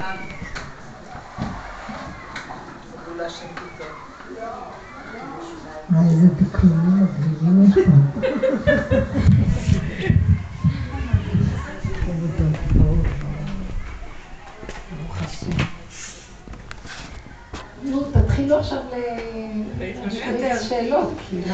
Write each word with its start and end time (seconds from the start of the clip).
מה 0.00 0.06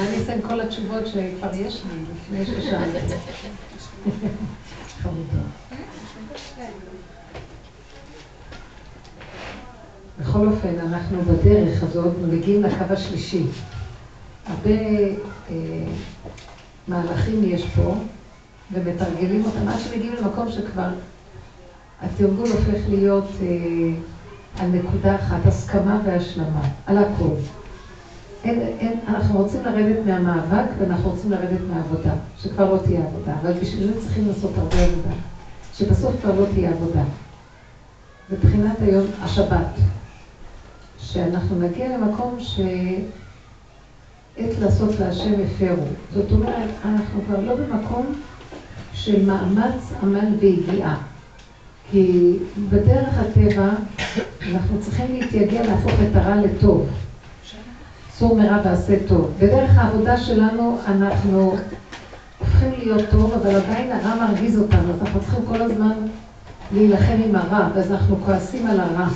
אעשה 0.07 0.35
עם 0.35 0.41
כל 0.43 0.61
התשובות 0.61 1.07
שכבר 1.07 1.55
יש 1.55 1.85
לי 1.85 2.05
לפני 2.15 2.47
ששאלתי. 2.47 3.15
חמודה. 5.03 5.46
בכל 10.47 10.55
אופן, 10.55 10.79
אנחנו 10.79 11.23
בדרך 11.23 11.83
הזאת 11.83 12.13
מגיעים 12.29 12.63
לקו 12.63 12.85
השלישי. 12.91 13.43
הרבה 14.47 14.71
אה, 15.51 15.55
מהלכים 16.89 17.41
יש 17.45 17.67
פה, 17.67 17.95
ומתרגלים 18.73 19.45
אותם 19.45 19.69
עד 19.69 19.79
שמגיעים 19.79 20.15
למקום 20.23 20.51
שכבר 20.51 20.89
התרגול 22.03 22.49
הופך 22.49 22.79
להיות 22.89 23.29
אה, 23.43 23.47
על 24.63 24.71
נקודה 24.71 25.15
אחת, 25.15 25.47
הסכמה 25.47 26.01
והשלמה, 26.05 26.69
על 26.87 26.99
הכל. 26.99 27.35
אין, 28.45 28.61
אין, 28.61 29.01
אנחנו 29.09 29.39
רוצים 29.39 29.65
לרדת 29.65 30.07
מהמאבק 30.07 30.69
ואנחנו 30.79 31.11
רוצים 31.11 31.31
לרדת 31.31 31.61
מהעבודה, 31.71 32.13
שכבר 32.39 32.73
לא 32.75 32.79
תהיה 32.79 33.01
עבודה, 33.07 33.33
אבל 33.43 33.53
בשביל 33.53 33.87
זה 33.87 34.01
צריכים 34.01 34.29
לעשות 34.29 34.51
הרבה 34.57 34.83
עבודה, 34.83 35.15
שבסוף 35.75 36.15
כבר 36.23 36.41
לא 36.41 36.47
תהיה 36.55 36.71
עבודה. 36.71 37.03
מבחינת 38.31 38.77
היום 38.81 39.07
השבת, 39.23 39.79
שאנחנו 41.13 41.61
נגיע 41.61 41.99
למקום 41.99 42.37
ש... 42.39 42.61
עת 44.37 44.59
לעשות 44.61 44.91
להשם 45.01 45.33
הפרו. 45.45 45.85
זאת 46.15 46.33
אומרת, 46.33 46.71
אנחנו 46.85 47.21
כבר 47.27 47.41
לא 47.41 47.55
במקום 47.55 48.07
של 48.93 49.27
מאמץ, 49.27 49.93
עמל 50.03 50.35
ויגיעה. 50.39 50.97
כי 51.91 52.37
בדרך 52.71 53.15
הטבע 53.19 53.69
אנחנו 54.53 54.81
צריכים 54.81 55.07
להתייגע 55.13 55.63
להפוך 55.63 55.93
את 55.93 56.17
הרע 56.17 56.37
לטוב. 56.37 56.89
צור 58.19 58.37
מרע 58.37 58.59
ועשה 58.65 58.97
טוב. 59.09 59.33
בדרך 59.39 59.71
העבודה 59.79 60.17
שלנו 60.17 60.79
אנחנו 60.87 61.57
הופכים 62.39 62.73
להיות 62.79 63.11
טוב, 63.11 63.33
אבל 63.33 63.55
עדיין 63.55 63.93
הרע 63.93 64.15
מרגיז 64.15 64.59
אותנו, 64.59 64.93
אז 64.93 65.01
אנחנו 65.01 65.21
צריכים 65.21 65.47
כל 65.47 65.63
הזמן 65.63 65.93
להילחם 66.73 67.17
עם 67.25 67.37
הרע, 67.37 67.69
ואז 67.75 67.93
אנחנו 67.93 68.17
כועסים 68.25 68.67
על 68.67 68.81
הרע. 68.81 69.09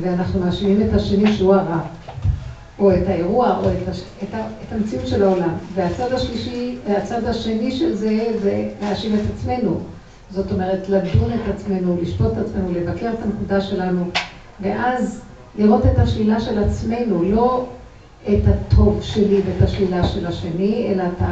ואנחנו 0.00 0.40
מאשימים 0.40 0.88
את 0.88 0.94
השני 0.94 1.32
שהוא 1.32 1.54
הרע. 1.54 1.80
או 2.78 2.92
את 2.92 3.08
האירוע, 3.08 3.58
או 3.64 3.70
את, 3.70 3.88
הש... 3.88 4.02
את, 4.22 4.34
ה... 4.34 4.38
את 4.38 4.72
המציאות 4.72 5.06
של 5.06 5.22
העולם. 5.22 5.54
והצד 5.74 6.12
השלישי, 6.12 6.76
הצד 6.86 7.24
השני 7.24 7.72
של 7.72 7.94
זה, 7.94 8.26
זה 8.42 8.68
להאשים 8.82 9.14
את 9.14 9.20
עצמנו. 9.34 9.80
זאת 10.30 10.52
אומרת, 10.52 10.88
לדון 10.88 11.30
את 11.32 11.54
עצמנו, 11.54 11.96
לשפוט 12.02 12.32
את 12.32 12.38
עצמנו, 12.38 12.72
לבקר 12.72 13.10
את 13.10 13.22
הנקודה 13.24 13.60
שלנו, 13.60 14.04
ואז 14.60 15.20
לראות 15.58 15.86
את 15.86 15.98
השלילה 15.98 16.40
של 16.40 16.62
עצמנו, 16.62 17.22
לא 17.22 17.66
את 18.28 18.42
הטוב 18.46 18.98
שלי 19.02 19.40
ואת 19.46 19.62
השלילה 19.62 20.08
של 20.08 20.26
השני, 20.26 20.92
אלא 20.92 21.02
את 21.02 21.22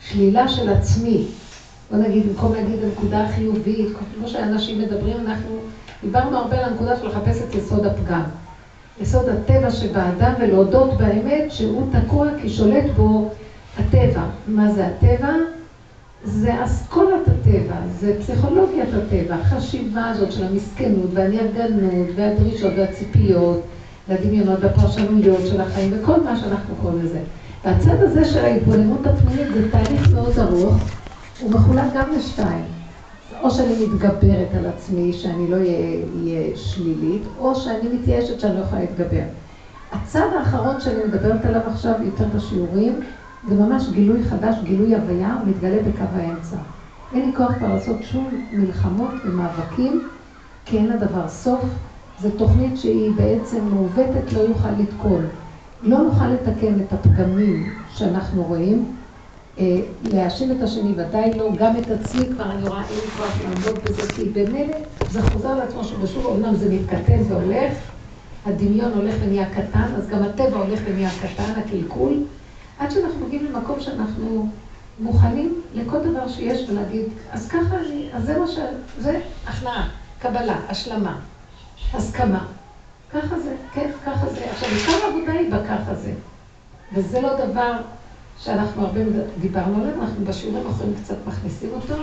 השלילה 0.00 0.48
של 0.48 0.68
עצמי. 0.68 1.24
בוא 1.90 1.98
נגיד, 1.98 2.28
במקום 2.28 2.54
להגיד 2.54 2.84
הנקודה 2.84 3.24
החיובית, 3.24 3.88
כמו 4.14 4.28
שאנשים 4.28 4.78
מדברים, 4.78 5.16
אנחנו 5.26 5.50
דיברנו 6.02 6.36
הרבה 6.38 6.58
על 6.58 6.64
הנקודה 6.64 6.96
של 6.96 7.06
לחפש 7.08 7.42
את 7.42 7.54
יסוד 7.54 7.86
הפגם. 7.86 8.22
יסוד 9.00 9.28
הטבע 9.28 9.70
שבאדם 9.70 10.32
ולהודות 10.40 10.98
באמת 10.98 11.52
שהוא 11.52 11.86
תקוע 11.92 12.28
כי 12.42 12.48
שולט 12.48 12.84
בו 12.96 13.30
הטבע. 13.78 14.22
מה 14.46 14.70
זה 14.70 14.86
הטבע? 14.86 15.34
זה 16.24 16.64
אסכולת 16.64 17.28
הטבע, 17.28 17.76
זה 18.00 18.16
פסיכולוגיית 18.20 18.88
הטבע, 18.94 19.34
החשיבה 19.34 20.06
הזאת 20.06 20.32
של 20.32 20.44
המסכנות 20.44 21.10
והנרגנות 21.12 22.08
והדרישות 22.16 22.72
והציפיות 22.76 23.60
והדמיונות 24.08 24.58
והפרשנויות 24.60 25.46
של 25.46 25.60
החיים 25.60 25.92
וכל 25.94 26.20
מה 26.20 26.36
שאנחנו 26.36 26.74
קוראים 26.82 26.98
לזה. 27.04 27.20
והצד 27.64 28.02
הזה 28.02 28.24
של 28.24 28.44
ההתבוננות 28.44 29.06
הפנימית 29.06 29.54
זה 29.54 29.70
תהליך 29.70 30.12
מאוד 30.14 30.38
ארוך, 30.38 30.74
הוא 31.40 31.50
מחולק 31.50 31.84
גם 31.94 32.12
לשתיים. 32.18 32.77
או 33.42 33.50
שאני 33.50 33.86
מתגברת 33.86 34.48
על 34.58 34.66
עצמי, 34.66 35.12
שאני 35.12 35.50
לא 35.50 35.56
אהיה 35.56 36.56
שלילית, 36.56 37.22
או 37.38 37.54
שאני 37.54 37.88
מתייאשת 37.92 38.40
שאני 38.40 38.56
לא 38.56 38.60
יכולה 38.60 38.80
להתגבר. 38.80 39.24
הצד 39.92 40.28
האחרון 40.38 40.80
שאני 40.80 41.04
מדברת 41.08 41.44
עליו 41.44 41.60
עכשיו, 41.66 41.94
יותר 42.02 42.24
בשיעורים, 42.34 43.00
זה 43.48 43.54
ממש 43.54 43.88
גילוי 43.88 44.22
חדש, 44.22 44.56
גילוי 44.62 44.94
הוויה, 44.94 45.36
מתגלה 45.46 45.82
בקו 45.82 46.04
האמצע. 46.12 46.56
אין 47.14 47.26
לי 47.26 47.36
כוח 47.36 47.52
כבר 47.58 47.68
לעשות 47.74 47.96
שום 48.02 48.28
מלחמות 48.52 49.10
ומאבקים, 49.24 50.08
כי 50.64 50.78
אין 50.78 50.86
לדבר 50.86 51.28
סוף. 51.28 51.64
זו 52.22 52.30
תוכנית 52.30 52.78
שהיא 52.78 53.12
בעצם 53.16 53.64
מעוותת, 53.64 54.32
לא 54.32 54.40
יוכל 54.40 54.70
לתקול. 54.78 55.20
לא 55.82 55.98
נוכל 55.98 56.28
לתקן 56.28 56.80
את 56.80 56.92
הפגמים 56.92 57.74
שאנחנו 57.88 58.42
רואים, 58.42 58.96
להאשים 60.04 60.50
את 60.50 60.62
השני, 60.62 60.92
ודאי 60.96 61.34
לא, 61.34 61.50
גם 61.58 61.76
את 61.76 61.90
עצמי 61.90 62.26
כבר 62.34 62.50
אני 62.50 62.68
רואה 62.68 62.82
אין 62.84 62.98
לי 63.04 63.10
כוח 63.10 63.38
לעמוד 63.42 63.84
בזה, 63.84 64.12
כי 64.14 64.24
במילא 64.24 64.76
זה 65.10 65.22
חוזר 65.22 65.54
לעצמו 65.54 65.84
שבשוב 65.84 66.26
אומנם 66.26 66.54
זה 66.54 66.74
מתקטן 66.74 67.22
והולך, 67.28 67.72
הדמיון 68.46 68.92
הולך 68.92 69.14
ונהיה 69.20 69.46
קטן, 69.50 69.94
אז 69.96 70.08
גם 70.08 70.22
הטבע 70.22 70.56
הולך 70.58 70.80
ונהיה 70.84 71.10
קטן, 71.22 71.60
הקלקול, 71.60 72.24
עד 72.78 72.90
שאנחנו 72.90 73.26
מגיעים 73.26 73.46
למקום 73.46 73.80
שאנחנו 73.80 74.48
מוכנים 75.00 75.62
לכל 75.74 75.98
דבר 75.98 76.28
שיש 76.28 76.70
ולהגיד, 76.70 77.04
אז 77.32 77.48
ככה 77.48 77.76
אני, 77.78 78.08
אז 78.12 78.24
זה 78.24 78.38
מה 78.38 78.46
ש... 78.46 78.58
זה 78.98 79.20
הכנעה, 79.46 79.88
קבלה, 80.18 80.56
השלמה, 80.68 81.18
הסכמה. 81.94 82.46
ככה 83.12 83.38
זה, 83.38 83.54
כן, 83.72 83.90
ככה 84.06 84.26
זה. 84.28 84.50
עכשיו, 84.50 84.68
כמה 84.86 85.08
עבודה 85.08 85.32
היא 85.32 85.52
בככה 85.52 85.94
זה. 85.94 86.12
וזה 86.94 87.20
לא 87.20 87.46
דבר 87.46 87.72
שאנחנו 88.40 88.86
הרבה 88.86 89.00
דיברנו 89.40 89.82
עליו, 89.82 90.02
אנחנו 90.02 90.24
בשיעורים 90.24 90.66
האחרונים 90.66 90.94
קצת 91.02 91.16
מכניסים 91.26 91.70
אותו, 91.74 91.94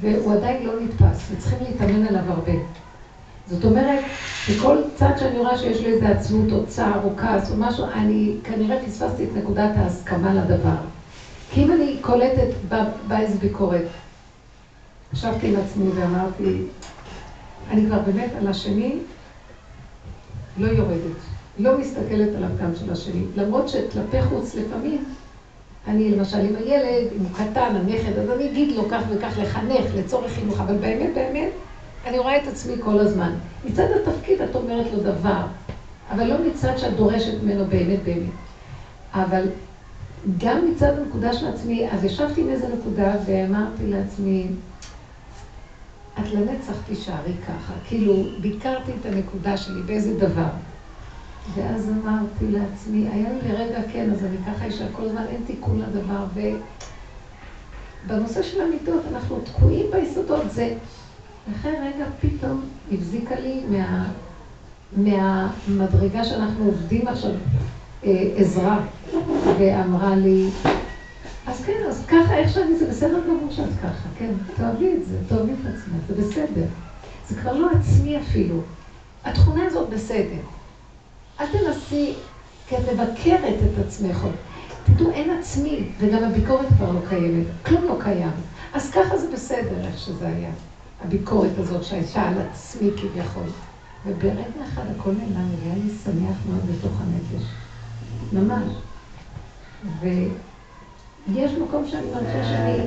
והוא 0.00 0.32
עדיין 0.32 0.66
לא 0.66 0.72
נתפס, 0.80 1.30
וצריכים 1.32 1.58
להתאמן 1.60 2.06
עליו 2.06 2.22
הרבה. 2.26 2.52
זאת 3.46 3.64
אומרת, 3.64 4.04
שכל 4.46 4.76
צד 4.94 5.12
שאני 5.18 5.38
רואה 5.38 5.58
שיש 5.58 5.80
לי 5.80 5.86
איזה 5.86 6.08
עצמות 6.08 6.52
או 6.52 6.66
צער 6.66 7.04
או 7.04 7.16
כעס 7.16 7.50
או 7.50 7.56
משהו, 7.56 7.84
אני 7.84 8.34
כנראה 8.44 8.84
פספסתי 8.84 9.24
את 9.24 9.28
נקודת 9.36 9.70
ההסכמה 9.76 10.34
לדבר. 10.34 10.76
כי 11.50 11.64
אם 11.64 11.72
אני 11.72 11.96
קולטת, 12.00 12.48
באה 13.08 13.20
איזה 13.20 13.38
ביקורת, 13.38 13.84
ישבתי 15.12 15.48
עם 15.48 15.60
עצמי 15.60 15.90
ואמרתי, 15.94 16.62
אני 17.70 17.86
כבר 17.86 17.98
באמת 17.98 18.30
על 18.38 18.46
השני 18.46 18.98
לא 20.58 20.66
יורדת, 20.66 21.16
לא 21.58 21.78
מסתכלת 21.78 22.36
על 22.36 22.44
הפגם 22.44 22.74
של 22.74 22.92
השני, 22.92 23.24
למרות 23.36 23.68
שכלפי 23.68 24.22
חוץ 24.22 24.54
לפעמים 24.54 25.04
אני 25.88 26.10
למשל 26.10 26.38
עם 26.38 26.56
הילד, 26.56 27.12
אם 27.16 27.22
הוא 27.22 27.30
קטן, 27.34 27.76
הנכד, 27.76 28.18
אז 28.18 28.30
אני 28.30 28.50
אגיד 28.50 28.76
לו 28.76 28.88
כך 28.90 29.02
וכך 29.08 29.38
לחנך 29.42 29.94
לצורך 29.94 30.32
חינוך, 30.32 30.60
אבל 30.60 30.76
באמת, 30.76 31.14
באמת, 31.14 31.50
אני 32.06 32.18
רואה 32.18 32.36
את 32.36 32.48
עצמי 32.48 32.74
כל 32.80 32.98
הזמן. 32.98 33.32
מצד 33.64 33.86
התפקיד 33.90 34.40
את 34.40 34.54
אומרת 34.54 34.86
לו 34.92 35.00
דבר, 35.00 35.42
אבל 36.10 36.24
לא 36.24 36.36
מצד 36.46 36.78
שאת 36.78 36.96
דורשת 36.96 37.42
ממנו 37.42 37.64
באמת 37.64 38.02
באמת. 38.04 38.30
אבל 39.12 39.46
גם 40.38 40.70
מצד 40.70 40.98
הנקודה 40.98 41.32
של 41.32 41.46
עצמי, 41.46 41.90
אז 41.90 42.04
ישבתי 42.04 42.40
עם 42.40 42.48
איזה 42.48 42.68
נקודה 42.68 43.12
ואמרתי 43.26 43.86
לעצמי, 43.86 44.46
את 46.18 46.32
לנצח 46.32 46.74
תישארי 46.86 47.32
ככה. 47.48 47.72
כאילו, 47.84 48.14
ביקרתי 48.40 48.92
את 49.00 49.06
הנקודה 49.06 49.56
שלי 49.56 49.82
באיזה 49.86 50.18
דבר. 50.18 50.48
ואז 51.54 51.90
אמרתי 51.90 52.46
לעצמי, 52.48 53.08
היה 53.08 53.28
לי 53.30 53.48
לרגע 53.48 53.80
כן, 53.92 54.10
אז 54.10 54.24
אני 54.24 54.36
ככה 54.46 54.64
אישה, 54.64 54.84
כל 54.92 55.02
הזמן 55.02 55.24
אין 55.28 55.42
תיקון 55.46 55.80
לדבר, 55.80 56.24
ובנושא 58.06 58.42
של 58.42 58.60
המיטות 58.60 59.02
אנחנו 59.12 59.40
תקועים 59.44 59.86
ביסודות, 59.90 60.50
זה... 60.50 60.74
אחרי 61.52 61.72
רגע 61.72 62.04
פתאום 62.20 62.60
הבזיקה 62.92 63.34
לי 63.40 63.62
מה... 63.68 64.10
מהמדרגה 64.96 66.24
שאנחנו 66.24 66.64
עובדים 66.64 67.08
עכשיו 67.08 67.30
אה, 68.04 68.32
עזרה, 68.36 68.80
ואמרה 69.58 70.14
לי, 70.14 70.48
אז 71.46 71.64
כן, 71.64 71.78
אז 71.88 72.06
ככה, 72.06 72.36
איך 72.36 72.54
שאני, 72.54 72.76
זה 72.76 72.86
בסדר 72.86 73.20
גמור 73.26 73.50
שאת 73.50 73.78
ככה, 73.82 74.08
כן, 74.18 74.30
תאהבי 74.56 74.94
את 74.94 75.06
זה, 75.06 75.16
תאהבי 75.28 75.52
את 75.52 75.66
עצמך, 75.66 75.96
זה 76.08 76.14
בסדר. 76.14 76.66
זה 77.28 77.36
כבר 77.36 77.52
לא 77.52 77.70
עצמי 77.70 78.18
אפילו. 78.18 78.60
התכונה 79.24 79.64
הזאת 79.66 79.88
בסדר. 79.88 80.40
אל 81.40 81.46
תנסי, 81.46 82.14
כי 82.68 82.76
את 82.76 82.82
מבקרת 82.92 83.54
את 83.64 83.86
עצמך. 83.86 84.26
תדעו, 84.84 85.10
אין 85.10 85.30
עצמי, 85.30 85.84
וגם 85.98 86.24
הביקורת 86.24 86.66
כבר 86.76 86.92
לא 86.92 87.00
קיימת. 87.08 87.46
כלום 87.66 87.84
לא 87.84 87.96
קיים. 88.00 88.30
אז 88.74 88.90
ככה 88.90 89.18
זה 89.18 89.32
בסדר, 89.32 89.86
איך 89.86 89.98
שזה 89.98 90.26
היה. 90.28 90.50
הביקורת 91.04 91.58
הזאת 91.58 91.84
שהייתה 91.84 92.22
על 92.22 92.34
עצמי 92.50 92.90
כביכול. 92.96 93.46
וברגע 94.06 94.64
אחד 94.68 94.82
הכל 94.98 95.10
נעלם, 95.10 95.48
והיה 95.62 95.74
לי 95.74 95.90
שמח 96.04 96.36
מאוד 96.48 96.76
בתוך 96.76 96.92
הנפש. 97.00 97.46
ממש. 98.32 98.72
ויש 100.00 101.52
מקום 101.52 101.88
שאני 101.88 102.06
מרגישה 102.14 102.44
שאני 102.44 102.82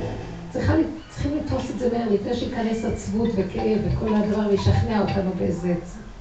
צריכה, 0.50 0.72
צריכים 1.10 1.36
לתפוס 1.36 1.70
את 1.70 1.78
זה 1.78 1.88
מהר, 1.92 2.10
לפני 2.10 2.34
שייכנס 2.34 2.84
עצבות 2.84 3.28
וכאב 3.36 3.78
וכל 3.84 4.14
הדבר, 4.14 4.48
וישכנע 4.50 5.00
אותנו 5.00 5.30
באיזה, 5.38 5.74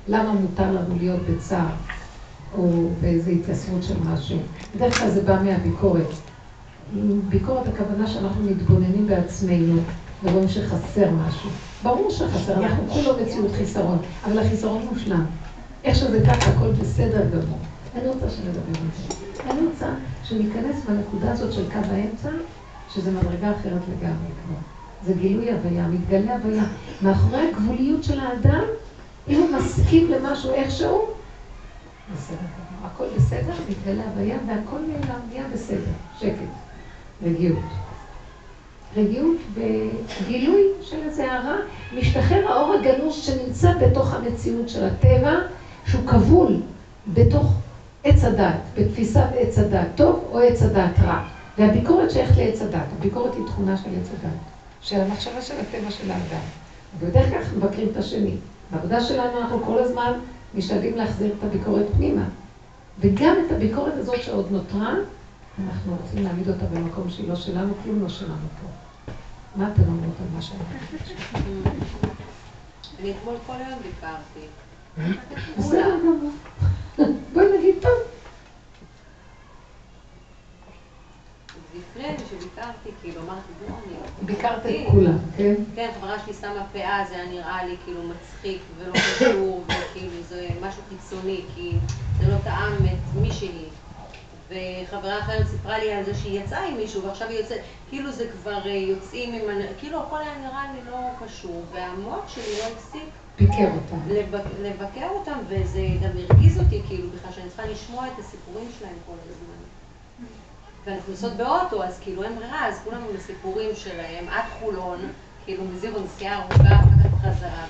למה 0.07 0.33
מותר 0.33 0.71
לנו 0.71 0.95
להיות 0.97 1.19
בצער, 1.30 1.68
או 2.57 2.89
באיזה 3.01 3.31
התייסרות 3.31 3.83
של 3.83 3.95
משהו. 4.03 4.38
בדרך 4.75 5.00
כלל 5.00 5.09
זה 5.09 5.21
בא 5.21 5.44
מהביקורת. 5.44 6.07
ביקורת 7.29 7.67
הכוונה 7.67 8.07
שאנחנו 8.07 8.44
מתבוננים 8.44 9.07
בעצמנו 9.07 9.81
ורואים 10.23 10.50
שחסר 10.50 11.11
משהו. 11.11 11.50
ברור 11.83 12.11
שחסר, 12.11 12.53
אנחנו 12.53 12.88
כולו 12.88 13.13
מציאות 13.21 13.51
חיסרון, 13.51 13.97
אבל 14.25 14.39
החיסרון 14.39 14.85
מושלם. 14.91 15.25
איך 15.83 15.95
שזה 15.95 16.21
ככה, 16.27 16.51
הכל 16.51 16.71
בסדר 16.71 17.29
גמור. 17.29 17.59
אני 17.95 18.07
רוצה 18.07 18.29
שנדבר 18.29 18.79
על 18.81 18.88
זה. 18.97 19.13
אני 19.49 19.59
רוצה 19.67 19.85
שניכנס 20.23 20.75
בנקודה 20.89 21.31
הזאת 21.31 21.53
של 21.53 21.63
קו 21.71 21.79
האמצע, 21.91 22.29
שזה 22.94 23.11
מדרגה 23.11 23.51
אחרת 23.51 23.81
לגמרי 23.89 24.31
כבר. 24.45 24.56
זה 25.06 25.13
גילוי 25.13 25.51
הוויה, 25.51 25.88
מתגלה 25.88 26.35
הוויה. 26.35 26.63
מאחורי 27.01 27.49
הגבוליות 27.49 28.03
של 28.03 28.19
האדם, 28.19 28.63
אם 29.27 29.39
הוא 29.39 29.49
מסכים 29.57 30.11
למשהו 30.11 30.51
איכשהו, 30.53 31.01
הכל 32.83 33.05
בסדר, 33.17 33.53
מתגלה 33.69 34.03
הוויה, 34.03 34.38
והכל 34.47 34.77
נעלם, 34.79 35.19
נהיה 35.29 35.44
בסדר. 35.53 35.91
שקט. 36.19 36.33
רגיעות. 37.23 37.63
רגיעות 38.97 39.38
וגילוי 39.53 40.63
של 40.81 40.97
איזה 41.03 41.31
הערה, 41.31 41.55
משתחרר 41.95 42.51
האור 42.51 42.73
הגנוז 42.73 43.15
שנמצא 43.15 43.73
בתוך 43.77 44.13
המציאות 44.13 44.69
של 44.69 44.85
הטבע, 44.85 45.33
שהוא 45.85 46.07
כבול 46.07 46.61
בתוך 47.07 47.53
עץ 48.03 48.23
הדת, 48.23 48.56
בתפיסת 48.77 49.27
עץ 49.38 49.57
הדת 49.57 49.88
טוב 49.95 50.23
או 50.31 50.39
עץ 50.39 50.61
הדת 50.61 50.99
רע. 50.99 51.23
והביקורת 51.57 52.11
שייכת 52.11 52.38
לעץ 52.38 52.61
הדת, 52.61 52.85
הביקורת 52.97 53.35
היא 53.35 53.45
תכונה 53.47 53.77
של 53.77 53.89
עץ 54.01 54.09
הדת, 54.09 54.38
של 54.81 55.01
המחשבה 55.01 55.41
של 55.41 55.53
הטבע 55.59 55.91
של 55.91 56.11
האדם. 56.11 56.44
ובדרך 56.99 57.29
כלל 57.29 57.38
אנחנו 57.39 57.57
מבקרים 57.57 57.88
את 57.91 57.97
השני. 57.97 58.35
בעבודה 58.71 59.01
שלנו 59.01 59.39
אנחנו 59.41 59.63
כל 59.65 59.79
הזמן 59.79 60.13
משתדלים 60.55 60.97
להחזיר 60.97 61.33
את 61.39 61.44
הביקורת 61.44 61.85
פנימה. 61.95 62.25
וגם 63.00 63.35
את 63.45 63.51
הביקורת 63.51 63.94
הזאת 63.94 64.23
שעוד 64.23 64.51
נותרה, 64.51 64.95
אנחנו 65.67 65.95
רוצים 66.01 66.23
להעמיד 66.23 66.50
אותה 66.50 66.65
במקום 66.65 67.09
שהיא 67.09 67.29
לא 67.29 67.35
שלנו, 67.35 67.73
כלום 67.83 68.01
לא 68.01 68.09
שלנו 68.09 68.47
פה. 68.61 68.67
מה 69.55 69.71
אתם 69.73 69.81
אומרות 69.81 70.15
על 70.19 70.27
מה 70.35 70.41
שאמרת? 70.41 70.67
אני 73.00 73.11
אתמול 73.11 73.35
כל 73.47 73.53
היום 73.53 73.79
ביקרתי. 73.81 74.47
בסדר 75.57 76.00
גמור. 76.00 76.31
בואי 77.33 77.45
נגיד 77.57 77.75
טוב. 77.81 78.12
לפני 81.75 82.15
שביקרתי, 82.29 82.89
כאילו 83.01 83.21
אמרתי, 83.21 83.51
בואו, 83.59 83.79
אני... 83.87 83.95
ביקרת 84.25 84.65
את 84.65 84.91
כולם, 84.91 85.17
כן? 85.37 85.53
כן, 85.75 85.89
חברה 85.99 86.19
שלי 86.19 86.33
שמה 86.33 86.65
פאה, 86.73 87.05
זה 87.09 87.15
היה 87.15 87.25
נראה 87.25 87.65
לי 87.65 87.75
כאילו 87.85 88.01
מצחיק 88.03 88.61
ולא 88.77 88.93
קשור, 88.93 89.63
וכאילו 89.67 90.23
זה 90.29 90.47
משהו 90.61 90.81
חיצוני, 90.89 91.41
כי 91.55 91.71
זה 92.19 92.31
לא 92.31 92.37
טעם 92.43 92.73
את 92.85 93.21
מי 93.21 93.31
שהיא. 93.31 93.67
וחברה 94.49 95.19
אחרת 95.19 95.47
סיפרה 95.47 95.79
לי 95.79 95.93
על 95.93 96.03
זה 96.03 96.15
שהיא 96.15 96.39
יצאה 96.39 96.65
עם 96.65 96.77
מישהו, 96.77 97.03
ועכשיו 97.03 97.27
היא 97.29 97.37
יוצאת, 97.37 97.59
כאילו 97.89 98.11
זה 98.11 98.27
כבר 98.31 98.67
יוצאים 98.67 99.33
עם, 99.33 99.61
כאילו 99.79 99.99
הכל 100.01 100.17
היה 100.21 100.37
נראה 100.37 100.65
לי 100.73 100.91
לא 100.91 101.25
קשור, 101.25 101.63
והמוח 101.73 102.29
שלי 102.29 102.57
לא 102.59 102.63
הפסיק 102.75 103.09
ביקר 103.37 103.69
אותם. 103.75 103.97
לבקר 104.61 105.07
אותם, 105.09 105.37
וזה 105.47 105.87
גם 106.01 106.09
הרגיז 106.17 106.59
אותי, 106.59 106.81
כאילו, 106.87 107.07
בכלל 107.09 107.31
שאני 107.31 107.47
צריכה 107.47 107.65
לשמוע 107.65 108.07
את 108.07 108.19
הסיפורים 108.19 108.67
שלהם 108.79 108.95
כל 109.05 109.15
הזמן. 109.29 109.52
ואנחנו 110.85 111.12
נוסעות 111.12 111.33
באוטו, 111.33 111.83
אז 111.83 112.00
כאילו 112.00 112.24
אין 112.24 112.35
ברירה, 112.35 112.68
אז 112.68 112.80
כולם 112.83 113.01
עם 113.09 113.15
הסיפורים 113.15 113.69
שלהם, 113.75 114.30
עד 114.30 114.44
חולון, 114.59 115.12
כאילו 115.45 115.63
מזירו 115.63 116.00
נסיעה 116.00 116.39
ארוכה, 116.41 116.63
אחר 116.63 116.88
כך 117.03 117.13
בחזרה, 117.13 117.65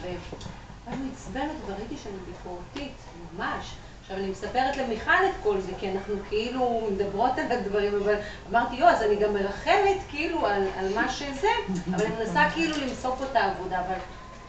ואז 0.85 0.97
מעצבנת 0.99 1.55
וראיתי 1.67 1.97
שאני 1.97 2.17
ביקורתית, 2.25 2.97
ממש. 3.37 3.75
עכשיו 4.01 4.17
אני 4.17 4.27
מספרת 4.27 4.77
למיכל 4.77 5.11
את 5.11 5.43
כל 5.43 5.59
זה, 5.61 5.71
כי 5.79 5.91
אנחנו 5.91 6.15
כאילו 6.29 6.87
מדברות 6.91 7.37
על 7.37 7.51
הדברים, 7.51 7.93
אבל 8.03 8.15
אמרתי, 8.49 8.75
יו, 8.75 8.87
אז 8.87 9.01
אני 9.01 9.15
גם 9.15 9.33
מרחמת 9.33 9.97
כאילו 10.09 10.45
על, 10.45 10.63
על 10.77 10.93
מה 10.95 11.09
שזה, 11.09 11.47
אבל 11.95 12.05
אני 12.05 12.15
מנסה 12.15 12.49
כאילו 12.53 12.75
למסוק 12.77 13.21
אותה 13.21 13.39
עבודה, 13.39 13.79
אבל 13.79 13.95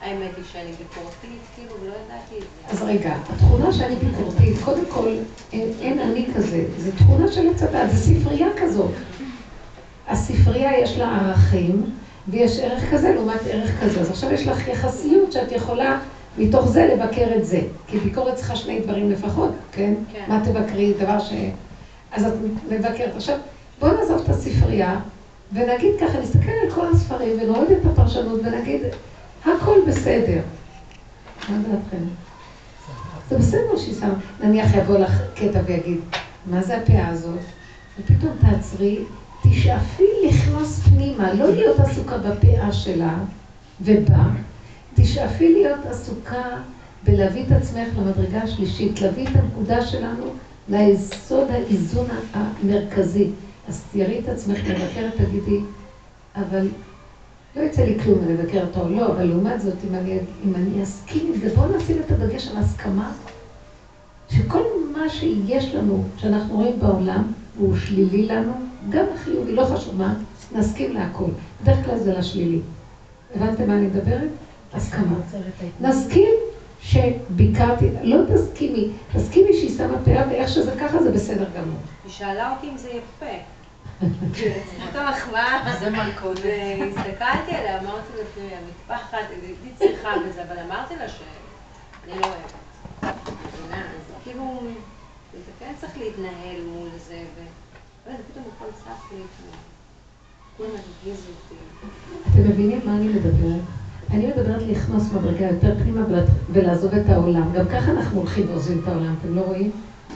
האמת 0.05 0.37
היא 0.37 0.45
שאני 0.53 0.71
ביקורתית, 0.71 1.41
כאילו, 1.55 1.71
ולא 1.83 1.93
ידעתי 1.93 2.39
את 2.39 2.43
זה. 2.71 2.73
אז 2.73 2.83
רגע, 2.83 3.15
התכונה 3.33 3.73
שאני 3.73 3.97
ביקורתית, 3.97 4.57
קודם 4.65 4.85
כל, 4.89 5.09
אין, 5.53 5.69
אין 5.81 5.99
אני 5.99 6.27
כזה, 6.37 6.65
זו 6.79 6.91
תכונה 6.99 7.33
של 7.33 7.51
עץ 7.51 7.63
הדת, 7.63 7.91
זו 7.91 8.15
ספרייה 8.15 8.49
כזאת. 8.63 8.91
הספרייה 10.09 10.79
יש 10.79 10.99
לה 10.99 11.21
ערכים, 11.21 11.91
ויש 12.29 12.59
ערך 12.59 12.91
כזה 12.93 13.15
לעומת 13.15 13.41
ערך 13.51 13.81
כזה. 13.83 14.01
אז 14.01 14.11
עכשיו 14.11 14.33
יש 14.33 14.47
לך 14.47 14.69
יחסיות 14.69 15.33
שאת 15.33 15.53
יכולה 15.53 15.99
מתוך 16.39 16.69
זה 16.69 16.87
לבקר 16.95 17.37
את 17.37 17.45
זה. 17.45 17.61
כי 17.87 17.99
ביקורת 17.99 18.35
צריכה 18.35 18.57
שני 18.57 18.81
דברים 18.81 19.11
לפחות, 19.11 19.51
כן? 19.73 19.95
כן. 20.13 20.25
מה 20.29 20.41
תבקרי? 20.45 20.95
דבר 20.95 21.19
ש... 21.19 21.33
אז 22.13 22.27
את 22.27 22.33
מבקרת. 22.71 23.17
עכשיו, 23.17 23.39
בואו 23.81 23.93
נעזוב 23.93 24.21
את 24.25 24.29
הספרייה, 24.29 25.01
ונגיד 25.53 25.95
ככה, 26.01 26.21
נסתכל 26.21 26.51
על 26.63 26.71
כל 26.71 26.87
הספרים, 26.93 27.37
ונוריד 27.43 27.71
את 27.71 27.87
הפרשנות, 27.87 28.41
ונגיד, 28.45 28.81
הכל 29.45 29.79
בסדר. 29.89 30.41
מה 31.49 31.59
דעתכם? 31.59 32.05
זה 33.29 33.39
בסדר 33.39 33.77
שהיא 33.77 33.95
שמה, 33.95 34.15
נניח 34.43 34.75
יבוא 34.75 34.99
לך 34.99 35.23
קטע 35.35 35.61
ויגיד, 35.67 36.01
מה 36.47 36.63
זה 36.63 36.77
הפאה 36.77 37.09
הזאת? 37.09 37.39
ופתאום 37.99 38.33
תעצרי, 38.41 38.99
תשאפי 39.43 40.05
לכנוס 40.29 40.81
פנימה, 40.81 41.33
לא 41.35 41.55
להיות 41.55 41.81
עסוקה 41.81 42.19
בפאה 42.19 42.73
שלה 42.73 43.15
ובה, 43.81 44.25
תשאפי 44.95 45.53
להיות 45.53 45.87
עסוקה 45.87 46.43
בלהביא 47.05 47.45
את 47.47 47.53
עצמך 47.53 47.89
למדרגה 47.99 48.43
השלישית, 48.43 49.01
להביא 49.01 49.29
את 49.29 49.37
הנקודה 49.37 49.87
שלנו 49.87 50.25
ליסוד 50.69 51.51
האיזון 51.51 52.07
המרכזי. 52.35 53.31
אז 53.69 53.85
תראי 53.93 54.19
את 54.19 54.29
עצמך, 54.29 54.59
מבקרת, 54.59 55.15
תגידי, 55.17 55.61
אבל 56.37 56.69
לא 57.57 57.63
יצא 57.63 57.83
לי 57.83 57.99
כלום 57.99 58.19
לבקר 58.29 58.65
אותו 58.67 58.81
או 58.81 58.89
לא, 58.89 59.07
אבל 59.07 59.25
לעומת 59.25 59.61
זאת, 59.61 59.75
אם 59.91 59.95
אני, 59.95 60.19
אם 60.45 60.55
אני 60.55 60.83
אסכים 60.83 61.27
עם 61.27 61.41
זה, 61.41 61.55
בואו 61.55 61.77
נשים 61.77 61.97
את 62.07 62.11
הדגש 62.11 62.49
על 62.49 62.57
הסכמה, 62.57 63.13
שכל 64.29 64.63
מה 64.93 65.09
שיש 65.09 65.75
לנו, 65.75 66.05
שאנחנו 66.17 66.55
רואים 66.55 66.81
בעולם, 66.81 67.33
הוא 67.59 67.77
שלילי 67.77 68.27
לנו, 68.27 68.53
גם 68.89 69.05
החיובי, 69.15 69.55
לא 69.55 69.65
חשוב 69.65 69.97
מה, 69.97 70.15
נסכים 70.53 70.93
להכל. 70.93 71.31
בדרך 71.63 71.85
כלל 71.85 71.99
זה 71.99 72.19
לשלילי. 72.19 72.61
הבנתם 73.35 73.67
מה 73.67 73.75
אני 73.75 73.87
מדברת? 73.87 74.29
הסכמה. 74.73 75.17
נסכים 75.81 76.31
שביקרתי, 76.81 77.89
לא 78.03 78.17
תסכימי, 78.35 78.89
תסכימי 79.13 79.53
שהיא 79.53 79.71
שמה 79.77 79.99
פאה 80.05 80.27
ואיך 80.29 80.49
שזה 80.49 80.71
ככה 80.81 81.03
זה 81.03 81.11
בסדר 81.11 81.47
גמור. 81.57 81.79
היא 82.05 82.13
שאלה 82.13 82.55
אותי 82.55 82.69
אם 82.73 82.79
זה 82.79 82.89
יפה. 82.89 83.35
זאת 84.85 84.95
המחמאה. 84.95 85.77
זה 85.81 85.91
מלכות. 85.91 86.39
והסתכלתי 86.43 87.55
עליה, 87.55 87.81
אמרתי 87.81 88.13
תראי, 88.35 88.51
המטפחת, 88.55 89.19
הייתי 89.31 89.71
צריכה 89.79 90.11
בזה, 90.29 90.43
אבל 90.43 90.59
אמרתי 90.59 90.97
לה 90.97 91.09
שאני 91.09 92.21
לא 92.21 92.27
אוהבת. 92.27 92.53
כאילו, 94.25 94.61
זה 95.33 95.53
כן 95.59 95.73
צריך 95.81 95.99
להתנהל 95.99 96.61
מול 96.67 96.89
זה, 97.09 97.23
ו... 97.37 97.43
פתאום 98.05 98.45
הכל 98.57 98.71
צף 98.73 99.13
לי, 99.13 99.23
כולם 100.57 100.71
הרגיז 100.71 101.21
אותי. 101.21 101.55
אתם 102.31 102.51
מבינים 102.51 102.81
מה 102.85 102.97
אני 102.97 103.09
מדברת? 103.09 103.61
אני 104.11 104.27
מדברת 104.27 104.63
לכנוס 104.63 105.13
מדרגה 105.13 105.47
יותר 105.47 105.75
פנימה 105.79 106.01
ולעזוב 106.53 106.95
את 106.95 107.09
העולם. 107.09 107.53
גם 107.53 107.69
ככה 107.69 107.91
אנחנו 107.91 108.19
הולכים 108.19 108.51
ועוזבים 108.51 108.81
את 108.83 108.89
העולם, 108.89 109.15
אתם 109.21 109.35
לא 109.35 109.41
רואים? 109.41 109.71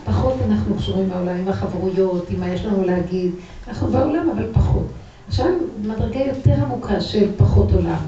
פחות 0.09 0.35
אנחנו 0.49 0.75
קשורים 0.75 1.09
מהעולם, 1.09 1.37
עם 1.37 1.49
החברויות, 1.49 2.31
עם 2.31 2.41
מה 2.41 2.49
יש 2.49 2.65
לנו 2.65 2.85
להגיד. 2.85 3.31
אנחנו 3.69 3.87
בעולם, 3.87 4.29
אבל 4.29 4.53
פחות. 4.53 4.85
עכשיו, 5.29 5.47
מדרגה 5.83 6.21
יותר 6.21 6.63
עמוקה 6.63 7.01
של 7.01 7.29
פחות 7.37 7.73
עולם. 7.73 7.99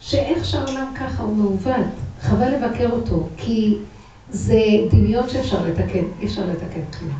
שאיך 0.00 0.44
שהעולם 0.44 0.94
ככה 0.94 1.22
הוא 1.22 1.36
מעוות, 1.36 1.86
חבל 2.20 2.54
לבקר 2.54 2.90
אותו, 2.90 3.26
כי 3.36 3.74
זה 4.30 4.58
דמיון 4.90 5.28
שאפשר 5.28 5.66
לתקן, 5.66 6.04
אי 6.20 6.24
אפשר 6.24 6.42
לתקן 6.46 6.80
כלום. 6.98 7.12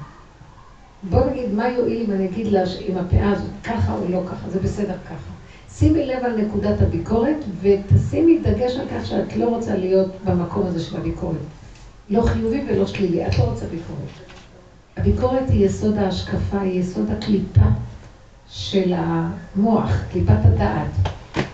בוא 1.11 1.31
נגיד, 1.31 1.53
מה 1.53 1.69
יועיל 1.69 2.01
אם 2.07 2.11
אני 2.11 2.27
אגיד 2.27 2.47
לה 2.47 2.61
עם 2.81 2.97
הפאה 2.97 3.31
הזאת 3.31 3.51
ככה 3.65 3.93
או 3.93 4.05
לא 4.11 4.21
ככה, 4.27 4.49
זה 4.49 4.59
בסדר 4.59 4.95
ככה. 5.05 5.31
שימי 5.73 6.07
לב 6.07 6.25
על 6.25 6.41
נקודת 6.41 6.81
הביקורת 6.81 7.45
ותשימי 7.61 8.39
דגש 8.39 8.77
על 8.77 8.87
כך 8.87 9.07
שאת 9.07 9.37
לא 9.37 9.45
רוצה 9.47 9.75
להיות 9.75 10.09
במקום 10.25 10.67
הזה 10.67 10.81
של 10.81 10.97
הביקורת. 10.97 11.60
לא 12.11 12.23
חיובי 12.23 12.65
ולא 12.69 12.87
שלילי, 12.87 13.27
את 13.27 13.39
לא 13.39 13.45
רוצה 13.45 13.67
ביקורת. 13.67 14.31
הביקורת 14.97 15.49
היא 15.51 15.67
יסוד 15.67 15.99
ההשקפה, 15.99 16.61
היא 16.61 16.81
יסוד 16.81 17.11
הקליפה 17.11 17.67
של 18.49 18.93
המוח, 18.97 19.91
קליפת 20.13 20.45
הדעת. 20.45 20.91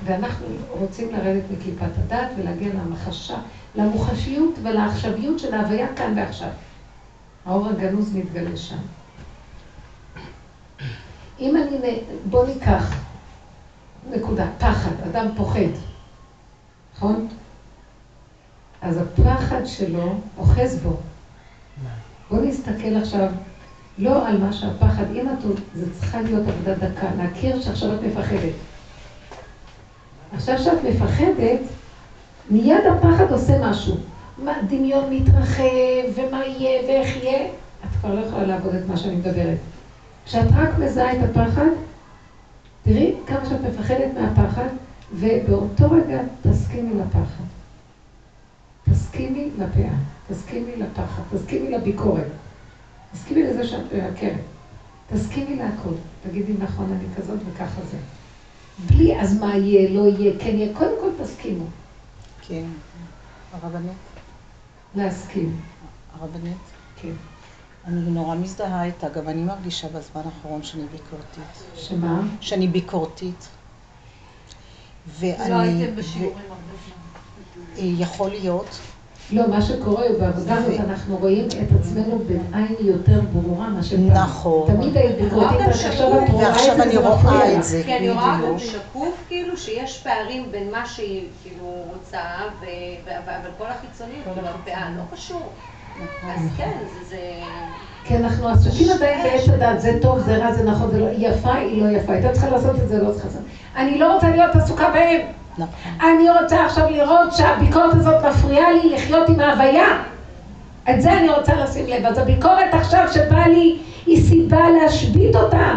ואנחנו 0.05 0.47
רוצים 0.71 1.13
לרדת 1.13 1.43
מקליפת 1.51 1.99
הדת 1.99 2.29
ולהגיע 2.37 2.73
למחשה, 2.75 3.37
למוחשיות 3.75 4.55
ולעכשוויות 4.63 5.39
של 5.39 5.55
ההוויה 5.55 5.95
כאן 5.97 6.13
ועכשיו. 6.17 6.49
האור 7.47 7.69
הגנוז 7.69 8.15
מתגלה 8.17 8.57
שם. 8.57 8.77
אם 11.41 11.57
אני, 11.57 12.01
בוא 12.31 12.47
ניקח, 12.47 12.97
נקודה, 14.11 14.47
פחד, 14.59 14.91
אדם 15.11 15.27
פוחד, 15.37 15.61
נכון? 16.97 17.29
אז 18.87 18.97
הפחד 18.97 19.65
שלו 19.65 20.15
אוחז 20.39 20.81
בו. 20.83 20.97
בוא 22.31 22.39
נסתכל 22.43 22.97
עכשיו 22.97 23.29
לא 23.99 24.29
על 24.29 24.39
מה 24.39 24.53
שהפחד, 24.53 25.05
אם 25.15 25.29
את, 25.29 25.59
זה 25.75 25.95
צריכה 25.95 26.21
להיות 26.21 26.43
עבודה 26.49 26.75
דקה, 26.75 27.07
להכיר 27.19 27.61
שעכשיו 27.61 27.95
את 27.95 28.01
מפחדת. 28.03 28.53
עכשיו 30.33 30.59
שאת 30.59 30.85
מפחדת, 30.85 31.61
מיד 32.51 32.87
הפחד 32.87 33.33
עושה 33.33 33.71
משהו. 33.71 33.97
מה, 34.39 34.53
דמיון 34.69 35.05
מתרחב, 35.11 35.63
ומה 36.15 36.45
יהיה, 36.45 36.83
ואיך 36.89 37.17
יהיה, 37.17 37.47
את 37.85 37.89
כבר 38.01 38.15
לא 38.15 38.21
יכולה 38.21 38.47
לעבוד 38.47 38.75
את 38.75 38.89
מה 38.89 38.97
שאני 38.97 39.17
מדברת. 39.17 39.59
כשאת 40.25 40.47
רק 40.57 40.79
מזהה 40.79 41.13
את 41.13 41.19
הפחד, 41.31 41.69
תראי 42.85 43.15
כמה 43.27 43.47
שאת 43.47 43.61
מפחדת 43.61 44.11
מהפחד, 44.21 44.69
ובאותו 45.15 45.91
רגע 45.91 46.21
תסכימי 46.43 46.95
לפחד. 46.95 47.46
תסכימי 49.17 49.51
לפאה, 49.59 49.95
תסכימי 50.29 50.77
לפחד, 50.77 51.23
תסכימי 51.33 51.71
לביקורת. 51.71 52.27
תסכימי 53.13 53.43
לזה 53.43 53.67
שאת 53.67 53.93
מבקרת. 53.93 54.41
תסכימי 55.13 55.57
להכל. 55.57 55.95
תגידי, 56.23 56.53
נכון, 56.59 56.93
אני 56.93 57.15
כזאת 57.17 57.39
וככה 57.47 57.81
זה. 57.91 57.99
בלי 58.87 59.21
אז 59.21 59.41
מה 59.41 59.57
יהיה, 59.57 59.91
לא 59.91 60.09
יהיה, 60.09 60.33
כן 60.39 60.57
יהיה. 60.57 60.75
קודם 60.75 60.93
כל 61.01 61.25
תסכימו. 61.25 61.65
כן. 62.49 62.65
הרבנית? 63.53 63.93
להסכים. 64.95 65.61
הרבנית? 66.21 66.57
כן. 66.97 67.13
אני 67.87 68.11
נורא 68.11 68.35
מזדהה 68.37 68.85
איתה, 68.85 69.09
גם 69.09 69.29
אני 69.29 69.43
מרגישה 69.45 69.89
בזמן 69.89 70.23
האחרון 70.25 70.63
שאני 70.63 70.83
ביקורתית. 70.83 71.65
שמה? 71.75 72.23
שאני 72.41 72.69
ביקורתית. 72.69 73.49
ואני... 75.19 75.51
לא 75.51 75.57
הייתם 75.57 75.97
בשיעורים 75.97 76.39
הרבה 76.49 76.73
זמן. 76.87 77.85
יכול 78.03 78.31
להיות. 78.31 78.81
לא, 79.33 79.49
מה 79.49 79.63
שקורה 79.63 80.05
בעבודה 80.21 80.55
הזאת, 80.55 80.81
אנחנו 80.81 81.17
רואים 81.17 81.47
את 81.47 81.81
עצמנו 81.81 82.19
בעין 82.27 82.75
יותר 82.81 83.21
ברורה 83.21 83.69
מה 83.69 83.83
שפעם. 83.83 84.07
נכון. 84.07 84.75
תמיד 84.75 84.97
היית 84.97 85.21
ביקורתית, 85.21 85.61
עכשיו 85.61 85.93
את 85.93 86.01
רואה 86.01 86.23
את 86.25 86.31
זה, 86.31 86.37
ועכשיו 86.37 86.83
אני 86.83 86.97
רואה 86.97 87.57
את 87.57 87.65
זה. 87.65 87.83
כי 87.85 87.97
אני 87.97 88.11
רואה 88.11 88.39
גם 88.49 88.59
שקוף, 88.59 89.25
כאילו, 89.29 89.57
שיש 89.57 90.03
פערים 90.03 90.51
בין 90.51 90.71
מה 90.71 90.87
שהיא, 90.87 91.29
כאילו, 91.43 91.85
רוצה, 91.95 92.19
אבל 93.15 93.51
כל 93.59 93.67
החיצוניות, 93.67 94.25
כאילו, 94.35 94.49
הפאה 94.49 94.91
לא 94.97 95.03
קשור. 95.17 95.53
נכון. 95.97 96.31
אז 96.31 96.41
כן, 96.57 96.79
זה... 97.09 97.19
כי 98.05 98.17
אנחנו 98.17 98.49
עסוקים 98.49 98.93
עדיין 98.93 99.23
בעץ 99.23 99.49
הדת, 99.49 99.81
זה 99.81 99.99
טוב, 100.03 100.19
זה 100.19 100.37
רע, 100.37 100.53
זה 100.53 100.65
נכון, 100.65 100.91
זה 100.91 100.99
לא, 100.99 101.07
יפה, 101.19 101.55
היא 101.55 101.83
לא 101.83 101.89
יפה, 101.89 102.13
הייתה 102.13 102.33
צריכה 102.33 102.51
לעשות 102.51 102.77
את 102.83 102.89
זה, 102.89 103.03
לא 103.03 103.13
צריכה 103.13 103.29
לעשות. 103.29 103.43
אני 103.77 103.99
לא 103.99 104.15
רוצה 104.15 104.31
להיות 104.31 104.57
עסוקה 104.57 104.91
בהם. 104.91 105.21
נכון. 105.59 106.09
אני 106.09 106.31
רוצה 106.31 106.67
עכשיו 106.67 106.91
לראות 106.91 107.33
שהביקורת 107.37 107.95
הזאת 107.95 108.25
מפריעה 108.25 108.73
לי 108.73 108.91
לחיות 108.91 109.29
עם 109.29 109.41
ההוויה. 109.41 110.03
את 110.91 111.03
זה 111.03 111.13
אני 111.13 111.29
רוצה 111.29 111.55
לשים 111.55 111.87
לב. 111.87 112.07
אז 112.07 112.19
הביקורת 112.19 112.75
עכשיו 112.75 113.09
שבאה 113.15 113.49
לי, 113.49 113.79
היא 114.07 114.29
סיבה 114.29 114.71
להשבית 114.71 115.37
אותה. 115.37 115.73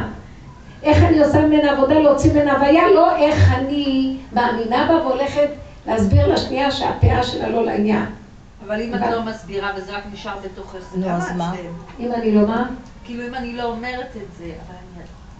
איך 0.83 1.03
אני 1.03 1.19
עושה 1.19 1.41
ממנה 1.41 1.71
עבודה 1.71 1.99
להוציא 1.99 2.33
ממנה 2.33 2.53
הוויה, 2.53 2.91
לא 2.95 3.15
איך 3.15 3.53
אני 3.53 4.17
מאמינה 4.33 4.87
בה 4.87 4.95
והולכת 5.05 5.49
להסביר 5.87 6.33
לשנייה 6.33 6.71
שהפאה 6.71 7.23
שלה 7.23 7.49
לא 7.49 7.65
לעניין. 7.65 8.05
אבל 8.67 8.81
אם 8.81 8.95
את 8.95 9.01
לא 9.11 9.21
מסבירה 9.23 9.71
וזה 9.77 9.91
רק 9.91 10.03
נשאר 10.13 10.35
בתוכך, 10.43 10.79
זה 10.91 11.01
גם 11.07 11.17
מעצבן. 11.17 11.51
אם 11.99 12.13
אני 12.13 12.31
לא 12.35 12.47
מה? 12.47 12.69
כאילו 13.03 13.27
אם 13.27 13.35
אני 13.35 13.57
לא 13.57 13.63
אומרת 13.63 14.15
את 14.15 14.37
זה, 14.37 14.45
אבל 14.45 14.75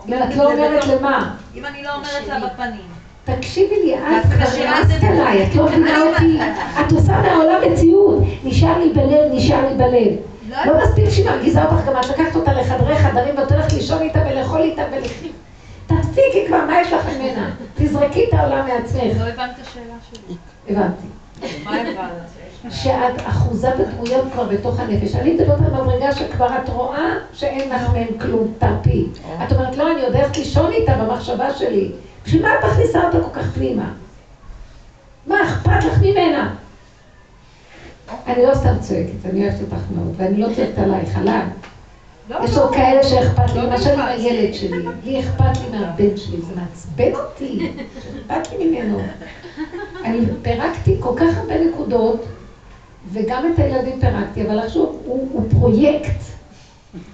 אני... 0.06 0.20
לא, 0.20 0.24
את 0.24 0.36
לא 0.36 0.52
אומרת 0.52 0.84
למה? 0.88 1.36
אם 1.56 1.66
אני 1.66 1.84
לא 1.84 1.96
אומרת 1.96 2.28
לה 2.28 2.40
בפנים. 2.40 2.99
תקשיבי 3.36 3.76
לי, 3.84 3.96
את 3.96 4.26
כבר 4.26 4.46
רצת 4.46 5.04
עליי, 5.04 5.48
את 5.48 5.56
לא 5.56 5.66
מבינה 5.66 6.02
אותי, 6.02 6.40
את 6.82 6.92
עושה 6.92 7.22
מהעולם 7.22 7.72
מציאות, 7.72 8.24
נשאר 8.44 8.80
לי 8.80 8.94
בלב, 8.94 9.32
נשאר 9.32 9.70
לי 9.70 9.76
בלב. 9.76 10.16
לא, 10.50 10.74
לא 10.74 10.84
מספיק 10.84 11.10
שהיא 11.10 11.26
מרגיזה 11.26 11.64
אותך, 11.64 11.86
גם 11.88 12.00
את 12.00 12.10
לקחת 12.10 12.36
אותה 12.36 12.54
לחדרי 12.54 12.96
חדרים 12.96 13.38
ואת 13.38 13.52
הולכת 13.52 13.74
לישון 13.74 14.02
איתה 14.02 14.20
ולאכול 14.30 14.62
איתה 14.62 14.84
ולחיות. 14.92 15.36
תפסיקי 15.88 16.48
כבר, 16.48 16.66
מה 16.66 16.82
יש 16.82 16.94
לך 16.94 17.06
ממנה? 17.06 17.50
תזרקי 17.76 18.26
את 18.30 18.34
העולם 18.34 18.68
מעצמך. 18.68 19.18
לא 19.20 19.24
הבנת 19.24 19.52
את 19.62 19.68
השאלה 19.68 19.94
שלי. 20.12 20.36
הבנתי. 20.70 21.08
מה 21.64 21.76
הבנת? 21.82 22.00
שאת 22.70 23.22
אחוזה 23.24 23.70
בדמויות 23.80 24.26
כבר 24.34 24.44
בתוך 24.44 24.80
הנפש. 24.80 25.16
אני 25.16 25.34
מדברת 25.34 25.60
על 25.60 25.84
מדרגה 25.84 26.16
שכבר 26.16 26.48
את 26.64 26.70
רואה 26.70 27.14
שאין 27.34 27.70
לך 27.70 27.90
מהם 27.94 28.08
כלום, 28.22 28.54
תרפי. 28.58 29.08
את 29.48 29.52
אומרת, 29.52 29.78
לא, 29.78 29.92
אני 29.92 30.02
עוד 30.02 30.16
הולכת 30.16 30.38
לישון 30.38 30.72
איתה 30.72 30.94
במחשבה 30.94 31.54
שלי. 31.54 31.92
בשביל 32.30 32.42
מה 32.42 32.50
את 32.60 32.66
מכניסה 32.66 33.06
אותה 33.06 33.18
כל 33.22 33.40
כך 33.40 33.52
פנימה? 33.52 33.94
מה 35.28 35.44
אכפת 35.44 35.84
לך 35.84 35.98
ממנה? 36.02 36.56
אני 38.28 38.46
לא 38.46 38.56
סתם 38.56 38.80
צועקת, 38.80 39.26
אני 39.26 39.44
אוהבת 39.44 39.62
אותך 39.62 39.84
מאוד, 39.96 40.14
ואני 40.18 40.38
לא 40.38 40.48
צועקת 40.56 40.78
עלייך, 40.78 41.18
עליי. 41.18 41.42
לא, 42.30 42.38
יש 42.44 42.58
עוד 42.58 42.72
לא. 42.72 42.78
כאלה 42.78 43.04
שאכפת 43.04 43.50
לי, 43.54 43.62
לא 43.62 43.70
למשל 43.70 43.90
עם 43.90 44.00
הילד 44.00 44.54
שלי, 44.54 44.86
לי 45.04 45.20
אכפת 45.20 45.58
לי 45.62 45.80
מהבן 45.80 46.18
שלי, 46.18 46.42
זה 46.42 46.54
מעצבן 46.56 47.16
אותי, 47.16 47.72
אכפת 48.28 48.52
לי 48.52 48.66
ממנו. 48.66 49.00
אני 50.06 50.20
פירקתי 50.42 50.96
כל 51.00 51.14
כך 51.16 51.38
הרבה 51.38 51.66
נקודות, 51.66 52.26
וגם 53.12 53.54
את 53.54 53.60
הילדים 53.60 54.00
פירקתי, 54.00 54.46
אבל 54.46 54.60
עכשיו 54.60 54.82
הוא 55.06 55.50
פרויקט 55.50 56.22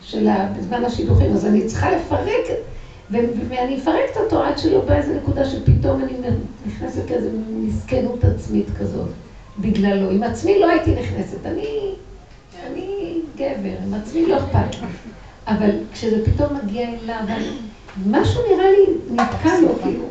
של 0.01 0.27
בזמן 0.57 0.85
השידוכים, 0.85 1.31
אז 1.33 1.45
אני 1.45 1.65
צריכה 1.65 1.91
לפרק 1.91 2.45
ואני 3.11 3.75
מפרקת 3.75 4.17
אותו 4.17 4.43
עד 4.43 4.57
שלא 4.57 4.81
בא 4.81 4.95
איזה 4.95 5.19
נקודה 5.19 5.45
שפתאום 5.45 6.01
אני 6.01 6.13
נכנסת 6.67 7.11
לאיזה 7.11 7.29
מסכנות 7.49 8.23
עצמית 8.23 8.65
כזאת, 8.77 9.09
בגללו. 9.59 10.11
עם 10.11 10.23
עצמי 10.23 10.59
לא 10.59 10.69
הייתי 10.69 10.95
נכנסת, 10.95 11.45
אני, 11.45 11.91
אני 12.67 13.15
גבר, 13.35 13.77
עם 13.87 13.93
עצמי 13.93 14.25
לא 14.25 14.37
אכפת 14.37 14.75
לי. 14.81 14.87
אבל 15.47 15.69
כשזה 15.91 16.25
פתאום 16.25 16.53
מגיע 16.53 16.87
אליו, 16.89 17.21
משהו 18.09 18.41
נראה 18.51 18.71
לי 18.71 18.85
נתקע 19.11 19.59
לו, 19.61 19.75
כאילו. 19.83 20.05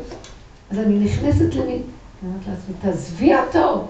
אז 0.69 0.79
אני 0.79 0.99
נכנסת 0.99 1.55
למין, 1.55 1.81
אני 1.81 2.31
אומרת 2.31 2.47
לעצמי, 2.47 2.73
תעזבי 2.81 3.31
אותו. 3.35 3.87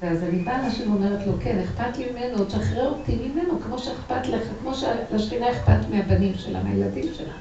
ואז 0.00 0.22
אני 0.22 0.38
באה 0.38 0.68
לשם 0.68 0.92
ואומרת 0.92 1.26
לו, 1.26 1.32
כן, 1.40 1.58
אכפת 1.58 1.98
לי 1.98 2.06
ממנו, 2.12 2.44
תשחרר 2.44 2.88
אותי 2.88 3.16
ממנו, 3.16 3.60
כמו 3.60 3.78
שאכפת 3.78 4.26
לך, 4.26 4.42
כמו 4.62 4.72
שלשכינה 4.74 5.50
אכפת 5.50 5.88
מהבנים 5.90 6.34
שלה, 6.34 6.62
מהילדים 6.62 7.14
שלה. 7.14 7.32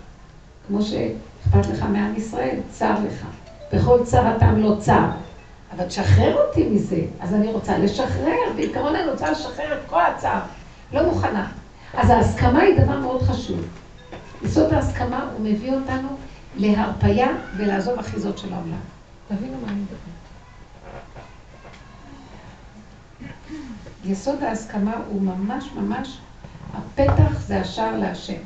כמו 0.68 0.82
שאכפת 0.82 1.68
לך 1.74 1.84
מעם 1.84 2.16
ישראל, 2.16 2.60
צר 2.70 2.96
לך. 3.08 3.26
בכל 3.74 4.04
צר 4.04 4.28
הטעם 4.28 4.62
לא 4.62 4.76
צר. 4.80 5.10
אבל 5.76 5.86
תשחרר 5.86 6.36
אותי 6.36 6.70
מזה. 6.70 7.02
אז 7.20 7.34
אני 7.34 7.48
רוצה 7.48 7.78
לשחרר, 7.78 8.54
בעיקרון 8.56 8.96
אני 8.96 9.12
רוצה 9.12 9.32
לשחרר 9.32 9.74
את 9.74 9.90
כל 9.90 10.02
הצער. 10.02 10.42
לא 10.94 11.06
מוכנה. 11.06 11.48
אז 11.94 12.10
ההסכמה 12.10 12.60
היא 12.60 12.80
דבר 12.84 13.00
מאוד 13.00 13.22
חשוב. 13.22 13.60
יסוד 14.44 14.74
ההסכמה, 14.74 15.30
הוא 15.38 15.46
מביא 15.46 15.72
אותנו 15.74 16.10
להרפייה 16.58 17.28
ולעזוב 17.58 18.00
אחיזות 18.00 18.38
של 18.38 18.54
העולם. 18.54 18.80
תבינו 19.28 19.58
מה 19.66 19.72
אני 19.72 19.82
מדברת. 19.82 20.19
יסוד 24.10 24.44
ההסכמה 24.44 24.94
הוא 25.10 25.22
ממש 25.22 25.70
ממש, 25.76 26.18
הפתח 26.74 27.40
זה 27.40 27.62
השער 27.62 27.98
להשם. 27.98 28.42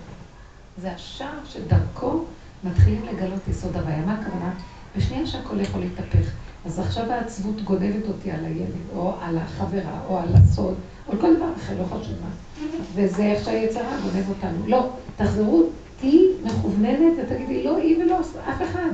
זה 0.82 0.91
השער 0.91 1.39
שדרכו 1.46 2.24
מתחילים 2.63 3.05
לגלות 3.05 3.48
יסוד 3.48 3.77
הוויה. 3.77 4.05
מה 4.05 4.13
הכוונה? 4.13 4.53
בשנייה 4.98 5.27
שהכל 5.27 5.60
יכול 5.60 5.82
להתהפך. 5.82 6.32
אז 6.65 6.79
עכשיו 6.79 7.12
העצבות 7.12 7.62
גונבת 7.62 8.08
אותי 8.08 8.32
על 8.32 8.46
הילד, 8.46 8.96
או 8.96 9.13
על 9.22 9.38
החברה, 9.38 10.00
או 10.10 10.17
על 10.20 10.27
הסוד, 10.34 10.75
או 11.08 11.13
על 11.13 11.22
כל 11.22 11.36
דבר 11.36 11.53
אחר, 11.58 11.74
לא 11.79 11.84
חשוב 11.84 12.15
מה. 12.22 12.67
וזה 12.93 13.24
איך 13.24 13.46
שהיצרה 13.46 13.98
גונב 14.03 14.29
אותנו. 14.29 14.67
לא, 14.67 14.89
תחזרו, 15.15 15.63
תהיי 16.00 16.27
מכווננת 16.43 17.13
ותגידי, 17.17 17.63
לא 17.63 17.77
היא 17.77 18.03
ולא 18.03 18.20
אף 18.50 18.62
אחד. 18.62 18.89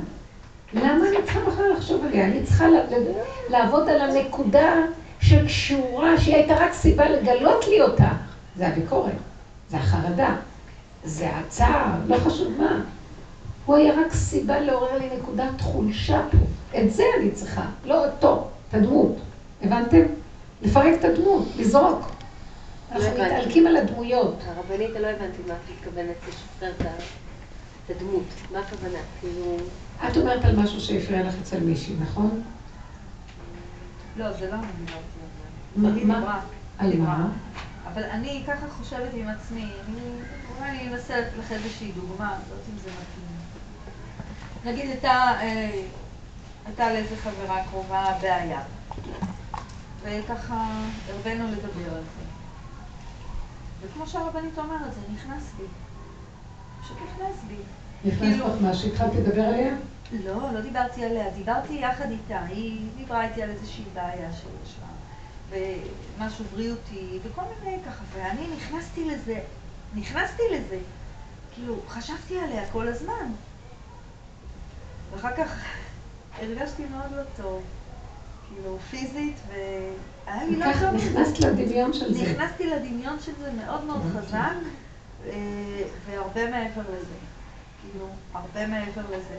למה 0.73 1.07
אני 1.07 1.23
צריכה 1.25 1.39
בכלל 1.39 1.71
לחשוב 1.77 2.05
עליה? 2.05 2.25
אני 2.25 2.43
צריכה 2.43 2.65
לעבוד 3.49 3.89
על 3.89 4.01
הנקודה 4.01 4.73
שקשורה, 5.29 6.19
שהיא 6.19 6.35
הייתה 6.35 6.55
רק 6.55 6.73
סיבה 6.73 7.09
לגלות 7.09 7.67
לי 7.67 7.81
אותה. 7.81 8.09
זה 8.55 8.67
הביקורת, 8.67 9.13
זה 9.69 9.77
החרדה, 9.77 10.35
זה 11.03 11.29
הצער, 11.29 11.91
לא 12.07 12.17
חשוב 12.17 12.47
מה. 12.57 12.81
הוא 13.65 13.75
היה 13.75 13.93
רק 13.93 14.13
סיבה 14.13 14.59
לעורר 14.59 14.97
לי 14.97 15.09
נקודת 15.17 15.61
חולשה 15.61 16.21
פה. 16.31 16.37
את 16.79 16.93
זה 16.93 17.03
אני 17.19 17.31
צריכה, 17.31 17.65
לא 17.85 18.05
אותו, 18.05 18.47
את 18.69 18.73
הדמות. 18.73 19.15
הבנתם? 19.61 20.01
לפרק 20.61 20.99
את 20.99 21.05
הדמות, 21.05 21.47
לזרוק. 21.57 22.11
אנחנו 22.91 23.11
מתעלקים 23.11 23.67
על 23.67 23.77
הדמויות. 23.77 24.35
הרבנית, 24.45 24.89
לא 25.01 25.07
הבנתי 25.07 25.37
מה 25.47 25.53
את 25.53 25.71
מתכוונת 25.75 26.15
לשחרר 26.27 26.95
את 27.85 27.95
הדמות, 27.95 28.23
מה 28.53 28.59
הכוונה? 28.59 28.99
כאילו... 29.19 29.57
את 30.07 30.17
אומרת 30.17 30.45
על 30.45 30.55
משהו 30.55 30.81
שהפריע 30.81 31.23
לך 31.23 31.33
אצל 31.41 31.59
מישהי, 31.59 31.95
נכון? 32.01 32.41
לא, 34.17 34.31
זה 34.31 34.51
לא. 34.51 34.57
מה? 34.57 34.63
על 36.77 36.97
מה? 36.97 37.27
אבל 37.93 38.03
אני 38.03 38.43
ככה 38.47 38.67
חושבת 38.69 39.09
עם 39.13 39.27
עצמי, 39.27 39.61
אני, 39.87 40.01
אולי 40.57 40.69
אני 40.69 40.93
אנסה 40.93 41.19
לך 41.39 41.51
איזושהי 41.51 41.91
דוגמה, 41.91 42.29
לא 42.29 42.53
יודעת 42.53 42.69
אם 42.73 42.77
זה 42.77 42.89
מתאים. 42.89 43.29
נגיד 44.65 44.89
הייתה, 44.89 45.11
אה, 45.41 45.81
הייתה 46.65 46.93
לאיזה 46.93 47.15
חברה 47.17 47.63
קרובה 47.69 48.05
בעיה, 48.21 48.61
וככה 50.03 50.67
הרבנו 51.09 51.51
לדבר 51.51 51.95
על 51.95 52.03
זה. 52.03 52.25
וכמו 53.81 54.07
שהרבנית 54.07 54.57
אומרת, 54.57 54.93
זה 54.93 55.01
נכנס 55.13 55.51
בי. 55.57 55.63
פשוט 56.83 56.97
נכנס 57.03 57.35
בי. 57.47 57.55
נכנס 58.05 58.19
כאילו- 58.19 58.47
לך 58.47 58.61
מה 58.61 58.73
שהתחלת 58.73 59.15
לדבר 59.15 59.41
עליה? 59.41 59.73
לא, 60.25 60.53
לא 60.53 60.61
דיברתי 60.61 61.05
עליה, 61.05 61.29
דיברתי 61.29 61.73
יחד 61.73 62.11
איתה, 62.11 62.43
היא 62.43 62.89
דיברה 62.97 63.27
איתי 63.27 63.43
על 63.43 63.49
איזושהי 63.49 63.83
בעיה 63.93 64.33
שיש 64.33 64.75
לה, 64.81 64.87
ומשהו 65.49 66.45
בריאותי, 66.51 67.19
וכל 67.23 67.41
מיני 67.63 67.77
ככה, 67.85 68.03
ואני 68.13 68.47
נכנסתי 68.57 69.05
לזה, 69.05 69.39
נכנסתי 69.95 70.43
לזה, 70.51 70.79
כאילו, 71.53 71.75
חשבתי 71.87 72.39
עליה 72.39 72.69
כל 72.71 72.87
הזמן. 72.87 73.31
ואחר 75.11 75.35
כך 75.37 75.65
הרגשתי 76.39 76.83
מאוד 76.85 77.11
לא 77.11 77.23
טוב, 77.43 77.63
כאילו, 78.47 78.77
פיזית, 78.89 79.35
והיה 79.47 80.43
לי 80.43 80.55
לא 80.55 80.65
טוב. 80.79 80.95
נכנסת 80.95 81.39
לדמיון 81.39 81.93
של 81.93 82.13
זה. 82.13 82.21
נכנסתי 82.31 82.67
לדמיון 82.67 83.19
של 83.19 83.31
זה 83.39 83.51
מאוד 83.51 83.83
מאוד 83.83 84.01
אוקיי. 84.05 84.21
חזק, 84.21 84.53
אה, 85.25 85.31
והרבה 86.05 86.51
מעבר 86.51 86.81
לזה. 86.81 87.15
כאילו, 87.81 88.07
הרבה 88.33 88.67
מעבר 88.67 89.01
לזה. 89.17 89.37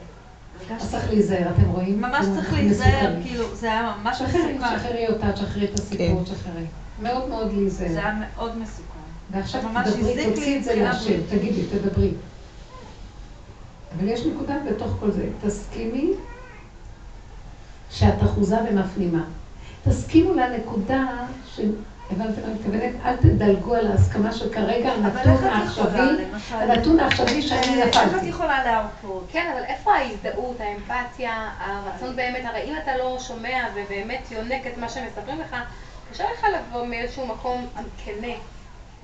אז 0.71 0.91
צריך 0.91 1.09
להיזהר, 1.11 1.51
אתם 1.51 1.71
רואים? 1.71 2.01
ממש 2.01 2.27
צריך 2.35 2.53
להיזהר. 2.53 3.13
כאילו, 3.23 3.55
זה 3.55 3.67
היה 3.67 3.97
ממש 4.03 4.23
מסוכן. 4.23 4.59
שחררי 4.79 5.09
אותה, 5.09 5.33
תשחררי 5.33 5.65
את 5.65 5.75
הסיפור, 5.79 6.25
תשחררי. 6.25 6.65
מאוד 7.03 7.29
מאוד 7.29 7.51
זה 7.51 7.57
להיזהר. 7.57 7.89
היה 7.89 8.15
מאוד 8.15 8.59
מסוכן. 8.59 8.91
ועכשיו 9.31 9.63
תדברי, 9.63 10.31
תוציאי 10.31 10.59
את 10.59 10.65
זה 10.65 10.75
בריאותית. 10.75 11.27
תגידי, 11.29 11.63
תדברי. 11.67 12.11
אבל 13.99 14.09
יש 14.09 14.27
נקודה 14.27 14.55
בתוך 14.71 14.97
כל 15.01 15.11
זה. 15.11 15.29
תסכימי 15.43 16.13
שאת 17.91 18.23
אחוזה 18.23 18.57
ומפנימה. 18.71 19.25
תסכימו 19.85 20.35
לנקודה 20.35 21.07
ש... 21.55 21.61
הבנת 22.13 22.39
מה 22.39 22.45
אני 22.45 22.55
מתכוונת? 22.55 22.93
אל 23.05 23.17
תדלגו 23.17 23.75
על 23.75 23.87
ההסכמה 23.87 24.33
שכרגע 24.33 24.93
הנתון 24.93 25.45
העכשווי, 25.45 26.25
הנתון 26.51 27.01
העכשווי 27.01 27.43
שאני 27.43 27.83
איך 27.83 27.97
את 27.97 28.03
נפלתי. 28.07 28.27
יכולה 28.27 28.65
להרפות? 28.65 29.27
כן, 29.33 29.53
אבל 29.55 29.65
איפה 29.65 29.93
ההזדהות, 29.95 30.57
האמפתיה, 30.61 31.51
הרצון 31.61 32.17
באמת, 32.17 32.45
הרי 32.45 32.63
אם 32.65 32.75
אתה 32.83 32.97
לא 32.97 33.19
שומע 33.19 33.67
ובאמת 33.75 34.31
יונק 34.31 34.67
את 34.67 34.79
מה 34.79 34.89
שמספרים 34.89 35.41
לך, 35.41 35.57
קשה 36.13 36.25
לך 36.35 36.47
לבוא 36.55 36.87
מאיזשהו 36.87 37.27
מקום 37.27 37.67
כנה, 38.05 38.35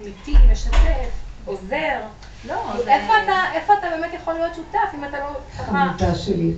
אמיתי, 0.00 0.34
משתף, 0.52 1.10
עוזר. 1.44 2.00
לא, 2.48 2.62
זה... 2.84 2.94
איפה 2.94 3.12
אתה, 3.24 3.42
איפה 3.54 3.72
אתה 3.78 3.86
באמת 3.90 4.14
יכול 4.14 4.34
להיות 4.34 4.54
שותף 4.54 4.94
אם 4.94 5.04
אתה 5.04 5.18
לא. 5.18 5.26
חמודה 5.56 6.14
שלי. 6.14 6.54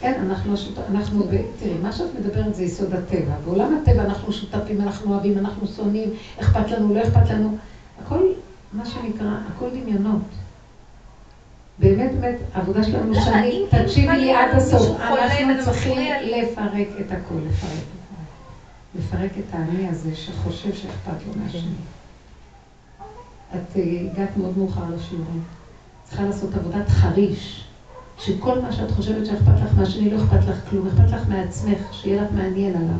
כן, 0.00 0.20
אנחנו, 0.26 0.54
השותפ... 0.54 0.80
אנחנו. 0.90 1.26
תראי, 1.58 1.74
מה 1.82 1.92
שאת 1.92 2.14
מדברת 2.20 2.54
זה 2.54 2.62
יסוד 2.62 2.94
הטבע. 2.94 3.34
בעולם 3.44 3.78
הטבע 3.82 4.02
אנחנו 4.02 4.32
שותפים, 4.32 4.80
אנחנו 4.80 5.12
אוהבים, 5.12 5.38
אנחנו 5.38 5.66
שונאים, 5.66 6.10
אכפת 6.40 6.70
לנו, 6.70 6.94
לא 6.94 7.02
אכפת 7.02 7.30
לנו. 7.30 7.56
הכל, 8.04 8.32
מה 8.72 8.86
שנקרא, 8.86 9.30
הכל 9.54 9.68
דמיונות. 9.70 10.22
באמת, 11.78 12.10
באמת, 12.14 12.36
העבודה 12.54 12.84
שלנו 12.84 13.14
שאני, 13.14 13.64
תקשיבי 13.70 14.16
לי 14.16 14.34
עד 14.34 14.54
הסוף. 14.56 15.00
אנחנו 15.00 15.64
צריכים. 15.64 15.98
לפרק 16.22 16.88
את 17.00 17.12
הכל, 17.12 17.34
לפרק 17.34 17.72
את 17.72 17.98
הכל. 18.04 18.98
לפרק 18.98 19.30
את 19.38 19.54
האני 19.54 19.88
הזה 19.88 20.16
שחושב 20.16 20.74
שאכפת 20.74 21.26
לו 21.26 21.42
מהשני. 21.42 21.60
את 23.54 23.76
אה, 23.76 23.82
הגעת 24.12 24.36
מאוד 24.36 24.58
מאוחר 24.58 24.84
לשיעורים. 24.94 25.42
צריכה 26.04 26.22
לעשות 26.22 26.54
עבודת 26.54 26.88
חריש, 26.88 27.67
שכל 28.18 28.58
מה 28.60 28.72
שאת 28.72 28.90
חושבת 28.90 29.26
שאכפת 29.26 29.60
לך 29.64 29.74
מהשני, 29.78 30.10
לא 30.10 30.16
אכפת 30.16 30.44
לך 30.48 30.56
כלום, 30.70 30.86
אכפת 30.86 31.10
לך 31.12 31.28
מעצמך, 31.28 31.78
שיהיה 31.92 32.22
לך 32.22 32.28
מעניין 32.34 32.76
עליו. 32.76 32.96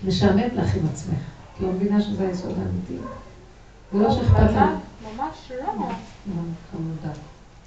כי 0.00 0.08
משעמם 0.08 0.54
לך 0.56 0.74
עם 0.74 0.86
עצמך. 0.92 1.18
את 1.56 1.62
לא 1.62 1.68
מבינה 1.72 2.00
שזה 2.00 2.26
היסוד 2.28 2.50
האמיתי. 2.58 3.02
זה 3.92 3.98
לא 3.98 4.10
שאכפת 4.10 4.40
לך. 4.40 4.56
ממש- 5.16 5.52
לא. 5.66 5.88
לא, 6.26 6.40
חמודה. 6.72 7.12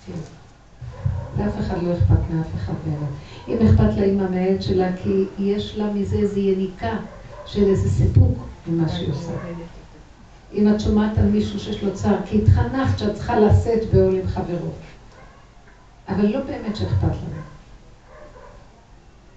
כן. 0.05 0.13
לאף 1.43 1.59
אחד 1.59 1.83
לא 1.83 1.93
אכפת 1.93 2.29
מאף 2.29 2.45
אחד 2.55 2.73
באמת. 2.85 3.09
אם 3.47 3.67
אכפת 3.67 3.97
לאימא 3.97 4.29
מהילד 4.29 4.61
שלה, 4.61 4.87
כי 5.03 5.09
יש 5.39 5.77
לה 5.77 5.93
מזה 5.93 6.15
איזו 6.15 6.39
יניקה 6.39 6.97
של 7.45 7.63
איזה 7.63 7.89
סיפוק 7.89 8.37
ממה 8.67 8.87
שהיא 8.89 9.09
עושה. 9.11 9.31
אם 10.53 10.69
את 10.75 10.79
שומעת 10.79 11.17
על 11.17 11.25
מישהו 11.25 11.59
שיש 11.59 11.83
לו 11.83 11.93
צער, 11.93 12.15
כי 12.25 12.41
התחנכת 12.41 12.99
שאת 12.99 13.13
צריכה 13.15 13.39
לשאת 13.39 13.93
בעול 13.93 14.15
עם 14.15 14.27
חברו. 14.27 14.69
אבל 16.09 16.25
לא 16.25 16.41
באמת 16.41 16.75
שאכפת 16.75 17.03
לנו. 17.03 17.41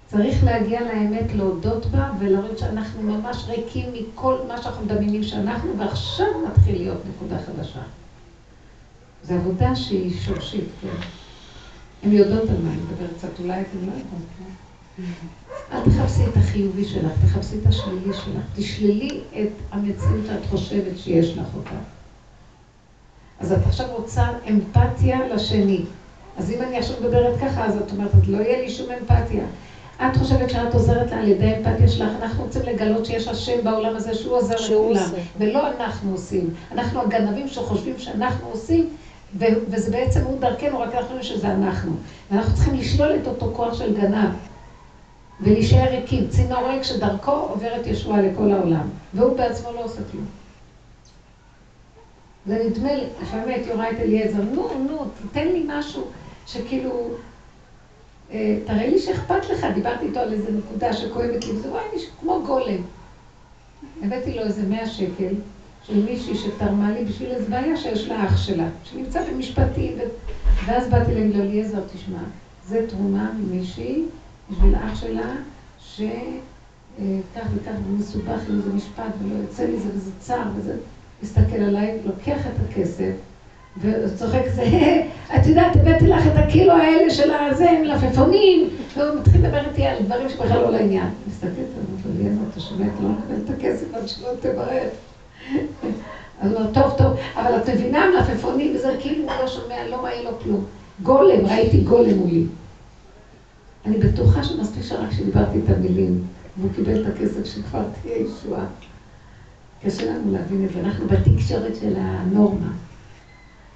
צריך 0.07 0.45
להגיע 0.45 0.81
לאמת, 0.81 1.33
להודות 1.35 1.87
בה, 1.87 2.11
ולהראות 2.19 2.59
שאנחנו 2.59 3.03
ממש 3.03 3.45
ריקים 3.49 3.93
מכל 3.93 4.37
מה 4.49 4.63
שאנחנו 4.63 4.85
מדמיינים 4.85 5.23
שאנחנו, 5.23 5.79
ועכשיו 5.79 6.27
מתחיל 6.51 6.77
להיות 6.77 7.01
נקודה 7.09 7.39
חדשה. 7.47 7.83
זו 9.23 9.35
עבודה 9.35 9.77
שהיא 9.77 10.21
שורשית, 10.21 10.69
כן. 10.83 10.89
הן 12.03 12.13
יודעות 12.13 12.51
על 12.51 12.63
מה 12.63 12.71
אני 12.71 12.81
מדברת 12.81 13.11
קצת, 13.19 13.41
אולי 13.41 13.61
אתם 13.61 13.79
לא 13.81 13.93
יודעות, 13.93 14.23
כן? 14.39 15.03
אל 15.73 15.81
תחפשי 15.85 16.27
את 16.27 16.37
החיובי 16.37 16.85
שלך, 16.85 17.13
תחפשי 17.25 17.57
את 17.63 17.67
השלילי 17.67 18.13
שלך. 18.15 18.45
תשללי 18.55 19.21
את 19.33 19.53
המציאות 19.71 20.27
שאת 20.27 20.47
חושבת 20.51 20.99
שיש 20.99 21.39
לך 21.39 21.47
אותה. 21.57 21.77
אז 23.41 23.53
את 23.53 23.67
עכשיו 23.67 23.87
רוצה 23.97 24.29
אמפתיה 24.51 25.35
לשני. 25.35 25.85
אז 26.39 26.51
אם 26.51 26.63
אני 26.63 26.79
עכשיו 26.79 26.97
מדברת 27.01 27.41
ככה, 27.41 27.65
אז 27.65 27.77
את 27.77 27.91
אומרת, 27.93 28.15
אז 28.15 28.29
לא 28.29 28.39
יהיה 28.39 28.63
לי 28.63 28.71
שום 28.71 28.87
אמפתיה. 28.91 29.45
את 29.97 30.17
חושבת 30.17 30.51
שאת 30.51 30.75
עוזרת 30.75 31.11
לה 31.11 31.19
על 31.19 31.29
ידי 31.29 31.55
האמפתיה 31.55 31.89
שלך, 31.89 32.11
אנחנו 32.23 32.45
רוצים 32.45 32.63
לגלות 32.63 33.07
שיש 33.07 33.29
השם 33.29 33.65
בעולם 33.65 33.97
הזה 33.97 34.15
שהוא 34.15 34.37
עוזר 34.37 34.57
שהוא 34.57 34.91
לכולם. 34.91 35.03
עושה. 35.03 35.23
ולא 35.39 35.69
אנחנו 35.69 36.13
עושים. 36.13 36.51
אנחנו 36.73 37.01
הגנבים 37.01 37.49
שחושבים 37.49 37.99
שאנחנו 37.99 38.49
עושים, 38.49 38.89
ו- 39.39 39.45
וזה 39.69 39.91
בעצם 39.91 40.21
הוא 40.25 40.41
דרכנו, 40.41 40.81
רק 40.81 40.95
אנחנו 40.95 41.01
יודעים 41.01 41.23
שזה 41.23 41.53
אנחנו. 41.53 41.93
ואנחנו 42.31 42.55
צריכים 42.55 42.75
לשלול 42.75 43.13
את 43.23 43.27
אותו 43.27 43.51
כוח 43.53 43.75
של 43.75 43.97
גנב. 43.97 44.31
ולהישאר 45.41 45.91
ריקים, 45.91 46.29
צינור 46.29 46.69
ריק 46.69 46.83
שדרכו 46.83 47.31
עוברת 47.31 47.87
ישועה 47.87 48.23
לכל 48.23 48.53
העולם, 48.53 48.89
והוא 49.15 49.37
בעצמו 49.37 49.73
לא 49.73 49.85
עושה 49.85 50.01
כלום. 50.13 50.25
זה 52.47 52.65
נדמה 52.67 52.95
לי, 52.95 53.05
לפעמים 53.23 53.49
הייתי 53.49 53.73
רואה 53.73 53.91
את 53.91 53.97
אליעזר, 54.01 54.43
נו, 54.53 54.69
נו, 54.89 55.05
תיתן 55.23 55.49
לי 55.49 55.65
משהו 55.69 56.05
שכאילו, 56.47 57.11
אה, 58.31 58.59
תראה 58.67 58.87
לי 58.87 58.99
שאכפת 58.99 59.51
לך, 59.51 59.67
דיברתי 59.75 60.07
איתו 60.07 60.21
על 60.21 60.33
איזה 60.33 60.53
נקודה 60.53 60.93
שכואבת 60.93 61.45
לי, 61.45 61.53
וזה 61.53 61.69
רואה 61.69 61.83
לי 61.95 62.01
כמו 62.21 62.43
גולם. 62.47 62.83
הבאתי 64.03 64.35
לו 64.35 64.43
איזה 64.43 64.67
מאה 64.69 64.87
שקל 64.87 65.35
של 65.83 66.05
מישהי 66.05 66.35
שתרמה 66.35 66.93
לי 66.93 67.05
בשביל 67.05 67.31
איזו 67.31 67.51
בעיה 67.51 67.77
שיש 67.77 68.09
לה 68.09 68.27
אח 68.27 68.37
שלה, 68.37 68.69
שנמצא 68.85 69.31
במשפטים, 69.31 69.93
ו... 69.99 70.01
ואז 70.67 70.89
באתי 70.89 71.15
להגיד 71.15 71.37
לו, 71.37 71.43
אליעזר, 71.43 71.81
תשמע, 71.95 72.19
זה 72.67 72.87
תרומה 72.89 73.33
ממישהי 73.33 74.03
בשביל 74.51 74.75
האח 74.75 75.01
שלה, 75.01 75.33
שכך 75.81 77.47
וכך 77.55 77.73
ומסובך 77.89 78.41
עם 78.49 78.57
איזה 78.57 78.73
משפט 78.75 79.13
ולא 79.23 79.35
יוצא 79.35 79.67
מזה 79.67 79.89
וזה 79.95 80.11
צער 80.19 80.49
וזה, 80.57 80.77
מסתכל 81.23 81.57
עליי, 81.57 81.99
לוקח 82.05 82.47
את 82.47 82.71
הכסף 82.71 83.13
וצוחק 83.81 84.43
זה, 84.55 85.03
את 85.37 85.47
יודעת, 85.47 85.77
הבאתי 85.77 86.07
לך 86.07 86.27
את 86.27 86.37
הקילו 86.37 86.73
האלה 86.73 87.11
של 87.11 87.31
הזה 87.31 87.71
עם 87.71 87.85
לפפונים, 87.85 88.69
והוא 88.97 89.21
מתחיל 89.21 89.45
לדבר 89.45 89.69
איתי 89.69 89.87
על 89.87 90.03
דברים 90.03 90.29
שבכלל 90.29 90.63
לא 90.63 90.71
לעניין. 90.71 91.07
מסתכלת 91.29 91.53
עליו, 91.55 92.17
אליעזר, 92.21 92.41
אתה 92.51 92.61
שומע, 92.61 92.87
אתה 92.87 93.03
לא 93.03 93.09
מקבל 93.09 93.35
את 93.45 93.51
הכסף 93.51 93.95
עד 93.95 94.09
שלא 94.09 94.29
תברך. 94.41 94.89
אז 96.41 96.53
הוא 96.53 96.61
אומר, 96.61 96.73
טוב, 96.73 96.93
טוב, 96.97 97.17
אבל 97.37 97.57
את 97.57 97.69
מבינה 97.69 98.07
מלפפונים 98.11 98.77
וזה 98.77 98.97
כאילו 99.01 99.23
הוא 99.25 99.33
לא 99.43 99.47
שומע, 99.47 99.89
לא 99.91 99.97
רואה 99.97 100.23
לו 100.23 100.31
כלום. 100.43 100.65
גולם, 101.03 101.47
ראיתי 101.47 101.81
גולם 101.81 102.15
מולי. 102.17 102.45
אני 103.87 103.99
בטוחה 103.99 104.45
שמספיק 104.45 104.83
שרק 104.83 105.11
כשדיברתי 105.11 105.59
את 105.65 105.69
המילים, 105.77 106.23
והוא 106.57 106.71
קיבל 106.75 107.03
את 107.03 107.07
הכסף 107.07 107.45
שכבר 107.45 107.83
תהיה 108.03 108.17
ישועה. 108.17 108.65
קשה 109.85 110.07
לנו 110.07 110.33
להבין 110.33 110.65
את 110.65 110.73
זה, 110.73 110.81
אנחנו 110.81 111.07
בתקשורת 111.09 111.77
של 111.81 111.95
הנורמה. 111.97 112.69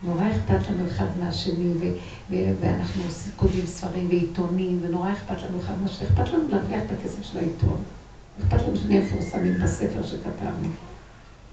נורא 0.02 0.22
אכפת 0.30 0.68
לנו 0.68 0.86
אחד 0.88 1.06
מהשני, 1.20 1.72
ו- 1.80 1.96
ו- 2.30 2.52
ואנחנו 2.60 3.02
כותבים 3.36 3.66
ספרים 3.66 4.08
ועיתונים, 4.08 4.78
ונורא 4.82 5.12
אכפת 5.12 5.42
לנו 5.42 5.58
אחד 5.60 5.72
מהשני, 5.82 6.06
אכפת 6.06 6.28
לנו 6.32 6.48
להרוויח 6.48 6.80
את 6.86 6.90
הכסף 7.00 7.22
של 7.22 7.38
העיתון. 7.38 7.76
אכפת 8.40 8.62
לנו 8.66 8.76
שנהיה 8.76 9.00
מפורסמים 9.00 9.54
בספר 9.62 10.02
שכתבנו. 10.02 10.68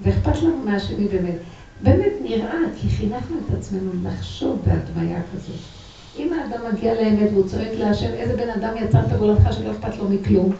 ואכפת 0.01 0.41
לנו 0.41 0.57
מהשני 0.57 1.07
באמת. 1.07 1.35
באמת 1.83 2.11
נראה, 2.21 2.57
כי 2.75 2.89
חינכנו 2.89 3.37
את 3.45 3.53
עצמנו 3.57 3.91
לחשוב 4.03 4.61
בהדמיה 4.65 5.19
כזאת. 5.33 5.55
אם 6.17 6.33
האדם 6.33 6.73
מגיע 6.73 6.93
לאמת 6.93 7.29
והוא 7.31 7.47
צועק 7.47 7.71
להשם, 7.73 8.13
איזה 8.13 8.37
בן 8.37 8.49
אדם 8.49 8.77
יצרת 8.77 9.07
בעולמך 9.07 9.53
שלא 9.53 9.71
אכפת 9.71 9.97
לו 9.97 10.09
מכלום, 10.09 10.51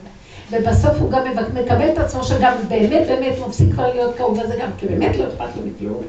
ובסוף 0.52 1.00
הוא 1.00 1.12
גם 1.12 1.24
מקבל 1.54 1.92
את 1.94 1.98
עצמו 1.98 2.24
שגם 2.24 2.54
באמת 2.68 3.08
באמת 3.08 3.36
מפסיק 3.48 3.74
כבר 3.74 3.94
להיות 3.94 4.18
כאוב 4.18 4.40
הזה 4.40 4.56
גם, 4.62 4.70
כי 4.78 4.88
באמת 4.88 5.16
לא 5.16 5.28
אכפת 5.28 5.56
לו 5.56 5.62
מכלום. 5.66 6.04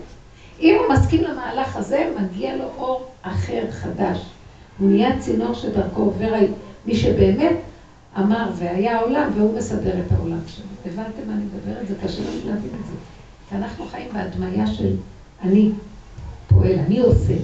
אם 0.61 0.77
הוא 0.79 0.95
מסכים 0.95 1.23
למהלך 1.23 1.77
הזה, 1.77 2.11
מגיע 2.21 2.57
לו 2.57 2.65
אור 2.79 3.07
אחר, 3.23 3.63
חדש. 3.71 4.19
הוא 4.79 4.91
נהיה 4.91 5.19
צינור 5.19 5.55
שדרכו 5.55 6.01
עובר 6.01 6.35
מי 6.87 6.95
שבאמת 6.95 7.57
אמר 8.19 8.51
והיה 8.55 9.01
עולם, 9.01 9.31
והוא 9.37 9.59
מסדר 9.59 9.99
את 10.07 10.13
העולם 10.13 10.39
שלו. 10.47 10.65
הבנתם 10.87 11.27
מה 11.27 11.33
אני 11.33 11.43
מדברת? 11.45 11.89
זה 11.89 11.95
קשה 12.03 12.21
לנו 12.21 12.51
להבין 12.51 12.71
את 12.81 12.87
זה. 12.87 12.95
כי 13.49 13.55
אנחנו 13.55 13.87
חיים 13.87 14.09
בהדמיה 14.13 14.67
של 14.67 14.93
אני 15.43 15.71
פועל, 16.49 16.79
אני 16.79 16.99
עושה. 16.99 17.35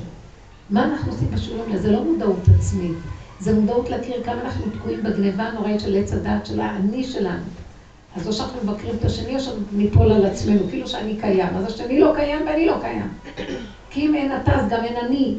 מה 0.71 0.85
אנחנו 0.85 1.13
עושים 1.13 1.31
בשלום? 1.31 1.77
זה 1.77 1.93
לא 1.93 2.05
מודעות 2.05 2.49
עצמית. 2.59 2.97
זה 3.41 3.55
מודעות 3.55 3.91
להכיר 3.91 4.23
כמה 4.25 4.41
אנחנו 4.41 4.71
תקועים 4.71 5.03
בגניבה 5.03 5.45
הנוראית 5.45 5.81
של 5.81 5.97
עץ 5.97 6.13
הדעת 6.13 6.47
של 6.47 6.61
האני 6.61 7.05
שלנו. 7.05 7.43
אז 8.17 8.27
או 8.27 8.33
שאנחנו 8.33 8.61
מבקרים 8.63 8.95
את 8.95 9.05
השני, 9.05 9.35
או 9.35 9.41
שניפול 9.41 10.13
על 10.13 10.25
עצמנו, 10.25 10.69
כאילו 10.69 10.87
שאני 10.87 11.17
קיים. 11.21 11.57
אז 11.57 11.65
השני 11.65 11.99
לא 11.99 12.13
קיים 12.15 12.47
ואני 12.47 12.67
לא 12.67 12.75
קיים. 12.81 13.09
כי 13.91 14.07
אם 14.07 14.15
אין 14.15 14.33
אתה, 14.37 14.53
אז 14.53 14.69
גם 14.69 14.85
אין 14.85 14.97
אני. 14.97 15.35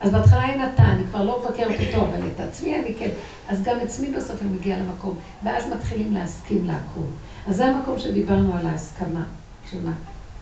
אז 0.00 0.10
בהתחלה 0.10 0.44
אין 0.44 0.64
אתה, 0.64 0.82
אני 0.82 1.04
כבר 1.04 1.22
לא 1.22 1.38
מבקרת 1.38 1.80
אותו, 1.86 2.02
אבל 2.02 2.26
את 2.34 2.40
עצמי 2.40 2.76
אני 2.76 2.94
כן. 2.98 3.10
אז 3.48 3.62
גם 3.62 3.80
עצמי 3.80 4.08
בסוף 4.08 4.42
אני 4.42 4.50
מגיעה 4.50 4.78
למקום, 4.78 5.14
ואז 5.42 5.68
מתחילים 5.72 6.12
להסכים 6.12 6.64
לעקוב. 6.64 7.06
אז 7.46 7.56
זה 7.56 7.66
המקום 7.66 7.98
שדיברנו 7.98 8.56
על 8.56 8.66
ההסכמה. 8.66 9.22
שמה? 9.70 9.92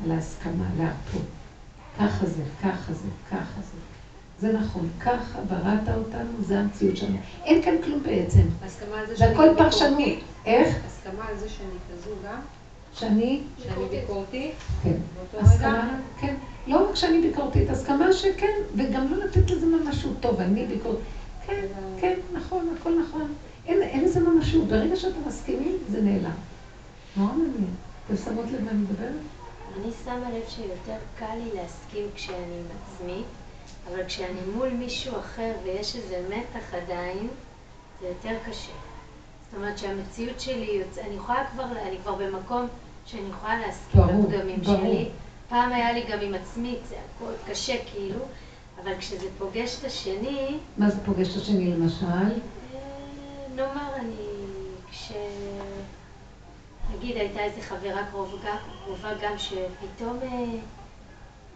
על 0.04 0.10
ההסכמה, 0.10 0.64
להרפות. 0.78 1.22
ככה 1.98 2.26
זה, 2.26 2.42
ככה 2.62 2.92
זה, 2.92 3.08
ככה 3.30 3.60
זה. 3.60 3.87
זה 4.40 4.52
נכון, 4.52 4.88
ככה 5.00 5.38
בראת 5.48 5.88
אותנו, 5.96 6.30
זה 6.40 6.58
המציאות 6.58 6.96
שלנו. 6.96 7.16
אין 7.44 7.62
כאן 7.62 7.74
כלום 7.84 8.02
בעצם. 8.02 8.42
הסכמה 8.64 9.00
על 9.00 9.06
זה 9.06 9.16
שאני 9.16 9.30
ביקורתי. 9.30 9.48
זה 9.48 9.54
הכל 9.54 9.70
פרשנות. 9.70 9.98
איך? 10.46 10.76
הסכמה 10.86 11.24
על 11.28 11.38
זה 11.38 11.48
שאני 11.48 11.78
כזו 11.92 12.10
גם? 12.24 12.40
שאני? 12.94 13.40
שאני 13.58 13.84
ביקורתית? 13.90 14.52
כן. 14.82 14.96
באותו 15.32 15.48
רגע? 15.58 15.82
כן. 16.20 16.34
לא 16.66 16.88
רק 16.88 16.94
שאני 16.94 17.20
ביקורתית, 17.20 17.70
הסכמה 17.70 18.12
שכן, 18.12 18.52
וגם 18.74 19.12
לא 19.12 19.24
לתת 19.24 19.50
לזה 19.50 19.66
ממשות 19.66 20.12
טוב, 20.20 20.40
אני 20.40 20.66
ביקורתית. 20.66 21.04
כן, 21.46 21.66
כן, 22.00 22.14
נכון, 22.32 22.74
הכל 22.80 22.92
נכון. 23.08 23.32
אין, 23.66 23.82
אין 23.82 24.04
לזה 24.04 24.20
ממשות. 24.20 24.64
ברגע 24.68 24.96
שאתם 24.96 25.20
מסכימים, 25.26 25.78
זה 25.88 26.02
נעלם. 26.02 26.30
נורא 27.16 27.32
מעניין. 27.32 27.70
אתם 28.06 28.16
שמות 28.16 28.44
לב 28.52 28.64
מה 28.64 28.70
אני 28.70 28.78
מדברת? 28.78 29.12
אני 29.76 29.92
שמה 30.04 30.30
לב 30.30 30.42
שיותר 30.48 30.98
קל 31.18 31.34
לי 31.36 31.60
להסכים 31.60 32.06
כשאני 32.14 32.36
עם 32.36 32.66
עצמי, 32.82 33.22
אבל 33.88 34.04
כשאני 34.06 34.40
מול 34.54 34.68
מישהו 34.68 35.18
אחר 35.18 35.52
ויש 35.64 35.96
איזה 35.96 36.26
מתח 36.28 36.74
עדיין, 36.74 37.28
זה 38.00 38.08
יותר 38.08 38.38
קשה. 38.46 38.72
זאת 39.44 39.54
אומרת 39.56 39.78
שהמציאות 39.78 40.40
שלי, 40.40 40.82
אני 41.00 41.14
יכולה 41.14 41.46
כבר, 41.52 41.64
אני 41.82 41.98
כבר 42.02 42.14
במקום 42.14 42.66
שאני 43.06 43.28
יכולה 43.30 43.58
להסכים 43.58 44.00
לפגמים 44.00 44.64
שלי. 44.64 45.08
פעם 45.48 45.72
היה 45.72 45.92
לי 45.92 46.04
גם 46.10 46.20
עם 46.20 46.34
עצמי, 46.34 46.76
זה 46.88 46.96
הכל 46.96 47.32
קשה 47.46 47.76
כאילו, 47.92 48.20
אבל 48.82 48.92
כשזה 48.98 49.28
פוגש 49.38 49.78
את 49.80 49.84
השני... 49.84 50.58
מה 50.76 50.90
זה 50.90 51.00
פוגש 51.04 51.36
את 51.36 51.42
השני 51.42 51.72
למשל? 51.72 52.06
אה, 52.06 52.30
נאמר, 53.54 53.96
אני... 53.96 54.14
כש... 54.90 55.12
נגיד 56.94 57.16
הייתה 57.16 57.40
איזו 57.40 57.60
חברה 57.60 58.06
קרובה, 58.10 58.56
קרובה 58.84 59.10
גם 59.22 59.38
שפתאום 59.38 60.18
אה, 60.22 60.28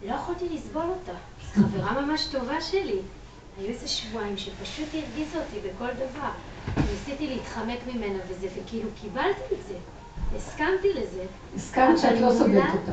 לא 0.07 0.15
יכולתי 0.15 0.49
לסבול 0.49 0.83
אותה. 0.89 1.13
חברה 1.53 2.01
ממש 2.01 2.27
טובה 2.27 2.61
שלי. 2.61 2.99
היו 3.59 3.69
איזה 3.69 3.89
שבועיים 3.89 4.37
שפשוט 4.37 4.89
הרגיזו 4.95 5.39
אותי 5.39 5.69
בכל 5.69 5.93
דבר. 5.95 6.29
ניסיתי 6.91 7.27
להתחמק 7.27 7.79
ממנה 7.95 8.19
וזה, 8.29 8.47
וכאילו 8.57 8.89
קיבלתי 9.01 9.41
את 9.53 9.67
זה. 9.69 9.75
הסכמתי 10.37 10.93
לזה. 10.95 11.23
הסכמת 11.57 11.99
שאת 11.99 12.21
לא 12.21 12.31
סובלת 12.33 12.65
אותה. 12.73 12.93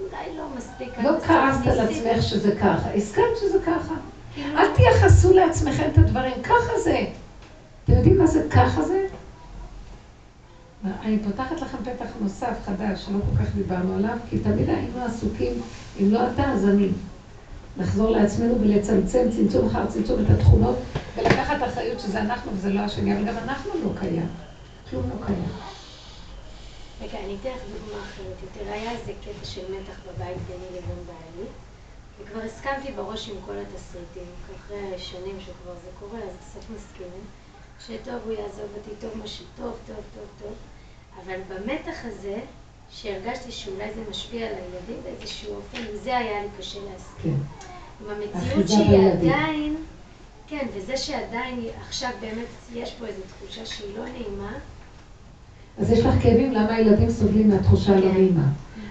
אולי 0.00 0.36
לא 0.36 0.44
מספיק. 0.56 0.88
לא 1.02 1.10
כעסת 1.26 1.66
על 1.66 1.80
עצמך 1.80 2.22
שזה 2.22 2.56
ככה, 2.56 2.90
הסכמת 2.94 3.36
שזה 3.40 3.58
ככה. 3.66 3.94
כאילו- 4.34 4.58
אל 4.58 4.74
תייחסו 4.74 5.32
לעצמכם 5.32 5.88
את 5.92 5.98
הדברים, 5.98 6.42
ככה 6.42 6.78
זה. 6.84 7.00
אתם 7.84 7.92
יודעים 7.92 8.18
מה 8.18 8.26
זה 8.26 8.46
ככה 8.50 8.82
זה? 8.82 9.06
אני 11.02 11.18
פותחת 11.18 11.60
לכם 11.60 11.78
פתח 11.84 12.08
נוסף, 12.20 12.56
חדש, 12.64 13.04
שלא 13.04 13.18
כל 13.18 13.44
כך 13.44 13.54
דיברנו 13.54 13.94
עליו, 13.94 14.16
כי 14.30 14.38
תמיד 14.38 14.70
היינו 14.70 15.04
עסוקים, 15.04 15.62
אם 16.00 16.12
לא 16.12 16.20
אתה, 16.30 16.52
אז 16.52 16.68
אני. 16.68 16.88
לחזור 17.76 18.10
לעצמנו 18.10 18.60
ולצמצם 18.60 19.28
צמצום 19.36 19.66
אחר 19.66 19.86
צמצום 19.86 20.24
את 20.24 20.30
התכונות, 20.30 20.76
ולקחת 21.16 21.56
אחריות 21.68 22.00
שזה 22.00 22.20
אנחנו 22.20 22.52
וזה 22.54 22.70
לא 22.70 22.80
השני, 22.80 23.16
אבל 23.16 23.24
גם 23.24 23.36
אנחנו 23.36 23.70
לא 23.84 23.90
קיים. 24.00 24.28
כלום 24.90 25.02
לא 25.10 25.26
קיים. 25.26 25.48
רגע, 27.00 27.18
אני 27.18 27.36
אתן 27.40 27.48
לך 27.48 27.62
דוגמה 27.72 28.02
אחרת 28.02 28.36
יותר. 28.42 28.72
היה 28.72 28.90
איזה 28.90 29.12
קטע 29.20 29.44
של 29.44 29.60
מתח 29.60 30.00
בבית 30.06 30.36
ביני 30.46 30.68
לבין 30.70 31.04
בעלי, 31.06 31.48
וכבר 32.20 32.40
הסכמתי 32.40 32.92
בראש 32.92 33.28
עם 33.28 33.36
כל 33.46 33.52
התסריטים. 33.58 34.32
אחרי 34.56 34.98
שנים 34.98 35.36
שכבר 35.40 35.74
זה 35.84 35.90
קורה, 36.00 36.18
אז 36.18 36.36
קצת 36.40 36.70
מסכימים. 36.76 37.24
שטוב 37.80 38.20
הוא 38.24 38.32
יעזוב 38.32 38.68
אותי, 38.76 38.90
טוב 39.00 39.10
משהו, 39.24 39.44
טוב, 39.56 39.72
טוב, 39.86 39.96
טוב, 40.14 40.24
טוב. 40.42 40.52
אבל 41.24 41.36
במתח 41.48 41.96
הזה, 42.04 42.38
שהרגשתי 42.90 43.52
שאולי 43.52 43.94
זה 43.94 44.00
משפיע 44.10 44.46
על 44.46 44.52
הילדים 44.54 45.02
באיזשהו 45.04 45.54
אופן, 45.54 45.78
עם 45.78 45.96
זה 46.04 46.18
היה 46.18 46.42
לי 46.42 46.48
קשה 46.58 46.78
להסכים. 46.92 47.38
כן. 47.58 47.66
עם 48.04 48.10
המציאות 48.10 48.68
שהיא 48.68 49.12
עדיין, 49.12 49.76
כן, 50.46 50.66
וזה 50.74 50.96
שעדיין 50.96 51.60
עכשיו 51.88 52.10
באמת 52.20 52.46
יש 52.74 52.94
פה 52.98 53.06
איזו 53.06 53.22
תחושה 53.28 53.66
שהיא 53.66 53.98
לא 53.98 54.04
נעימה. 54.04 54.52
אז 55.78 55.92
יש 55.92 55.98
לך 55.98 56.14
כאבים 56.22 56.52
למה 56.52 56.74
הילדים 56.74 57.10
סובלים 57.10 57.50
מהתחושה 57.50 57.92
הלא 57.92 58.00
כן. 58.00 58.12
נעימה. 58.12 58.44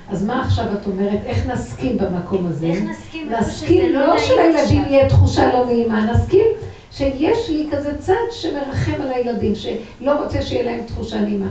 אז 0.10 0.26
מה 0.26 0.46
עכשיו 0.46 0.66
את 0.74 0.88
אומרת? 0.88 1.20
איך 1.26 1.46
נסכים 1.46 1.98
במקום 1.98 2.46
הזה? 2.46 2.66
איך 2.66 2.84
נסכים? 2.84 3.30
נסכים 3.30 3.94
לא, 3.94 4.08
לא 4.08 4.18
שלילדים 4.20 4.86
יהיה 4.86 5.10
תחושה 5.10 5.54
לא 5.54 5.66
נעימה, 5.66 6.06
נסכים 6.12 6.46
שיש 6.92 7.50
לי 7.50 7.68
כזה 7.72 7.98
צד 7.98 8.14
שמרחם 8.32 9.02
על 9.02 9.12
הילדים, 9.12 9.56
שלא 9.56 10.24
רוצה 10.24 10.42
שיהיה 10.42 10.64
להם 10.64 10.86
תחושה 10.88 11.22
נעימה. 11.22 11.48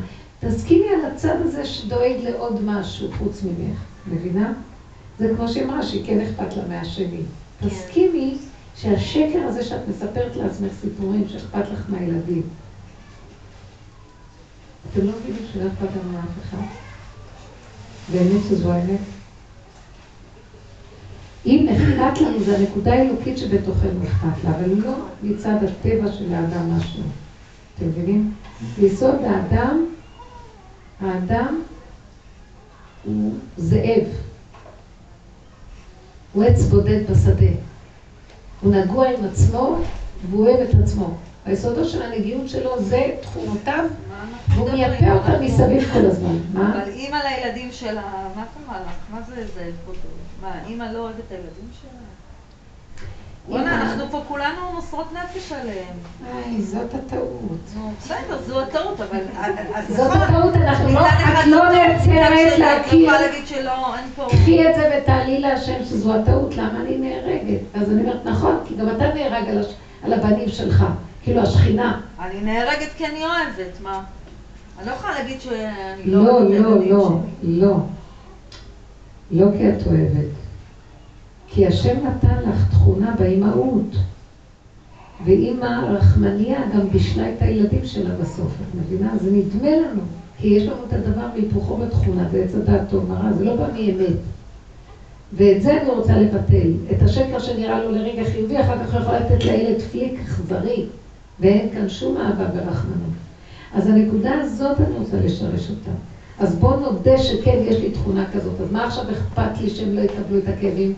תסכימי 0.48 0.86
על 0.88 1.10
הצד 1.10 1.36
הזה 1.40 1.64
שדואג 1.64 2.16
לעוד 2.22 2.64
משהו 2.64 3.08
חוץ 3.18 3.42
ממך, 3.42 3.78
מבינה? 4.06 4.52
זה 5.18 5.32
כמו 5.36 5.48
שהיא 5.48 5.64
אמרה, 5.64 5.82
שהיא 5.82 6.06
כן 6.06 6.20
אכפת 6.20 6.56
לה 6.56 6.62
מהשני. 6.68 7.22
כן. 7.60 7.68
תסכימי 7.68 8.38
שהשקר 8.76 9.46
הזה 9.48 9.64
שאת 9.64 9.88
מספרת 9.88 10.36
לעצמך 10.36 10.72
סיפורים, 10.80 11.24
שאכפת 11.28 11.70
לך 11.72 11.84
מהילדים. 11.88 12.42
אתם 14.92 15.06
לא 15.06 15.12
מבינים 15.20 15.42
שלא 15.52 15.66
אכפת 15.66 15.96
לנו 15.96 16.12
מאף 16.12 16.44
אחד? 16.44 16.62
באמת 18.12 18.40
שזו 18.48 18.72
האמת? 18.72 19.00
אם 21.46 21.66
אכפת 21.68 22.20
לנו, 22.20 22.44
זה 22.44 22.58
הנקודה 22.58 22.92
האלוקית 22.92 23.38
שבתוכנו 23.38 24.02
אכפת 24.04 24.44
לה, 24.44 24.50
אבל 24.50 24.74
לא 24.74 24.92
מצד 25.22 25.56
הטבע 25.64 26.12
של 26.12 26.34
האדם 26.34 26.70
משהו. 26.78 27.02
אתם 27.74 27.86
מבינים? 27.86 28.32
יסוד 28.78 29.14
האדם, 29.24 29.84
האדם 31.04 31.62
הוא 33.04 33.34
זאב. 33.56 34.06
הוא 36.32 36.44
עץ 36.44 36.62
בודד 36.62 37.10
בשדה. 37.10 37.52
הוא 38.60 38.74
נגוע 38.74 39.08
עם 39.08 39.24
עצמו 39.24 39.76
והוא 40.30 40.48
אוהב 40.48 40.60
את 40.60 40.74
עצמו. 40.82 41.14
היסודו 41.44 41.84
של 41.84 42.02
הנגיעות 42.02 42.48
שלו 42.48 42.82
זה 42.82 43.16
תכונותיו, 43.20 43.84
והוא 44.48 44.70
מייפה 44.70 45.12
אותה 45.12 45.40
מסביב 45.40 45.92
כל 45.92 46.06
הזמן. 46.06 46.36
מה? 46.52 46.72
אבל 46.72 46.90
אימא 46.90 47.16
לילדים 47.16 47.72
שלה, 47.72 48.28
מה 48.36 48.44
קרה 48.54 48.80
לך? 48.80 48.92
מה 49.10 49.22
זה 49.22 49.46
זה? 49.54 49.70
מה, 50.42 50.64
אימא 50.66 50.84
לא 50.84 50.98
אוהבת 50.98 51.18
את 51.18 51.30
הילדים 51.30 51.68
שלה? 51.80 52.13
וואלה, 53.48 53.82
אנחנו 53.82 54.04
פה 54.10 54.22
כולנו 54.28 54.72
מוסרות 54.74 55.12
נפש 55.12 55.52
עליהם. 55.52 55.94
איי, 56.32 56.62
זאת 56.62 56.94
הטעות. 56.94 57.60
בסדר, 58.00 58.38
זו 58.46 58.60
הטעות, 58.60 59.00
אבל... 59.00 59.18
זאת 59.88 60.10
הטעות, 60.12 60.54
אנחנו 60.56 60.88
לא... 60.94 61.06
את 61.06 61.46
לא 61.46 61.68
נעצרת 61.72 62.58
להכיר. 62.58 63.10
קחי 64.28 64.68
את 64.68 64.74
זה 64.74 64.98
ותעלי 65.02 65.40
להשם 65.40 65.84
שזו 65.84 66.14
הטעות, 66.14 66.56
למה 66.56 66.80
אני 66.80 66.96
נהרגת? 66.98 67.60
אז 67.74 67.90
אני 67.90 68.00
אומרת, 68.02 68.24
נכון, 68.24 68.56
כי 68.64 68.74
גם 68.74 68.88
אתה 68.88 69.14
נהרג 69.14 69.44
על 70.02 70.12
הבנים 70.12 70.48
שלך. 70.48 70.84
כאילו 71.22 71.42
השכינה. 71.42 72.00
אני 72.20 72.40
נהרגת 72.40 72.88
כי 72.96 73.06
אני 73.06 73.24
אוהבת, 73.24 73.80
מה? 73.82 74.02
אני 74.78 74.86
לא 74.86 74.92
יכולה 74.92 75.12
להגיד 75.12 75.40
שאני 75.40 76.04
לא 76.04 76.30
אוהבת 76.30 76.50
לא, 76.50 76.80
לא, 76.80 76.86
לא, 76.90 77.18
לא. 77.42 77.76
לא 79.30 79.46
כי 79.58 79.68
את 79.68 79.86
אוהבת. 79.86 80.43
כי 81.54 81.66
השם 81.66 81.96
נתן 82.06 82.36
לך 82.48 82.70
תכונה 82.70 83.14
באימהות. 83.18 83.96
ואימא 85.24 85.66
רחמניה 85.90 86.58
גם 86.74 86.88
בישלה 86.88 87.28
את 87.28 87.42
הילדים 87.42 87.84
שלה 87.84 88.14
בסוף, 88.14 88.52
את 88.60 88.80
מבינה? 88.80 89.12
זה 89.18 89.30
נדמה 89.32 89.70
לנו, 89.76 90.00
כי 90.38 90.48
יש 90.48 90.62
לנו 90.62 90.84
את 90.88 90.92
הדבר 90.92 91.26
והיפוכו 91.34 91.76
בתכונה, 91.76 92.28
זה 92.28 92.44
עץ 92.44 92.54
הדעת 92.54 92.80
טוב 92.90 93.08
מרע, 93.08 93.32
זה 93.32 93.44
לא 93.44 93.56
בא 93.56 93.66
מאמת. 93.72 94.16
ואת 95.32 95.62
זה 95.62 95.80
אני 95.82 95.90
רוצה 95.90 96.18
לבטל. 96.18 96.72
את 96.92 97.02
השקר 97.02 97.38
שנראה 97.38 97.84
לו 97.84 97.90
לרגע 97.90 98.24
חיובי, 98.24 98.60
אחר 98.60 98.84
כך 98.84 98.94
הוא 98.94 99.00
יכול 99.00 99.14
לתת 99.14 99.44
לילד 99.44 99.80
פליק 99.82 100.20
אכזרי, 100.20 100.84
ואין 101.40 101.68
כאן 101.74 101.88
שום 101.88 102.16
אהבה 102.16 102.46
ורחמנות. 102.54 103.14
אז 103.74 103.86
הנקודה 103.86 104.34
הזאת 104.40 104.80
אני 104.80 104.98
רוצה 104.98 105.16
לשרש 105.20 105.70
אותה. 105.70 105.90
אז 106.38 106.54
בואו 106.54 106.80
נודה 106.80 107.18
שכן, 107.18 107.58
יש 107.64 107.76
לי 107.76 107.90
תכונה 107.90 108.24
כזאת. 108.32 108.60
אז 108.60 108.72
מה 108.72 108.84
עכשיו 108.84 109.04
אכפת 109.10 109.60
לי 109.60 109.70
שהם 109.70 109.94
לא 109.94 110.00
יקבלו 110.00 110.38
את 110.38 110.48
הכאבים? 110.48 110.94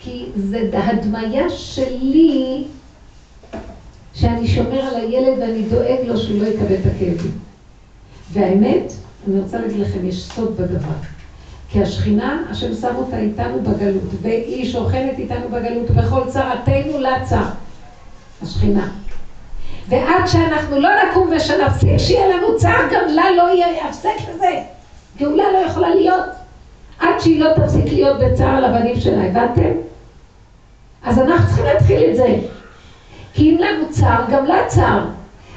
כי 0.00 0.26
זה 0.34 0.70
הדמיה 0.72 1.50
שלי, 1.50 2.64
שאני 4.14 4.48
שומר 4.48 4.80
על 4.80 4.96
הילד 4.96 5.38
ואני 5.38 5.62
דואג 5.62 5.98
לו 6.04 6.18
שהוא 6.18 6.42
לא 6.42 6.46
יקבל 6.46 6.74
את 6.74 6.86
הכאבים. 6.86 7.32
והאמת, 8.32 8.92
אני 9.28 9.40
רוצה 9.40 9.58
להגיד 9.58 9.80
לכם, 9.80 10.06
יש 10.06 10.22
סוד 10.22 10.56
בדבר. 10.56 10.92
כי 11.68 11.82
השכינה, 11.82 12.42
השם 12.50 12.74
שם 12.74 12.96
אותה 12.96 13.18
איתנו 13.18 13.62
בגלות, 13.62 14.10
והיא 14.22 14.72
שוכנת 14.72 15.18
איתנו 15.18 15.48
בגלות, 15.48 15.90
בכל 15.90 16.22
צרתנו 16.28 16.98
לצר. 16.98 17.44
השכינה. 18.42 18.88
ועד 19.88 20.26
שאנחנו 20.26 20.80
לא 20.80 20.88
נקום 21.10 21.30
ושנפסיק 21.36 21.98
שיהיה 21.98 22.36
לנו 22.36 22.56
צער, 22.56 22.82
גם 22.92 23.08
לה 23.14 23.24
לא 23.36 23.42
יהיה 23.54 23.88
הפסק 23.88 24.28
לזה. 24.34 24.60
גאולה 25.18 25.44
לא 25.52 25.58
יכולה 25.58 25.94
להיות. 25.94 26.24
עד 26.98 27.20
שהיא 27.20 27.40
לא 27.40 27.50
תפסיק 27.56 27.84
להיות 27.86 28.16
בצער 28.20 28.56
על 28.56 28.64
הבנים 28.64 29.00
שלה, 29.00 29.24
הבנתם? 29.24 29.89
אז 31.04 31.18
אנחנו 31.18 31.46
צריכים 31.46 31.64
להתחיל 31.64 32.10
את 32.10 32.16
זה. 32.16 32.36
כי 33.34 33.50
אם 33.50 33.58
לנו 33.58 33.90
צער, 33.90 34.24
גם 34.30 34.44
לה 34.44 34.66
צער. 34.66 35.00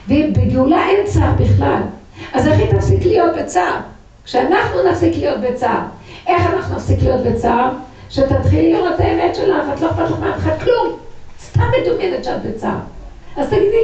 ובגאולה 0.08 0.90
אין 0.90 1.06
צער 1.06 1.32
בכלל. 1.32 1.82
אז 2.34 2.48
איך 2.48 2.60
היא 2.60 2.72
תפסיק 2.72 3.06
להיות 3.06 3.36
בצער? 3.36 3.80
כשאנחנו 4.26 4.84
נפסיק 4.92 5.18
להיות 5.18 5.40
בצער. 5.40 5.80
איך 6.28 6.46
אנחנו 6.54 6.76
נפסיק 6.76 7.00
להיות 7.02 7.22
בצער? 7.24 7.70
שתתחילי 8.10 8.74
לראות 8.74 8.96
את 8.96 9.00
האמת 9.00 9.36
שלך, 9.36 9.66
את 9.74 9.82
לא 9.82 9.90
אכפת 9.90 10.10
לך 10.10 10.20
מאף 10.20 10.38
אחד 10.38 10.64
כלום. 10.64 10.98
סתם 11.42 11.72
מדומיינת 11.82 12.24
שאת 12.24 12.46
בצער. 12.46 12.78
אז 13.38 13.48
תגידי, 13.48 13.78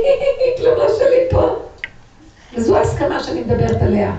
כלום 0.58 0.78
לא 0.78 0.88
שלי 0.98 1.28
פה. 1.32 1.56
וזו 2.54 2.78
ההסכמה 2.78 3.24
שאני 3.24 3.42
מדברת 3.42 3.82
עליה. 3.82 4.12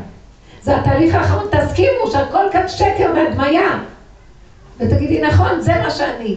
זה 0.63 0.77
התהליך 0.77 1.15
האחרון, 1.15 1.47
תסכימו 1.51 2.11
שהכל 2.11 2.45
כאן 2.53 2.69
שקר 2.69 3.13
והדמיה. 3.15 3.79
ותגידי, 4.79 5.21
נכון, 5.21 5.61
זה 5.61 5.73
מה 5.83 5.91
שאני. 5.91 6.37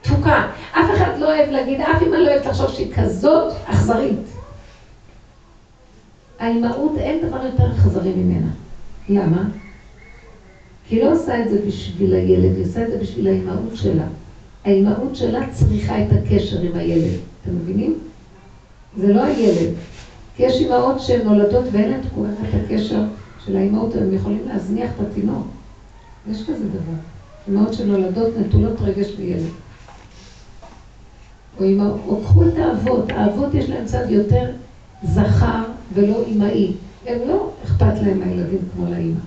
תפוקה. 0.00 0.50
אף 0.72 0.90
אחד 0.96 1.18
לא 1.18 1.34
אוהב 1.34 1.50
להגיד, 1.50 1.80
אף 1.80 2.02
אמא 2.02 2.16
לא 2.16 2.30
אוהבת 2.30 2.46
לחשוב 2.46 2.68
שהיא 2.68 2.94
כזאת 2.94 3.52
אכזרית. 3.64 4.28
האימהות, 6.38 6.96
אין 6.96 7.28
דבר 7.28 7.44
יותר 7.44 7.72
אכזרי 7.72 8.12
ממנה. 8.12 8.48
למה? 9.08 9.42
כי 10.88 10.96
היא 10.96 11.04
לא 11.04 11.12
עושה 11.12 11.42
את 11.42 11.50
זה 11.50 11.58
בשביל 11.66 12.14
הילד, 12.14 12.54
היא 12.56 12.64
עושה 12.64 12.82
את 12.82 12.90
זה 12.90 12.96
בשביל 12.96 13.26
האימהות 13.26 13.76
שלה. 13.76 14.04
האימהות 14.64 15.16
שלה 15.16 15.40
צריכה 15.50 15.98
את 15.98 16.12
הקשר 16.12 16.60
עם 16.60 16.74
הילד. 16.74 17.18
אתם 17.42 17.56
מבינים? 17.56 17.98
זה 18.96 19.12
לא 19.12 19.24
הילד. 19.24 19.70
כי 20.36 20.42
יש 20.42 20.60
אימהות 20.60 21.00
שהן 21.00 21.22
נולדות 21.24 21.64
ואין 21.72 21.88
להן 21.88 22.00
תקועה 22.02 22.30
את 22.30 22.54
הקשר 22.64 23.00
של 23.44 23.56
האימהות, 23.56 23.94
הם 23.94 24.12
יכולים 24.12 24.48
להזניח 24.48 24.90
את 24.94 25.00
התינוק. 25.00 25.46
יש 26.30 26.42
כזה 26.42 26.68
דבר. 26.68 26.98
אימהות 27.48 27.72
שנולדות 27.72 28.36
נטולות 28.36 28.80
רגש 28.80 29.10
לילד. 29.18 29.50
או, 31.60 31.64
אימא, 31.64 31.84
או 32.08 32.20
קחו 32.20 32.42
את 32.42 32.58
האבות, 32.58 33.10
האבות 33.10 33.54
יש 33.54 33.70
להם 33.70 33.84
צד 33.84 34.10
יותר 34.10 34.50
זכר 35.02 35.62
ולא 35.94 36.22
אימהי. 36.26 36.72
הם 37.06 37.18
לא 37.28 37.50
אכפת 37.64 38.02
להם 38.02 38.18
מהילדים 38.18 38.58
כמו 38.74 38.90
לאימא. 38.90 39.20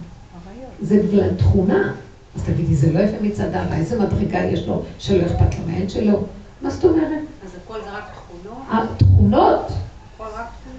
זה 0.81 1.03
בגלל 1.03 1.29
תכונה. 1.37 1.93
אז 2.35 2.43
תגידי, 2.43 2.75
זה 2.75 2.91
לא 2.93 2.99
יפה 2.99 3.17
מצד 3.21 3.55
אבא, 3.55 3.75
איזה 3.75 3.99
מדרגה 3.99 4.43
יש 4.43 4.67
לו 4.67 4.83
שלא 4.99 5.25
אכפת 5.25 5.59
לו 5.59 5.65
מהן 5.67 5.89
שלו? 5.89 6.19
מה 6.61 6.69
זאת 6.69 6.85
אומרת? 6.85 7.19
אז 7.45 7.49
הכל 7.65 7.77
זה 7.83 7.89
רק 7.89 8.03
תכונות? 8.13 8.63
התכונות, 8.71 9.71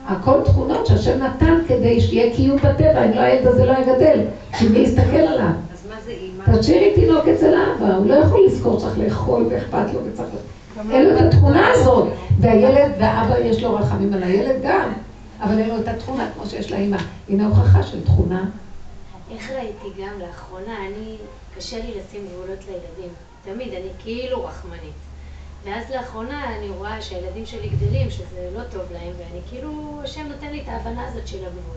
הכל 0.06 0.40
תכונות? 0.44 0.86
שהשם 0.86 1.22
נתן 1.22 1.58
כדי 1.68 2.00
שיהיה 2.00 2.36
קיום 2.36 2.56
בטבע, 2.56 3.04
אם 3.04 3.10
לא 3.10 3.20
הילד 3.20 3.46
הזה 3.46 3.64
לא 3.64 3.72
יגדל, 3.72 4.20
שמי 4.58 4.78
יסתכל 4.78 5.16
עליו? 5.16 5.46
אז 5.72 5.86
מה 5.88 5.94
זה 6.04 6.10
אימא? 6.10 6.58
תשאירי 6.58 6.94
תינוק 6.94 7.28
אצל 7.28 7.54
אבא, 7.54 7.96
הוא 7.96 8.06
לא 8.06 8.14
יכול 8.14 8.40
לזכור 8.46 8.78
שצריך 8.78 8.98
לאכול 8.98 9.46
ואכפת 9.50 9.94
לו 9.94 10.00
וצריך... 10.04 10.28
אין 10.90 11.04
לו 11.04 11.18
את 11.18 11.22
התכונה 11.22 11.68
הזאת, 11.70 12.08
והילד, 12.40 12.92
והאבא 12.98 13.38
יש 13.38 13.62
לו 13.62 13.74
רחמים 13.74 14.12
על 14.12 14.22
הילד 14.22 14.62
גם, 14.62 14.92
אבל 15.40 15.58
אין 15.58 15.68
לו 15.68 15.78
את 15.80 15.88
התכונה 15.88 16.28
כמו 16.34 16.46
שיש 16.46 16.72
לאמא. 16.72 16.96
הנה 17.28 17.46
הוכחה 17.46 17.82
של 17.82 18.04
תכונה. 18.04 18.44
איך 19.30 19.50
ראיתי 19.50 20.02
גם 20.02 20.20
לאחרונה, 20.20 20.76
אני, 20.86 21.16
קשה 21.56 21.76
לי 21.76 21.90
לשים 21.90 22.26
גבולות 22.26 22.58
לילדים. 22.66 23.14
תמיד, 23.44 23.72
אני 23.72 23.88
כאילו 23.98 24.44
רחמנית. 24.44 24.94
ואז 25.64 25.90
לאחרונה 25.90 26.56
אני 26.56 26.68
רואה 26.68 27.02
שהילדים 27.02 27.46
שלי 27.46 27.68
גדלים, 27.68 28.10
שזה 28.10 28.50
לא 28.54 28.62
טוב 28.64 28.82
להם, 28.92 29.12
ואני 29.18 29.40
כאילו, 29.50 30.00
השם 30.04 30.26
נותן 30.26 30.46
לי 30.46 30.60
את 30.60 30.68
ההבנה 30.68 31.08
הזאת 31.08 31.28
של 31.28 31.38
הגבול. 31.38 31.76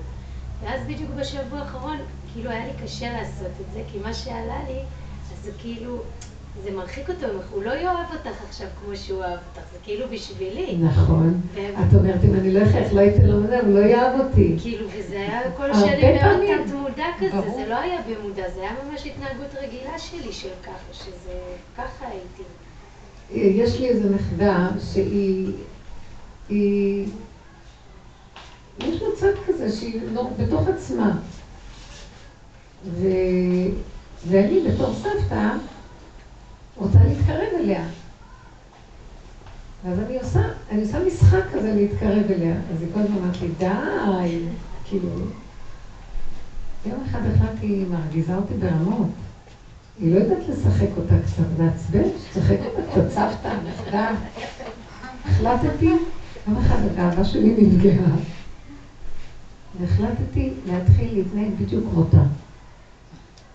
ואז 0.63 0.81
בדיוק 0.87 1.11
בשבוע 1.19 1.59
האחרון, 1.59 1.97
כאילו 2.33 2.49
היה 2.49 2.65
לי 2.65 2.71
קשה 2.83 3.13
לעשות 3.13 3.51
את 3.61 3.73
זה, 3.73 3.81
כי 3.91 3.97
מה 3.99 4.13
שעלה 4.13 4.57
לי, 4.67 4.79
אז 5.33 5.43
זה 5.43 5.51
כאילו, 5.61 5.97
זה 6.63 6.71
מרחיק 6.71 7.09
אותו, 7.09 7.27
הוא 7.51 7.63
לא 7.63 7.71
יאהב 7.71 8.11
אותך 8.13 8.41
עכשיו 8.49 8.67
כמו 8.85 8.95
שהוא 8.95 9.19
אוהב 9.19 9.31
אותך, 9.31 9.71
זה 9.71 9.77
כאילו 9.83 10.05
בשבילי. 10.11 10.77
נכון. 10.77 11.41
את 11.55 11.95
אומרת, 11.95 12.23
אם 12.23 12.33
אני 12.33 12.53
לא 12.53 12.63
אחייך, 12.63 12.93
לא 12.93 12.99
הייתי 12.99 13.27
לו 13.27 13.47
זה, 13.47 13.59
הוא 13.59 13.79
לא 13.79 13.85
יאהב 13.85 14.19
אותי. 14.19 14.55
כאילו, 14.61 14.87
וזה 14.97 15.15
היה 15.15 15.51
כל 15.57 15.73
שני 15.73 16.13
מאוד 16.13 16.19
פעמים. 16.21 16.67
תת 16.67 16.73
מודע 16.73 17.05
כזה. 17.19 17.51
זה 17.55 17.65
לא 17.69 17.75
היה 17.79 18.01
במודע, 18.01 18.49
זה 18.55 18.61
היה 18.61 18.71
ממש 18.83 19.05
התנהגות 19.05 19.55
רגילה 19.61 19.99
שלי 19.99 20.33
של 20.33 20.49
ככה, 20.63 20.93
שזה, 20.93 21.33
ככה 21.77 22.05
הייתי. 22.07 22.43
יש 23.31 23.79
לי 23.79 23.89
איזו 23.89 24.09
נכדה 24.09 24.69
שהיא, 24.93 25.51
היא, 26.49 27.07
יש 28.79 29.01
לה 29.01 29.07
צד 29.15 29.33
כזה 29.47 29.71
שהיא 29.71 30.01
לא, 30.13 30.29
בתוך 30.37 30.67
עצמה. 30.67 31.11
ו, 32.85 33.07
ואני 34.27 34.61
בתור 34.69 34.93
סבתא 34.93 35.49
רוצה 36.77 36.99
להתקרב 37.03 37.47
אליה. 37.59 37.85
ואז 39.85 39.99
אני 39.99 40.19
עושה, 40.19 40.41
אני 40.71 40.81
עושה 40.81 40.99
משחק 41.07 41.43
כזה 41.53 41.73
להתקרב 41.75 42.31
אליה. 42.31 42.55
אז 42.73 42.81
היא 42.81 42.89
כל 42.93 42.99
הזמן 42.99 43.17
אומרת 43.17 43.41
לי, 43.41 43.47
די, 43.47 44.45
כאילו. 44.85 45.09
יום 46.85 47.03
אחד 47.09 47.19
החלטתי, 47.25 47.65
היא 47.65 47.87
מרגיזה 47.87 48.35
אותי 48.35 48.53
ברמות. 48.53 49.07
היא 49.99 50.15
לא 50.15 50.19
יודעת 50.19 50.49
לשחק 50.49 50.87
אותה 50.97 51.15
קצת, 51.25 51.43
מעצבן, 51.59 52.03
שתשחק 52.19 52.57
אותה 52.65 52.91
קצת 52.91 53.09
סבתא, 53.09 53.55
נכדה. 53.69 54.11
החלטתי, 55.25 55.85
יום 56.47 56.57
אחד 56.57 56.77
הגאווה 56.91 57.25
שלי 57.25 57.55
נפגעה. 57.57 58.15
והחלטתי 59.79 60.53
להתחיל 60.65 61.13
להתנהג 61.13 61.51
בדיוק 61.59 61.83
כמותה. 61.91 62.23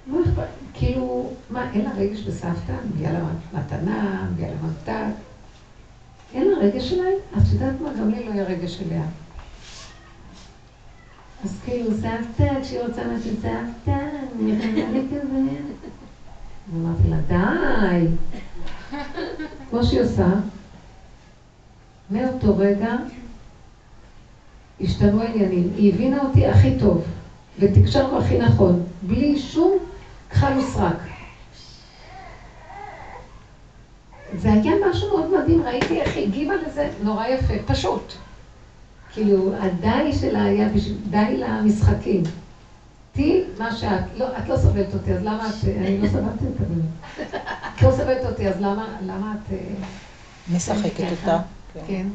לא 0.07 0.23
אכפת, 0.23 0.60
כאילו, 0.75 1.31
מה, 1.51 1.73
אין 1.73 1.85
לה 1.85 1.91
רגש 1.97 2.21
בסבתא? 2.21 2.73
מביאה 2.91 3.13
לה 3.13 3.21
מתנה, 3.53 4.29
מביאה 4.33 4.49
לה 4.49 4.57
ממתק. 4.63 5.21
אין 6.35 6.49
לה 6.49 6.59
רגש 6.59 6.93
אליי? 6.93 7.15
את 7.39 7.43
יודעת 7.53 7.81
מה? 7.81 7.93
גם 8.01 8.11
לי 8.11 8.25
לא 8.25 8.31
יהיה 8.31 8.45
רגש 8.45 8.81
אליה. 8.83 9.03
אז 11.45 11.61
כאילו, 11.65 11.91
סבתא, 11.95 12.61
כשהיא 12.63 12.81
רוצה 12.81 13.03
משהו, 13.07 13.31
סבתא, 13.37 13.99
יכולה 14.41 14.91
לי 14.91 15.03
כזה. 15.11 15.29
ואמרתי 16.73 17.09
לה, 17.09 17.17
די. 17.29 18.07
כמו 19.71 19.85
שהיא 19.85 20.01
עושה, 20.01 20.29
מאותו 22.11 22.57
רגע 22.57 22.97
השתנו 24.81 25.23
העניינים. 25.23 25.71
היא 25.77 25.95
הבינה 25.95 26.23
אותי 26.23 26.47
הכי 26.47 26.79
טוב, 26.81 27.05
ותקשרנו 27.59 28.19
הכי 28.19 28.39
נכון, 28.39 28.83
בלי 29.03 29.39
שום 29.39 29.79
כחל 30.41 30.59
וסרק. 30.59 30.97
זה 34.33 34.53
היה 34.53 34.73
משהו 34.91 35.09
מאוד 35.09 35.41
מדהים, 35.41 35.63
ראיתי 35.63 36.01
איך 36.01 36.17
היא 36.17 36.27
הגיבה 36.27 36.55
לזה 36.57 36.91
נורא 37.03 37.27
יפה, 37.27 37.55
פשוט. 37.67 38.13
כאילו, 39.13 39.55
הדי 39.57 40.13
שלה 40.21 40.45
היה 40.45 40.69
בשביל, 40.69 40.97
די 41.11 41.37
למשחקים. 41.37 42.23
תהיי 43.13 43.45
מה 43.59 43.77
שאת, 43.77 44.01
לא, 44.17 44.39
את 44.39 44.49
לא 44.49 44.57
סובלת 44.57 44.95
אותי, 44.95 45.13
אז 45.13 45.23
למה 45.23 45.49
את, 45.49 45.65
אני 45.65 46.01
לא 46.01 46.09
סבלתי 46.09 46.45
אותה 46.47 46.65
באמת. 46.65 47.35
את 47.77 47.83
לא 47.83 47.91
סובלת 47.91 48.27
אותי, 48.31 48.49
אז 48.49 48.61
למה, 48.61 48.97
למה 49.03 49.35
את... 49.35 49.53
אה, 49.53 49.59
משחקת 50.55 51.05
אותה. 51.11 51.39
כן. 51.75 51.81
כן. 51.87 52.07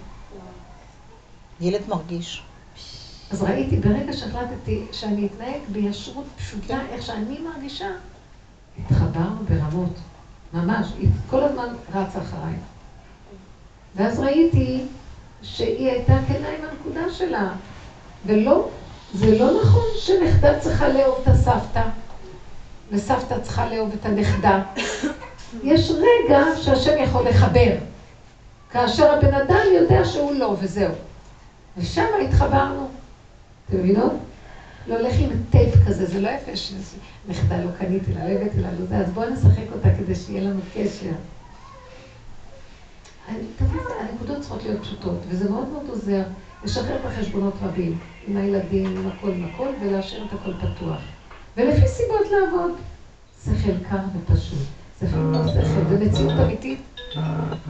ילד 1.62 1.82
מרגיש. 1.88 2.44
אז 3.32 3.44
ראיתי, 3.44 3.78
ברגע 3.78 4.14
שהחלטתי 4.14 4.86
שאני 4.92 5.28
אתנהג 5.28 5.60
בישרות 5.72 6.26
פשוטה, 6.38 6.82
איך 6.92 7.02
שאני 7.02 7.40
מרגישה, 7.40 7.88
התחברנו 8.80 9.46
ברמות, 9.50 10.00
ממש, 10.54 10.88
היא 10.98 11.10
כל 11.30 11.44
הזמן 11.44 11.68
רצה 11.94 12.20
אחריי. 12.20 12.54
ואז 13.96 14.20
ראיתי 14.20 14.86
שהיא 15.42 15.90
הייתה 15.90 16.14
כנה 16.28 16.48
עם 16.48 16.66
הנקודה 16.70 17.10
שלה, 17.10 17.52
ולא, 18.26 18.70
זה 19.14 19.40
לא 19.40 19.62
נכון 19.62 19.86
שנכדה 19.98 20.60
צריכה 20.60 20.88
לאהוב 20.88 21.18
את 21.22 21.28
הסבתא, 21.28 21.84
וסבתא 22.92 23.40
צריכה 23.40 23.66
לאהוב 23.70 23.94
את 24.00 24.06
הנכדה. 24.06 24.64
יש 25.64 25.92
רגע 25.92 26.44
שהשם 26.56 26.98
יכול 27.04 27.28
לחבר. 27.28 27.72
כאשר 28.72 29.12
הבן 29.12 29.34
אדם 29.34 29.62
יודע 29.74 30.06
שהוא 30.06 30.36
לא, 30.36 30.56
וזהו. 30.60 30.92
ושם 31.78 32.06
התחברנו. 32.28 32.88
אתם 33.66 33.78
מבינות? 33.78 34.12
לא 34.88 35.00
הולך 35.00 35.14
עם 35.20 35.30
טייפ 35.50 35.74
כזה, 35.88 36.06
זה 36.06 36.22
לא 36.22 36.30
יפה 36.30 36.52
שנכדה 36.56 37.64
לא 37.64 37.72
קניתי 37.80 38.14
לה, 38.14 38.30
לא 38.30 38.34
הבאתי 38.34 38.62
לה, 38.62 38.72
לא 38.80 38.86
זה, 38.86 38.98
אז 38.98 39.12
בואו 39.12 39.30
נשחק 39.30 39.66
אותה 39.74 39.90
כדי 39.98 40.16
שיהיה 40.16 40.42
לנו 40.42 40.60
קשר. 40.74 41.12
תמיד 43.58 43.82
הנקודות 44.00 44.42
צריכות 44.42 44.64
להיות 44.64 44.82
פשוטות, 44.82 45.20
וזה 45.30 45.50
מאוד 45.50 45.68
מאוד 45.68 45.90
עוזר 45.90 46.24
לשחרר 46.64 46.98
בחשבונות 47.06 47.54
רבים, 47.62 48.00
עם 48.28 48.38
הילדים, 48.38 48.98
עם 48.98 49.08
הכל, 49.08 49.32
עם 49.32 49.46
הכל, 49.46 49.68
ולהשאיר 49.82 50.26
את 50.26 50.34
הכל 50.34 50.54
פתוח. 50.54 51.02
ולפי 51.58 51.88
סיבות 51.88 52.26
לעבוד. 52.32 52.72
שכל 53.46 53.90
קר 53.90 53.98
ופשוט. 54.16 54.68
אפילו 55.04 55.32
לא 55.32 55.48
שכל, 55.48 55.90
זה 55.90 56.06
מציאות 56.06 56.40
אמיתית. 56.40 56.80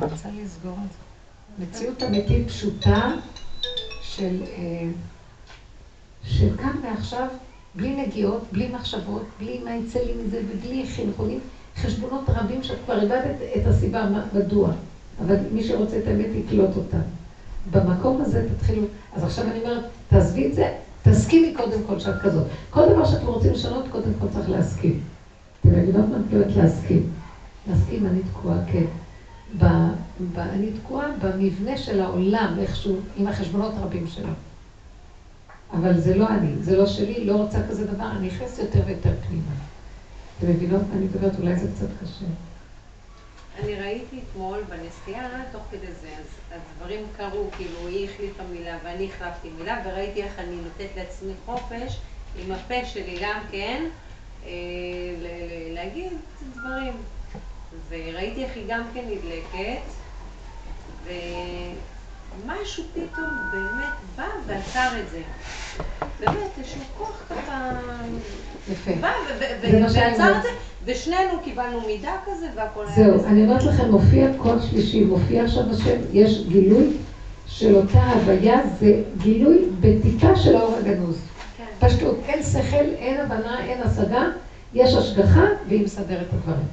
רוצה 0.01 0.30
לסגור 0.43 0.78
את 0.86 0.91
זה. 0.91 1.65
מציאות 1.65 2.04
אמיתית 2.04 2.47
פשוטה 2.47 3.12
של, 4.01 4.43
אה, 4.43 4.88
של 6.28 6.58
כאן 6.58 6.76
ועכשיו, 6.84 7.28
בלי 7.76 8.06
נגיעות, 8.06 8.42
בלי 8.52 8.68
מחשבות, 8.68 9.24
בלי 9.40 9.62
מה 9.64 9.76
יצא 9.76 10.00
לי 10.00 10.14
מזה 10.14 10.42
ובלי 10.50 10.86
חינכונים, 10.86 11.40
חשבונות 11.78 12.30
רבים 12.30 12.64
שאת 12.64 12.78
כבר 12.86 13.02
איבדת 13.02 13.36
את 13.56 13.68
הסיבה 13.68 14.06
מדוע. 14.34 14.72
אבל 15.26 15.36
מי 15.54 15.64
שרוצה 15.64 15.98
את 15.98 16.08
האמת 16.08 16.36
יקלוט 16.36 16.76
אותה. 16.76 16.98
במקום 17.72 18.22
הזה 18.22 18.48
תתחילו, 18.56 18.82
אז 19.16 19.24
עכשיו 19.24 19.46
אני 19.46 19.60
אומרת, 19.60 19.84
תעזבי 20.10 20.48
את 20.48 20.54
זה, 20.54 20.74
תסכימי 21.04 21.54
קודם 21.54 21.80
כל 21.88 22.00
שאת 22.00 22.22
כזאת. 22.22 22.44
כל 22.70 22.90
דבר 22.90 23.06
שאתם 23.06 23.28
רוצים 23.28 23.52
לשנות, 23.52 23.86
קודם 23.92 24.12
כל 24.20 24.26
צריך 24.34 24.50
להסכים. 24.50 25.00
אתם 25.62 25.70
מבינות 25.70 26.06
מה 26.10 26.16
אני 26.16 26.24
מתכוונת 26.24 26.56
להסכים? 26.56 27.10
להסכים, 27.68 28.06
אני 28.06 28.20
תקועה, 28.34 28.58
כן. 28.72 28.86
ב, 29.58 29.66
ב, 30.34 30.40
אני 30.40 30.72
תקועה 30.72 31.08
במבנה 31.22 31.78
של 31.78 32.00
העולם, 32.00 32.54
איכשהו, 32.60 32.96
עם 33.18 33.28
החשבונות 33.28 33.74
הרבים 33.78 34.08
שלו. 34.08 34.30
אבל 35.73 35.99
זה 35.99 36.15
לא 36.15 36.28
אני, 36.30 36.63
זה 36.63 36.78
לא 36.78 36.86
שלי, 36.86 37.25
לא 37.25 37.36
רוצה 37.36 37.58
כזה 37.69 37.88
דבר, 37.88 38.12
אני 38.12 38.28
נכנסת 38.28 38.60
יותר 38.60 38.80
ויותר 38.86 39.13
פנימה. 39.28 39.51
אתם 40.39 40.49
מבינות 40.49 40.82
מה 40.89 40.95
אני 40.95 41.06
מדברת? 41.06 41.39
אולי 41.39 41.56
זה 41.56 41.67
קצת 41.75 41.88
קשה. 42.01 42.25
אני 43.60 43.75
ראיתי 43.75 44.19
אתמול 44.19 44.60
בנסיעה, 44.69 45.30
תוך 45.51 45.63
כדי 45.71 45.91
זה, 46.01 46.08
אז 46.19 46.25
הדברים 46.51 47.06
קרו, 47.17 47.49
כאילו 47.58 47.88
היא 47.88 48.10
החליפה 48.10 48.43
מילה 48.51 48.78
ואני 48.84 49.10
החלפתי 49.10 49.49
מילה, 49.58 49.82
וראיתי 49.86 50.23
איך 50.23 50.39
אני 50.39 50.56
נותנת 50.56 50.89
לעצמי 50.97 51.34
חופש 51.45 51.99
עם 52.39 52.51
הפה 52.51 52.86
שלי 52.86 53.17
גם 53.21 53.39
כן, 53.51 53.84
אה, 54.45 54.51
להגיד 55.73 56.12
דברים. 56.56 56.93
וראיתי 57.89 58.43
איך 58.43 58.56
היא 58.56 58.65
גם 58.67 58.84
כן 58.93 59.06
נדלקת, 59.10 59.82
ומשהו 62.43 62.84
פתאום 62.93 63.28
באמת 63.52 63.93
בא 64.17 64.28
ועצר 64.48 64.89
את 65.00 65.10
זה. 65.12 65.21
באמת, 66.19 66.50
איזשהו 66.58 66.82
כוח 66.98 67.24
ככה... 67.30 67.71
יפה. 68.71 68.91
בא 69.02 69.12
ועצר 69.62 70.38
את 70.38 70.43
זה, 70.43 70.50
ושנינו 70.86 71.39
קיבלנו 71.43 71.82
מידה 71.88 72.15
כזה 72.26 72.48
והכל 72.56 72.86
היה... 72.88 72.95
זהו, 72.95 73.26
אני 73.26 73.43
אומרת 73.43 73.63
לכם, 73.63 73.91
מופיע 73.91 74.28
קול 74.38 74.58
שלישי, 74.69 75.04
מופיע 75.04 75.43
עכשיו 75.43 75.63
השם, 75.71 76.00
יש 76.13 76.43
גילוי 76.48 76.98
של 77.48 77.76
אותה 77.76 78.00
הוויה, 78.00 78.60
זה 78.80 79.02
גילוי 79.17 79.65
בטיפה 79.80 80.36
של 80.36 80.56
האור 80.56 80.76
הגנוז. 80.76 81.17
כן. 81.58 81.88
פשטות, 81.88 82.19
אין 82.28 82.43
שכל, 82.43 82.86
אין 82.98 83.21
הבנה, 83.21 83.65
אין 83.65 83.82
השגה, 83.82 84.24
יש 84.74 84.93
השגחה 84.93 85.45
והיא 85.67 85.84
מסדרת 85.84 86.28
את 86.28 86.34
הדברים. 86.34 86.67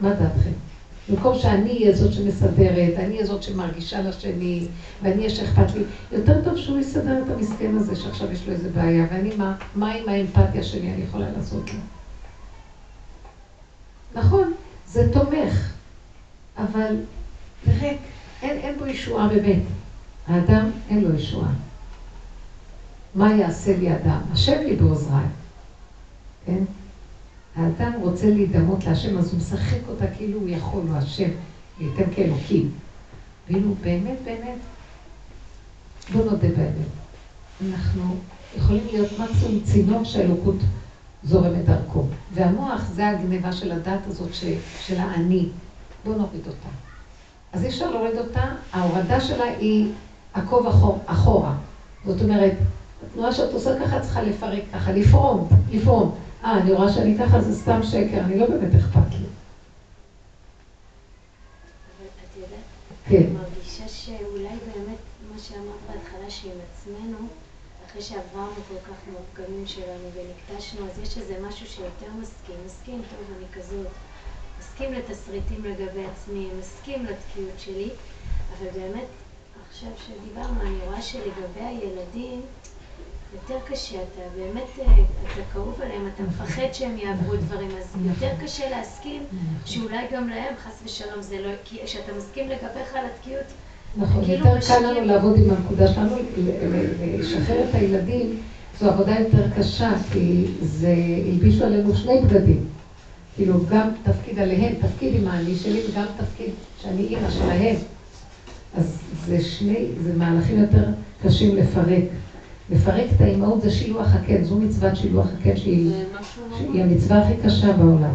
מה 0.00 0.10
דעתכם? 0.10 0.69
במקום 1.08 1.38
שאני 1.38 1.70
אהיה 1.70 1.92
זאת 1.92 2.12
שמסדרת, 2.12 2.94
אני 2.96 3.14
אהיה 3.14 3.26
זאת 3.26 3.42
שמרגישה 3.42 4.02
לשני, 4.02 4.68
ואני 5.02 5.16
אהיה 5.16 5.30
שאכפת 5.30 5.74
לי, 5.74 5.82
יותר 6.12 6.44
טוב 6.44 6.56
שהוא 6.56 6.78
יסדר 6.78 7.22
את 7.22 7.30
המסכן 7.30 7.76
הזה 7.76 7.96
שעכשיו 7.96 8.32
יש 8.32 8.46
לו 8.46 8.52
איזה 8.52 8.68
בעיה, 8.68 9.06
ואני 9.10 9.36
מה, 9.36 9.54
מה 9.74 9.90
עם 9.92 10.08
האמפתיה 10.08 10.62
שלי 10.62 10.90
אני 10.90 11.02
יכולה 11.02 11.30
לעשות 11.36 11.70
לו? 11.70 11.78
נכון, 14.14 14.52
זה 14.86 15.12
תומך, 15.12 15.72
אבל 16.58 16.96
ריק, 17.66 17.98
אין, 18.42 18.58
אין 18.58 18.78
בו 18.78 18.86
ישועה 18.86 19.28
באמת. 19.28 19.62
האדם 20.26 20.70
אין 20.88 21.04
לו 21.04 21.14
ישועה. 21.14 21.50
מה 23.14 23.32
יעשה 23.32 23.76
לי 23.76 23.94
אדם? 23.94 24.20
השם 24.32 24.58
לי 24.58 24.76
בעוזריי, 24.76 25.24
כן? 26.46 26.62
האדם 27.56 27.92
רוצה 28.00 28.30
להידמות 28.30 28.84
להשם, 28.84 29.18
אז 29.18 29.30
הוא 29.32 29.38
משחק 29.38 29.78
אותה 29.88 30.06
כאילו 30.16 30.40
הוא 30.40 30.48
יכול, 30.48 30.82
הוא 30.88 30.96
השם, 30.96 31.30
וייתן 31.78 32.14
כאלוקים. 32.14 32.70
ואילו 33.48 33.74
באמת, 33.80 34.16
באמת, 34.24 34.58
בוא 36.12 36.24
נודה 36.24 36.48
באמת. 36.48 36.90
אנחנו 37.68 38.16
יכולים 38.56 38.86
להיות 38.92 39.08
מקסימום 39.18 39.60
צינור 39.64 40.04
שהאלוקות 40.04 40.56
זורמת 41.24 41.64
דרכו. 41.64 42.04
והמוח 42.34 42.80
זה 42.94 43.08
הגניבה 43.08 43.52
של 43.52 43.72
הדת 43.72 44.06
הזאת 44.06 44.34
ש, 44.34 44.44
של 44.80 44.98
האני. 44.98 45.48
בוא 46.04 46.14
נוריד 46.14 46.46
אותה. 46.46 46.68
אז 47.52 47.62
אי 47.62 47.68
אפשר 47.68 47.90
להוריד 47.90 48.18
אותה, 48.18 48.44
ההורדה 48.72 49.20
שלה 49.20 49.44
היא 49.44 49.92
עקוב 50.34 50.66
אחור, 50.66 50.98
אחורה. 51.06 51.54
זאת 52.04 52.22
אומרת, 52.22 52.52
התנועה 53.06 53.32
שאת 53.32 53.52
עושה 53.52 53.78
ככה 53.80 54.00
צריכה 54.00 54.22
לפרק 54.22 54.62
ככה, 54.72 54.92
לפרום, 54.92 55.48
לפרום. 55.70 56.14
אה, 56.44 56.58
אני 56.60 56.72
רואה 56.72 56.92
שאני 56.92 57.18
ככה, 57.18 57.40
זה 57.40 57.56
סתם 57.56 57.82
שקר, 57.82 58.20
אני 58.20 58.38
לא 58.38 58.46
באמת 58.46 58.74
אכפת 58.74 59.12
לי. 59.12 59.26
אבל 61.96 62.06
את 62.24 62.36
יודעת, 62.36 62.66
כן. 63.08 63.32
מרגישה 63.32 63.88
שאולי 63.88 64.48
באמת, 64.48 64.98
מה 65.32 65.38
שאמרת 65.38 65.80
בהתחלה, 65.86 66.30
שעם 66.30 66.58
עצמנו, 66.72 67.18
אחרי 67.86 68.02
שעברנו 68.02 68.54
כל 68.54 68.74
כך 68.84 68.98
מהפגמים 69.12 69.66
שלנו 69.66 70.08
ונקטשנו, 70.14 70.86
אז 70.86 70.98
יש 70.98 71.18
איזה 71.18 71.36
משהו 71.48 71.66
שיותר 71.66 72.12
מסכים. 72.20 72.56
מסכים, 72.66 73.02
טוב, 73.10 73.36
אני 73.36 73.46
כזאת. 73.52 73.86
מסכים 74.58 74.92
לתסריטים 74.92 75.64
לגבי 75.64 76.06
עצמי, 76.06 76.48
מסכים 76.58 77.06
לתקיעות 77.06 77.58
שלי, 77.58 77.90
אבל 78.58 78.70
באמת, 78.70 79.06
עכשיו 79.70 79.90
שדיברנו, 80.06 80.60
אני 80.60 80.78
רואה 80.86 81.02
שלגבי 81.02 81.60
הילדים, 81.60 82.42
יותר 83.34 83.54
קשה, 83.64 83.96
אתה 83.96 84.20
באמת, 84.36 84.68
אה, 84.78 85.02
אתה 85.22 85.40
קרוב 85.52 85.80
אליהם, 85.82 86.08
אתה 86.14 86.22
מפחד 86.22 86.72
שהם 86.72 86.98
יעברו 86.98 87.36
דברים, 87.36 87.68
אז 87.78 87.96
יותר 88.04 88.30
קשה 88.44 88.70
להסכים 88.70 89.22
שאולי 89.64 90.06
גם 90.12 90.28
להם, 90.28 90.54
חס 90.64 90.82
ושלום, 90.84 91.22
זה 91.22 91.42
לא, 91.42 91.50
כי 91.64 91.78
כשאתה 91.84 92.12
מסכים 92.18 92.48
לגביך 92.48 92.94
על 92.94 93.04
התקיעות, 93.14 93.44
נכון, 93.96 94.24
כאילו 94.24 94.46
יותר 94.46 94.66
קל 94.66 94.78
לנו 94.78 95.00
לעבוד 95.06 95.36
עם 95.36 95.50
הנקודה 95.50 95.86
שלנו, 95.88 96.16
לשחרר 97.18 97.68
את 97.68 97.74
הילדים, 97.74 98.40
זו 98.80 98.88
עבודה 98.88 99.18
יותר 99.18 99.50
קשה, 99.56 99.90
כי 100.12 100.46
זה, 100.62 100.94
הלבישו 101.26 101.64
עלינו 101.64 101.94
שני 101.94 102.20
בגדים. 102.20 102.64
כאילו, 103.36 103.54
גם 103.70 103.88
תפקיד 104.02 104.38
עליהם, 104.38 104.74
תפקיד 104.80 105.14
עם 105.14 105.28
האני 105.28 105.56
שלי, 105.56 105.80
וגם 105.90 106.04
תפקיד 106.16 106.50
שאני 106.82 107.02
אימא 107.02 107.30
שלהם. 107.30 107.76
אז 108.76 108.98
זה 109.26 109.44
שני, 109.44 109.86
זה 110.02 110.14
מהלכים 110.16 110.60
יותר 110.60 110.84
קשים 111.22 111.56
לפרק. 111.56 112.04
לפרק 112.70 113.06
את 113.16 113.20
האימהות 113.20 113.62
זה 113.62 113.70
שילוח 113.70 114.14
הקן, 114.14 114.44
זו 114.44 114.56
מצוות 114.56 114.96
שילוח 114.96 115.26
הקן 115.40 115.56
שהיא, 115.56 115.92
שהיא 116.58 116.82
המצווה 116.82 117.18
הכי 117.18 117.34
קשה 117.42 117.72
בעולם. 117.72 118.12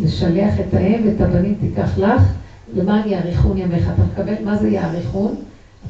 לשלח 0.00 0.54
את 0.60 0.74
האם 0.74 1.02
ואת 1.06 1.20
הבנים 1.20 1.56
תיקח 1.60 1.98
לך, 1.98 2.22
למען 2.74 3.08
יאריכון 3.08 3.58
ימיך. 3.58 3.90
אתה 3.94 4.02
מקבל, 4.02 4.44
מה 4.44 4.56
זה 4.56 4.68
יאריכון? 4.68 5.36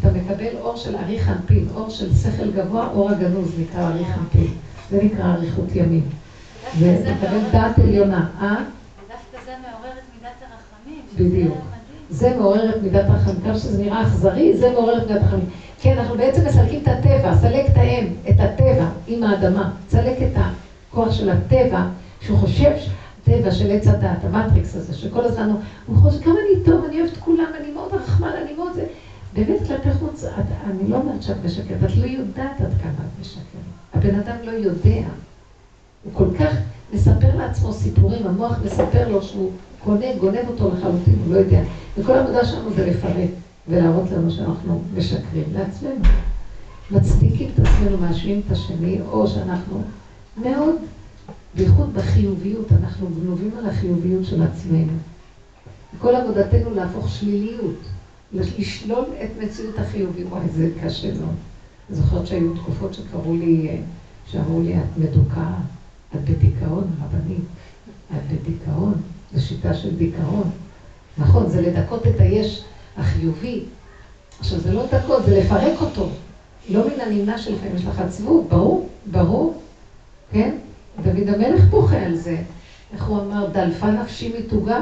אתה 0.00 0.08
מקבל 0.10 0.56
אור 0.60 0.76
של 0.76 0.96
אריך 0.96 1.28
אנפין, 1.28 1.68
אור 1.74 1.90
של 1.90 2.14
שכל 2.14 2.50
גבוה, 2.50 2.86
אור 2.86 3.10
הגנוז 3.10 3.52
נקרא 3.60 3.88
אריך 3.88 4.08
אנפין. 4.18 4.52
זה 4.90 5.02
נקרא 5.02 5.34
אריכות 5.34 5.76
ימים. 5.76 6.02
זה 6.78 7.12
מקבל 7.16 7.38
דעת 7.52 7.78
עליונה, 7.78 8.28
אה? 8.40 8.56
דווקא 9.08 9.46
זה 9.46 9.52
מעורר 9.62 9.92
את 9.92 10.04
מידת 10.14 10.34
הרחמים. 10.42 11.02
בדיוק. 11.16 11.58
זה 12.10 12.36
מעורר 12.36 12.70
את 12.70 12.82
מידת 12.82 13.08
הרחמים. 13.08 13.40
כמה 13.44 13.58
שזה 13.58 13.82
נראה 13.82 14.02
אכזרי, 14.02 14.56
זה 14.56 14.70
מעורר 14.70 14.96
את 14.96 15.06
מידת 15.06 15.22
הרחמים. 15.22 15.46
כן, 15.82 15.98
אנחנו 15.98 16.16
בעצם 16.16 16.46
מסלקים 16.46 16.82
את 16.82 16.88
הטבע, 16.88 17.36
סלק 17.36 17.66
את 17.70 17.76
האם, 17.76 18.06
את 18.28 18.40
הטבע 18.40 18.86
עם 19.06 19.24
האדמה, 19.24 19.70
סלק 19.88 20.22
את 20.22 20.42
הכוח 20.90 21.12
של 21.12 21.30
הטבע, 21.30 21.82
שהוא 22.20 22.38
חושב, 22.38 22.70
הטבע 23.22 23.50
של 23.50 23.70
עץ 23.70 23.86
הדת, 23.86 24.24
המטריקס 24.24 24.76
הזה, 24.76 24.94
שכל 24.94 25.24
הזמן 25.24 25.48
הוא 25.86 25.96
חושב, 25.96 26.22
כמה 26.22 26.34
אני 26.34 26.64
טוב, 26.64 26.84
אני 26.84 27.00
אוהבת 27.00 27.16
כולם, 27.16 27.46
אני 27.60 27.72
מאוד 27.72 27.92
רחמן, 27.92 28.32
אני 28.44 28.54
מאוד 28.54 28.72
זה. 28.74 28.86
באמת 29.34 29.58
כלפי 29.66 29.90
חוץ, 29.90 30.24
אני 30.70 30.90
לא 30.90 30.96
אומרת 30.96 31.22
שאת 31.22 31.44
משקרת, 31.44 31.84
את 31.84 31.96
לא 31.96 32.06
יודעת 32.06 32.60
עד 32.60 32.72
כמה 32.82 32.90
את 32.90 33.20
משקרת. 33.20 33.44
הבן 33.94 34.14
אדם 34.14 34.36
לא 34.44 34.50
יודע. 34.50 35.02
הוא 36.04 36.12
כל 36.12 36.26
כך 36.38 36.54
מספר 36.92 37.36
לעצמו 37.36 37.72
סיפורים, 37.72 38.26
המוח 38.26 38.56
מספר 38.64 39.08
לו 39.08 39.22
שהוא 39.22 39.50
קונה, 39.84 40.06
גונב 40.20 40.48
אותו 40.48 40.68
לחלוטין, 40.68 41.14
הוא 41.24 41.34
לא 41.34 41.38
יודע. 41.38 41.60
וכל 41.98 42.14
העבודה 42.14 42.44
שלנו 42.44 42.70
זה 42.72 42.90
לפרט. 42.90 43.49
ולהראות 43.68 44.10
לנו 44.10 44.30
שאנחנו 44.30 44.82
משקרים 44.96 45.44
לעצמנו. 45.52 46.04
מצדיקים 46.90 47.48
את 47.54 47.58
עצמנו, 47.58 47.98
מאשרים 47.98 48.42
את 48.46 48.52
השני, 48.52 49.00
או 49.00 49.28
שאנחנו 49.28 49.82
מאוד, 50.36 50.74
בייחוד 51.54 51.94
בחיוביות, 51.94 52.72
אנחנו 52.72 53.08
גנובים 53.08 53.50
על 53.58 53.66
החיוביות 53.66 54.24
של 54.24 54.42
עצמנו. 54.42 54.92
כל 55.98 56.14
עבודתנו 56.14 56.74
להפוך 56.74 57.08
שליליות, 57.08 57.76
לשלול 58.32 59.04
את 59.24 59.28
מציאות 59.42 59.78
החיובים. 59.78 60.32
וואי, 60.32 60.48
זה 60.48 60.70
קשה 60.82 61.14
מאוד. 61.14 61.34
אני 61.88 61.96
זוכרת 61.96 62.26
שהיו 62.26 62.54
תקופות 62.54 62.94
שקראו 62.94 63.36
לי, 63.36 63.80
שאמרו 64.26 64.60
לי, 64.60 64.78
את 64.78 64.96
מדוכאה, 64.96 65.54
את 66.14 66.20
בדיכאון, 66.20 66.84
רבנית, 67.02 67.44
את 68.12 68.22
בדיכאון, 68.32 68.94
זו 69.34 69.46
שיטה 69.46 69.74
של 69.74 69.96
דיכאון. 69.96 70.50
נכון, 71.18 71.48
זה 71.48 71.60
לדכות 71.60 72.06
את 72.06 72.20
היש 72.20 72.64
החיובי. 73.00 73.60
עכשיו, 74.40 74.58
זה 74.58 74.72
לא 74.72 74.82
דקות, 74.90 75.24
זה 75.24 75.38
לפרק 75.38 75.80
אותו. 75.80 76.06
לא 76.70 76.82
מן 76.88 77.00
הנמנע 77.00 77.38
שלפעמים 77.38 77.76
יש 77.76 77.84
לך 77.84 77.98
עצבות, 77.98 78.42
ברור, 78.48 78.88
ברור, 79.10 79.54
כן? 80.32 80.54
דוד 81.02 81.28
המלך 81.28 81.64
בוכה 81.64 81.96
על 81.96 82.16
זה. 82.16 82.38
איך 82.92 83.04
הוא 83.04 83.18
אמר? 83.18 83.44
דלפה 83.52 83.90
נפשי 83.90 84.28
מתוגה. 84.28 84.80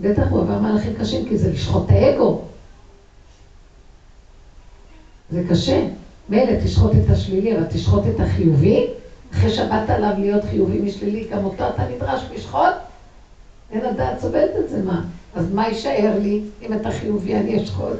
בטח 0.00 0.24
הוא 0.30 0.40
עבר 0.40 0.58
מהלכים 0.58 0.94
קשים, 0.94 1.24
כי 1.24 1.36
זה 1.36 1.48
לשחוט 1.48 1.84
את 1.84 1.90
האגו. 1.90 2.40
זה 5.30 5.40
קשה. 5.48 5.82
מילא 6.28 6.52
תשחוט 6.64 6.94
את 6.94 7.10
השלילי, 7.10 7.52
אבל 7.52 7.64
תשחוט 7.64 8.06
את 8.06 8.20
החיובי? 8.20 8.86
אחרי 9.32 9.48
שבאת 9.50 9.90
עליו 9.90 10.12
להיות 10.18 10.44
חיובי 10.44 10.78
משלילי, 10.78 11.24
גם 11.30 11.44
אותו 11.44 11.66
אתה 11.66 11.84
נדרש 11.84 12.20
לשחוט? 12.30 12.72
אין 13.70 13.84
הדעת 13.84 14.20
סובלת 14.20 14.56
את 14.56 14.68
זה, 14.68 14.80
מה? 14.80 15.00
אז 15.34 15.52
מה 15.52 15.68
יישאר 15.68 16.18
לי 16.22 16.42
אם 16.62 16.72
אתה 16.72 16.90
חיובי, 16.90 17.34
אני 17.36 17.62
אשחוט? 17.62 17.96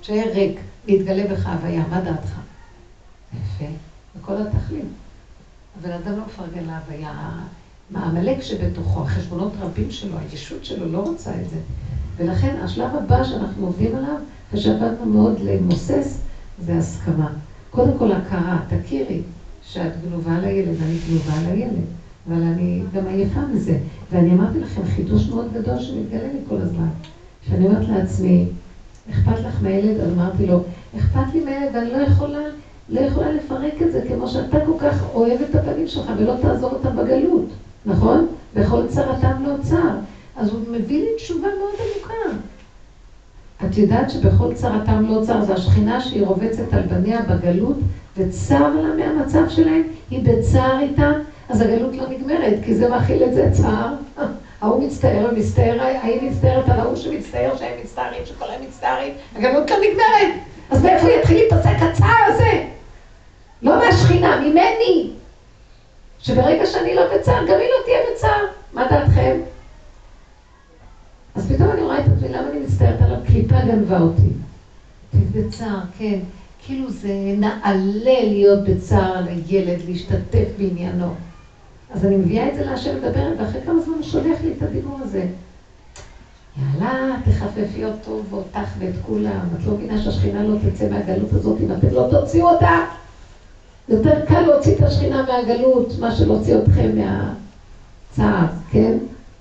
תשאר 0.00 0.28
ריק, 0.34 0.60
ויתגלה 0.86 1.34
בך 1.34 1.46
הוויה, 1.46 1.82
מה 1.90 2.00
דעתך? 2.00 2.38
יפה, 3.32 3.64
וכל 4.16 4.32
התכלית. 4.36 4.84
הבן 5.78 5.92
אדם 5.92 6.16
לא 6.16 6.24
מפרגן 6.26 6.64
להוויה, 6.64 7.12
העמלק 7.94 8.42
שבתוכו, 8.42 9.00
החשבונות 9.00 9.52
רבים 9.60 9.90
שלו, 9.90 10.18
הישות 10.18 10.64
שלו 10.64 10.92
לא 10.92 10.98
רוצה 10.98 11.30
את 11.42 11.50
זה. 11.50 11.56
ולכן 12.16 12.56
השלב 12.56 12.96
הבא 12.96 13.24
שאנחנו 13.24 13.66
עובדים 13.66 13.96
עליו, 13.96 14.16
ושעבדנו 14.52 15.06
מאוד 15.06 15.40
למוסס, 15.40 16.18
זה 16.58 16.76
הסכמה. 16.76 17.32
קודם 17.70 17.98
כל 17.98 18.12
הכרה, 18.12 18.58
תכירי 18.68 19.22
שאת 19.62 19.92
גנובה 20.04 20.38
לילד, 20.38 20.82
אני 20.82 20.96
גנובה 21.08 21.50
לילד, 21.52 21.84
אבל 22.28 22.42
אני 22.42 22.82
גם 22.94 23.06
עייפה 23.06 23.40
מזה. 23.54 23.78
ואני 24.12 24.32
אמרתי 24.32 24.60
לכם 24.60 24.84
חידוש 24.84 25.28
מאוד 25.28 25.52
גדול 25.52 25.80
שמתגלה 25.80 26.28
לי 26.28 26.38
כל 26.48 26.56
הזמן. 26.60 26.88
שאני 27.48 27.64
אומרת 27.64 27.88
לעצמי, 27.88 28.46
אכפת 29.10 29.44
לך 29.46 29.62
מהילד? 29.62 30.00
אז 30.00 30.12
אמרתי 30.12 30.46
לו, 30.46 30.60
אכפת 30.96 31.34
לי 31.34 31.44
מהילד 31.44 31.74
ואני 31.74 31.92
לא 31.92 31.96
יכולה, 31.96 32.38
לא 32.88 33.00
יכולה 33.00 33.32
לפרק 33.32 33.82
את 33.82 33.92
זה 33.92 34.04
כמו 34.08 34.28
שאתה 34.28 34.66
כל 34.66 34.72
כך 34.78 35.02
אוהב 35.14 35.40
את 35.40 35.54
הבנים 35.54 35.86
שלך 35.86 36.12
ולא 36.16 36.32
תעזור 36.40 36.70
אותם 36.70 36.96
בגלות, 36.96 37.46
נכון? 37.86 38.26
בכל 38.54 38.86
צרתם 38.88 39.42
לא 39.44 39.52
צר. 39.62 39.90
אז 40.36 40.50
הוא 40.50 40.60
מביא 40.70 41.00
לי 41.00 41.08
תשובה 41.16 41.48
מאוד 41.58 41.74
עמוקה. 41.80 42.38
את 43.64 43.76
יודעת 43.76 44.10
שבכל 44.10 44.54
צרתם 44.54 45.04
לא 45.06 45.18
צר, 45.26 45.40
זה 45.42 45.52
השכינה 45.52 46.00
שהיא 46.00 46.22
רובצת 46.22 46.74
על 46.74 46.82
בניה 46.82 47.20
בגלות, 47.22 47.76
וצר 48.16 48.80
לה 48.80 48.88
מהמצב 48.96 49.48
שלהם, 49.48 49.82
היא 50.10 50.20
בצער 50.24 50.78
איתם, 50.80 51.12
אז 51.48 51.60
הגלות 51.60 51.96
לא 51.96 52.08
נגמרת, 52.08 52.54
כי 52.64 52.74
זה 52.74 52.88
מכיל 52.88 53.24
את 53.24 53.34
זה 53.34 53.48
צער. 53.52 53.94
ההוא 54.60 54.84
מצטער, 54.84 55.30
מצטער, 55.36 55.82
ההיא 55.82 56.30
מצטערת 56.30 56.68
על 56.68 56.80
ההוא 56.80 56.96
שמצטער, 56.96 57.56
שהם 57.56 57.78
מצטערים, 57.82 58.26
שכל 58.26 58.44
הם 58.44 58.60
מצטערים, 58.68 59.12
הגלות 59.36 59.70
לא 59.70 59.76
נגמרת. 59.76 60.42
אז 60.70 60.82
מאיפה 60.82 61.10
יתחיל 61.10 61.36
להיפסק 61.36 61.82
הצער 61.82 62.24
הזה? 62.26 62.64
לא 63.62 63.78
מהשכינה, 63.78 64.40
ממני. 64.40 65.10
שברגע 66.18 66.66
שאני 66.66 66.94
לא 66.94 67.02
בצער, 67.14 67.46
גם 67.46 67.58
היא 67.58 67.68
לא 67.68 67.84
תהיה 67.84 67.98
בצער. 68.12 68.44
מה 68.72 68.86
דעתכם? 68.90 69.36
אז 71.34 71.52
פתאום 71.52 71.70
אני 71.70 71.80
רואה 71.80 71.98
את 71.98 72.04
עצמי, 72.16 72.28
למה 72.28 72.48
אני 72.48 72.58
מצטערת 72.58 73.02
עליו? 73.02 73.16
קליפה 73.26 73.60
גנבה 73.60 73.98
אותי. 73.98 74.28
בצער, 75.32 75.78
כן. 75.98 76.18
כאילו 76.64 76.90
זה 76.90 77.12
נעלה 77.36 78.20
להיות 78.22 78.64
בצער 78.64 79.16
על 79.16 79.28
הילד, 79.28 79.78
להשתתף 79.88 80.46
בעניינו. 80.58 81.14
אז 81.92 82.04
אני 82.04 82.16
מביאה 82.16 82.48
את 82.48 82.54
זה 82.54 82.64
להשם 82.64 82.96
מדברת, 82.96 83.34
ואחרי 83.38 83.60
כמה 83.60 83.80
זמן 83.80 83.94
הוא 83.94 84.02
שולח 84.02 84.36
לי 84.44 84.52
את 84.56 84.62
הדיבור 84.62 84.98
הזה. 85.02 85.26
יאללה, 86.56 87.16
תחפפי 87.24 87.84
אותו 87.84 88.20
ואותך 88.30 88.68
ואת 88.78 88.94
כולם. 89.06 89.40
את 89.60 89.66
לא 89.66 89.72
מבינה 89.72 90.02
שהשכינה 90.02 90.42
לא 90.42 90.54
תצא 90.56 90.88
מהגלות 90.88 91.32
הזאת 91.32 91.60
אם 91.60 91.72
אתם 91.72 91.94
לא 91.94 92.06
תוציאו 92.10 92.50
אותה? 92.50 92.84
יותר 93.88 94.26
קל 94.26 94.40
להוציא 94.40 94.74
את 94.74 94.80
השכינה 94.80 95.22
מהגלות, 95.22 95.92
מה 95.98 96.14
שלהוציא 96.14 96.56
אתכם 96.58 96.90
מהצער, 96.96 98.46
כן? 98.70 98.94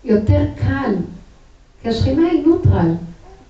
יותר 0.03 0.41
קל. 0.55 0.93
כי 1.81 1.89
השכינה 1.89 2.27
היא 2.27 2.47
נוטרל, 2.47 2.91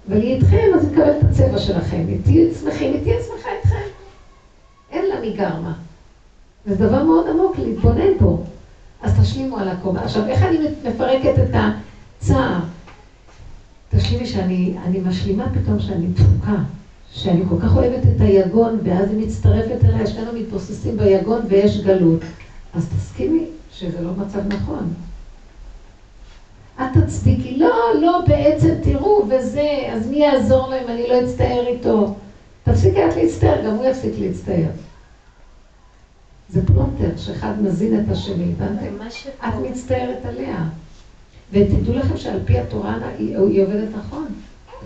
אבל 0.08 0.22
היא 0.22 0.36
איתכם, 0.36 0.68
אז 0.76 0.84
היא 0.84 0.91
מקבלת 0.91 1.16
את 1.20 1.30
הצבע 1.30 1.58
שלכם. 1.58 2.04
היא 2.08 2.18
תהיה 2.24 2.54
שמחים, 2.54 2.93
היא 2.93 3.02
תהיה 3.02 3.22
שמחה 3.22 3.49
איתכם. 3.58 3.88
אין 4.91 5.06
לה 5.06 5.16
מגרמה. 5.22 5.74
זה 6.66 6.76
דבר 6.76 7.04
מאוד 7.04 7.28
עמוק 7.28 7.60
להתבונן 7.60 8.18
פה. 8.20 8.43
אז 9.02 9.20
תשלימו 9.20 9.58
על 9.58 9.68
הכובע. 9.68 10.02
עכשיו, 10.02 10.28
איך 10.28 10.43
אני 10.43 10.58
מפרקת 10.84 11.34
את 11.49 11.56
הצער? 12.20 12.60
תשלימי 13.89 14.26
שאני 14.26 14.99
משלימה 15.06 15.45
פתאום 15.54 15.80
שאני 15.80 16.08
דפוקה, 16.08 16.56
שאני 17.12 17.43
כל 17.49 17.56
כך 17.62 17.76
אוהבת 17.76 18.04
את 18.16 18.22
היגון, 18.22 18.80
ואז 18.84 19.10
היא 19.10 19.28
מצטרפת 19.28 19.84
אליי, 19.84 20.08
שנינו 20.08 20.32
מתבוססים 20.34 20.97
ביגון 20.97 21.41
ויש 21.47 21.82
גלות. 21.82 22.20
אז 22.74 22.88
תסכימי 22.97 23.45
שזה 23.72 24.02
לא 24.02 24.12
מצב 24.18 24.39
נכון. 24.47 24.93
את 26.76 26.97
תצדיקי, 27.04 27.58
לא, 27.58 27.76
לא, 28.02 28.22
בעצם 28.28 28.74
תראו, 28.84 29.26
וזה, 29.30 29.89
אז 29.91 30.08
מי 30.08 30.16
יעזור 30.16 30.70
לו 30.70 30.76
אם 30.84 30.88
אני 30.89 31.08
לא 31.08 31.24
אצטער 31.24 31.68
איתו? 31.68 32.16
תפסיקי 32.64 33.06
את 33.06 33.16
להצטער, 33.16 33.66
גם 33.66 33.76
הוא 33.76 33.86
יפסיק 33.86 34.14
להצטער. 34.20 34.70
זה 36.52 36.66
פלונטר 36.66 37.18
שאחד 37.18 37.62
מזין 37.62 37.99
את 37.99 38.10
השני, 38.10 38.54
הבנתם? 38.54 39.08
את 39.47 39.54
מצטערת 39.70 40.26
עליה. 40.26 40.64
ותדעו 41.52 41.93
לכם 41.93 42.18
שעל 42.18 42.39
פי 42.45 42.60
התורה 42.60 42.97
היא, 43.18 43.38
היא 43.38 43.64
עובדת 43.64 43.89
נכון. 43.95 44.26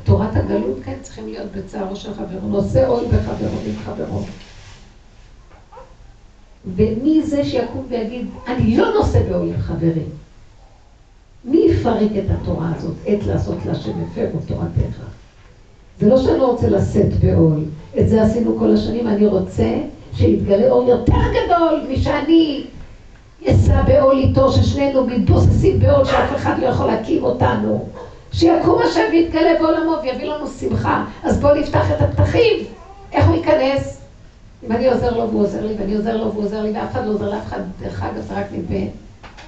תורת 0.03 0.35
הגלות, 0.35 0.77
כן, 0.83 0.95
צריכים 1.01 1.27
להיות 1.27 1.51
בצערו 1.51 1.95
של 1.95 2.13
חברו, 2.13 2.47
נושא 2.47 2.87
עול 2.87 3.03
בחברו 3.05 3.59
עם 3.65 3.75
חברו. 3.85 4.23
ומי 6.75 7.23
זה 7.23 7.43
שיקום 7.43 7.85
ויגיד, 7.89 8.27
אני 8.47 8.77
לא 8.77 8.93
נושא 8.93 9.21
בעול 9.29 9.47
עם 9.47 9.59
חברים? 9.59 10.09
מי 11.45 11.57
יפרק 11.57 12.11
את 12.17 12.29
התורה 12.29 12.71
הזאת, 12.75 12.95
עת 13.05 13.25
לעשות 13.25 13.57
לה 13.65 13.75
שמפרו 13.75 14.39
תורתך? 14.47 14.99
זה 15.99 16.09
לא 16.09 16.17
שאני 16.23 16.37
לא 16.37 16.51
רוצה 16.51 16.69
לשאת 16.69 17.13
בעול, 17.19 17.63
את 17.99 18.09
זה 18.09 18.23
עשינו 18.23 18.59
כל 18.59 18.73
השנים, 18.73 19.07
אני 19.07 19.25
רוצה 19.25 19.81
שיתגלה 20.17 20.69
אור 20.69 20.89
יותר 20.89 21.13
גדול 21.13 21.81
משאני 21.89 22.63
אשא 23.47 23.81
בעול 23.81 24.17
איתו, 24.17 24.51
ששנינו 24.51 25.05
מתבוססים 25.05 25.79
בעול 25.79 26.05
שאף 26.05 26.35
אחד 26.35 26.59
לא 26.59 26.65
יכול 26.65 26.85
להקים 26.85 27.23
אותנו. 27.23 27.87
שיקום 28.31 28.81
השם 28.81 29.01
ויתגלה 29.11 29.59
בעולמו 29.59 29.95
ויביא 30.03 30.25
לנו 30.25 30.47
שמחה. 30.47 31.05
אז 31.23 31.39
בואו 31.39 31.55
נפתח 31.55 31.91
את 31.91 32.01
הפתחים. 32.01 32.63
איך 33.11 33.27
הוא 33.27 33.35
ייכנס? 33.35 34.01
אם 34.65 34.71
אני 34.71 34.87
עוזר 34.87 35.17
לו 35.17 35.29
והוא 35.29 35.41
עוזר 35.41 35.65
לי, 35.65 35.73
ואני 35.79 35.95
עוזר 35.95 36.17
לו 36.17 36.31
והוא 36.31 36.43
עוזר 36.43 36.63
לי, 36.63 36.71
ואף 36.71 36.91
אחד 36.91 37.05
לא 37.05 37.11
עוזר 37.11 37.29
לאף 37.29 37.45
אחד, 37.47 37.59
דרך 37.81 38.03
אגב 38.03 38.21
זה 38.21 38.33
רק 38.33 38.45
נדמה, 38.51 38.85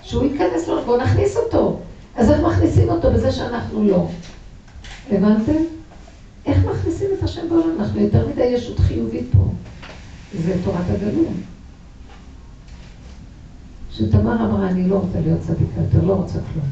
שהוא 0.01 0.23
ייכנס 0.23 0.67
לו, 0.67 0.81
בואו 0.81 0.97
נכניס 0.97 1.37
אותו. 1.37 1.79
אז 2.15 2.31
איך 2.31 2.41
מכניסים 2.41 2.89
אותו 2.89 3.11
בזה 3.11 3.31
שאנחנו 3.31 3.83
לא? 3.83 4.07
הבנתם? 5.11 5.63
איך 6.45 6.65
מכניסים 6.65 7.07
את 7.17 7.23
השם 7.23 7.49
בעולם? 7.49 7.75
אנחנו 7.79 8.01
יותר 8.01 8.27
מדי 8.27 8.43
ישות 8.43 8.79
חיובית 8.79 9.25
פה. 9.31 9.43
זה 10.33 10.55
תורת 10.63 10.85
הגלות. 10.89 11.27
שתמר 13.91 14.45
אמרה, 14.45 14.69
אני 14.69 14.89
לא 14.89 14.95
רוצה 14.95 15.21
להיות 15.21 15.41
צדיקה 15.41 15.81
יותר, 15.81 16.05
לא 16.05 16.13
רוצה 16.13 16.39
כלום. 16.53 16.65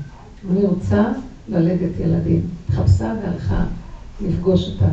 אני 0.51 0.66
רוצה 0.66 1.12
ללדת 1.47 1.99
ילדים. 1.99 2.49
התחפשה 2.70 3.14
והלכה 3.22 3.66
לפגוש 4.22 4.70
את 4.70 4.88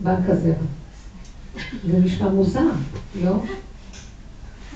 הבנק 0.00 0.28
הזרע. 0.28 0.54
זה 1.86 1.98
נשמע 1.98 2.28
מוזר, 2.28 2.70
לא? 3.22 3.42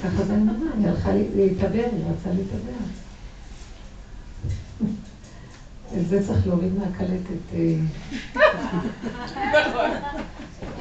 ככה 0.03 0.25
זה 0.25 0.37
נאמר, 0.37 0.67
היא 0.79 0.89
הלכה 0.89 1.11
להתאבר, 1.35 1.85
היא 1.93 2.05
רצה 2.05 2.31
להתאבר. 2.31 2.73
את 6.01 6.09
זה 6.09 6.27
צריך 6.27 6.47
להוריד 6.47 6.73
מהקלטת. 6.79 7.57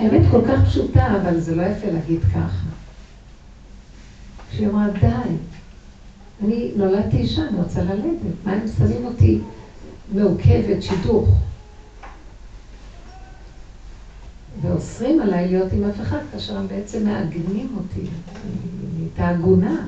האמת 0.04 0.22
כל 0.32 0.42
כך 0.48 0.66
פשוטה, 0.66 1.22
אבל 1.22 1.40
זה 1.40 1.56
לא 1.56 1.62
יפה 1.62 1.88
להגיד 1.92 2.20
ככה. 2.24 2.66
כשהיא 4.50 4.68
אמרה, 4.68 4.88
די, 5.02 5.36
אני 6.44 6.72
נולדתי 6.76 7.18
אישה, 7.18 7.42
אני 7.48 7.58
רוצה 7.58 7.84
ללדת. 7.84 8.20
מה 8.46 8.52
הם 8.52 8.68
שמים 8.78 9.06
אותי 9.06 9.40
מעוכבת, 10.14 10.82
שידוך? 10.84 11.30
ואוסרים 14.62 15.22
עליי 15.22 15.48
להיות 15.48 15.74
עם 15.74 15.84
אף 15.84 16.02
אחד, 16.02 16.20
כאשר 16.32 16.58
הם 16.58 16.68
בעצם 16.68 17.06
מעגנים 17.06 17.76
אותי. 17.78 18.00
היא 18.00 19.02
הייתה 19.02 19.30
עגונה. 19.30 19.86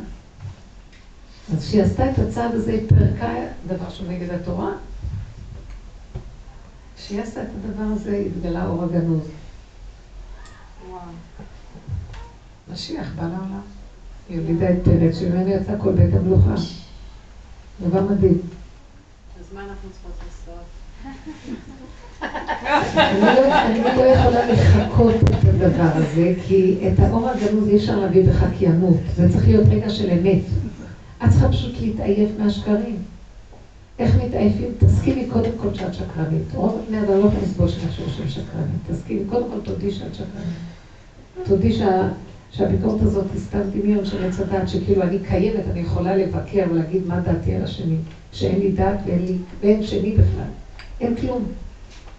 אז 1.54 1.68
כשהיא 1.68 1.82
עשתה 1.82 2.12
את 2.12 2.20
הצעד 2.20 2.54
הזה, 2.54 2.72
היא 2.72 2.90
פרקה 2.90 3.34
דבר 3.68 3.90
שהוא 3.90 4.08
נגד 4.08 4.30
התורה. 4.30 4.72
כשהיא 6.98 7.22
עשתה 7.22 7.44
את 7.44 7.48
הדבר 7.48 7.94
הזה, 7.94 8.26
התגלה 8.26 8.68
אור 8.68 8.84
הגנוז. 8.84 9.28
משיח 12.74 13.08
בא 13.16 13.24
לעולם. 13.24 13.62
היא 14.30 14.40
הולידה 14.40 14.70
את 14.70 14.76
פרץ, 14.84 15.20
שממנו 15.20 15.50
יצא 15.50 15.74
כל 15.78 15.92
בית 15.92 16.14
המלוכה. 16.14 16.56
דבר 17.88 18.02
מדהים. 18.02 18.42
אז 19.40 19.46
מה 19.54 19.62
אנחנו 19.62 19.90
צריכות 19.90 20.12
לעשות? 20.26 20.66
אני 23.68 23.84
לא, 23.84 23.96
לא 23.96 24.04
יכולה 24.04 24.52
לחכות 24.52 25.16
את 25.16 25.46
הדבר 25.46 25.90
הזה, 25.94 26.34
כי 26.48 26.88
את 26.88 27.00
האור 27.00 27.30
הגנוז 27.30 27.68
אי 27.68 27.78
אפשר 27.78 28.00
להביא 28.00 28.30
בחקיינות. 28.30 28.98
זה 29.16 29.30
צריך 29.34 29.48
להיות 29.48 29.68
רגע 29.70 29.90
של 29.90 30.10
אמת. 30.10 30.42
את 31.24 31.30
צריכה 31.30 31.50
פשוט 31.50 31.82
להתעייף 31.82 32.30
מהשקרים. 32.40 32.98
איך 34.00 34.16
מתעייפים? 34.16 34.72
תסכימי 34.78 35.28
קודם 35.34 35.52
כל 35.62 35.74
שאת 35.74 35.94
שקרנית. 35.94 36.44
רוב 36.54 36.86
בני 36.88 37.00
אדם 37.00 37.08
לא 37.08 37.26
יכולים 37.26 37.44
לסבול 37.44 37.68
שהם 37.68 38.30
שקרנית. 38.30 38.82
תסכימי, 38.92 39.26
קודם 39.30 39.46
כל 39.52 39.60
תודי 39.64 39.92
שאת 39.92 40.16
שקרנית. 40.16 40.75
תודי 41.44 41.74
שה... 41.74 42.08
שהביקורת 42.52 43.02
הזאת 43.02 43.26
היא 43.34 43.40
סתם 43.40 43.60
דמיון 43.74 44.06
של 44.06 44.24
עץ 44.24 44.40
הדת, 44.40 44.70
שכאילו 44.70 45.04
אני 45.04 45.20
קיימת, 45.20 45.68
אני 45.72 45.80
יכולה 45.80 46.16
לבקר 46.16 46.66
ולהגיד 46.72 47.02
מה 47.08 47.20
דעתי 47.20 47.54
על 47.54 47.64
השני, 47.64 47.98
שאין 48.32 48.60
לי 48.60 48.72
דת 48.72 48.96
ואין 49.06 49.26
לי, 49.26 49.38
ואין 49.62 49.84
שני 49.84 50.12
בכלל. 50.12 50.48
אין 51.02 51.16
כלום. 51.16 51.46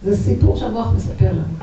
זה 0.02 0.16
סיפור 0.16 0.56
שהמוח 0.56 0.92
מספר 0.96 1.32
לנו. 1.32 1.54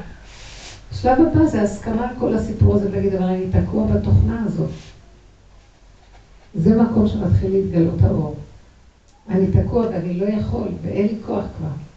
השלב 0.92 1.22
הבא 1.22 1.46
זה 1.46 1.62
הסכמה 1.62 2.08
על 2.08 2.14
כל 2.20 2.34
הסיפור 2.34 2.74
הזה 2.74 2.90
ולהגיד, 2.90 3.14
אבל 3.14 3.26
אני 3.26 3.46
תקוע 3.48 3.86
בתוכנה 3.86 4.44
הזאת. 4.46 4.70
זה 6.56 6.76
מקום 6.76 7.08
שמתחיל 7.08 7.52
להתגלות 7.52 8.02
האור. 8.02 8.36
אני 9.30 9.48
תקוע 9.48 9.86
ואני 9.92 10.18
לא 10.18 10.26
יכול, 10.26 10.68
ואין 10.82 11.08
לי 11.08 11.16
כוח 11.26 11.44
כבר. 11.58 11.93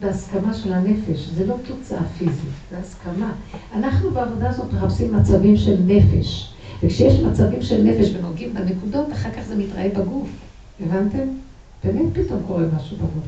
בהסכמה 0.00 0.54
של 0.54 0.72
הנפש, 0.72 1.28
זה 1.28 1.46
לא 1.46 1.54
תוצאה 1.66 2.04
פיזית, 2.18 2.50
זה 2.70 2.78
הסכמה. 2.78 3.32
אנחנו 3.72 4.10
בעבודה 4.10 4.48
הזאת 4.48 4.72
מחפשים 4.72 5.14
מצבים 5.14 5.56
של 5.56 5.76
נפש, 5.86 6.54
וכשיש 6.82 7.20
מצבים 7.20 7.62
של 7.62 7.82
נפש 7.82 8.10
ונוגעים 8.14 8.54
בנקודות, 8.54 9.12
אחר 9.12 9.30
כך 9.30 9.42
זה 9.42 9.56
מתראה 9.56 9.88
בגוף, 9.88 10.28
הבנתם? 10.80 11.28
באמת 11.84 12.06
פתאום 12.12 12.42
קורה 12.46 12.64
משהו 12.76 12.96
בגוף. 12.96 13.24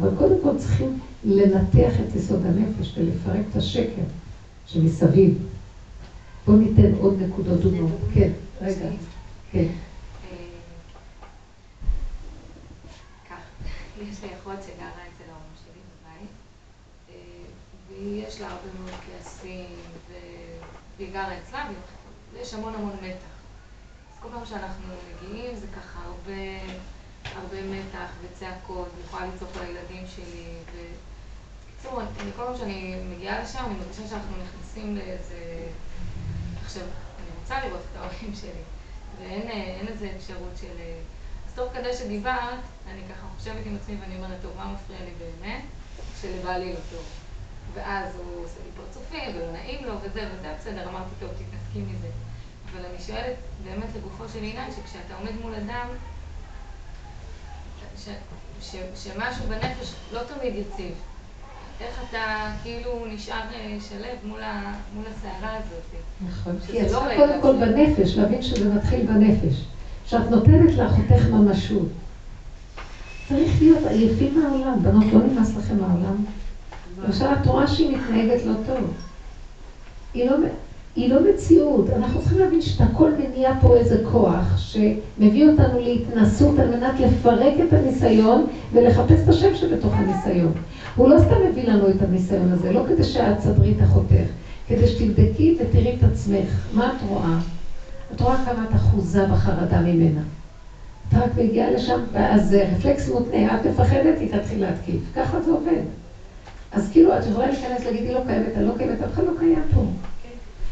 אבל 0.00 0.10
קודם 0.18 0.36
כל 0.42 0.58
צריכים 0.58 0.98
לנתח 1.24 1.92
את 2.00 2.14
יסוד 2.14 2.46
הנפש 2.46 2.98
ולפרק 2.98 3.40
את 3.50 3.56
השקר 3.56 4.02
שמסביב. 4.66 5.38
בואו 6.46 6.56
ניתן 6.56 6.94
עוד 7.00 7.22
נקודות 7.22 7.60
דוגמאות. 7.60 8.00
כן, 8.14 8.30
רגע. 8.62 8.88
כן. 9.52 9.66
יש 14.10 14.22
לי 14.22 14.28
אחות 14.40 14.58
אצל 14.58 14.72
ההורים 14.80 15.54
שלי 15.62 15.80
בבית, 15.90 16.30
ויש 18.06 18.40
לה 18.40 18.46
הרבה 18.46 18.68
מאוד 18.80 19.00
כעסים, 19.06 19.76
והיא 20.98 21.12
גרה 21.12 21.38
אצלה, 21.38 21.68
ויש 22.32 22.54
המון 22.54 22.74
המון 22.74 22.96
מתח. 23.02 23.36
אז 24.12 24.18
כל 24.22 24.28
פעם 24.32 24.46
שאנחנו 24.46 24.86
מגיעים 25.22 25.56
זה 25.56 25.66
ככה 25.66 26.00
הרבה, 26.04 26.72
הרבה 27.36 27.62
מתח 27.62 28.10
וצעקות, 28.22 28.88
אני 28.94 29.04
יכולה 29.04 29.26
לצעוק 29.26 29.50
על 29.56 29.62
הילדים 29.62 30.04
שלי, 30.16 30.54
בקיצור, 30.66 32.00
כל 32.36 32.44
פעם 32.44 32.56
שאני 32.58 32.96
מגיעה 33.14 33.42
לשם, 33.42 33.64
אני 33.66 33.74
מרגישה 33.74 34.08
שאנחנו 34.08 34.36
נכנסים 34.42 34.96
לאיזה... 34.96 35.68
עכשיו, 36.64 36.82
אני 36.82 37.28
רוצה 37.40 37.66
לראות 37.66 37.80
את 37.92 37.96
ההורים 37.96 38.34
שלי, 38.34 38.62
ואין 39.18 39.88
איזה 39.88 40.12
אפשרות 40.16 40.52
של... 40.60 40.76
אז 41.46 41.52
תוך 41.54 41.72
כדי 41.72 41.96
שדיברת, 41.96 42.60
אני 42.90 43.00
ככה 43.10 43.26
חושבת 43.38 43.66
עם 43.66 43.76
עצמי 43.82 43.96
ואני 44.00 44.16
אומרת, 44.16 44.38
טוב, 44.42 44.52
מה 44.56 44.72
מפריע 44.74 45.00
לי 45.00 45.12
באמת? 45.18 45.62
שלבעלי 46.20 46.72
לא 46.72 46.78
טוב. 46.90 47.25
ואז 47.74 48.16
הוא 48.16 48.44
עושה 48.44 48.60
לי 48.64 48.70
פרצופים 48.76 49.36
ולא 49.36 49.52
נעים 49.52 49.84
לו 49.84 49.92
וזה 50.02 50.28
וזה, 50.32 50.54
בסדר, 50.58 50.88
אמרתי, 50.88 51.10
טוב, 51.20 51.30
תתעסקי 51.30 51.78
מזה. 51.78 52.08
אבל 52.72 52.84
אני 52.84 53.02
שואלת 53.06 53.36
באמת 53.64 53.88
לגופו 53.96 54.28
של 54.28 54.38
עניין, 54.38 54.70
שכשאתה 54.70 55.14
עומד 55.18 55.40
מול 55.42 55.54
אדם, 55.54 55.86
ש, 57.96 58.08
ש, 58.60 58.76
שמשהו 58.94 59.44
בנפש 59.48 59.92
לא 60.12 60.20
תמיד 60.24 60.54
יציב. 60.54 60.94
איך 61.80 62.00
אתה 62.10 62.52
כאילו 62.62 63.06
נשאר 63.08 63.42
אה, 63.54 63.76
שלב 63.88 64.16
מול, 64.24 64.42
ה, 64.42 64.74
מול 64.94 65.04
הסערה 65.06 65.56
הזאת. 65.56 66.02
נכון, 66.28 66.58
כי 66.66 66.82
לא 66.82 66.88
צריכה 66.88 67.16
קודם 67.16 67.42
כל 67.42 67.56
בנפש, 67.56 68.16
להבין 68.16 68.42
שזה 68.42 68.74
מתחיל 68.74 69.06
בנפש. 69.06 69.64
שאת 70.06 70.30
נותנת 70.30 70.74
לאחותך 70.74 71.26
ממשות. 71.30 71.88
צריך 73.28 73.62
להיות 73.62 73.86
עייפים 73.86 74.40
מהעולם. 74.40 74.82
בנות, 74.82 75.04
לא 75.12 75.20
נמאס 75.20 75.56
לכם 75.56 75.80
מהעולם? 75.80 76.24
למשל, 77.04 77.24
את 77.24 77.46
רואה 77.46 77.66
שהיא 77.66 77.96
מתנהגת 77.96 78.44
לא 78.46 78.52
טוב. 78.66 78.92
היא 80.14 80.30
לא, 80.30 80.36
היא 80.96 81.14
לא 81.14 81.20
מציאות. 81.30 81.90
אנחנו 81.90 82.20
צריכים 82.20 82.38
להבין 82.38 82.60
שאת 82.60 82.80
הכל 82.80 83.10
מניע 83.10 83.52
פה 83.60 83.76
איזה 83.76 84.04
כוח 84.12 84.56
שמביא 84.56 85.48
אותנו 85.48 85.80
להתנסות 85.80 86.58
על 86.58 86.76
מנת 86.76 87.00
לפרק 87.00 87.54
את 87.68 87.72
הניסיון 87.72 88.46
ולחפש 88.72 89.20
את 89.24 89.28
השם 89.28 89.54
שבתוך 89.54 89.92
הניסיון. 89.94 90.52
הוא 90.96 91.08
לא 91.08 91.18
סתם 91.18 91.36
מביא 91.50 91.64
לנו 91.64 91.90
את 91.90 92.02
הניסיון 92.02 92.52
הזה, 92.52 92.72
לא 92.72 92.82
כדי 92.88 93.04
שאת 93.04 93.38
תסדרי 93.38 93.72
את 93.76 93.82
אחותך, 93.82 94.26
כדי 94.68 94.86
שתבדקי 94.86 95.56
ותראי 95.60 95.96
את 95.98 96.04
עצמך. 96.04 96.66
מה 96.74 96.92
את 96.96 97.02
רואה? 97.08 97.38
את 98.14 98.20
רואה 98.20 98.36
כמה 98.44 98.64
את 98.70 98.74
אחוזה 98.74 99.26
בחרדה 99.26 99.80
ממנה. 99.80 100.20
את 101.08 101.14
רק 101.14 101.30
מגיעה 101.36 101.70
לשם, 101.70 102.00
ואז 102.12 102.48
זה 102.48 102.68
רפלקס 102.72 103.08
מותנה, 103.08 103.60
את 103.60 103.66
מפחדת, 103.66 104.20
היא 104.20 104.32
תתחיל 104.32 104.60
להתקיף. 104.60 105.00
ככה 105.14 105.40
זה 105.40 105.50
עובד. 105.50 106.05
אז 106.76 106.88
כאילו, 106.92 107.18
את 107.18 107.26
יכולה 107.26 107.46
להיכנס, 107.46 107.84
להגיד, 107.84 108.02
היא 108.02 108.14
לא 108.14 108.20
קיימת, 108.26 108.56
אני 108.56 108.66
לא 108.66 108.72
קיימת, 108.76 109.02
אף 109.02 109.12
אחד 109.14 109.22
לא 109.24 109.32
קיים 109.38 109.62
פה. 109.74 109.84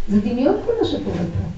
זה 0.09 0.21
דמיון 0.21 0.57
כל 0.65 0.73
מה 0.81 0.89
שקורה 0.89 1.17
פה. 1.17 1.49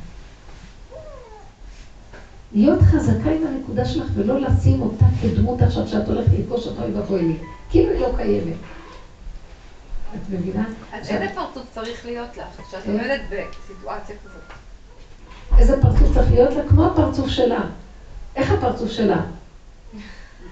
להיות 2.52 2.82
חזקה 2.82 3.30
עם 3.30 3.46
הנקודה 3.46 3.84
שלך 3.84 4.06
ולא 4.14 4.40
לשים 4.40 4.82
אותה 4.82 5.04
כדמות 5.22 5.62
עכשיו 5.62 5.88
שאת 5.88 6.08
הולכת 6.08 6.32
לפגוש 6.32 6.66
אותו, 6.66 6.82
אוי 6.82 6.92
ואבוי 6.92 7.22
לי. 7.22 7.36
כאילו 7.70 7.92
היא 7.92 8.00
לא 8.00 8.08
קיימת. 8.16 8.56
את 10.14 10.30
מבינה? 10.30 10.64
איזה 10.92 11.26
פרצוף 11.34 11.64
צריך 11.74 12.04
להיות 12.04 12.36
לך 12.36 12.66
כשאת 12.68 12.86
עומדת 12.86 13.20
בסיטואציה 13.30 14.16
כזאת? 14.24 14.42
איזה 15.58 15.82
פרצוף 15.82 16.14
צריך 16.14 16.30
להיות 16.30 16.54
לה? 16.54 16.68
כמו 16.68 16.86
הפרצוף 16.86 17.28
שלה. 17.28 17.60
איך 18.36 18.50
הפרצוף 18.50 18.90
שלה? 18.90 19.20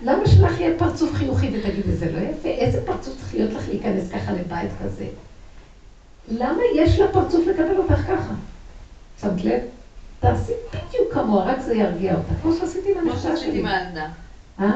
למה 0.03 0.27
שלך 0.27 0.61
יהיה 0.61 0.79
פרצוף 0.79 1.13
חיוכי 1.13 1.47
ותגידי, 1.47 1.93
זה 1.93 2.13
לא 2.13 2.19
יפה? 2.19 2.49
איזה 2.49 2.87
פרצוף 2.87 3.17
צריך 3.17 3.35
להיות 3.35 3.53
לך 3.53 3.69
להיכנס 3.69 4.11
ככה 4.11 4.33
לבית 4.33 4.71
כזה? 4.85 5.07
למה 6.29 6.63
יש 6.75 6.99
לה 6.99 7.13
פרצוף 7.13 7.47
לקבל 7.47 7.77
אותך 7.77 7.95
ככה? 7.95 8.35
שמת 9.21 9.45
לב? 9.45 9.61
תעשי 10.21 10.53
בדיוק 10.69 11.13
כמוה, 11.13 11.45
רק 11.45 11.61
זה 11.61 11.75
ירגיע 11.75 12.15
אותה. 12.15 12.35
כמו 12.43 12.53
שעשיתי 12.53 12.93
עם 12.93 12.99
הנכדה 12.99 13.21
שלי. 13.21 13.31
כמו 13.31 13.37
שעשיתי 13.37 13.59
עם 13.59 13.67
הילדה. 13.67 14.07
אה? 14.61 14.73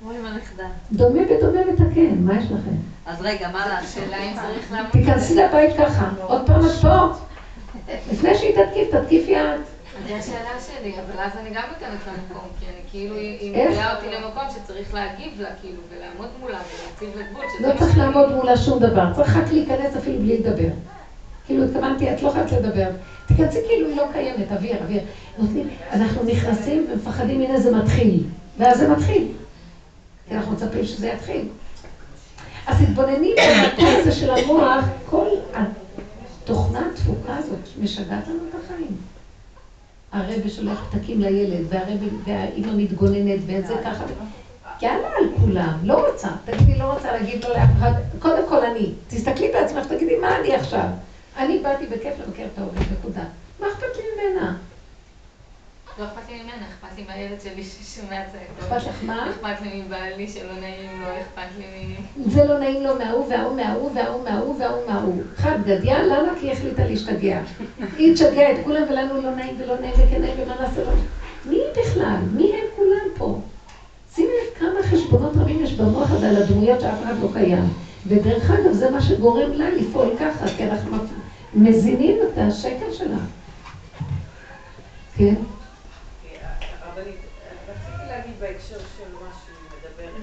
כמו 0.00 0.10
עם 0.10 0.26
הנכדה. 0.26 0.68
דומה 0.92 1.20
ודומה 1.30 1.60
מתקן, 1.72 2.14
מה 2.18 2.38
יש 2.38 2.44
לכם? 2.44 2.76
אז 3.06 3.16
רגע, 3.20 3.48
מה 3.52 3.64
השאלה 3.64 4.16
אם 4.16 4.32
צריך 4.34 4.72
לעמוד? 4.72 4.90
תיכנסי 4.90 5.34
לבית 5.34 5.76
ככה, 5.78 6.10
עוד 6.20 6.46
פעם 6.46 6.60
את 6.66 6.70
פה. 6.70 7.06
לפני 8.12 8.34
שהיא 8.34 8.54
תתקיף, 8.64 8.94
תתקיפי 8.94 9.36
את. 9.36 9.60
זה 10.06 10.16
השאלה 10.16 10.60
שלי, 10.66 10.94
אבל 10.94 11.20
אז 11.20 11.32
אני 11.40 11.50
גם 11.50 11.62
נותנת 11.72 12.06
לה 12.06 12.12
מקום, 12.12 12.48
כי 12.60 12.66
אני 12.66 12.80
כאילו, 12.90 13.16
היא 13.16 13.50
מביאה 13.50 13.96
אותי 13.96 14.06
למקום 14.10 14.42
שצריך 14.50 14.94
להגיב 14.94 15.40
לה, 15.40 15.48
כאילו, 15.60 15.80
ולעמוד 15.90 16.28
מולה, 16.40 16.58
ולהציב 16.58 17.20
לגבול, 17.20 17.44
לא 17.60 17.78
צריך 17.78 17.98
לעמוד 17.98 18.34
מולה 18.34 18.56
שום 18.56 18.78
דבר, 18.78 19.14
צריך 19.14 19.36
רק 19.36 19.52
להיכנס 19.52 19.96
אפילו 19.96 20.18
בלי 20.18 20.38
לדבר. 20.38 20.68
כאילו, 21.46 21.64
התכוונתי, 21.64 22.12
את 22.12 22.22
לא 22.22 22.30
חייבת 22.30 22.52
לדבר. 22.52 22.88
תיכנסי 23.26 23.58
כאילו 23.68 23.88
היא 23.88 23.96
לא 23.96 24.04
קיימת, 24.12 24.52
אוויר, 24.52 24.76
אוויר. 24.82 25.00
נותנים, 25.38 25.68
אנחנו 25.92 26.22
נכנסים 26.22 26.86
ומפחדים, 26.90 27.40
הנה 27.40 27.60
זה 27.60 27.76
מתחיל. 27.76 28.24
ואז 28.58 28.78
זה 28.78 28.88
מתחיל. 28.88 29.32
כי 30.28 30.34
אנחנו 30.34 30.52
מצפים 30.52 30.84
שזה 30.84 31.08
יתחיל. 31.08 31.48
אז 32.66 32.76
תתבונני 32.82 33.34
במקום 33.34 33.94
הזה 34.00 34.12
של 34.12 34.30
המוח, 34.30 34.84
כל 35.06 35.26
התוכנה 35.54 36.82
התפוקה 36.92 37.36
הזאת 37.36 37.68
משגעת 37.80 38.28
לנו 38.28 38.38
את 38.48 38.54
החיים. 38.64 38.96
הרבי 40.12 40.48
שולח 40.48 40.84
פתקים 40.90 41.20
לילד, 41.20 41.64
והאימא 42.24 42.72
מתגוננת, 42.76 43.38
וזה 43.46 43.74
ככה. 43.84 44.04
יאללה 44.82 45.08
על 45.18 45.24
כולם, 45.40 45.78
לא 45.82 46.08
רוצה. 46.08 46.28
תגידי, 46.44 46.78
לא 46.78 46.92
רוצה 46.92 47.12
להגיד 47.12 47.44
לא 47.44 47.50
לאף 47.50 47.68
אחד. 47.78 47.92
קודם 48.18 48.48
כל 48.48 48.64
אני. 48.64 48.92
תסתכלי 49.08 49.48
בעצמך, 49.52 49.86
תגידי, 49.86 50.16
מה 50.16 50.38
אני 50.40 50.54
עכשיו? 50.54 50.86
אני 51.36 51.58
באתי 51.58 51.86
בכיף 51.86 52.14
לבקר 52.26 52.44
את 52.54 52.58
ההורים, 52.58 52.82
נקודה. 52.98 53.22
מה 53.60 53.66
אכפת 53.68 53.96
לי 53.96 54.02
ממנה? 54.30 54.56
לא 55.98 56.04
אכפת 56.04 56.28
לי 56.28 56.42
ממנה, 56.42 56.66
אכפת 56.68 56.98
לי 56.98 57.04
מהילד 57.08 57.40
שלי 57.40 57.64
ששומע 57.64 58.22
צעקות. 58.32 58.58
אכפת 58.58 58.88
לך 58.88 58.96
מה? 59.02 59.30
אכפת 59.30 59.62
לי 59.62 59.82
מבעלי 59.82 60.28
שלא 60.28 60.52
נעים 60.60 61.00
לו, 61.00 61.06
אכפת 61.20 61.58
לי 61.58 61.64
מ... 61.64 62.30
זה 62.30 62.44
לא 62.44 62.58
נעים 62.58 62.82
לו 62.82 62.94
מההוא 62.94 63.28
וההוא 63.28 63.56
מההוא 63.56 63.90
וההוא 63.94 64.24
מההוא 64.24 64.60
וההוא 64.60 64.86
מההוא. 64.88 65.22
חד 65.36 65.56
גדיה, 65.64 66.02
למה? 66.02 66.28
כי 66.40 66.46
היא 66.46 66.52
החליטה 66.52 66.84
להשתגע. 66.84 67.40
היא 67.96 68.14
תשגע 68.14 68.52
את 68.52 68.56
כולם 68.64 68.82
ולנו 68.88 69.22
לא 69.22 69.30
נעים 69.30 69.56
ולא 69.58 69.78
נעים 69.78 69.94
וכן 69.96 70.20
נעים 70.20 70.34
ומה 70.42 70.54
נעשה 70.60 70.82
לו. 70.82 70.90
מי 71.46 71.58
בכלל? 71.80 72.18
מי 72.32 72.52
הם 72.52 72.66
כולם 72.76 73.08
פה? 73.16 73.40
שימי 74.14 74.28
לב 74.28 74.58
כמה 74.58 74.82
חשבונות 74.82 75.36
רבים 75.36 75.64
על 76.24 76.36
הדמויות 76.36 76.80
שאף 76.80 77.02
אחד 77.02 77.14
לא 77.22 77.28
קיים. 77.32 77.68
ודרך 78.06 78.50
אגב, 78.50 78.72
זה 78.72 78.90
מה 78.90 79.00
שגורם 79.00 79.52
לה 79.52 79.70
לפעול 79.70 80.08
ככה, 80.20 80.46
כי 80.56 80.64
אנחנו 80.64 80.96
מזינים 81.54 82.16
את 82.22 82.38
השקר 82.38 82.92
שלה. 82.92 83.18
כן? 85.16 85.34
בהקשר 88.40 88.78
של 88.78 89.14
מה 89.14 89.30
שהיא 89.44 89.56
מדברת, 89.78 90.22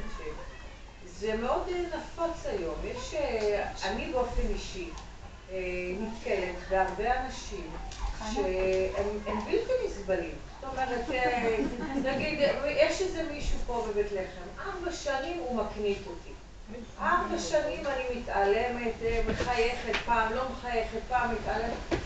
שזה 1.05 1.35
מאוד 1.35 1.69
נפוץ 1.69 2.45
היום. 2.45 2.75
יש, 2.83 3.13
אה, 3.13 3.71
אני 3.83 4.11
באופן 4.11 4.41
אישי 4.49 4.89
אה, 5.51 5.57
נתקלת 5.99 6.55
בהרבה 6.69 7.21
אנשים 7.21 7.69
שהם 8.33 9.39
בלתי 9.45 9.73
נסבלים. 9.87 10.35
זאת 10.61 10.69
אומרת, 10.71 11.09
אה, 11.11 11.57
נגיד, 12.03 12.39
יש 12.65 13.01
איזה 13.01 13.23
מישהו 13.31 13.59
פה 13.65 13.87
בבית 13.89 14.11
לחם, 14.11 14.69
ארבע 14.69 14.91
שנים 14.91 15.39
הוא 15.39 15.55
מקנית 15.55 15.99
אותי. 16.07 16.29
ארבע 17.01 17.39
שנים 17.39 17.87
אני 17.87 18.19
מתעלמת, 18.19 18.93
מחייכת, 19.27 19.95
פעם 20.05 20.33
לא 20.33 20.43
מחייכת, 20.51 20.99
פעם 21.09 21.35
מתעלמת. 21.35 22.01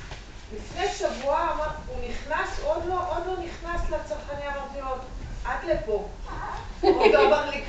לפני 0.56 0.88
שבוע 0.88 1.70
הוא 1.88 1.98
נכנס, 2.10 2.60
עוד 2.64 2.86
לא, 2.86 3.16
עוד 3.16 3.28
לא 3.28 3.34
נכנס 3.44 3.82
לצרכני, 3.90 4.48
אמרתי 4.48 4.82
לו, 4.82 4.96
עד 5.50 5.70
לפה. 5.70 6.08
הוא 6.82 7.06
אמר 7.28 7.50
לי, 7.50 7.62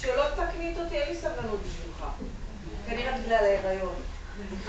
שלא 0.00 0.22
תקנית 0.34 0.78
אותי, 0.78 0.94
אין 0.94 1.08
לי 1.08 1.16
סבלנות 1.16 1.60
בשבילך. 1.66 2.04
כנראה 2.86 3.12
בגלל 3.18 3.38
ההיריון. 3.44 3.94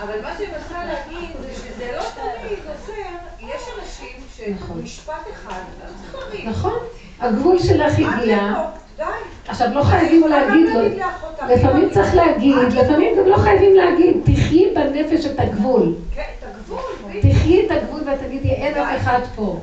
אבל 0.00 0.22
מה 0.22 0.34
שאני 0.38 0.46
מנסה 0.46 0.84
להגיד 0.84 1.30
זה 1.40 1.54
שזה 1.54 1.92
לא 1.96 2.02
תמיד 2.14 2.58
עוזר, 2.68 3.52
יש 3.54 3.62
אנשים 3.78 4.16
שמשפט 4.36 5.14
אחד, 5.32 5.60
לא 6.14 6.50
נכון, 6.50 6.78
הגבול 7.20 7.58
שלך 7.58 7.92
הגיע. 7.98 8.54
עכשיו, 9.48 9.68
לא 9.74 9.82
חייבים 9.82 10.28
להגיד 10.28 10.66
לו, 10.74 10.80
לפעמים 11.48 11.90
צריך 11.90 12.14
להגיד, 12.14 12.56
לפעמים 12.56 13.18
גם 13.18 13.26
לא 13.26 13.36
חייבים 13.36 13.76
להגיד, 13.76 14.16
תחי 14.24 14.74
בנפש 14.74 15.26
את 15.26 15.40
הגבול. 15.40 15.94
כן, 16.14 16.22
את 16.38 16.44
הגבול. 16.44 16.82
תחי 17.22 17.66
את 17.66 17.70
הגבול 17.70 18.00
ותגידי, 18.00 18.50
אין 18.50 18.74
אף 18.74 19.00
אחד 19.00 19.20
פה. 19.36 19.60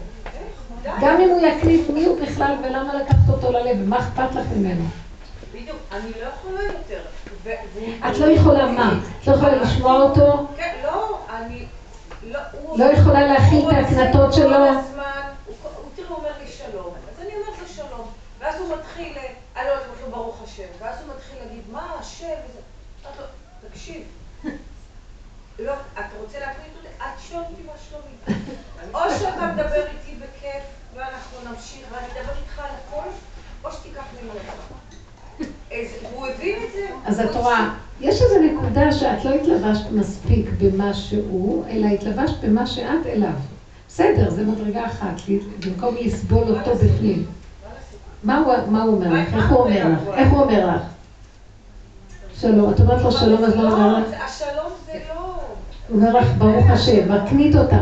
גם 0.86 1.22
אם 1.22 1.30
הוא 1.30 1.48
יקליט 1.48 1.90
מי 1.90 2.06
הוא 2.06 2.22
בכלל 2.22 2.56
ולמה 2.64 2.94
לקחת 2.96 3.30
אותו 3.30 3.52
ללב, 3.52 3.78
ומה 3.80 4.00
אכפת 4.00 4.36
לך 4.36 4.46
ממנו. 4.56 4.84
בדיוק, 5.54 5.78
אני 5.92 6.12
לא 6.22 6.28
יכולה 6.28 6.64
יותר. 6.64 7.02
את 8.10 8.18
לא 8.18 8.26
יכולה 8.26 8.72
מה? 8.72 9.00
את 9.22 9.28
לא 9.28 9.34
יכולה 9.34 9.56
לשמוע 9.56 10.02
אותו? 10.02 10.48
כן, 10.58 10.76
לא, 10.84 11.20
אני... 11.30 11.66
לא, 12.24 12.40
לא 12.76 12.86
יכולה 12.86 13.28
להכיל 13.28 13.70
את 13.70 13.76
ההקנטות 13.76 14.34
שלו? 14.34 14.58
הוא 15.46 15.56
תראו, 15.96 16.16
אומר 16.16 16.30
לי 16.44 16.48
שלום, 16.48 16.94
אז 17.12 17.26
אני 17.26 17.36
אומרת 17.36 17.60
לו 17.62 17.68
שלום. 17.68 18.08
ואז 18.40 18.56
הוא 18.60 18.76
מתחיל, 18.78 19.18
אני 19.56 19.66
לא 19.66 19.72
יודעת, 19.72 19.88
לו 20.06 20.12
ברוך 20.12 20.44
השם. 20.44 20.64
ואז 20.80 20.96
הוא 21.02 21.16
מתחיל 21.16 21.38
להגיד, 21.44 21.64
מה 21.72 21.96
השם? 22.00 22.28
תקשיב. 23.70 24.04
לא, 25.66 25.74
אתה 25.94 26.16
רוצה 26.22 26.40
להקליט 26.40 26.74
תשאל 27.18 27.38
אותי 27.38 27.62
מה 27.68 27.74
שלומי. 27.90 28.36
או 28.94 29.00
שאתה 29.20 29.48
מדבר 29.48 29.84
איתי 29.88 30.16
בכיף, 30.16 30.64
ואנחנו 30.96 31.38
נמשיך, 31.52 31.88
ואני 31.92 32.06
אדבר 32.08 32.34
איתך 32.42 32.60
על 32.60 32.66
הכל, 32.66 33.08
או 33.64 33.72
שתיקח 33.72 34.04
ממנו 34.22 34.34
הוא 36.14 36.28
הבין 36.28 36.56
את 36.68 36.72
זה. 36.74 36.88
אז 37.06 37.20
את 37.20 37.36
רואה, 37.36 37.70
יש 38.00 38.22
איזו 38.22 38.36
נקודה 38.40 38.92
שאת 38.92 39.26
לא 39.26 39.30
התלבשת 39.30 39.92
מספיק 39.92 40.50
במה 40.58 40.94
שהוא, 40.94 41.66
אלא 41.70 41.88
התלבשת 41.88 42.44
במה 42.44 42.66
שאת 42.66 43.06
אליו. 43.06 43.34
בסדר, 43.88 44.30
זה 44.30 44.44
מדרגה 44.44 44.86
אחת, 44.86 45.14
במקום 45.60 45.96
לסבול 45.96 46.58
אותו 46.58 46.76
בפנים. 46.76 47.26
מה 48.24 48.38
הוא 48.82 48.94
אומר 48.94 49.10
לך? 49.14 49.34
איך 49.34 49.50
הוא 49.50 49.60
אומר 49.60 49.88
לך? 49.88 50.00
איך 50.14 50.30
הוא 50.30 50.42
אומר 50.42 50.76
לך? 50.76 50.82
שלום, 52.34 52.70
את 52.70 52.80
אומרת 52.80 53.02
לו 53.02 53.12
שלום, 53.12 53.44
אז 53.44 53.56
לא 53.56 53.72
אומר 53.72 54.00
לך? 54.00 54.24
הוא 55.92 56.00
אומר 56.00 56.20
לך, 56.20 56.28
ברוך 56.38 56.70
השם, 56.70 57.12
מקנית 57.12 57.56
אותך. 57.56 57.76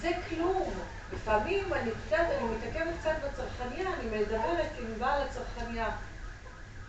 זה 0.00 0.10
כלום. 0.28 0.70
לפעמים, 1.12 1.64
אני 1.72 1.90
יודעת, 2.04 2.26
אני 2.38 2.48
מתעכבת 2.56 2.94
קצת 3.00 3.10
בצרכניה, 3.24 3.88
אני 3.94 4.18
מדברת 4.18 4.70
עם 4.78 4.86
בעל 4.98 5.22
הצרכניה. 5.22 5.86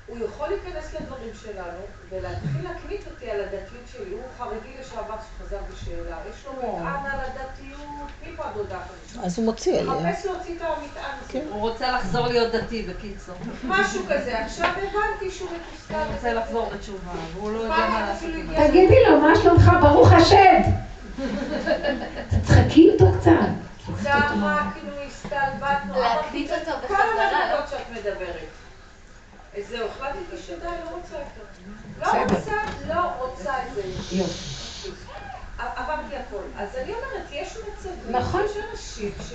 הוא 0.07 0.17
יכול 0.25 0.47
להיכנס 0.47 0.93
לדברים 0.93 1.33
שלנו 1.33 1.79
ולהתחיל 2.09 2.63
להקניט 2.63 3.07
אותי 3.07 3.31
על 3.31 3.39
הדתיות 3.41 3.87
שלי. 3.91 4.11
הוא 4.11 4.21
חרדי 4.37 4.73
לשעבר 4.79 5.15
שחזר 5.27 5.59
בשאלה, 5.71 6.17
יש 6.29 6.45
לו 6.45 6.53
מטען 6.53 7.05
על 7.05 7.19
הדתיות, 7.19 7.76
כזאת? 8.65 9.25
אז 9.25 9.37
הוא 9.37 9.45
מוציא 9.45 9.79
אליה. 9.79 9.93
מחפש 9.93 10.25
להוציא 10.25 10.55
את 10.55 10.61
המטען 10.61 11.15
הזה. 11.21 11.33
כן. 11.33 11.45
הוא 11.49 11.59
רוצה 11.61 11.91
לחזור 11.91 12.27
להיות 12.27 12.51
דתי, 12.51 12.83
בקיצור. 12.83 13.35
משהו 13.63 14.03
כזה. 14.05 14.39
עכשיו 14.39 14.69
הבנתי 14.69 15.31
שהוא 15.31 15.49
מתוסכל. 15.49 15.93
הוא 15.93 16.13
רוצה 16.13 16.33
לחזור 16.33 16.69
בתשובה, 16.73 17.11
והוא 17.33 17.51
לא 17.51 17.57
יודע 17.57 17.75
מה 17.89 18.09
לעשות. 18.09 18.29
תגידי 18.67 18.95
לו, 19.09 19.21
מה 19.21 19.35
שלומך? 19.43 19.71
ברוך 19.81 20.11
השם! 20.11 20.61
תצחקי 22.29 22.89
אותו 22.89 23.05
קצת. 23.19 23.31
צחקנו, 24.03 24.47
הסתלבטנו. 25.07 25.99
להקפיץ 25.99 26.51
אותו 26.51 26.71
בחזרה. 26.83 26.97
כל 26.97 27.19
הנקודות 27.21 27.69
שאת 27.69 27.91
מדברת. 27.91 28.47
זהו, 29.69 29.87
החלטתי 29.87 30.37
שדי, 30.47 30.55
לא 30.65 30.89
רוצה 30.95 31.15
יותר. 31.15 31.47
לא 32.01 32.21
רוצה, 32.23 32.51
לא 32.87 33.01
רוצה 33.19 33.51
את 33.51 33.73
זה. 33.75 33.81
יופי. 34.11 34.56
עברתי 35.57 36.15
הכל. 36.15 36.43
אז 36.57 36.75
אני 36.75 36.91
אומרת, 36.93 37.31
יש 37.31 37.57
מצבים, 37.57 38.15
נכון. 38.15 38.41
יש 38.45 38.57
אנשים 38.71 39.11
ש... 39.29 39.33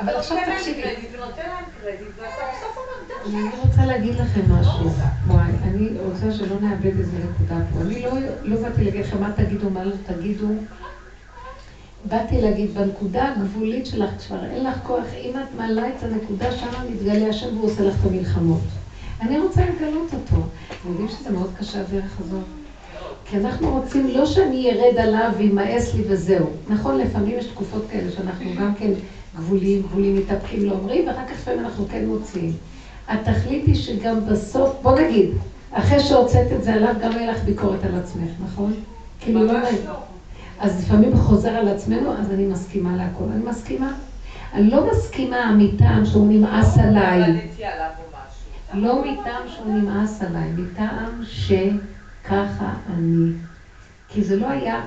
אבל 0.00 0.16
עכשיו 0.16 0.36
תקשיבי. 0.56 0.82
ונותן 1.12 1.42
להם 1.48 1.64
קרדיט, 1.80 2.08
ואתה 2.16 2.42
בסוף 2.52 2.76
אומר. 2.76 3.38
אני 3.38 3.56
רוצה 3.56 3.86
להגיד 3.86 4.14
לכם 4.14 4.52
משהו. 4.52 4.90
וואי, 5.26 5.50
אני 5.62 5.88
רוצה 6.00 6.30
שלא 6.30 6.60
נאבד 6.60 6.98
איזה 6.98 7.18
נקודה 7.18 7.60
פה. 7.72 7.80
אני 7.80 8.02
לא, 8.02 8.10
לא 8.42 8.56
באתי 8.56 8.84
להגיד 8.84 9.04
לכם 9.04 9.20
מה 9.20 9.32
תגידו, 9.36 9.70
מה 9.70 9.84
לא 9.84 9.92
תגידו. 10.06 10.46
באתי 12.04 12.40
להגיד, 12.40 12.74
בנקודה 12.74 13.28
הגבולית 13.28 13.86
שלך 13.86 14.10
כבר 14.26 14.44
אין 14.44 14.64
לך 14.64 14.76
כוח, 14.82 15.04
אם 15.14 15.36
את 15.36 15.54
מעלה 15.56 15.88
את 15.88 16.02
הנקודה, 16.02 16.52
שמה 16.52 16.84
מתגלה 16.90 17.28
השם 17.28 17.56
והוא 17.56 17.66
עושה 17.66 17.82
לך 17.82 17.94
את 18.00 18.06
המלחמות. 18.06 18.60
אני 19.20 19.38
רוצה 19.38 19.62
לגלות 19.66 20.14
אותו. 20.14 20.36
אתם 20.68 20.88
יודעים 20.88 21.08
שזה 21.08 21.30
מאוד 21.30 21.50
קשה 21.58 21.80
הדרך 21.80 22.20
הזאת? 22.20 22.61
כי 23.24 23.36
אנחנו 23.36 23.70
רוצים 23.70 24.08
לא 24.08 24.26
שאני 24.26 24.70
ארד 24.70 24.98
עליו 24.98 25.30
וימאס 25.36 25.94
לי 25.94 26.02
וזהו. 26.08 26.46
נכון, 26.68 26.98
לפעמים 26.98 27.38
יש 27.38 27.46
תקופות 27.46 27.82
כאלה 27.90 28.10
שאנחנו 28.10 28.46
גם 28.60 28.74
כן 28.74 28.90
גבולים, 29.36 29.82
גבולים 29.82 30.16
מתהפכים 30.16 30.64
לא 30.64 30.72
אומרים, 30.72 31.08
ואחר 31.08 31.26
כך 31.26 31.32
לפעמים 31.32 31.60
אנחנו 31.60 31.84
כן 31.90 32.06
מוציאים. 32.06 32.52
התכלית 33.08 33.66
היא 33.66 33.74
שגם 33.74 34.26
בסוף, 34.26 34.70
בוא 34.82 35.00
נגיד, 35.00 35.30
אחרי 35.72 36.00
שהוצאת 36.00 36.52
את 36.52 36.64
זה 36.64 36.74
עליו, 36.74 36.94
גם 37.02 37.12
יהיה 37.12 37.32
לך 37.32 37.42
ביקורת 37.44 37.84
על 37.84 37.94
עצמך, 37.94 38.30
נכון? 38.44 38.72
כאילו 39.20 39.44
לא 39.44 39.60
נעים. 39.60 39.78
אז 40.60 40.84
לפעמים 40.84 41.16
חוזר 41.16 41.48
על 41.48 41.68
עצמנו, 41.68 42.12
אז 42.12 42.30
אני 42.30 42.44
מסכימה 42.44 42.96
להכל. 42.96 43.24
אני 43.32 43.42
מסכימה. 43.42 43.92
אני 44.52 44.70
לא 44.70 44.90
מסכימה 44.90 45.56
מטעם 45.58 46.04
שהוא 46.04 46.26
נמאס 46.28 46.78
עליי. 46.78 47.48
לא 48.74 49.04
מטעם 49.04 49.48
שהוא 49.48 49.74
נמאס 49.74 50.22
עליי, 50.22 50.50
מטעם 50.56 51.22
שככה 52.22 52.72
אני. 52.94 53.32
כי 54.08 54.24
זה 54.24 54.36
לא 54.36 54.48
היה, 54.48 54.80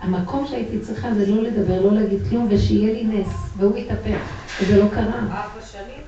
המקום 0.00 0.46
שהייתי 0.46 0.78
צריכה 0.80 1.14
זה 1.14 1.26
לא 1.26 1.42
לדבר, 1.42 1.82
לא 1.82 1.92
להגיד 1.92 2.18
כלום, 2.28 2.46
ושיהיה 2.50 2.92
לי 2.92 3.04
נס, 3.04 3.28
והוא 3.56 3.76
יתהפך, 3.76 4.18
וזה 4.62 4.76
לא 4.76 4.88
קרה. 4.94 5.20
ארבע 5.20 5.66
שנים? 5.72 6.02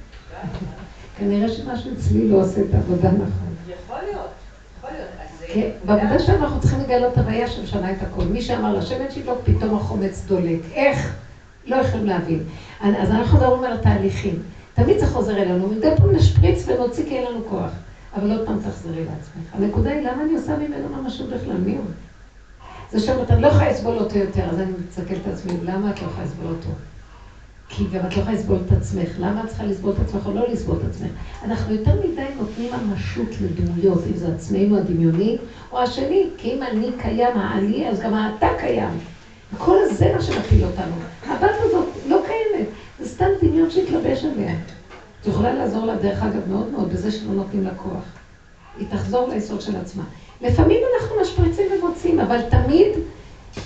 כנראה 1.18 1.48
שמשהו 1.48 1.92
אצלי 1.92 2.28
לא 2.28 2.36
עושה 2.36 2.60
את 2.60 2.74
העבודה 2.74 3.10
נכון. 3.10 3.54
יכול 3.68 3.98
להיות. 4.06 4.30
כן, 5.54 5.70
בעבודה 5.84 6.18
שלנו 6.18 6.44
אנחנו 6.44 6.60
צריכים 6.60 6.80
לגלות 6.80 7.18
הוויה 7.18 7.48
שמשנה 7.48 7.92
את 7.92 8.02
הכל. 8.02 8.24
מי 8.24 8.42
שאמר 8.42 8.78
לשבת 8.78 9.12
שידלוק, 9.12 9.38
פתאום 9.44 9.76
החומץ 9.76 10.24
דולק. 10.26 10.60
איך? 10.72 11.14
לא 11.66 11.76
יכולים 11.76 12.06
להבין. 12.06 12.42
אז 12.80 13.10
אנחנו 13.10 13.38
מדברים 13.38 13.64
על 13.64 13.72
התהליכים. 13.72 14.42
תמיד 14.74 14.98
זה 14.98 15.06
חוזר 15.06 15.36
אלינו, 15.36 15.68
מדי 15.68 15.90
פעם 15.96 16.10
נשפריץ 16.10 16.68
ונוציא 16.68 17.04
כי 17.04 17.18
אין 17.18 17.32
לנו 17.32 17.40
כוח. 17.48 17.70
אבל 18.18 18.32
עוד 18.32 18.46
פעם 18.46 18.58
תחזרי 18.58 19.04
לעצמך. 19.04 19.52
הנקודה 19.52 19.90
היא, 19.90 20.00
למה 20.00 20.22
אני 20.22 20.34
עושה 20.34 20.56
ממנו 20.56 20.88
ממשות 20.88 21.28
בכלל? 21.28 21.56
מי 21.56 21.76
הוא? 21.76 21.84
זה 22.92 23.00
שאומרת, 23.00 23.30
אני 23.30 23.42
לא 23.42 23.46
יכולה 23.46 23.70
לסבול 23.70 23.98
אותו 23.98 24.18
יותר, 24.18 24.44
אז 24.44 24.58
אני 24.60 24.72
מסתכלת 24.88 25.18
את 25.22 25.32
עצמי, 25.32 25.52
למה 25.62 25.90
את 25.90 26.02
לא 26.02 26.06
יכולה 26.06 26.26
לסבול 26.26 26.46
אותו? 26.46 26.68
כי 27.68 27.84
גם 27.92 28.06
את 28.06 28.16
לא 28.16 28.22
יכולה 28.22 28.36
לסבול 28.36 28.58
את 28.66 28.72
עצמך. 28.72 29.08
למה 29.18 29.44
את 29.44 29.48
צריכה 29.48 29.64
לסבול 29.64 29.92
את 29.92 30.00
עצמך 30.00 30.26
או 30.26 30.32
לא 30.32 30.48
לסבול 30.48 30.76
את 30.76 30.90
עצמך? 30.90 31.10
אנחנו 31.44 31.74
יותר 31.74 31.92
מדי 31.94 32.26
נותנים 32.38 32.70
ממשות 32.72 33.28
לדמויות, 33.42 34.02
אם 34.10 34.16
זה 34.16 34.34
עצמנו 34.34 34.76
הדמיוני 34.76 35.36
או 35.72 35.78
השני, 35.78 36.26
כי 36.36 36.54
אם 36.54 36.62
אני 36.62 36.90
קיים, 37.02 37.36
האני, 37.36 37.88
אז 37.88 38.00
גם 38.00 38.14
האתה 38.14 38.48
קיים. 38.58 38.98
כל 39.58 39.76
מה 40.14 40.22
שמפיל 40.22 40.64
אותנו. 40.64 40.94
הבת 41.26 41.56
הזאת 41.60 41.86
לא 42.08 42.22
קיימת. 42.26 42.68
זה 43.00 43.08
סתם 43.08 43.26
דמיון 43.42 43.70
שהתלבש 43.70 44.24
עליה. 44.24 44.54
יכולה 45.28 45.52
לעזור 45.52 45.86
לה, 45.86 45.94
דרך 45.94 46.22
אגב, 46.22 46.48
מאוד 46.48 46.70
מאוד, 46.70 46.92
בזה 46.92 47.10
שלא 47.10 47.32
נותנים 47.34 47.64
לה 47.64 47.70
כוח. 47.76 48.02
היא 48.78 48.86
תחזור 48.90 49.28
ליסוד 49.28 49.60
של 49.60 49.76
עצמה. 49.76 50.02
לפעמים 50.40 50.80
אנחנו 50.96 51.20
משפריצים 51.22 51.66
ומוצאים, 51.72 52.20
אבל 52.20 52.38
תמיד, 52.50 52.86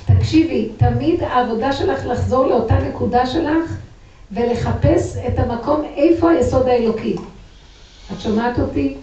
תקשיבי, 0.06 0.68
תמיד 0.76 1.22
העבודה 1.22 1.72
שלך 1.72 2.06
לחזור 2.06 2.46
לאותה 2.46 2.78
נקודה 2.78 3.26
שלך 3.26 3.76
ולחפש 4.32 5.16
את 5.16 5.38
המקום 5.38 5.82
איפה 5.96 6.30
היסוד 6.30 6.68
האלוקי. 6.68 7.16
את 8.12 8.20
שומעת 8.20 8.58
אותי? 8.58 8.96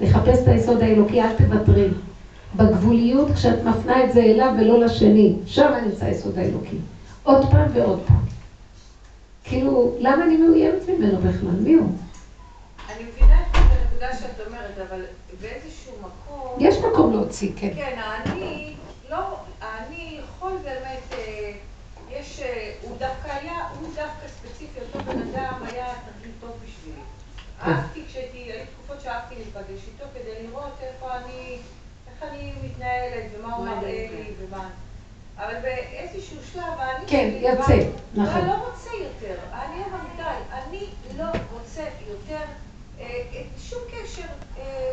לחפש 0.00 0.42
את 0.42 0.48
היסוד 0.48 0.82
האלוקי, 0.82 1.22
אל 1.22 1.32
תוותרי. 1.36 1.88
בגבוליות, 2.56 3.30
כשאת 3.30 3.64
מפנה 3.64 4.04
את 4.04 4.12
זה 4.12 4.20
אליו 4.20 4.52
ולא 4.58 4.78
לשני, 4.78 5.32
שם 5.46 5.72
נמצא 5.84 6.04
היסוד 6.04 6.38
האלוקי. 6.38 6.76
עוד 7.22 7.50
פעם 7.50 7.68
ועוד 7.74 7.98
פעם. 8.06 8.41
כאילו, 9.44 9.96
למה 9.98 10.24
אני 10.24 10.36
מאוימת 10.36 10.88
ממנו 10.88 11.18
בכלל? 11.18 11.50
מי 11.60 11.74
הוא? 11.74 11.96
אני 12.88 13.04
מבינה 13.04 13.40
את 13.42 13.56
הנקודה 13.56 14.16
שאת 14.16 14.46
אומרת, 14.46 14.78
אבל 14.90 15.04
באיזשהו 15.40 15.92
מקום... 16.00 16.56
יש 16.60 16.76
מקום 16.78 17.12
להוציא, 17.12 17.52
כן. 17.56 17.70
כן, 17.74 17.98
האני, 17.98 18.74
לא, 19.10 19.36
האני 19.60 20.20
יכול 20.24 20.52
באמת, 20.64 21.02
אה, 21.12 21.52
יש, 22.10 22.40
אה, 22.40 22.72
הוא 22.82 22.96
דווקא 22.98 23.28
היה, 23.32 23.68
הוא 23.80 23.88
דווקא 23.88 24.28
ספציפי, 24.28 24.80
אותו 24.80 25.04
בן 25.12 25.18
אדם 25.22 25.62
היה 25.72 25.86
תרגיל 25.86 26.32
טוב 26.40 26.50
בשבילי. 26.64 27.00
כן. 27.64 27.70
אהבתי 27.70 28.02
כשהייתי, 28.08 28.38
היו 28.38 28.64
תקופות 28.74 29.00
שאהבתי 29.00 29.34
להיפגש 29.34 29.80
איתו 29.86 30.04
כדי 30.14 30.46
לראות 30.46 30.72
איפה 30.82 31.06
אני, 31.16 31.58
איך 32.06 32.22
אני 32.30 32.52
מתנהלת 32.64 33.24
ומה 33.38 33.54
הוא 33.54 33.66
מראה 33.66 33.78
אני- 33.78 34.08
לי 34.08 34.32
ומה. 34.48 34.68
אבל 35.36 35.54
באיזשהו 35.62 36.36
שלב 36.52 36.62
האני 36.78 37.04
כן, 37.06 37.30
יוצא, 37.40 37.76
נכון. 38.14 38.40
לא, 38.40 38.46
לא 38.46 38.68
רוצה 38.70 38.90
יותר. 39.00 39.34
אני 39.52 39.76
אמרתי, 39.84 40.16
די, 40.16 40.22
אני 40.52 40.86
לא 41.18 41.24
רוצה 41.52 41.82
יותר 42.08 42.44
אה, 43.00 43.04
אה, 43.34 43.42
שום 43.58 43.78
קשר 43.90 44.22
אה, 44.58 44.92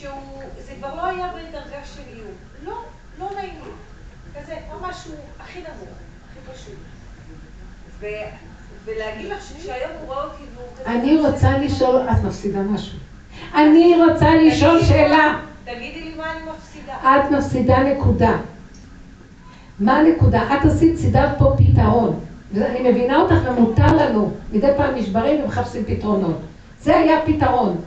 שהוא, 0.00 0.42
זה 0.66 0.72
כבר 0.78 0.94
לא 0.94 1.06
היה 1.06 1.28
בדרגה 1.28 1.84
של 1.84 2.02
איום. 2.14 2.32
לא, 2.64 2.74
לא 3.18 3.30
נעים 3.36 3.54
לי. 3.64 3.70
כזה, 4.40 4.54
ממש 4.74 5.04
הוא 5.06 5.14
הכי 5.40 5.58
נמוך, 5.58 5.88
הכי 6.30 6.52
פשוט. 6.52 6.74
ו, 8.00 8.06
ולהגיד 8.84 9.30
לך 9.30 9.42
שכשהיום 9.42 9.90
הוא 10.00 10.06
רואה 10.06 10.24
אותי 10.24 10.42
והוא 10.54 10.66
כזה... 10.80 10.90
אני 10.90 11.20
רוצה 11.20 11.58
לשאול, 11.58 12.00
את 12.10 12.24
מפסידה 12.24 12.62
משהו. 12.62 12.98
אני 13.54 13.94
רוצה 14.08 14.34
לשאול 14.34 14.84
שאלה. 14.84 15.38
תגידי 15.64 16.00
לי 16.00 16.14
מה 16.14 16.32
אני 16.32 16.40
מפסידה. 16.50 16.94
את 16.94 17.30
מפסידה 17.30 17.78
נקודה. 17.78 18.36
מה 19.80 19.96
הנקודה? 19.96 20.42
את 20.42 20.64
עשית, 20.64 20.98
סידרת 20.98 21.38
פה 21.38 21.56
פתרון. 21.58 22.20
ואני 22.52 22.90
מבינה 22.90 23.16
אותך 23.16 23.34
ומותר 23.48 23.96
לנו. 23.96 24.32
מדי 24.52 24.70
פעם 24.76 24.94
נשברים 24.94 25.44
ומחפשים 25.44 25.84
פתרונות. 25.86 26.40
זה 26.82 26.96
היה 26.96 27.16
פתרון. 27.26 27.80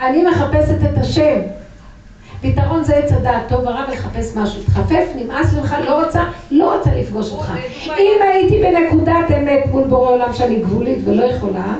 אני 0.00 0.24
מחפשת 0.24 0.78
את 0.92 0.98
השם. 0.98 1.40
פתרון 2.40 2.84
זה 2.84 2.96
עץ 2.96 3.12
הדעת, 3.12 3.48
טוב 3.48 3.60
ורע 3.60 3.84
ולחפש 3.88 4.36
משהו. 4.36 4.62
תחפף, 4.62 5.06
נמאס 5.16 5.54
ממך, 5.54 5.76
לא 5.86 6.04
רוצה, 6.04 6.24
לא 6.50 6.76
רוצה 6.76 6.90
לפגוש 6.94 7.30
אותך. 7.30 7.52
אם 7.86 8.22
הייתי 8.22 8.62
בנקודת 8.62 9.30
אמת 9.38 9.66
מול 9.70 9.84
בורא 9.84 10.10
עולם 10.10 10.32
שאני 10.32 10.60
גבולית 10.60 10.98
ולא 11.04 11.24
יכולה, 11.24 11.74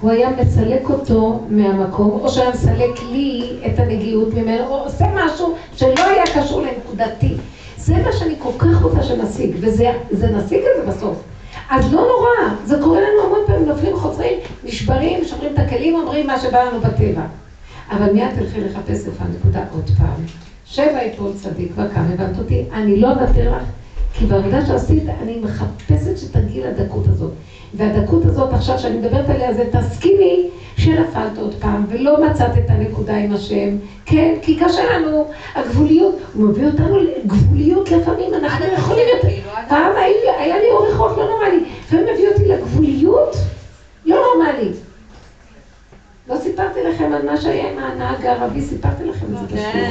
הוא 0.00 0.10
היה 0.10 0.28
מסלק 0.40 0.90
אותו 0.90 1.40
מהמקום, 1.48 2.10
או 2.10 2.28
שהיה 2.28 2.50
מסלק 2.50 3.02
לי 3.10 3.58
את 3.66 3.78
הנגיעות 3.78 4.34
ממנו, 4.34 4.66
או 4.66 4.78
עושה 4.78 5.04
משהו 5.14 5.54
שלא 5.76 6.04
היה 6.06 6.24
קשור 6.34 6.62
לנקודתי. 6.62 7.34
זה 7.76 7.94
מה 7.96 8.12
שאני 8.12 8.34
כל 8.38 8.50
כך 8.58 8.82
רוצה 8.82 9.02
שנשיג, 9.02 9.50
וזה 9.60 9.92
זה 10.10 10.26
נשיג 10.26 10.58
את 10.58 10.86
זה 10.86 10.92
בסוף. 10.92 11.16
אז 11.70 11.94
לא 11.94 12.00
נורא, 12.00 12.54
זה 12.64 12.78
קורה 12.82 13.00
לנו 13.00 13.22
המון 13.24 13.40
פעמים, 13.46 13.68
נופלים, 13.68 13.96
חוזרים, 13.96 14.38
נשברים, 14.64 15.24
שוברים 15.24 15.52
את 15.54 15.58
הכלים, 15.58 15.94
אומרים 15.94 16.26
מה 16.26 16.40
שבא 16.40 16.62
לנו 16.62 16.80
בטבע. 16.80 17.22
אבל 17.90 18.12
מיד 18.12 18.30
תלכי 18.34 18.60
לחפש 18.60 19.06
איפה 19.06 19.24
הנקודה 19.24 19.64
עוד 19.72 19.90
פעם. 19.98 20.24
שבע 20.64 21.02
יפול 21.04 21.32
צדיק 21.34 21.72
וקם, 21.72 22.00
הבנת 22.00 22.38
אותי? 22.38 22.64
אני 22.72 23.00
לא 23.00 23.10
אוותר 23.10 23.56
לך, 23.56 23.62
כי 24.18 24.26
בעבודה 24.26 24.66
שעשית, 24.66 25.02
אני 25.22 25.38
מחפשת 25.42 26.18
שתגיעי 26.18 26.60
לדקות 26.60 27.06
הזאת. 27.06 27.30
והדקות 27.74 28.24
הזאת 28.24 28.52
עכשיו 28.52 28.78
שאני 28.78 28.98
מדברת 28.98 29.28
עליה 29.28 29.54
זה 29.54 29.64
תסכימי 29.72 30.48
שנפלת 30.76 31.38
עוד 31.38 31.54
פעם 31.60 31.84
ולא 31.88 32.26
מצאת 32.26 32.58
את 32.58 32.70
הנקודה 32.70 33.16
עם 33.16 33.32
השם. 33.32 33.76
כן, 34.04 34.34
כי 34.42 34.58
קשה 34.58 34.98
לנו, 34.98 35.30
הגבוליות, 35.54 36.14
הוא 36.34 36.48
מביא 36.48 36.66
אותנו 36.66 36.98
לגבוליות 36.98 37.90
לפעמים, 37.90 38.34
אנחנו 38.34 38.64
יכולים 38.64 39.04
יותר. 39.16 39.28
כאילו, 39.28 39.50
פעם 39.68 39.92
היה, 40.38 40.58
לי 40.58 40.70
אורך 40.70 40.96
רוח 40.96 41.18
לא 41.18 41.28
נורמלי, 41.28 41.64
לפעמים 41.80 42.04
מביא 42.14 42.28
אותי 42.28 42.48
לגבוליות 42.48 43.36
לא 44.04 44.16
נורמלי. 44.16 44.72
לא 46.28 46.36
סיפרתי 46.36 46.80
לכם 46.82 47.12
על 47.12 47.26
מה 47.26 47.36
שהיה 47.36 47.70
עם 47.70 47.78
הנהג 47.78 48.26
הערבי, 48.26 48.62
סיפרתי 48.62 49.04
לכם 49.04 49.26
את 49.26 49.38
זה 49.38 49.46
בשיעור. 49.46 49.88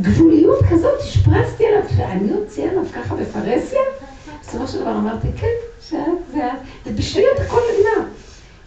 גבוליות 0.00 0.58
כזאת, 0.70 1.00
השפרצתי 1.00 1.66
עליו, 1.66 1.82
ואני 1.96 2.32
אוציא 2.32 2.70
עליו 2.70 2.82
ככה 2.94 3.14
בפרהסיה? 3.14 3.80
בסופו 4.42 4.66
של 4.66 4.80
דבר 4.80 4.90
אמרתי, 4.90 5.28
כן, 5.36 5.46
שאת 5.80 5.98
ואת, 6.34 6.52
ובשבילי 6.86 7.26
את 7.36 7.40
הכל 7.40 7.60
נגמר. 7.72 8.08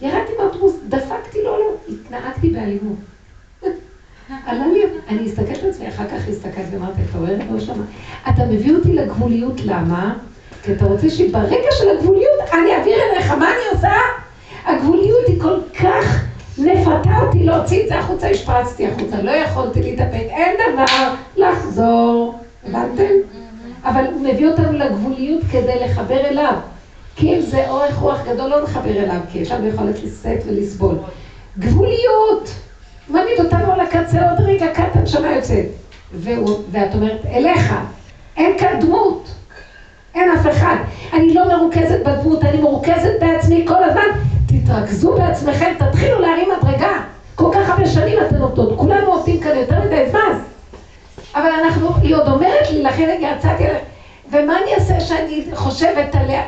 ירדתי 0.00 0.32
מהאוטובוס, 0.38 0.74
דפקתי 0.88 1.42
לו, 1.42 1.56
לא, 1.56 1.74
התנהגתי 1.88 2.50
באלימות. 2.50 2.96
עלה 4.46 4.66
לי, 4.66 4.82
אני 5.08 5.26
הסתכלת 5.26 5.62
על 5.62 5.70
עצמי, 5.70 5.88
אחר 5.88 6.04
כך 6.08 6.28
הסתכלתי 6.28 6.76
ואמרתי, 6.76 7.00
אתה 7.10 7.18
רואה 7.18 7.30
ריבונו 7.30 7.60
שלמה, 7.60 7.84
אתה 8.28 8.46
מביא 8.46 8.76
אותי 8.76 8.92
לגבוליות, 8.92 9.60
למה? 9.64 10.14
כי 10.62 10.72
אתה 10.72 10.84
רוצה 10.84 11.10
שברגע 11.10 11.68
של 11.78 11.88
הגבוליות 11.88 12.40
אני 12.52 12.76
אעביר 12.76 12.96
אליך, 13.12 13.30
מה 13.30 13.50
אני 13.50 13.76
עושה? 13.76 13.92
הגבוליות 14.64 15.26
היא 15.26 15.40
כל 15.40 15.58
כך 15.80 16.24
נפתה 16.58 17.18
אותי 17.22 17.44
להוציא 17.44 17.82
את 17.82 17.88
זה 17.88 17.98
החוצה, 17.98 18.28
השפרצתי 18.28 18.86
החוצה, 18.86 19.22
לא 19.22 19.30
יכולתי 19.30 19.82
להתאפק, 19.82 20.26
אין 20.28 20.56
דבר 20.74 21.14
לחזור, 21.36 22.38
הבנתם? 22.66 23.14
אבל 23.84 24.04
הוא 24.12 24.20
מביא 24.20 24.48
אותנו 24.48 24.72
לגבוליות 24.72 25.42
כדי 25.52 25.80
לחבר 25.84 26.20
אליו. 26.20 26.54
כי 27.16 27.36
אם 27.36 27.40
זה 27.40 27.68
אורך 27.68 27.98
רוח 27.98 28.18
גדול, 28.28 28.50
לא 28.50 28.62
נחבר 28.62 29.02
אליו, 29.02 29.20
כי 29.32 29.38
יש 29.38 29.52
לנו 29.52 29.68
יכולת 29.68 29.94
לשאת 30.04 30.42
ולסבול. 30.46 30.94
גבוליות! 31.58 32.50
מעמיד 33.08 33.40
אותנו 33.40 33.72
על 33.72 33.80
הקצה, 33.80 34.30
עוד 34.30 34.40
רגע 34.40 34.66
קט 34.74 34.96
הנשמה 34.96 35.32
יוצאת. 35.32 35.66
והוא, 36.14 36.58
ואת 36.70 36.94
אומרת, 36.94 37.26
אליך, 37.26 37.74
אין 38.36 38.58
כאן 38.58 38.80
דמות, 38.80 39.28
אין 40.14 40.30
אף 40.30 40.46
אחד. 40.50 40.76
אני 41.12 41.34
לא 41.34 41.48
מרוכזת 41.48 42.00
בדמות, 42.04 42.44
אני 42.44 42.60
מרוכזת 42.60 43.20
בעצמי 43.20 43.64
כל 43.68 43.84
הזמן. 43.84 44.31
תתרכזו 44.52 45.12
בעצמכם, 45.12 45.72
תתחילו 45.78 46.20
להרים 46.20 46.48
מדרגה. 46.58 46.92
כל 47.34 47.50
כך 47.54 47.70
הרבה 47.70 47.88
שנים 47.88 48.18
אתן 48.26 48.40
עובדות, 48.40 48.78
כולנו 48.78 49.12
עובדים 49.12 49.40
כאן 49.40 49.56
יותר 49.56 49.80
מדי 49.86 50.10
זמן. 50.10 50.38
אבל 51.34 51.50
אנחנו, 51.64 51.88
היא 52.02 52.16
עוד 52.16 52.28
אומרת 52.28 52.70
לי, 52.70 52.82
לכן 52.82 53.18
יצאתי 53.20 53.64
אליה, 53.64 53.78
ומה 54.30 54.58
אני 54.62 54.74
אעשה 54.74 55.00
שאני 55.00 55.44
חושבת 55.54 56.14
עליה? 56.14 56.42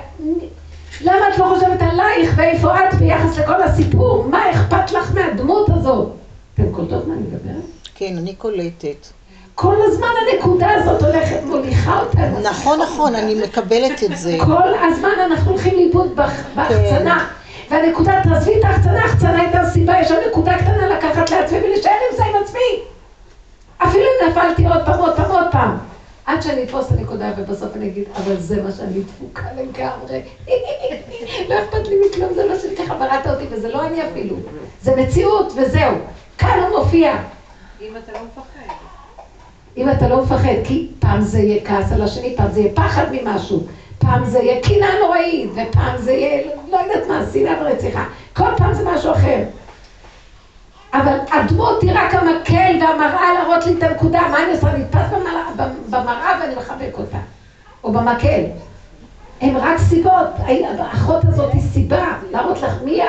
למה 1.01 1.29
את 1.35 1.39
לא 1.39 1.45
חושבת 1.55 1.83
עלייך 1.83 2.33
ואיפה 2.37 2.89
את 2.89 2.95
ביחס 2.95 3.39
לכל 3.39 3.63
הסיפור? 3.63 4.25
מה 4.31 4.51
אכפת 4.51 4.93
לך 4.93 5.15
מהדמות 5.15 5.69
הזאת? 5.69 6.09
אתם 6.55 6.73
קולטות 6.73 7.07
מה 7.07 7.15
אני 7.15 7.23
מדברת? 7.23 7.65
כן, 7.95 8.15
אני 8.19 8.35
קולטת. 8.35 9.07
כל 9.55 9.75
הזמן 9.85 10.09
הנקודה 10.33 10.71
הזאת 10.71 11.03
הולכת, 11.03 11.41
מוליכה 11.47 12.01
אותנו. 12.01 12.41
נכון, 12.41 12.81
נכון, 12.81 13.15
אני 13.15 13.35
מקבלת 13.35 14.05
את 14.05 14.17
זה. 14.17 14.37
כל 14.45 14.75
הזמן 14.83 15.11
אנחנו 15.27 15.51
הולכים 15.51 15.75
לאיבוד 15.75 16.17
בהחצנה. 16.55 17.27
והנקודה, 17.71 18.21
תעזבי 18.25 18.59
את 18.59 18.65
ההחצנה, 18.65 19.03
ההחצנה 19.03 19.41
הייתה 19.41 19.65
סיבה, 19.73 20.01
יש 20.01 20.09
שם 20.09 20.15
נקודה 20.31 20.59
קטנה 20.59 20.89
לקחת 20.89 21.31
לעצמי 21.31 21.59
ולהישאר 21.59 21.93
עם 22.11 22.17
זה 22.17 22.25
עם 22.25 22.43
עצמי. 22.43 22.81
אפילו 23.79 24.05
אם 24.05 24.29
נפלתי 24.31 24.67
עוד 24.67 24.85
פעם, 24.87 24.99
עוד 24.99 25.17
פעם, 25.17 25.31
עוד 25.31 25.47
פעם. 25.53 25.77
עד 26.27 26.43
שאני 26.43 26.63
אתפוס 26.63 26.87
את 26.87 26.99
הנקודה 26.99 27.33
ובסוף 27.37 27.77
אני 27.77 27.87
אגיד, 27.87 28.05
אבל 28.17 28.37
זה 28.41 28.63
מה 28.63 28.73
שאני 28.73 29.01
דפוקה 29.01 29.47
לגמרי. 29.57 30.23
לא 31.49 31.55
אכפת 31.59 31.89
לי 31.89 31.97
מכלום, 32.09 32.35
זה 32.35 32.49
מה 32.49 32.59
שאני 32.59 32.77
ככה 32.77 32.95
בראת 32.95 33.27
אותי, 33.27 33.45
וזה 33.51 33.69
לא 33.69 33.87
אני 33.87 34.03
אפילו. 34.03 34.37
זה 34.83 34.97
מציאות 34.97 35.53
וזהו. 35.57 35.93
כאן 36.39 36.61
הוא 36.61 36.79
מופיע. 36.79 37.17
אם 37.81 37.97
אתה 37.97 38.13
לא 38.13 38.19
מפחד. 38.19 38.75
אם 39.77 39.91
אתה 39.91 40.09
לא 40.09 40.23
מפחד, 40.23 40.55
כי 40.65 40.91
פעם 40.99 41.21
זה 41.21 41.39
יהיה 41.39 41.65
כעס 41.65 41.93
על 41.93 42.03
השני, 42.03 42.35
פעם 42.37 42.51
זה 42.51 42.61
יהיה 42.61 42.75
פחד 42.75 43.05
ממשהו, 43.13 43.67
פעם 44.05 44.25
זה 44.25 44.39
יהיה 44.39 44.63
קינה 44.63 44.87
נוראית, 45.01 45.51
ופעם 45.55 45.97
זה 45.99 46.13
יהיה, 46.13 46.43
לא 46.71 46.77
יודעת 46.77 47.09
מה, 47.09 47.21
שנאה 47.33 47.55
ורציחה. 47.61 48.05
כל 48.37 48.49
פעם 48.57 48.75
זה 48.75 48.91
משהו 48.91 49.13
אחר. 49.13 49.43
אבל 50.95 51.17
הדמות 51.33 51.83
היא 51.83 51.91
רק 51.95 52.15
המקל 52.15 52.77
והמראה 52.81 53.35
להראות 53.35 53.67
לי 53.67 53.73
את 53.79 53.83
הנקודה, 53.83 54.21
מה 54.31 54.45
אני 54.45 54.53
עושה? 54.53 54.71
אני 54.71 54.79
נתפס 54.79 55.07
במראה, 55.13 55.69
במראה 55.91 56.39
ואני 56.41 56.55
מחבק 56.55 56.99
אותה, 56.99 57.19
או 57.85 57.93
במקל. 57.93 58.41
הם 59.41 59.57
רק 59.57 59.79
סיבות, 59.79 60.29
האחות 60.79 61.25
הזאת 61.25 61.53
היא 61.53 61.63
סיבה, 61.63 62.07
להראות 62.31 62.63
לך 62.63 62.75
מיד, 62.85 63.05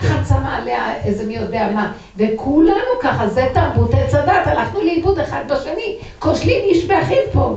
אחד 0.00 0.22
שמה 0.28 0.56
עליה 0.56 0.96
איזה 1.04 1.26
מי 1.26 1.36
יודע 1.36 1.68
מה, 1.74 1.92
וכולנו 2.16 2.90
ככה, 3.02 3.28
זה 3.28 3.46
תרבות 3.54 3.94
עץ 3.94 4.14
הדת, 4.14 4.46
הלכנו 4.46 4.80
לאיבוד 4.80 5.18
אחד 5.18 5.44
בשני, 5.48 5.98
כושלים 6.18 6.62
איש 6.62 6.84
באחיו 6.84 7.22
פה. 7.32 7.56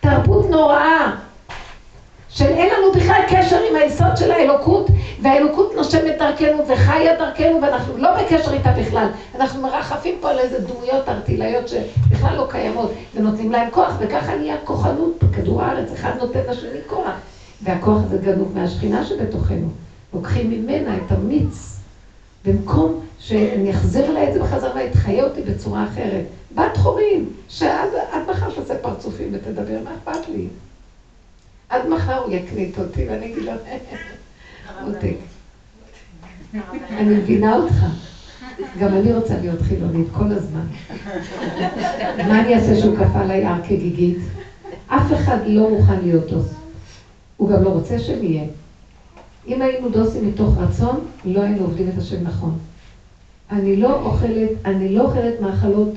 תרבות 0.00 0.50
נוראה, 0.50 1.10
של 2.30 2.44
אין 2.46 2.68
לנו 2.68 2.92
בכלל 2.92 3.20
קשר 3.28 3.60
עם 3.70 3.76
היסוד 3.76 4.16
של 4.16 4.30
האלוקות, 4.30 4.86
והאלוקות 5.22 5.72
נושמת 5.76 6.18
דרכנו 6.18 6.68
וחיה 6.68 7.16
דרכנו, 7.16 7.62
ואנחנו 7.62 7.96
לא 7.96 8.08
בקשר 8.16 8.52
איתה 8.52 8.72
בכלל. 8.72 9.06
אנחנו 9.34 9.62
מרחפים 9.62 10.14
פה 10.20 10.30
על 10.30 10.38
איזה 10.38 10.58
דמויות 10.58 11.08
ארטילאיות 11.08 11.68
שבכלל 11.68 12.36
לא 12.36 12.46
קיימות, 12.50 12.90
ונותנים 13.14 13.52
להם 13.52 13.70
כוח, 13.70 13.94
וככה 13.98 14.36
נהיה 14.36 14.56
כוחנות 14.64 15.24
בכדור 15.24 15.62
הארץ, 15.62 15.92
אחד 15.92 16.10
נותן 16.18 16.40
לשני 16.48 16.78
כוח. 16.86 17.10
והכוח 17.62 17.98
הזה 18.04 18.18
גנוב 18.18 18.58
מהשכינה 18.58 19.04
שבתוכנו. 19.04 19.68
לוקחים 20.14 20.50
ממנה 20.50 20.96
את 20.96 21.12
המיץ 21.12 21.76
במקום 22.44 23.00
שאני 23.18 23.70
אחזיר 23.70 24.10
אליי 24.10 24.28
את 24.28 24.32
זה 24.32 24.40
בחזרה 24.40 24.74
ויתחיה 24.74 25.24
אותי 25.24 25.42
בצורה 25.42 25.84
אחרת. 25.84 26.24
בת 26.54 26.76
חורים, 26.76 27.32
שעד 27.48 27.88
מחר 28.28 28.50
תעשה 28.50 28.74
פרצופים 28.78 29.28
ותדבר, 29.32 29.78
מה 29.84 29.90
אכפת 29.94 30.28
לי? 30.28 30.46
עד 31.70 31.88
מחר 31.88 32.18
הוא 32.18 32.34
יקנית 32.34 32.78
אותי 32.78 33.08
ואני 33.08 33.26
אגיד 33.26 33.44
לו, 33.44 33.52
מותק. 34.84 35.14
אני 36.90 37.14
מבינה 37.14 37.56
אותך. 37.56 37.84
גם 38.80 38.88
אני 38.96 39.12
רוצה 39.12 39.38
להיות 39.40 39.60
חילונית 39.60 40.06
כל 40.12 40.32
הזמן. 40.32 40.66
מה 42.28 42.40
אני 42.40 42.54
אעשה 42.54 42.80
שהוא 42.80 42.96
כפה 42.96 43.20
עליי 43.20 43.44
הר 43.44 43.62
כגיגית? 43.64 44.18
אף 44.86 45.12
אחד 45.12 45.38
לא 45.46 45.70
מוכן 45.70 46.00
להיות 46.00 46.30
דוס. 46.30 46.54
הוא 47.36 47.50
גם 47.50 47.62
לא 47.62 47.68
רוצה 47.68 47.98
שנהיה. 47.98 48.44
אם 49.46 49.62
היינו 49.62 49.88
דוסים 49.88 50.28
מתוך 50.28 50.58
רצון, 50.58 51.00
לא 51.24 51.40
היינו 51.40 51.62
עובדים 51.62 51.88
את 51.88 51.98
השם 51.98 52.22
נכון. 52.22 52.58
אני 53.50 53.76
לא 53.76 54.02
אוכלת, 54.02 54.50
אני 54.64 54.94
לא 54.94 55.02
אוכלת 55.02 55.40
מאכלות 55.40 55.94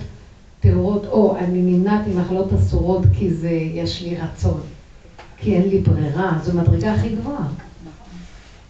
טהורות, 0.60 1.06
או 1.06 1.38
אני 1.38 1.62
נמנעת 1.62 2.08
ממאכלות 2.08 2.54
אסורות 2.54 3.02
כי 3.14 3.34
זה, 3.34 3.50
יש 3.52 4.02
לי 4.02 4.16
רצון. 4.16 4.62
כי 5.44 5.56
אין 5.56 5.70
לי 5.70 5.80
ברירה, 5.80 6.40
זו 6.44 6.54
מדרגה 6.54 6.94
הכי 6.94 7.10
גבוהה. 7.10 7.48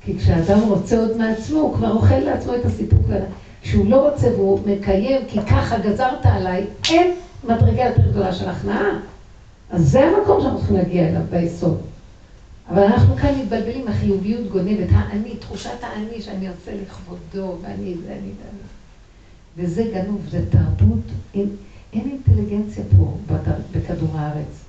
כי 0.02 0.18
כשאדם 0.18 0.60
רוצה 0.60 1.00
עוד 1.00 1.18
מעצמו, 1.18 1.60
הוא 1.60 1.76
כבר 1.76 1.92
אוכל 1.92 2.18
לעצמו 2.18 2.56
את 2.56 2.66
הסיפוק. 2.66 3.00
כשהוא 3.62 3.92
לא 3.92 4.10
רוצה 4.10 4.28
והוא 4.28 4.60
מקיים, 4.66 5.22
כי 5.28 5.40
ככה 5.42 5.78
גזרת 5.78 6.26
עליי, 6.26 6.66
אין 6.90 7.12
מדרגה 7.44 7.84
יותר 7.84 8.02
גדולה 8.12 8.34
של 8.34 8.50
הכנעה. 8.50 9.00
אז 9.70 9.92
זה 9.92 10.06
המקום 10.06 10.42
שאנחנו 10.42 10.58
צריכים 10.58 10.78
להגיע 10.78 11.08
אליו 11.08 11.22
ביסוד. 11.30 11.78
אבל 12.70 12.84
אנחנו 12.84 13.16
כאן 13.16 13.40
מתבלבלים, 13.40 13.88
החיוביות 13.88 14.52
גונבת, 14.52 14.88
האני, 14.92 15.36
תחושת 15.36 15.84
האני 15.84 16.22
שאני 16.22 16.48
עושה 16.48 16.72
לכבודו, 16.82 17.56
ואני 17.62 17.96
זה, 18.06 18.12
אני 18.12 18.32
זה. 18.38 19.64
וזה 19.64 19.84
גנוב, 19.94 20.22
זה 20.30 20.42
תרבות, 20.50 21.04
אין, 21.34 21.50
אין 21.94 22.10
אינטליגנציה 22.10 22.84
פה 22.98 23.18
בכדור 23.72 24.10
הארץ. 24.14 24.63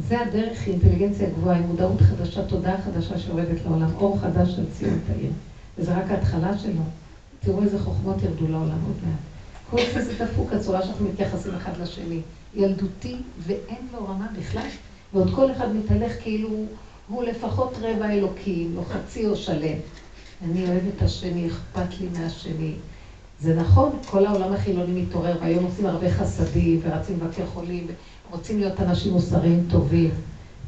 זה 0.00 0.20
הדרך, 0.20 0.62
היא 0.66 0.72
אינטליגנציה 0.72 1.30
גבוהה, 1.30 1.56
היא 1.56 1.66
מודעות 1.66 2.00
חדשה, 2.00 2.46
תודעה 2.46 2.82
חדשה 2.82 3.18
שיורדת 3.18 3.64
לעולם, 3.64 3.94
אור 3.94 4.18
חדש 4.18 4.50
של 4.50 4.70
ציון 4.72 4.98
תאיר. 5.06 5.30
וזה 5.78 5.94
רק 5.94 6.10
ההתחלה 6.10 6.58
שלו. 6.58 6.82
תראו 7.40 7.62
איזה 7.62 7.78
חוכמות 7.78 8.22
ירדו 8.22 8.46
לעולם 8.48 8.78
עוד 8.86 8.96
מעט. 9.06 9.18
כל 9.70 9.76
זה 9.94 10.04
זה 10.04 10.24
דפוק, 10.24 10.52
הצורה 10.52 10.82
שאנחנו 10.82 11.08
מתייחסים 11.08 11.54
אחד 11.54 11.80
לשני. 11.80 12.20
ילדותי, 12.54 13.16
ואין 13.38 13.86
לו 13.92 14.04
רמה 14.08 14.26
בכלל. 14.38 14.66
ועוד 15.12 15.34
כל 15.34 15.52
אחד 15.52 15.76
מתהלך 15.76 16.12
כאילו 16.22 16.48
הוא 17.08 17.24
לפחות 17.24 17.74
רבע 17.80 18.10
אלוקים, 18.10 18.72
לא 18.76 18.82
חצי 18.82 19.26
או 19.26 19.36
שלם. 19.36 19.78
אני 20.44 20.68
אוהב 20.68 20.82
את 20.96 21.02
השני, 21.02 21.46
אכפת 21.46 22.00
לי 22.00 22.08
מהשני. 22.18 22.74
זה 23.40 23.54
נכון, 23.54 23.90
כל 24.06 24.26
העולם 24.26 24.52
החילוני 24.52 25.02
מתעורר, 25.02 25.38
והיום 25.40 25.64
עושים 25.64 25.86
הרבה 25.86 26.10
חסדים, 26.10 26.80
ורצים 26.82 27.18
לבקר 27.20 27.46
חולים, 27.46 27.86
רוצים 28.36 28.58
להיות 28.58 28.80
אנשים 28.80 29.12
מוסריים 29.12 29.64
טובים. 29.70 30.10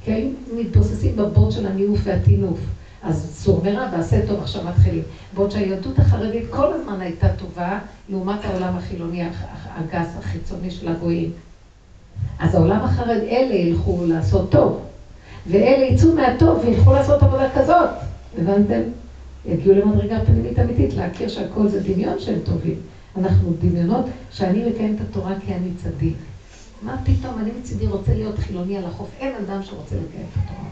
כי 0.04 0.12
הם 0.12 0.34
מתבוססים 0.56 1.16
בבוט 1.16 1.52
של 1.52 1.66
הניאוף 1.66 2.00
והטינוף. 2.04 2.58
אז 3.02 3.32
סור 3.34 3.60
מרע 3.64 3.88
ועשה 3.92 4.26
טוב, 4.26 4.40
עכשיו 4.40 4.62
מתחילים. 4.64 5.02
בעוד 5.34 5.50
שהיהדות 5.50 5.98
החרדית 5.98 6.44
כל 6.50 6.72
הזמן 6.72 7.00
הייתה 7.00 7.28
טובה, 7.36 7.78
לעומת 8.08 8.44
העולם 8.44 8.76
החילוני 8.76 9.22
הגס, 9.74 10.16
החיצוני 10.18 10.70
של 10.70 10.88
הגויים. 10.88 11.30
אז 12.38 12.54
העולם 12.54 12.82
החרד, 12.84 13.20
אלה 13.28 13.54
ילכו 13.54 14.04
לעשות 14.08 14.50
טוב, 14.50 14.80
ואלה 15.46 15.84
יצאו 15.84 16.12
מהטוב 16.12 16.64
וילכו 16.64 16.92
לעשות 16.92 17.22
עבודה 17.22 17.48
כזאת. 17.54 17.88
הבנתם? 18.38 18.80
יגיעו 19.46 19.74
למדרגה 19.74 20.24
פנימית 20.24 20.58
אמיתית, 20.58 20.94
להכיר 20.94 21.28
שהכל 21.28 21.68
זה 21.68 21.92
דמיון 21.92 22.18
שהם 22.18 22.38
טובים. 22.44 22.76
אנחנו 23.16 23.52
דמיונות 23.60 24.04
שאני 24.30 24.70
מקיים 24.70 24.94
את 24.94 25.00
התורה 25.00 25.34
כי 25.46 25.54
אני 25.54 25.70
צדיק. 25.76 26.14
מה 26.82 26.96
פתאום, 27.04 27.38
אני 27.38 27.50
מצידי 27.60 27.86
רוצה 27.86 28.14
להיות 28.14 28.38
חילוני 28.38 28.78
על 28.78 28.84
החוף, 28.84 29.08
אין 29.18 29.34
אדם 29.34 29.62
שרוצה 29.62 29.94
לקיים 29.94 30.26
את 30.32 30.38
התורה. 30.44 30.68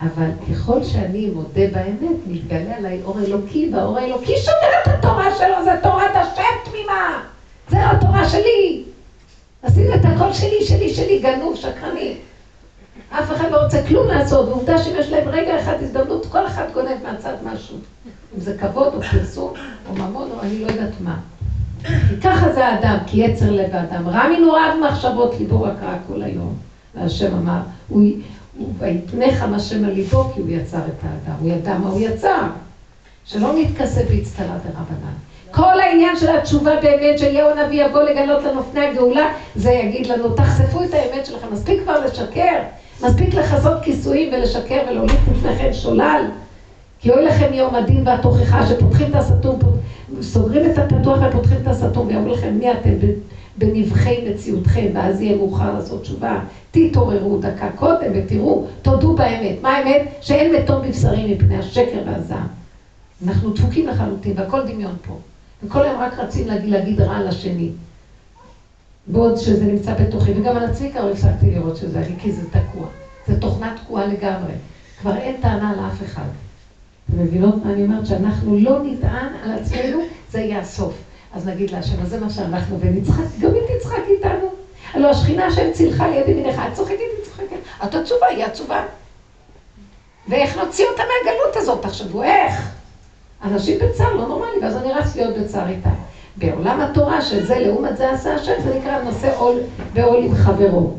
אבל 0.00 0.30
ככל 0.50 0.84
שאני 0.84 1.30
מודה 1.30 1.66
באמת, 1.72 2.16
מתגלה 2.26 2.76
עליי 2.76 3.02
אור 3.04 3.20
אלוקי, 3.20 3.70
והאור 3.72 3.98
האלוקי 3.98 4.36
שומר 4.36 4.70
את 4.82 4.88
התורה 4.88 5.36
שלו, 5.38 5.64
זה 5.64 5.70
תורת 5.82 6.10
השם 6.14 6.70
תמימה. 6.70 7.22
זה 7.68 7.90
התורה 7.90 8.28
שלי. 8.28 8.84
עשינו 9.62 9.94
את 9.94 10.04
הכל 10.04 10.32
שלי, 10.32 10.64
שלי, 10.64 10.94
שלי, 10.94 11.18
גנוב, 11.18 11.56
שקרני. 11.56 12.16
אף 13.10 13.32
אחד 13.32 13.50
לא 13.50 13.56
רוצה 13.64 13.86
כלום 13.88 14.06
לעשות, 14.06 14.48
ועובדה 14.48 14.78
שאם 14.78 14.92
יש 14.98 15.08
להם 15.08 15.28
רגע 15.28 15.60
אחד 15.60 15.76
הזדמנות, 15.80 16.26
כל 16.26 16.46
אחד 16.46 16.64
גונב 16.74 17.02
מהצד 17.02 17.34
משהו. 17.44 17.76
אם 18.34 18.40
זה 18.40 18.58
כבוד 18.58 18.94
או 18.94 19.02
פרסום 19.02 19.52
או 19.88 19.94
ממון 19.94 20.30
או 20.30 20.40
אני 20.40 20.58
לא 20.58 20.66
יודעת 20.66 21.00
מה. 21.00 21.16
ככה 22.22 22.52
זה 22.52 22.66
האדם, 22.66 22.96
כי 23.06 23.24
יצר 23.24 23.50
לב 23.50 23.68
האדם. 23.72 24.08
רע 24.08 24.28
מנורד 24.28 24.70
מחשבות 24.88 25.34
ליבו 25.40 25.62
רק 25.62 25.82
רע 25.82 25.94
כל 26.08 26.22
היום. 26.22 26.54
והשם 26.94 27.34
אמר, 27.34 27.60
הוא, 27.88 28.02
ויתנך 28.78 29.44
השם 29.54 29.84
על 29.84 29.90
ליבו 29.90 30.24
כי 30.34 30.40
הוא 30.40 30.48
יצר 30.50 30.78
את 30.78 31.04
האדם, 31.04 31.38
הוא 31.40 31.50
ידע 31.50 31.78
מה 31.78 31.88
הוא 31.88 32.00
יצר. 32.00 32.42
שלא 33.26 33.52
נתכסה 33.56 34.02
באצטלה 34.02 34.46
דרבנן. 34.46 35.14
כל 35.50 35.80
העניין 35.80 36.16
של 36.16 36.36
התשובה 36.36 36.70
באמת 36.82 37.18
של 37.18 37.34
יהו 37.34 37.48
הנביא 37.50 37.84
יבוא 37.84 38.02
לגלות 38.02 38.42
לנו 38.42 38.62
פני 38.62 38.80
הגאולה, 38.80 39.26
זה 39.54 39.70
יגיד 39.70 40.06
לנו, 40.06 40.34
תחשפו 40.34 40.82
את 40.82 40.94
האמת 40.94 41.26
שלכם, 41.26 41.46
מספיק 41.52 41.82
כבר 41.82 42.04
לשקר, 42.04 42.58
מספיק 43.02 43.34
לחזות 43.34 43.82
כיסויים 43.82 44.32
ולשקר 44.32 44.80
ולהוליך 44.90 45.28
לפניכם 45.28 45.72
שולל. 45.72 46.24
כי 47.00 47.10
אוי 47.10 47.24
לכם 47.24 47.52
יום 47.52 47.74
הדין 47.74 48.02
והתוכחה 48.06 48.66
שפותחים 48.66 49.10
את 49.10 49.14
הסתום, 49.14 49.58
סוגרים 50.20 50.70
את 50.70 50.78
הפתוח 50.78 51.18
ופותחים 51.28 51.58
את 51.62 51.66
הסתום 51.66 52.06
ויאמרו 52.06 52.32
לכם 52.34 52.54
מי 52.58 52.72
אתם 52.72 52.90
בנבחי 53.58 54.30
מציאותכם, 54.30 54.86
ואז 54.94 55.20
יהיה 55.20 55.36
מאוחר 55.36 55.74
לעשות 55.74 56.02
תשובה. 56.02 56.40
תתעוררו 56.70 57.36
דקה 57.36 57.68
קודם 57.74 58.10
ותראו, 58.14 58.66
תודו 58.82 59.14
באמת. 59.14 59.62
מה 59.62 59.74
האמת? 59.74 60.08
שאין 60.20 60.54
מתום 60.54 60.82
בבשרים 60.82 61.36
מפני 61.36 61.56
השקר 61.56 61.98
והזעם. 62.06 62.46
אנחנו 63.24 63.50
דפוקים 63.50 63.86
לחלוטין, 63.86 64.32
והכל 64.36 64.60
דמיון 64.66 64.94
פה. 65.06 65.16
וכל 65.62 65.82
היום 65.82 65.98
רק 65.98 66.18
רצים 66.18 66.46
להגיד, 66.46 66.70
להגיד 66.70 67.00
רע 67.00 67.16
על 67.16 67.28
השני. 67.28 67.68
בעוד 69.06 69.36
שזה 69.36 69.66
נמצא 69.66 69.94
בתוכי, 69.94 70.30
וגם 70.36 70.56
על 70.56 70.64
עצמי 70.64 70.90
כבר 70.92 71.08
הפסקתי 71.08 71.50
לראות 71.50 71.76
שזה 71.76 72.02
כי 72.18 72.32
זה 72.32 72.42
תקוע. 72.50 72.86
זה 73.26 73.40
תוכנה 73.40 73.74
תקועה 73.76 74.06
לגמרי. 74.06 74.52
כבר 75.00 75.16
אין 75.16 75.36
טענה 75.40 75.76
לאף 75.76 76.02
אחד. 76.02 76.43
אתם 77.10 77.22
מבינות 77.22 77.64
מה 77.64 77.72
אני 77.72 77.84
אומרת? 77.84 78.06
שאנחנו 78.06 78.58
לא 78.58 78.78
נטען 78.82 79.32
על 79.42 79.52
עצמנו, 79.52 80.00
זה 80.30 80.40
יהיה 80.40 80.60
הסוף. 80.60 80.94
אז 81.34 81.48
נגיד 81.48 81.70
להשם, 81.70 82.02
אז 82.02 82.08
זה 82.08 82.20
מה 82.20 82.30
שאנחנו, 82.30 82.80
ונצחק, 82.80 83.24
גם 83.40 83.50
היא 83.54 83.78
תצחק 83.78 84.02
איתנו. 84.08 84.48
הלוא 84.94 85.10
השכינה 85.10 85.46
השם 85.46 85.72
צילחה 85.72 86.08
ליד 86.08 86.28
ימינך, 86.28 86.60
את 86.68 86.74
צוחקת, 86.74 86.98
היא 86.98 87.24
צוחקת. 87.24 87.56
את 87.84 87.94
עצובה, 87.94 88.26
היא 88.26 88.44
עצובה. 88.44 88.82
ואיך 90.28 90.58
נוציא 90.58 90.86
אותה 90.86 91.02
מהגלות 91.02 91.56
הזאת? 91.56 91.82
תחשבו, 91.82 92.22
איך? 92.22 92.70
אנשים 93.44 93.78
בצער 93.78 94.14
לא 94.14 94.26
נורמלי, 94.26 94.58
ואז 94.62 94.76
אני 94.76 94.92
רץ 94.92 95.16
להיות 95.16 95.36
בצער 95.36 95.68
איתה. 95.68 95.90
בעולם 96.36 96.80
התורה, 96.80 97.22
שזה 97.22 97.58
לעומת 97.58 97.96
זה 97.96 98.10
עשה 98.10 98.34
השם, 98.34 98.52
זה 98.64 98.78
נקרא 98.78 99.02
נושא 99.02 99.36
עול 99.36 99.60
בעול 99.92 100.24
עם 100.24 100.34
חברו. 100.34 100.96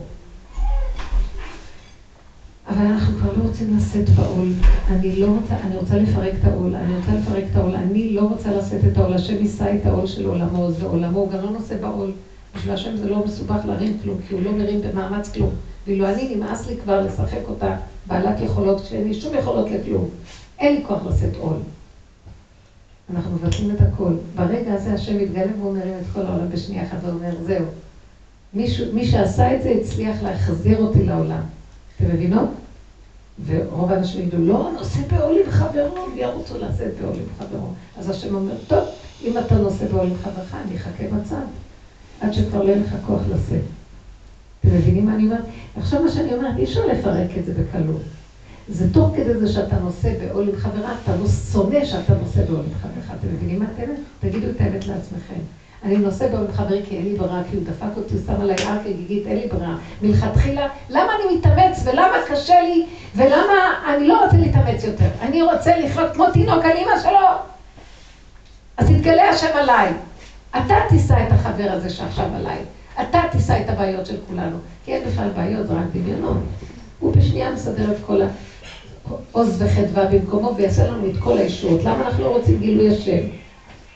אבל 2.67 2.83
אנחנו 2.83 3.13
כבר 3.13 3.31
לא 3.31 3.39
רוצים 3.39 3.75
לשאת 3.77 4.09
בעול. 4.09 4.45
אני 4.89 5.19
לא 5.19 5.25
רוצה, 5.25 5.55
אני 5.63 5.75
רוצה 5.75 5.97
לפרק 5.97 6.31
את 6.39 6.45
העול, 6.45 6.75
אני 6.75 6.93
רוצה 6.95 7.13
לפרק 7.13 7.43
את 7.49 7.55
העול, 7.55 7.73
אני 7.73 8.15
לא 8.15 8.21
רוצה 8.21 8.51
לשאת 8.51 8.85
את 8.91 8.97
העול, 8.97 9.13
השם 9.13 9.39
יישא 9.39 9.73
את 9.81 9.85
העול 9.85 10.05
של 10.05 10.25
עולמו, 10.25 10.69
זה 10.69 10.85
עולמו, 10.85 11.17
הוא 11.17 11.29
גם 11.29 11.41
לא 11.41 11.49
נושא 11.49 11.75
בעול. 11.75 12.11
בשביל 12.55 12.71
השם 12.71 12.95
זה 12.95 13.05
לא 13.05 13.21
מסובך 13.21 13.65
להרים 13.65 13.93
כלום, 14.01 14.17
כי 14.27 14.33
הוא 14.33 14.41
לא 14.41 14.51
מרים 14.51 14.81
במאמץ 14.81 15.27
כלום. 15.27 15.49
ואילו 15.87 16.07
אני, 16.07 16.35
נמאס 16.35 16.65
לי 16.67 16.75
כבר 16.75 16.99
לשחק 16.99 17.47
אותה 17.47 17.73
בעלת 18.07 18.39
יכולות, 18.39 18.81
כשאין 18.81 19.03
לי 19.03 19.13
שום 19.13 19.33
יכולות 19.33 19.69
לכלום. 19.71 20.05
אין 20.59 20.71
לי 20.71 20.79
כוח 20.83 21.03
לשאת 21.03 21.35
עול. 21.35 21.55
אנחנו 23.09 23.31
מבטלים 23.31 23.71
את 23.71 23.81
הכל. 23.81 24.11
ברגע 24.35 24.73
הזה 24.73 24.93
השם 24.93 25.17
מתגלה 25.17 25.51
והוא 25.57 25.71
מרים 25.71 25.97
את 25.97 26.13
כל 26.13 26.25
העולם 26.25 26.49
בשנייה 26.49 26.81
אחת 26.81 26.97
ואומר, 27.01 27.35
זהו. 27.43 27.65
מישהו, 28.53 28.85
מי 28.91 29.03
שעשה 29.03 29.53
את 29.53 29.61
זה 29.61 29.69
הצליח 29.69 30.21
להחזיר 30.21 30.77
אותי 30.77 31.01
לעולם. 31.01 31.41
אתם 31.95 32.05
מבינות? 32.15 32.49
ורוב 33.45 33.91
האנשים 33.91 34.21
יגידו, 34.21 34.37
לא, 34.37 34.69
נושא 34.79 34.99
בעול 35.07 35.37
עם 35.45 35.51
חברו, 35.51 36.05
וירוצו 36.15 36.57
לשאת 36.57 36.93
בעול 37.01 37.15
עם 37.15 37.25
חברו. 37.39 37.67
אז 37.97 38.09
השם 38.09 38.35
אומר, 38.35 38.53
טוב, 38.67 38.83
אם 39.23 39.37
אתה 39.37 39.55
נושא 39.55 39.85
בעול 39.85 40.07
עם 40.07 40.15
חברך, 40.23 40.55
אני 40.65 40.75
אחכה 40.75 41.03
בצד, 41.03 41.45
עד 42.21 42.33
שכבר 42.33 42.63
לא 42.63 42.69
יהיה 42.69 42.81
לך 42.81 42.95
כוח 43.05 43.21
לשאת. 43.29 43.61
אתם 44.59 44.75
מבינים 44.75 45.05
מה 45.05 45.13
אני 45.13 45.23
אומרת? 45.23 45.43
עכשיו 45.75 46.01
מה 46.03 46.09
שאני 46.09 46.33
אומרת, 46.33 46.57
אי 46.57 46.63
אפשר 46.63 46.85
לפרק 46.85 47.37
את 47.37 47.45
זה 47.45 47.53
בקלות. 47.53 48.01
זה 48.67 48.93
תוך 48.93 49.11
כדי 49.15 49.33
זה 49.33 49.47
שאתה 49.47 49.79
נושא 49.79 50.13
בעול 50.19 50.47
עם 50.49 50.55
חברה, 50.55 50.95
אתה 51.03 51.15
לא 51.15 51.27
שונא 51.27 51.85
שאתה 51.85 52.13
נושא 52.13 52.45
בעול 52.45 52.59
עם 52.65 52.73
חברך. 52.81 53.11
אתם 53.19 53.27
מבינים 53.33 53.59
מה 53.59 53.65
אתם? 53.75 53.91
תגידו 54.19 54.47
את 54.47 54.61
האמת 54.61 54.87
לעצמכם. 54.87 55.39
אני 55.83 55.97
נושא 55.97 56.27
בעול 56.27 56.45
עם 56.45 56.53
חברי 56.53 56.81
כי 56.89 56.97
אין 56.97 57.05
לי 57.05 57.15
ברירה, 57.15 57.41
כי 57.49 57.55
הוא 57.55 57.63
דפק 57.65 57.97
אותי, 57.97 58.13
הוא 58.13 58.21
שם 58.25 58.41
עליי 58.41 58.55
הר 58.65 58.83
כגיגית, 58.83 59.27
אין 59.27 59.37
לי 59.37 59.47
ברירה. 59.47 59.75
מלכתחילה, 60.01 60.67
למה 60.89 61.11
אני 61.15 61.35
מתאמץ 61.35 61.81
ולמה 61.85 62.17
קשה 62.27 62.61
לי 62.61 62.85
ולמה 63.15 63.53
אני 63.95 64.07
לא 64.07 64.23
רוצה 64.23 64.37
להתאמץ 64.37 64.83
יותר. 64.83 65.07
אני 65.21 65.41
רוצה 65.41 65.77
לחיות 65.77 66.13
כמו 66.13 66.25
תינוק 66.33 66.65
על 66.65 66.71
אימא 66.71 66.99
שלו. 67.03 67.55
יתגלה 69.05 69.29
השם 69.29 69.57
עליי. 69.57 69.93
אתה 70.57 70.75
תישא 70.89 71.15
את 71.27 71.31
החבר 71.31 71.67
הזה 71.71 71.89
שעכשיו 71.89 72.25
עליי. 72.35 72.57
אתה 73.01 73.21
תישא 73.31 73.59
את 73.63 73.69
הבעיות 73.69 74.05
של 74.05 74.17
כולנו. 74.27 74.57
כי 74.85 74.93
אין 74.93 75.03
בכלל 75.09 75.29
בעיות, 75.35 75.67
זה 75.67 75.73
רק 75.73 75.85
דמיונות. 75.93 76.37
הוא 76.99 77.13
בשנייה 77.13 77.51
מסדר 77.51 77.91
את 77.91 77.97
כל 78.05 78.21
העוז 78.21 79.61
וחדווה 79.61 80.05
במקומו 80.05 80.55
ויעשה 80.55 80.87
לנו 80.87 81.07
את 81.07 81.17
כל 81.19 81.37
הישועות. 81.37 81.83
למה 81.83 82.07
אנחנו 82.07 82.23
לא 82.23 82.29
רוצים 82.29 82.59
גילוי 82.59 82.89
השם? 82.89 83.27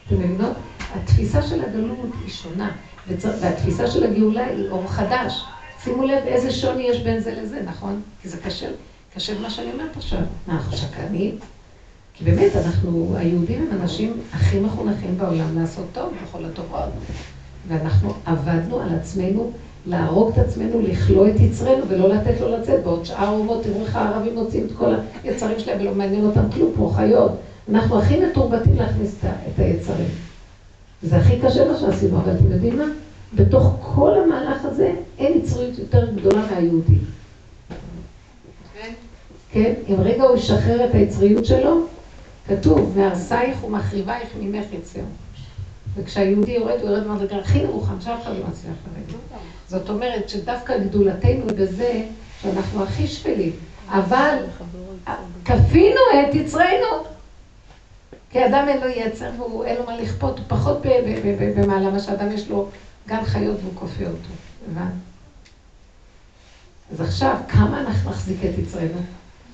אתם 0.07 0.15
מבינות? 0.15 0.53
התפיסה 0.95 1.41
של 1.41 1.63
הגלות 1.65 1.97
היא 2.23 2.31
שונה, 2.31 2.71
והתפיסה 3.07 3.87
של 3.87 4.03
הגאולה 4.03 4.45
היא 4.45 4.69
אור 4.69 4.87
חדש. 4.87 5.43
שימו 5.83 6.03
לב 6.03 6.23
איזה 6.25 6.51
שוני 6.51 6.83
יש 6.83 7.01
בין 7.01 7.19
זה 7.19 7.41
לזה, 7.41 7.61
נכון? 7.65 8.01
כי 8.21 8.29
זה 8.29 8.37
קשה, 8.37 8.67
קשה 9.15 9.39
מה 9.39 9.49
שאני 9.49 9.71
אומרת 9.73 9.97
עכשיו. 9.97 10.19
מה, 10.47 10.53
אנחנו 10.53 10.77
שקרנים? 10.77 11.37
כי 12.13 12.23
באמת, 12.23 12.55
אנחנו, 12.55 13.15
היהודים 13.17 13.67
הם 13.71 13.81
אנשים 13.81 14.13
הכי 14.33 14.59
מחונכים 14.59 15.17
בעולם 15.17 15.59
לעשות 15.59 15.85
טוב 15.93 16.13
בכל 16.23 16.45
התופעות. 16.45 16.89
ואנחנו 17.67 18.13
עבדנו 18.25 18.79
על 18.79 18.95
עצמנו 18.95 19.51
להרוג 19.85 20.31
את 20.31 20.37
עצמנו, 20.37 20.79
לכלוא 20.81 21.27
את 21.27 21.39
יצרנו 21.39 21.87
ולא 21.87 22.09
לתת 22.09 22.41
לו 22.41 22.57
לצאת. 22.57 22.83
בעוד 22.83 23.05
שאר 23.05 23.25
האומות, 23.25 23.63
תראו 23.63 23.81
איך 23.81 23.95
הערבים 23.95 24.35
מוצאים 24.35 24.65
את 24.65 24.71
כל 24.77 24.93
היצרים 25.23 25.59
שלהם 25.59 25.81
ולא 25.81 25.93
מעניין 25.93 26.25
אותם 26.25 26.51
כלום, 26.53 26.71
כמו 26.75 26.89
חיות. 26.89 27.31
אנחנו 27.69 27.99
הכי 27.99 28.19
מתורבתים 28.19 28.75
להכניס 28.75 29.15
את 29.53 29.59
היצרים. 29.59 30.28
זה 31.03 31.17
הכי 31.17 31.39
קשה 31.39 31.71
מה 31.71 31.77
שעשינו, 31.79 32.17
אבל 32.17 32.31
אתם 32.35 32.51
יודעים 32.51 32.77
מה? 32.77 32.85
בתוך 33.33 33.77
כל 33.81 34.13
המהלך 34.23 34.65
הזה 34.65 34.91
אין 35.17 35.37
יצריות 35.37 35.79
יותר 35.79 36.11
גדולה 36.11 36.45
מהיהודי. 36.51 36.97
כן? 39.51 39.73
אם 39.89 39.95
רגע 39.99 40.23
הוא 40.23 40.37
ישחרר 40.37 40.85
את 40.85 40.95
היצריות 40.95 41.45
שלו, 41.45 41.85
כתוב, 42.47 42.97
מהרסייך 42.97 43.63
ומחריבייך 43.63 44.29
ממך 44.39 44.65
יצאו. 44.73 45.01
וכשהיהודי 45.95 46.51
יורד, 46.51 46.79
הוא 46.81 46.89
יורד 46.89 47.03
במדרגה 47.03 47.37
הכי 47.37 47.63
נמוכה, 47.63 47.93
שאף 47.99 48.21
אחד 48.23 48.31
לא 48.31 48.47
מצליח 48.47 48.73
לרדת. 48.85 49.19
זאת 49.67 49.89
אומרת 49.89 50.29
שדווקא 50.29 50.77
גדולתנו 50.77 51.45
בזה 51.47 52.03
שאנחנו 52.41 52.83
הכי 52.83 53.07
שפלים, 53.07 53.51
אבל 53.89 54.37
כפינו 55.45 55.99
את 56.13 56.35
יצרנו. 56.35 57.18
כי 58.29 58.45
אדם 58.45 58.65
אין 58.67 58.81
לו 58.81 58.87
יצר 58.87 59.43
ואין 59.43 59.77
לו 59.77 59.85
מה 59.85 59.97
לכפות, 59.97 60.37
הוא 60.37 60.45
פחות 60.47 60.77
במעלה 61.55 61.91
מה 61.91 61.99
שאדם 61.99 62.31
יש 62.31 62.49
לו 62.49 62.67
גן 63.07 63.23
חיות 63.23 63.57
והוא 63.61 63.73
כופה 63.75 64.03
אותו, 64.03 64.29
הבנת? 64.71 64.91
אז 66.91 67.01
עכשיו, 67.01 67.37
כמה 67.47 67.81
אנחנו 67.81 68.09
נחזיק 68.09 68.37
את 68.43 68.57
יצרנו? 68.57 68.99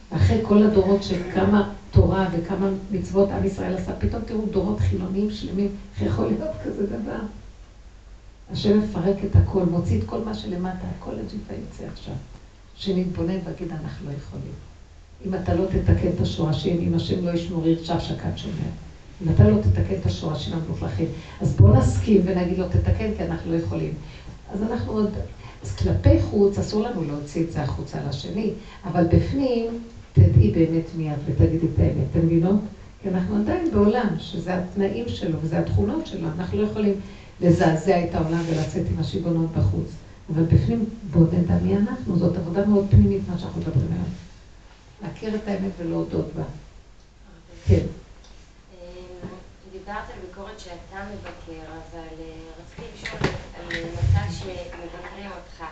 אחרי 0.09 0.39
כל 0.43 0.63
הדורות 0.63 1.03
של 1.03 1.21
כמה 1.33 1.71
תורה 1.91 2.27
וכמה 2.31 2.69
מצוות 2.91 3.31
עם 3.31 3.45
ישראל 3.45 3.73
עשה, 3.73 3.91
פתאום 3.99 4.21
תראו 4.21 4.45
דורות 4.45 4.79
חילוניים 4.79 5.31
שלמים, 5.31 5.71
איך 5.93 6.01
יכול 6.01 6.25
להיות 6.25 6.55
כזה 6.65 6.87
דבר? 6.87 7.19
השם 8.51 8.79
מפרק 8.79 9.15
את 9.23 9.35
הכל, 9.35 9.63
מוציא 9.63 9.99
את 9.99 10.05
כל 10.05 10.19
מה 10.25 10.33
שלמטה, 10.33 10.87
הכל 10.99 11.11
הג'יפה 11.11 11.53
יוצא 11.53 11.83
עכשיו. 11.93 12.13
שנתבונן 12.75 13.37
ויגיד, 13.45 13.71
אנחנו 13.71 14.09
לא 14.09 14.15
יכולים. 14.17 14.74
אם 15.25 15.35
אתה 15.35 15.55
לא 15.55 15.65
תתקן 15.65 16.07
את 16.15 16.21
השורשים, 16.21 16.79
אם 16.87 16.95
השם 16.95 17.25
לא 17.25 17.31
ישמור 17.31 17.67
ירשב 17.67 17.99
שקד 17.99 18.37
שומר. 18.37 18.53
אם 19.23 19.29
אתה 19.29 19.49
לא 19.49 19.57
תתקן 19.61 19.95
את 20.01 20.05
השורשים 20.05 20.53
המלוכלכים, 20.53 21.07
אז 21.41 21.55
בוא 21.55 21.77
נסכים 21.77 22.21
ונגיד 22.25 22.57
לו, 22.57 22.65
תתקן, 22.69 23.09
כי 23.17 23.23
אנחנו 23.23 23.51
לא 23.51 23.55
יכולים. 23.55 23.93
אז 24.51 24.63
אנחנו 24.63 24.93
עוד... 24.93 25.09
אז 25.63 25.75
כלפי 25.75 26.19
חוץ, 26.19 26.57
אסור 26.57 26.83
לנו 26.83 27.03
להוציא 27.03 27.43
את 27.43 27.51
זה 27.51 27.61
החוצה 27.61 27.97
לשני, 28.09 28.51
אבל 28.85 29.03
בפנים, 29.03 29.79
תדעי 30.13 30.49
באמת 30.49 30.95
מיד 30.97 31.17
ותגידי 31.25 31.65
את 31.73 31.79
האמת, 31.79 32.05
אתם 32.11 32.25
מבינות? 32.25 32.59
כי 33.01 33.07
אנחנו 33.07 33.35
עדיין 33.35 33.71
בעולם, 33.71 34.07
שזה 34.19 34.55
התנאים 34.55 35.07
שלו 35.07 35.37
וזה 35.41 35.59
התכונות 35.59 36.07
שלו, 36.07 36.27
אנחנו 36.37 36.57
לא 36.57 36.63
יכולים 36.63 36.93
לזעזע 37.41 38.03
את 38.03 38.15
העולם 38.15 38.41
ולצאת 38.49 38.83
עם 38.93 38.99
השיגעונות 38.99 39.51
בחוץ. 39.55 39.85
אבל 40.33 40.43
בפנים, 40.43 40.85
בוא 41.11 41.23
נדע 41.33 41.55
מי 41.63 41.75
אנחנו, 41.75 42.15
זאת 42.15 42.37
עבודה 42.37 42.65
מאוד 42.65 42.85
פנימית, 42.89 43.21
מה 43.27 43.37
שאנחנו 43.37 43.61
מדברים 43.61 43.87
היום. 43.91 44.24
להכיר 45.01 45.35
את 45.35 45.47
האמת 45.47 45.71
ולהודות 45.77 46.33
בה. 46.33 46.43
כן. 47.67 47.85
דיברת 49.85 50.09
על 50.13 50.19
ביקורת 50.27 50.59
שאתה 50.59 51.05
מבקר, 51.13 51.65
אבל 51.65 52.07
אה, 52.19 52.33
רציתי 52.59 52.87
לשאול 52.93 53.19
על 53.55 53.65
מצב 53.93 54.33
שמבקרים 54.39 55.31
אותך. 55.31 55.63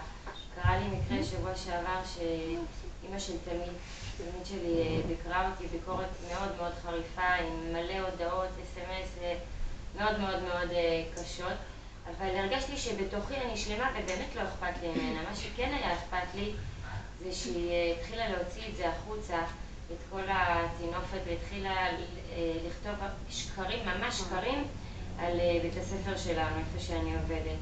קרה 0.56 0.78
לי 0.78 0.86
מקרה 0.88 1.24
שבוע 1.24 1.56
שעבר 1.56 2.00
שאימא 2.14 3.20
של 3.20 3.34
תלמיד, 3.46 3.74
תלמיד 4.18 4.46
שלי 4.46 4.82
אה, 4.82 5.02
ביקרה 5.08 5.50
אותי 5.50 5.68
ביקורת 5.68 6.08
מאוד 6.32 6.50
מאוד 6.58 6.72
חריפה, 6.84 7.34
עם 7.34 7.74
מלא 7.74 8.10
הודעות, 8.10 8.50
אס.אם.אס 8.64 9.10
אה, 9.22 9.36
מאוד 9.98 10.20
מאוד 10.20 10.44
מאוד 10.44 10.70
קשות. 11.16 11.58
אבל 12.12 12.38
הרגשתי 12.38 12.78
שבתוכי 12.78 13.36
אני 13.36 13.58
שלמה 13.58 13.92
ובאמת 13.92 14.36
לא 14.36 14.42
אכפת 14.42 14.82
לי 14.82 14.88
ממנה. 14.88 15.22
מה 15.30 15.36
שכן 15.36 15.74
היה 15.74 15.94
אכפת 15.94 16.36
לי 16.36 16.54
זה 17.24 17.32
שהיא 17.32 17.94
התחילה 17.94 18.30
להוציא 18.30 18.62
את 18.70 18.76
זה 18.76 18.90
החוצה. 18.90 19.38
את 19.94 19.98
כל 20.12 20.22
הטינופת 20.30 21.20
והתחילה 21.28 21.88
אה, 21.88 22.54
לכתוב 22.68 22.94
שקרים, 23.30 23.80
ממש 23.86 24.20
שקרים, 24.20 24.64
על 25.20 25.40
אה, 25.40 25.60
בית 25.62 25.78
הספר 25.82 26.18
שלנו, 26.18 26.56
איפה 26.58 26.86
שאני 26.86 27.16
עובדת. 27.16 27.58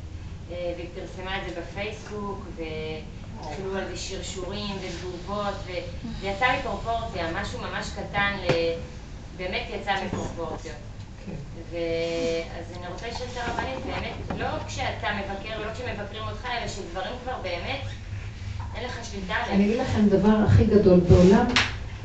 אה, 0.51 0.73
והיא 0.77 0.89
פרסמה 0.95 1.37
את 1.37 1.49
זה 1.49 1.61
בפייסבוק, 1.61 2.45
והתחילו 2.55 3.77
על 3.77 3.87
זה 3.87 3.97
שרשורים 3.97 4.75
ותגובות, 4.81 5.55
וזה 5.65 6.27
יצא 6.27 6.59
מפרופורציה, 6.59 7.31
משהו 7.41 7.59
ממש 7.59 7.89
קטן, 7.89 8.37
באמת 9.37 9.67
יצא 9.69 10.05
מפרופורציות. 10.05 10.75
כן. 11.25 11.31
אז 12.59 12.77
אני 12.77 12.87
רוצה 12.87 13.07
לשאול 13.07 13.29
את 13.31 13.37
הרבנית, 13.37 13.85
באמת, 13.85 14.39
לא 14.39 14.47
כשאתה 14.67 15.07
מבקר, 15.13 15.65
לא 15.65 15.73
כשמבקרים 15.73 16.23
אותך, 16.23 16.45
אלא 16.45 16.67
שדברים 16.67 17.13
כבר 17.23 17.37
באמת, 17.41 17.81
אין 18.75 18.85
לך 18.85 19.05
שליטה 19.11 19.33
עליהם. 19.33 19.55
אני 19.55 19.65
אגיד 19.65 19.79
לכם 19.79 20.07
דבר 20.09 20.35
הכי 20.45 20.63
גדול 20.65 20.99
בעולם. 21.09 21.45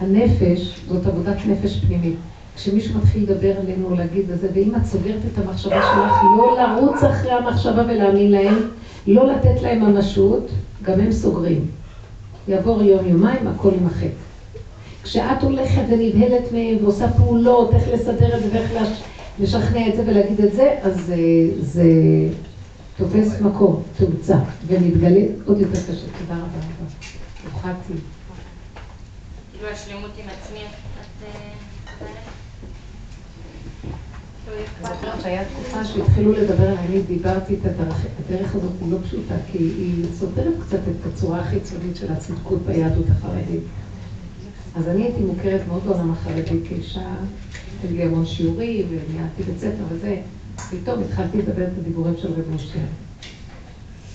הנפש 0.00 0.80
זאת 0.88 1.06
עבודת 1.06 1.36
נפש 1.46 1.80
פנימית. 1.86 2.16
כשמישהו 2.56 2.98
מתחיל 2.98 3.22
לדבר 3.22 3.56
עלינו 3.60 3.86
או 3.90 3.94
להגיד 3.94 4.30
את 4.30 4.40
זה, 4.40 4.48
ואם 4.54 4.74
את 4.76 4.86
סוגרת 4.86 5.20
את 5.32 5.38
המחשבה 5.38 5.82
שלך, 5.82 6.12
לא 6.36 6.56
לרוץ 6.58 7.04
אחרי 7.04 7.32
המחשבה 7.32 7.82
ולהאמין 7.88 8.30
להם, 8.30 8.54
לא 9.06 9.32
לתת 9.32 9.62
להם 9.62 9.80
ממשות, 9.80 10.50
גם 10.82 11.00
הם 11.00 11.12
סוגרים. 11.12 11.66
יעבור 12.48 12.82
יום, 12.82 13.06
יומיים, 13.06 13.48
הכל 13.48 13.70
יימחק. 13.72 14.08
כשאת 15.02 15.42
הולכת 15.42 15.82
ונבהלת 15.88 16.52
מהם 16.52 16.76
ועושה 16.82 17.08
פעולות, 17.08 17.74
איך 17.74 17.88
לסדר 17.92 18.36
את 18.36 18.42
זה 18.42 18.48
ואיך 18.52 18.72
לשכנע 19.40 19.88
את 19.88 19.96
זה 19.96 20.02
ולהגיד 20.06 20.40
את 20.40 20.52
זה, 20.52 20.74
אז 20.82 21.12
אה, 21.12 21.16
זה 21.60 21.84
תופס 22.96 23.40
מקום, 23.40 23.82
תאוצה, 23.96 24.36
ומתגלה 24.66 25.20
עוד 25.46 25.60
יותר 25.60 25.80
קשה. 25.80 26.06
תודה 26.18 26.34
רבה 26.34 26.44
רבה. 26.44 26.90
הוכחתי. 27.52 27.92
כאילו 29.52 29.68
השלמות 29.68 30.10
עם 30.18 30.28
עצמי, 30.28 30.60
את... 30.60 31.26
זוכרת 34.82 35.20
שהיה 35.22 35.44
תקופה 35.44 35.84
שהתחילו 35.84 36.32
לדבר 36.32 36.78
אני 36.78 37.02
דיברתי 37.02 37.54
את 37.54 37.80
הדרך, 38.28 38.54
הזאת 38.54 38.72
היא 38.80 38.92
לא 38.92 38.98
פשוטה, 39.04 39.34
כי 39.52 39.58
היא 39.58 40.04
סותרת 40.18 40.54
קצת 40.66 40.78
את 40.78 41.12
הצורה 41.12 41.40
החיצונית 41.40 41.96
של 41.96 42.12
הצדקות 42.12 42.62
ביהדות 42.62 43.06
החרדית. 43.10 43.60
אז 44.74 44.88
אני 44.88 45.02
הייתי 45.02 45.20
מוכרת 45.20 45.60
מאוד 45.68 45.84
בעולם 45.84 46.12
החרדי 46.12 46.60
כאישה, 46.68 47.00
היה 47.00 47.92
לי 47.92 48.02
המון 48.02 48.26
שיעורים, 48.26 48.86
וניהלתי 48.88 49.42
בית 49.42 49.58
ספר 49.58 49.84
וזה, 49.88 50.16
פתאום 50.56 51.02
התחלתי 51.02 51.38
לדבר 51.38 51.64
את 51.64 51.78
הדיבורים 51.78 52.14
של 52.16 52.32
רב 52.32 52.54
משה. 52.54 52.78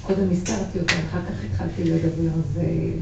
קודם 0.01 0.31
הזכרתי 0.31 0.79
אותה, 0.79 0.93
אחר 0.93 1.19
כך 1.21 1.43
התחלתי 1.45 1.83
לדבר, 1.83 2.29
אז 2.37 2.59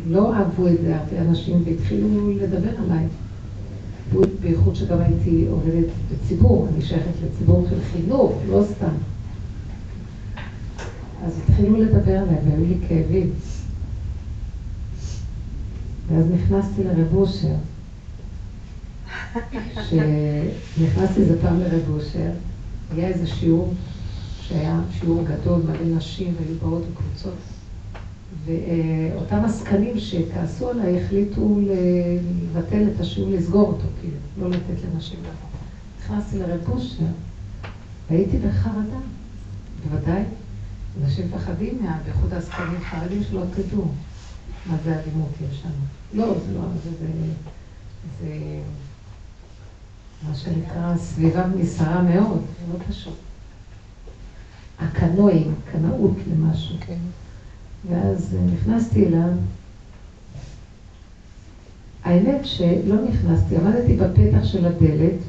לא 0.07 0.33
אהבו 0.33 0.67
את 0.67 0.81
זה 0.81 0.97
הרבה 0.97 1.21
אנשים 1.21 1.63
והתחילו 1.65 2.31
לדבר 2.31 2.71
עליי. 2.85 3.05
בייחוד 4.41 4.75
שגם 4.75 5.01
הייתי 5.01 5.45
עובדת 5.49 5.87
בציבור, 6.11 6.67
אני 6.73 6.85
שייכת 6.85 7.11
לציבור 7.25 7.67
של 7.69 7.79
חינוך, 7.91 8.33
לא 8.49 8.63
סתם. 8.75 8.93
אז 11.25 11.39
התחילו 11.47 11.77
לדבר 11.77 12.17
עליי 12.17 12.35
והיו 12.45 12.65
לי 12.65 12.77
כאבים. 12.87 13.29
ואז 16.07 16.25
נכנסתי 16.31 16.83
לרב 16.83 17.15
אושר, 17.15 17.55
שנכנסתי 19.89 21.21
איזה 21.21 21.41
פעם 21.41 21.59
לרב 21.59 21.89
אושר, 21.93 22.29
היה 22.91 23.07
איזה 23.07 23.27
שיעור 23.27 23.73
שהיה 24.41 24.81
שיעור 24.99 25.23
גדול, 25.23 25.61
מלא 25.61 25.97
נשים, 25.97 26.35
והיו 26.39 26.55
באות 26.61 26.83
בקבוצות. 26.91 27.33
ואותם 28.45 29.45
עסקנים 29.45 29.99
שכעסו 29.99 30.69
עליי 30.69 31.03
החליטו 31.03 31.59
לבטל 31.61 32.87
את 32.95 32.99
השיעור, 32.99 33.29
לסגור 33.29 33.67
אותו, 33.67 33.87
כאילו, 34.01 34.17
לא 34.39 34.49
לתת 34.49 34.83
לנשים 34.93 35.19
לבוא. 35.19 35.49
נכנסתי 35.99 36.39
לרב 36.39 36.69
אושר, 36.69 37.03
והייתי 38.09 38.37
בחרדה, 38.37 38.99
בוודאי. 39.83 40.23
אנשים 41.03 41.27
מפחדים 41.27 41.79
מה... 41.81 41.99
בייחוד 42.05 42.33
העסקנים 42.33 42.79
חרדים 42.81 43.23
שלא 43.23 43.41
תדעו 43.53 43.85
מה 44.65 44.77
זה 44.83 44.99
אלימות 44.99 45.29
יש 45.49 45.61
שם. 45.61 45.69
לא, 46.13 46.33
זה 46.45 46.53
לא. 46.53 46.61
זה, 46.83 47.07
זה 48.21 48.33
מה 50.27 50.35
שנקרא, 50.35 50.97
סביבה 50.97 51.47
נסערה 51.47 52.01
מאוד, 52.01 52.41
זה 52.41 52.73
לא 52.73 52.83
פשוט. 52.89 53.13
הקנואים, 54.79 55.53
קנאות 55.71 56.15
למשהו. 56.31 56.75
כן. 56.79 56.97
ואז 57.89 58.35
אה, 58.35 58.45
נכנסתי 58.53 59.05
אליו. 59.05 59.29
האמת 62.03 62.45
שלא 62.45 62.95
נכנסתי, 63.09 63.57
עמדתי 63.57 63.93
בפתח 63.93 64.43
של 64.43 64.65
הדלת, 64.65 65.19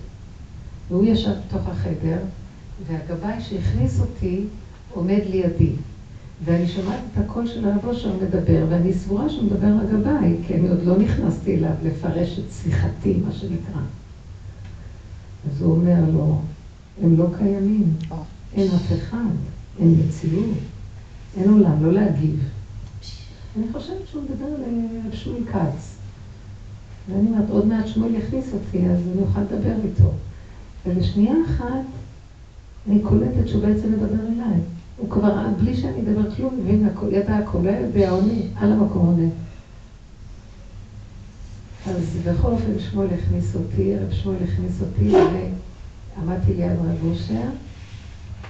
והוא 0.91 1.05
ישב 1.05 1.35
בתוך 1.47 1.69
החדר, 1.69 2.19
והגבאי 2.87 3.41
שהכניס 3.41 4.01
אותי 4.01 4.45
עומד 4.95 5.21
לידי. 5.31 5.73
ואני 6.45 6.69
שומעת 6.69 7.01
את 7.13 7.19
הקול 7.19 7.47
של 7.47 7.69
הרב 7.69 7.85
אושר 7.85 8.13
מדבר, 8.17 8.67
ואני 8.71 8.93
סבורה 8.93 9.29
שהוא 9.29 9.45
מדבר 9.45 9.75
לגביי, 9.75 10.37
כי 10.47 10.55
אני 10.55 10.69
עוד 10.69 10.83
לא 10.85 10.99
נכנסתי 10.99 11.57
אליו 11.57 11.73
לפרש 11.85 12.39
את 12.39 12.53
שיחתי, 12.63 13.17
מה 13.27 13.33
שנקרא. 13.33 13.81
אז 15.47 15.63
הוא 15.63 15.73
אומר 15.73 16.01
לו, 16.15 16.41
הם 17.03 17.17
לא 17.17 17.27
קיימים, 17.39 17.95
אין 18.55 18.69
אף 18.77 18.93
אחד, 18.93 19.31
אין 19.79 19.95
מציאות, 20.07 20.57
אין 21.37 21.51
עולם, 21.51 21.85
לא 21.85 21.93
להגיב. 21.93 22.45
אני 23.57 23.65
חושבת 23.73 24.07
שהוא 24.11 24.23
מדבר 24.23 24.47
על 24.47 25.13
שמואל 25.13 25.45
כץ. 25.53 25.97
ואני 27.09 27.29
אומרת, 27.29 27.51
עוד 27.51 27.67
מעט 27.67 27.87
שמואל 27.87 28.15
יכניס 28.15 28.53
אותי, 28.53 28.89
אז 28.89 28.99
אני 29.13 29.23
אוכל 29.23 29.41
לדבר 29.41 29.75
איתו. 29.85 30.11
ולשנייה 30.87 31.35
אחת, 31.47 31.85
אני 32.89 33.03
קולטת 33.03 33.49
שהוא 33.49 33.63
בעצם 33.63 33.93
מדבר 33.93 34.27
אליי. 34.27 34.61
הוא 34.97 35.11
כבר, 35.11 35.47
בלי 35.61 35.77
שאני 35.77 36.01
אדבר 36.01 36.31
כלום, 36.31 36.59
מבין 36.61 36.89
ידע 37.11 37.37
הכל, 37.37 37.59
לא 37.59 37.71
יודע, 37.71 38.11
עונה, 38.11 38.33
על 38.57 38.73
המקום 38.73 39.07
עונה. 39.07 39.29
אז 41.87 42.19
בכל 42.25 42.49
אופן 42.49 42.79
שמואל 42.79 43.09
הכניס 43.15 43.57
אותי, 43.57 43.97
רב 43.97 44.13
שמואל 44.13 44.37
הכניס 44.45 44.81
אותי, 44.81 45.13
ועמדתי 46.17 46.55
ליד 46.55 46.71
רב 46.71 47.05
אושר, 47.05 47.49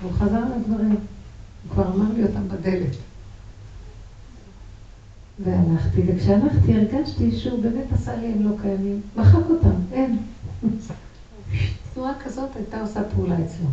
והוא 0.00 0.12
חזר 0.12 0.36
על 0.36 0.52
הדברים. 0.56 0.90
הוא 0.90 1.70
כבר 1.72 1.86
אמר 1.86 2.12
לי 2.16 2.22
אותם 2.22 2.48
בדלת. 2.48 2.96
והלכתי, 5.44 6.02
וכשהלכתי 6.06 6.74
הרגשתי 6.74 7.38
שהוא 7.38 7.62
באמת 7.62 7.92
עשה 7.92 8.16
לי 8.16 8.26
הם 8.26 8.42
לא 8.42 8.50
קיימים. 8.62 9.00
מחק 9.16 9.50
אותם, 9.50 9.74
אין. 9.92 10.18
תנועה 11.94 12.12
כזאת 12.24 12.56
הייתה 12.56 12.80
עושה 12.80 13.02
פעולה 13.04 13.34
אצלו. 13.34 13.66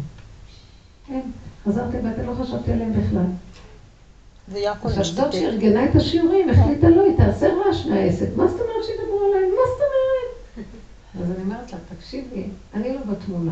אין. 1.10 1.32
חזרתי 1.66 1.98
ואתה 2.04 2.24
לא 2.24 2.34
חשבתי 2.44 2.72
עליהם 2.72 2.94
בכלל. 2.94 3.26
זה 4.52 4.60
יעקב 4.60 4.90
זאת 4.90 5.34
שארגנה 5.34 5.86
את 5.86 5.96
השיעורים, 5.96 6.50
החליטה 6.50 6.90
לא, 6.90 7.04
היא 7.04 7.18
תעשה 7.18 7.48
רעש 7.54 7.86
מהעסק. 7.86 8.28
מה 8.36 8.48
זאת 8.48 8.62
אומרת 8.62 8.86
שידברו 8.86 9.20
עליהם? 9.28 9.50
מה 9.50 9.66
זאת 9.68 9.82
אומרת? 9.88 10.68
אז 11.22 11.32
אני 11.32 11.44
אומרת 11.44 11.74
לה, 11.74 11.78
תקשיבי, 11.96 12.44
אני 12.74 12.94
לא 12.94 13.00
בתמונה. 13.14 13.52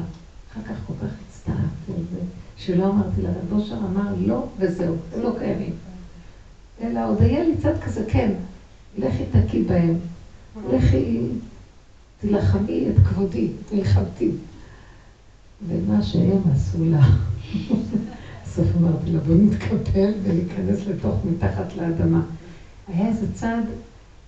אחר 0.51 0.61
כך 0.61 0.75
כל 0.87 0.93
כך 1.01 1.11
הצטערתי 1.27 1.91
על 1.91 2.03
זה, 2.11 2.19
שלא 2.57 2.85
אמרתי 2.85 3.21
לה, 3.21 3.29
רב 3.29 3.53
אושר 3.53 3.75
אמר 3.75 4.11
לא 4.17 4.47
וזהו, 4.57 4.95
הם 5.13 5.21
לא 5.21 5.31
קיימים. 5.39 5.73
אלא 6.81 7.09
עוד 7.09 7.21
היה 7.21 7.43
לי 7.43 7.57
צד 7.61 7.83
כזה, 7.83 8.05
כן, 8.09 8.31
לכי 8.97 9.23
תקי 9.31 9.61
בהם, 9.61 9.93
לכי 10.69 11.19
תילחמי 12.19 12.89
את 12.89 13.07
כבודי, 13.07 13.47
מלחמתי. 13.71 14.29
ומה 15.67 16.01
שהם 16.01 16.41
עשו 16.53 16.77
לה. 16.85 17.05
בסוף 18.43 18.67
אמרתי 18.75 19.11
לה, 19.11 19.19
בוא 19.19 19.35
נתקפל 19.35 20.11
וניכנס 20.23 20.87
לתוך 20.87 21.15
מתחת 21.25 21.75
לאדמה. 21.75 22.21
היה 22.87 23.07
איזה 23.07 23.33
צד 23.33 23.61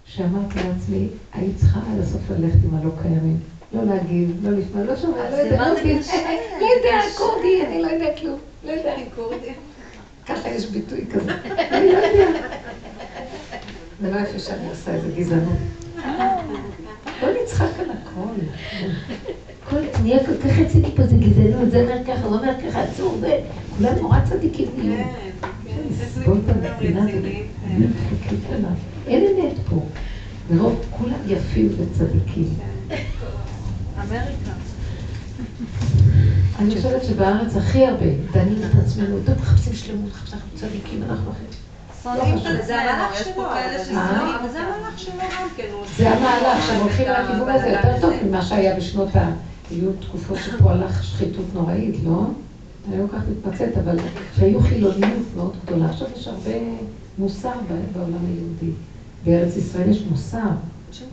שאמרתי 0.08 0.56
לעצמי, 0.56 1.08
היית 1.34 1.58
צריכה 1.58 1.80
עד 1.80 2.00
הסוף 2.00 2.22
ללכת 2.30 2.58
עם 2.64 2.76
הלא 2.76 2.90
קיימים. 3.02 3.40
לא 3.74 3.84
להגיב, 3.84 4.48
לא 4.48 4.58
לשמוע, 4.58 4.84
לא 4.84 4.96
שומע, 4.96 5.30
לא 5.30 5.36
יודע, 5.36 5.58
לא 5.70 5.78
יודע, 5.78 6.00
לא 6.62 6.66
יודע, 6.78 7.02
קורדי, 7.18 7.66
אני 7.66 7.82
לא 7.82 7.88
יודע 7.88 8.18
כלום, 8.18 8.40
לא 8.64 8.72
יודע. 8.72 8.96
ככה 10.28 10.50
יש 10.50 10.66
ביטוי 10.66 11.06
כזה, 11.14 11.32
אני 11.72 11.92
לא 11.92 11.98
יודע. 11.98 12.48
זה 14.02 14.12
לא 14.12 14.20
יפה 14.20 14.40
שאני 14.40 14.70
עושה 14.70 14.94
איזה 14.94 15.12
גזענות. 15.18 15.58
לא 17.22 17.44
נצחק 17.44 17.80
על 17.80 17.92
הכל. 17.92 18.42
כל, 19.70 20.02
נהיה 20.02 20.20
כל 20.26 20.38
כך 20.38 20.60
רציני 20.60 20.92
פה, 20.96 21.04
זה 21.04 21.16
גזענות, 21.16 21.72
זה 21.72 21.82
אומר 21.82 22.04
ככה, 22.08 22.30
זה 22.30 22.36
אומר 22.36 22.54
ככה, 22.68 22.82
עצור, 22.82 23.18
זה, 23.20 23.40
כולם 23.78 23.96
נורא 24.02 24.20
צדיקים 24.30 24.68
נהיו. 24.78 25.06
לסבול 26.02 26.38
את 26.46 26.50
המדינה 26.50 27.04
הזאת, 27.04 27.24
אין 29.08 29.24
אמת 29.24 29.54
פה. 29.70 29.82
מרוב 30.50 30.86
כולם 30.90 31.20
יפים 31.28 31.70
וצדיקים. 31.78 32.54
אמריקה. 33.98 34.52
אני 36.60 36.76
חושבת 36.76 37.04
שבארץ 37.04 37.56
הכי 37.56 37.86
הרבה 37.86 38.06
דנים 38.32 38.58
את 38.58 38.76
עצמנו, 38.86 39.18
טוב, 39.26 39.36
מחפשים 39.36 39.74
שלמות, 39.74 40.12
אנחנו 40.34 40.50
צדיקים, 40.56 41.04
אנחנו 41.10 41.32
אחרים. 41.32 41.68
את 42.62 42.66
זה 42.66 42.82
המהלך 42.82 43.18
שלו, 43.24 43.44
זה 44.54 44.60
המהלך 44.60 45.00
שלו 45.00 45.14
גם 45.18 45.48
כן. 45.58 45.64
זה 45.98 46.10
המהלך, 46.10 46.68
שהם 46.68 46.80
הולכים 46.80 47.08
לכיוון 47.08 47.50
הזה 47.50 47.68
יותר 47.68 48.02
טוב. 48.02 48.14
ממה 48.26 48.42
שהיה 48.42 48.76
בשנות 48.76 49.16
ה... 49.16 49.32
היו 49.72 49.92
תקופות 50.00 50.38
שפה 50.38 50.72
הלך 50.72 51.04
שחיתות 51.04 51.46
נוראית, 51.54 51.96
לא? 52.04 52.26
אני 52.88 52.98
לא 53.00 53.06
כל 53.12 53.18
כך 53.18 53.24
מתמצאת, 53.30 53.78
אבל 53.78 53.98
שהיו 54.36 54.60
חילוניות 54.60 55.24
מאוד 55.36 55.56
גדולה. 55.66 55.90
עכשיו 55.90 56.08
יש 56.16 56.28
הרבה 56.28 56.52
מוסר 57.18 57.54
בעולם 57.94 58.26
היהודי. 58.28 58.72
בארץ 59.26 59.56
ישראל 59.56 59.90
יש 59.90 60.04
מוסר. 60.10 60.48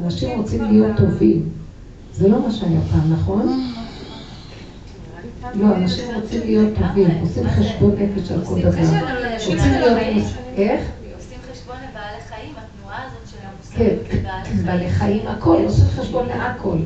אנשים 0.05 0.38
רוצים 0.38 0.64
להיות 0.64 0.96
טובים. 0.96 1.48
זה 2.12 2.28
לא 2.28 2.42
מה 2.42 2.50
שהיה 2.50 2.80
פעם, 2.92 3.12
נכון? 3.12 3.70
לא, 5.55 5.76
אנשים 5.76 6.14
רוצים 6.14 6.40
להיות 6.40 6.74
טובים, 6.74 7.09
עושים 7.20 7.48
חשבון 7.48 7.94
נפש 7.98 8.30
על 8.30 8.44
כל 8.44 8.61
דבר. 8.61 8.70
רוצים 8.70 9.70
להיות... 9.72 9.98
איך? 10.57 10.80
עושים 11.16 11.38
חשבון 11.52 11.76
לבעלי 11.76 12.20
חיים, 12.28 12.52
התנועה 12.57 12.98
הזאת 13.07 13.28
של 13.30 13.36
כן, 13.76 14.18
לבעלי 14.18 14.44
חיים. 14.44 14.66
בעלי 14.66 14.90
חיים, 14.90 15.26
הכל, 15.26 15.62
עושים 15.64 15.84
חשבון 15.84 16.26
להכל. 16.26 16.76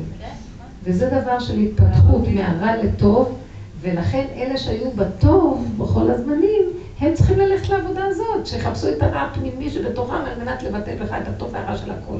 וזה 0.83 1.09
דבר 1.21 1.39
של 1.39 1.59
התפתחות 1.59 2.21
מהרע 2.27 2.83
לטוב, 2.83 3.37
ולכן 3.81 4.25
אלה 4.35 4.57
שהיו 4.57 4.91
בטוב 4.91 5.75
בכל 5.77 6.11
הזמנים, 6.11 6.61
הם 6.99 7.13
צריכים 7.13 7.39
ללכת 7.39 7.69
לעבודה 7.69 8.05
הזאת, 8.05 8.45
שיחפשו 8.45 8.89
את 8.89 9.03
הרע 9.03 9.21
הפנימי 9.21 9.69
שבתוכם 9.69 10.13
על 10.13 10.43
מנת 10.43 10.63
לבטל 10.63 11.03
לך 11.03 11.15
את 11.21 11.27
הטוב 11.27 11.49
והרע 11.53 11.77
של 11.77 11.91
הכל. 11.91 12.17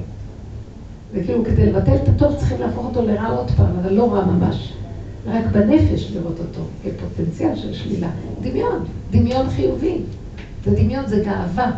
וכאילו 1.13 1.43
כדי 1.45 1.65
לבטל 1.65 1.95
את 1.95 2.07
הטוב 2.07 2.35
צריכים 2.35 2.61
להפוך 2.61 2.85
אותו 2.85 3.01
לרע 3.01 3.27
עוד 3.27 3.51
פעם, 3.51 3.75
אבל 3.81 3.93
לא 3.93 4.13
רע 4.13 4.25
ממש. 4.25 4.73
רק 5.27 5.45
בנפש 5.51 6.11
לראות 6.11 6.39
אותו 6.39 6.61
כפוטנציאל 6.83 7.55
של 7.55 7.73
שלילה. 7.73 8.07
דמיון, 8.41 8.85
דמיון 9.11 9.49
חיובי. 9.49 9.97
זה 10.65 10.71
דמיון, 10.71 11.07
זה 11.07 11.23
גאווה. 11.25 11.71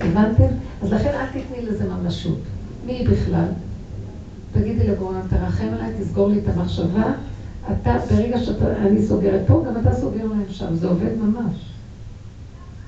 הבנתם? 0.00 0.46
אז 0.82 0.92
לכן 0.92 1.08
אל 1.08 1.26
תתני 1.26 1.66
לזה 1.66 1.84
ממשות. 1.84 2.38
מי 2.86 3.06
בכלל? 3.10 3.46
תגידי 4.60 4.86
לבורם, 4.86 5.20
תרחם 5.30 5.68
עליי, 5.74 5.90
תסגור 6.00 6.28
לי 6.28 6.38
את 6.38 6.48
המחשבה. 6.48 7.12
אתה, 7.70 7.96
ברגע 8.10 8.38
שאני 8.38 9.02
סוגרת 9.02 9.40
פה, 9.46 9.64
גם 9.66 9.76
אתה 9.76 9.92
סוגר 9.94 10.24
להם 10.24 10.48
שם. 10.48 10.74
זה 10.74 10.88
עובד 10.88 11.18
ממש. 11.18 11.52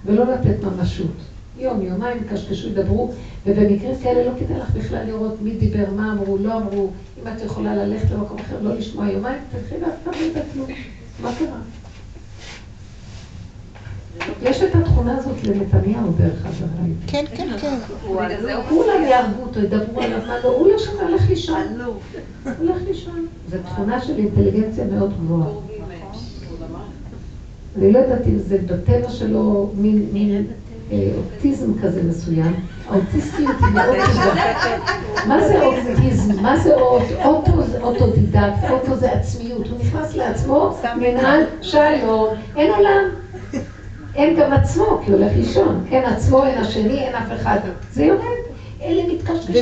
ולא 0.04 0.32
לתת 0.32 0.64
ממשות. 0.64 1.16
יום, 1.58 1.82
יומיים, 1.82 2.24
קשקשו, 2.28 2.68
ידברו, 2.68 3.12
ובמקרים 3.46 3.94
כאלה 4.02 4.30
לא 4.30 4.30
כדאי 4.38 4.58
לך 4.58 4.70
בכלל 4.70 5.06
לראות 5.06 5.42
מי 5.42 5.56
דיבר, 5.56 5.84
מה 5.96 6.12
אמרו, 6.12 6.36
לא 6.38 6.56
אמרו. 6.56 6.90
אם 7.22 7.28
את 7.28 7.42
יכולה 7.42 7.74
ללכת 7.74 8.10
למקום 8.10 8.38
אחר, 8.38 8.60
לא 8.62 8.74
לשמוע 8.74 9.08
יומיים, 9.08 9.38
תלכי 9.50 9.74
ואף 9.84 9.94
אחד 10.02 10.20
לא 10.20 10.26
ידע 10.26 10.40
כלום. 10.52 10.68
מה 11.22 11.30
קרה? 11.38 11.58
יש 14.42 14.62
את 14.62 14.74
התכונה 14.74 15.16
הזאת 15.16 15.44
לנתניהו, 15.44 16.10
דרך 16.16 16.46
אגב. 16.46 16.68
כן, 17.06 17.24
כן, 17.34 17.48
כן. 17.60 17.76
כולם 18.68 19.02
יהרגו 19.02 19.42
אותו, 19.42 19.60
ידברו 19.60 20.00
עליו, 20.00 20.18
מה 20.26 20.38
לא, 20.44 20.48
הוא 20.48 20.68
לא 20.68 20.78
שומע, 20.78 21.02
הולך 21.02 21.28
לישון. 21.28 21.62
הולך 22.58 22.76
לישון. 22.88 23.26
זו 23.48 23.56
תכונה 23.64 24.00
של 24.00 24.18
אינטליגנציה 24.18 24.84
מאוד 24.84 25.12
גבוהה. 25.12 25.48
אני 27.78 27.92
לא 27.92 27.98
יודעת 27.98 28.26
אם 28.26 28.38
זה 28.38 28.58
בטבע 28.66 29.10
שלו 29.10 29.70
מין 30.12 30.46
אה, 30.92 31.10
אוטיזם 31.16 31.78
כזה 31.82 32.02
מסוים. 32.02 32.54
האוטיסטיות 32.88 33.56
היא 33.60 33.74
מאוד 33.74 33.96
גבוהה. 33.96 34.78
מה 35.28 35.48
זה 35.48 35.62
אוטיזם? 35.62 36.42
מה 36.42 36.56
זה 36.56 36.74
אוט? 36.74 37.02
אוטו 37.24 37.62
זה 37.62 37.82
אוטודידקט, 37.82 38.70
אוטו 38.70 38.96
זה 38.96 39.12
עצמיות. 39.12 39.68
הוא 39.68 39.78
נכנס 39.78 40.16
לעצמו, 40.16 40.76
מנהל 40.96 41.42
שלום, 41.60 42.34
אין 42.56 42.70
עולם. 42.70 43.19
אין 44.14 44.36
גם 44.36 44.52
עצמו, 44.52 45.00
כי 45.04 45.12
הוא 45.12 45.20
הולך 45.20 45.32
לישון. 45.36 45.84
אין 45.90 46.04
עצמו, 46.04 46.44
אין 46.46 46.58
השני, 46.58 46.98
אין 46.98 47.14
אף 47.14 47.32
אחד. 47.40 47.58
זה 47.92 48.04
יורד. 48.04 48.20
אלה 48.82 49.02
מתקשקשים 49.12 49.54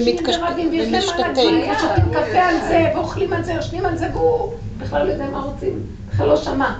ורבים, 0.42 0.70
ויש 0.70 0.88
להם 0.92 1.24
על. 1.24 1.30
הגבייה, 1.30 1.78
שותים 1.78 2.04
קפה 2.12 2.38
על 2.40 2.54
זה, 2.68 2.90
ואוכלים 2.94 3.32
על 3.32 3.42
זה, 3.44 3.52
יושנים 3.52 3.86
על 3.86 3.96
זה, 3.96 4.06
והוא 4.12 4.52
בכלל 4.78 5.06
לא 5.06 5.12
יודע 5.12 5.30
מה 5.30 5.40
רוצים. 5.42 5.78
בכלל 6.12 6.26
לא 6.28 6.36
שמע. 6.36 6.74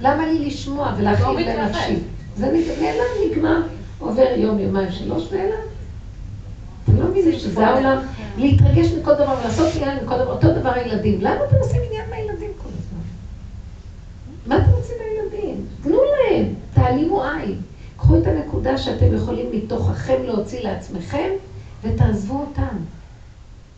למה 0.00 0.26
לי 0.26 0.46
לשמוע 0.46 0.92
ולהכאיב 0.96 1.38
לנפשי? 1.38 1.96
זה 2.36 2.46
נת- 2.46 2.82
נעלם, 2.82 3.30
נגמר. 3.32 3.60
עובר 3.98 4.26
יום, 4.36 4.58
יומיים, 4.58 4.92
שלוש, 4.92 5.32
נעלם. 5.32 5.50
אתם 6.84 7.00
לא 7.00 7.08
מבינים 7.08 7.38
שזה 7.38 7.66
העולם? 7.66 7.98
להתרגש 8.38 8.86
מכל 8.92 9.14
דבר 9.14 9.34
ולעשות 9.40 9.68
עניין 9.76 9.98
מכל 10.04 10.14
דבר. 10.18 10.32
אותו 10.32 10.52
דבר 10.52 10.70
הילדים. 10.70 11.18
למה 11.20 11.36
אתם 11.48 11.56
עושים 11.56 11.80
עניין 11.86 12.04
מהילדים? 12.10 12.50
נקודה 18.64 18.78
שאתם 18.78 19.14
יכולים 19.14 19.46
מתוככם 19.52 20.22
להוציא 20.24 20.62
לעצמכם, 20.62 21.28
ותעזבו 21.82 22.40
אותם. 22.40 22.76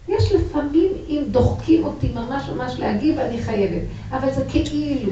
יש 0.09 0.33
לפעמים, 0.33 0.93
אם 1.09 1.23
דוחקים 1.31 1.85
אותי 1.85 2.13
ממש 2.13 2.49
ממש 2.49 2.79
להגיב, 2.79 3.19
אני 3.19 3.43
חייבת. 3.43 3.83
אבל 4.11 4.33
זה 4.33 4.45
כאילו. 4.49 5.11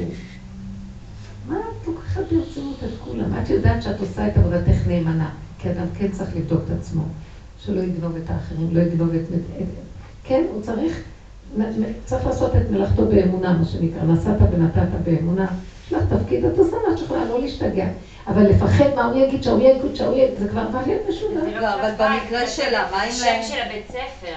מה 1.47 1.55
את 1.55 1.87
לוקחת 1.87 2.21
ברצינות 2.21 2.83
את 2.83 2.89
כולם? 3.03 3.33
את 3.43 3.49
יודעת 3.49 3.81
שאת 3.81 3.99
עושה 3.99 4.27
את 4.27 4.37
עבודתך 4.37 4.87
נאמנה, 4.87 5.29
כי 5.59 5.69
אדם 5.69 5.85
כן 5.97 6.11
צריך 6.11 6.35
לבדוק 6.35 6.61
את 6.65 6.71
עצמו, 6.79 7.01
שלא 7.65 7.81
יגנוב 7.81 8.15
את 8.15 8.29
האחרים, 8.29 8.75
לא 8.75 8.79
יגנוב 8.79 9.13
את... 9.13 9.21
כן, 10.23 10.43
הוא 10.53 10.61
צריך, 10.61 11.01
צריך 12.05 12.25
לעשות 12.25 12.55
את 12.55 12.71
מלאכתו 12.71 13.05
באמונה, 13.05 13.57
מה 13.57 13.65
שנקרא, 13.65 14.03
נסעת 14.03 14.37
ונתת 14.51 14.87
באמונה. 15.03 15.47
יש 15.87 15.93
לך 15.93 16.03
תפקיד, 16.09 16.45
את 16.45 16.57
עושה 16.57 16.77
מה 16.89 16.97
שאת 16.97 17.05
יכולה, 17.05 17.25
לא 17.25 17.41
להשתגע. 17.41 17.85
אבל 18.27 18.49
לפחד 18.49 18.95
מה 18.95 19.05
הוא 19.05 19.17
יגיד, 19.17 19.43
שההוא 19.43 19.61
יגיד, 19.61 19.95
שההוא 19.95 20.15
יגיד, 20.15 20.37
זה 20.37 20.47
כבר 20.47 20.61
הפך 20.61 20.87
להיות 20.87 21.01
משוגע. 21.09 21.59
לא, 21.59 21.73
אבל 21.73 21.89
במקרה 21.97 22.47
שלה, 22.47 22.85
מה 22.91 23.01
עם... 23.01 23.11
שם 23.11 23.43
של 23.43 23.61
הבית 23.65 23.87
ספר. 23.87 24.35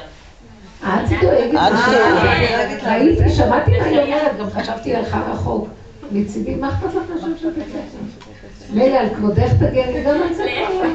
את 0.82 1.20
דואגת, 1.20 1.54
אה, 1.54 2.96
ראיתי, 2.96 3.30
שמעתי 3.30 3.70
מה 3.78 3.84
היא 3.84 3.98
אומרת, 3.98 4.38
גם 4.38 4.50
חשבתי 4.50 4.94
עליך 4.94 5.16
רחוק. 5.30 5.68
מצידי, 6.12 6.54
מה 6.54 6.68
אכפת 6.68 6.94
לך 6.94 7.02
מהשם 7.14 7.36
של 7.40 7.50
בית 7.50 7.64
ספר? 7.68 8.28
מילא 8.74 8.96
על 8.96 9.08
כבודך 9.14 9.52
תגני, 9.58 10.02
גם 10.04 10.22
על 10.22 10.34
זה 10.34 10.44
כבר 10.66 10.82
לא. 10.82 10.88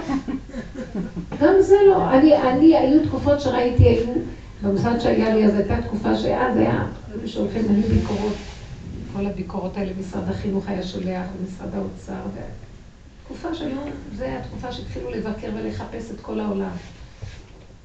גם 1.42 1.54
זה 1.60 1.76
לא. 1.88 2.10
אני, 2.10 2.38
אני, 2.38 2.78
היו 2.78 3.06
תקופות 3.08 3.42
שראיתי, 3.42 3.84
היו, 3.84 4.06
במוסד 4.62 5.00
שהיה 5.00 5.36
לי, 5.36 5.46
אז 5.46 5.56
הייתה 5.56 5.82
תקופה 5.82 6.16
שאז 6.16 6.58
היה, 6.58 6.84
היו 7.12 7.28
שולחים 7.28 7.62
לי 7.70 7.82
ביקורות, 7.82 8.34
כל 9.14 9.26
הביקורות 9.26 9.78
האלה, 9.78 9.92
משרד 10.00 10.30
החינוך 10.30 10.68
היה 10.68 10.84
שולח, 10.84 11.26
ומשרד 11.40 11.76
האוצר, 11.76 12.22
תקופה 13.24 13.54
שהיו, 13.54 13.78
זו 14.18 14.24
הייתה 14.24 14.48
תקופה 14.48 14.72
שהתחילו 14.72 15.12
לבקר 15.12 15.50
ולחפש 15.56 16.12
את 16.12 16.22
כל 16.22 16.40
העולם. 16.40 16.72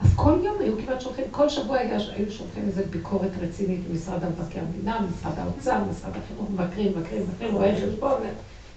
אז 0.00 0.10
כל 0.16 0.38
יום 0.44 0.56
היו 0.60 0.72
כמעט 0.78 1.00
שולחים, 1.00 1.24
כל 1.30 1.48
שבוע 1.48 1.78
היה, 1.78 1.98
היו 2.16 2.30
שולחים 2.30 2.62
איזו 2.66 2.82
ביקורת 2.90 3.30
רצינית 3.40 3.80
ממשרד 3.90 4.24
המבקר 4.24 4.60
המדינה, 4.60 5.00
משרד 5.00 5.38
האוצר, 5.38 5.84
משרד 5.90 6.12
החינוך, 6.16 6.50
מבקרים, 6.50 6.92
מבקרים, 6.96 7.22
מבקרים, 7.22 7.54
רואי 7.54 7.76
חשבון. 7.76 8.20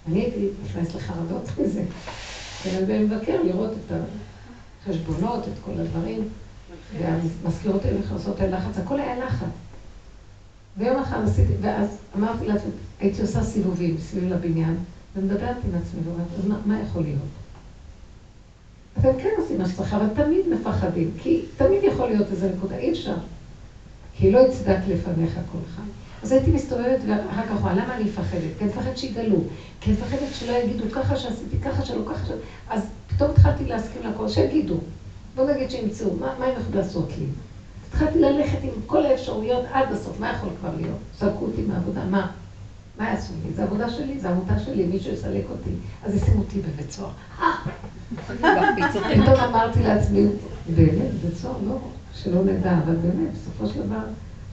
אני 0.08 0.20
הייתי 0.20 0.48
נכנסת 0.64 0.96
לחרדות 0.96 1.44
מזה. 1.58 1.84
כן, 2.64 2.84
ומבקר 2.88 3.44
לראות 3.44 3.72
את 3.72 3.96
החשבונות, 4.88 5.48
את 5.48 5.54
כל 5.66 5.72
הדברים, 5.72 6.30
והמזכירות 7.00 7.86
היו 7.86 8.00
נכנסות 8.00 8.40
ללחץ, 8.40 8.78
הכל 8.78 9.00
היה 9.00 9.26
לחץ. 9.26 9.61
ויום 10.78 11.00
אחד 11.00 11.24
עשיתי, 11.24 11.54
ואז 11.62 11.98
אמרתי 12.18 12.48
לעצמי, 12.48 12.72
הייתי 13.00 13.22
עושה 13.22 13.44
סיבובים 13.44 13.98
סביב 13.98 14.34
לבניין, 14.34 14.78
ומדברת 15.16 15.56
עם 15.66 15.80
עצמי 15.82 16.00
ואומרת, 16.06 16.28
אז 16.40 16.46
מה, 16.46 16.56
מה 16.66 16.80
יכול 16.80 17.02
להיות? 17.02 17.22
אתם 19.00 19.24
כן 19.24 19.30
עושים 19.38 19.58
מה 19.58 19.70
שצריך, 19.70 19.94
אבל 19.94 20.06
תמיד 20.16 20.50
מפחדים, 20.50 21.12
כי 21.18 21.42
תמיד 21.58 21.84
יכול 21.84 22.08
להיות 22.08 22.32
איזה 22.32 22.52
נקודה, 22.58 22.76
אי 22.76 22.92
אפשר. 22.92 23.16
כי 24.16 24.32
לא 24.32 24.40
יצדק 24.40 24.78
לפניך 24.88 25.34
כל 25.52 25.58
חי. 25.76 25.82
אז 26.24 26.32
הייתי 26.32 26.52
מסתובבת 26.52 27.00
ואחר 27.08 27.48
כך 27.48 27.62
רואה, 27.62 27.74
למה 27.74 27.96
אני 27.96 28.04
מפחדת? 28.04 28.58
כי 28.58 28.64
אני 28.64 28.72
מפחדת 28.72 28.98
שיגלו, 28.98 29.38
כי 29.82 29.92
אני 29.92 30.00
מפחדת 30.00 30.34
שלא 30.34 30.54
יגידו 30.54 30.84
ככה 30.92 31.16
שעשיתי, 31.16 31.60
ככה 31.64 31.86
שלא, 31.86 32.02
ככה 32.14 32.26
שלא. 32.26 32.36
אז 32.70 32.82
פתאום 33.08 33.32
התחלתי 33.32 33.66
להסכים 33.66 34.02
לכל, 34.04 34.28
שיגידו. 34.28 34.78
בוא 35.36 35.52
נגיד 35.52 35.72
שימצאו, 35.72 36.16
מה, 36.20 36.34
מה 36.40 36.46
הם 36.46 36.52
יכולים 36.52 36.78
לעשות 36.78 37.10
לי? 37.20 37.26
התחלתי 37.94 38.20
ללכת 38.20 38.58
עם 38.64 38.70
כל 38.86 39.06
האפשרויות 39.06 39.66
עד 39.74 39.92
הסוף, 39.92 40.20
מה 40.20 40.32
יכול 40.32 40.50
כבר 40.60 40.70
להיות? 40.78 40.98
זרקו 41.20 41.46
אותי 41.46 41.62
מהעבודה, 41.62 42.02
מה? 42.10 42.28
מה 43.00 43.10
יעשו 43.10 43.34
לי? 43.46 43.54
זה 43.54 43.64
עבודה 43.64 43.90
שלי, 43.90 44.20
זה 44.20 44.30
עמותה 44.30 44.60
שלי, 44.60 44.84
מישהו 44.86 45.14
יסלק 45.14 45.44
אותי. 45.50 45.70
אז 46.04 46.16
ישימו 46.16 46.40
אותי 46.40 46.60
בבית 46.60 46.92
סוהר. 46.92 47.10
פתאום 49.22 49.36
אמרתי 49.50 49.84
לעצמי, 49.84 50.26
באמת, 50.76 51.14
בית 51.26 51.38
סוהר 51.38 51.56
לא, 51.68 51.78
שלא 52.14 52.44
נדע, 52.44 52.74
אבל 52.86 52.96
באמת, 52.96 53.34
בסופו 53.34 53.68
של 53.68 53.88
דבר, 53.88 54.04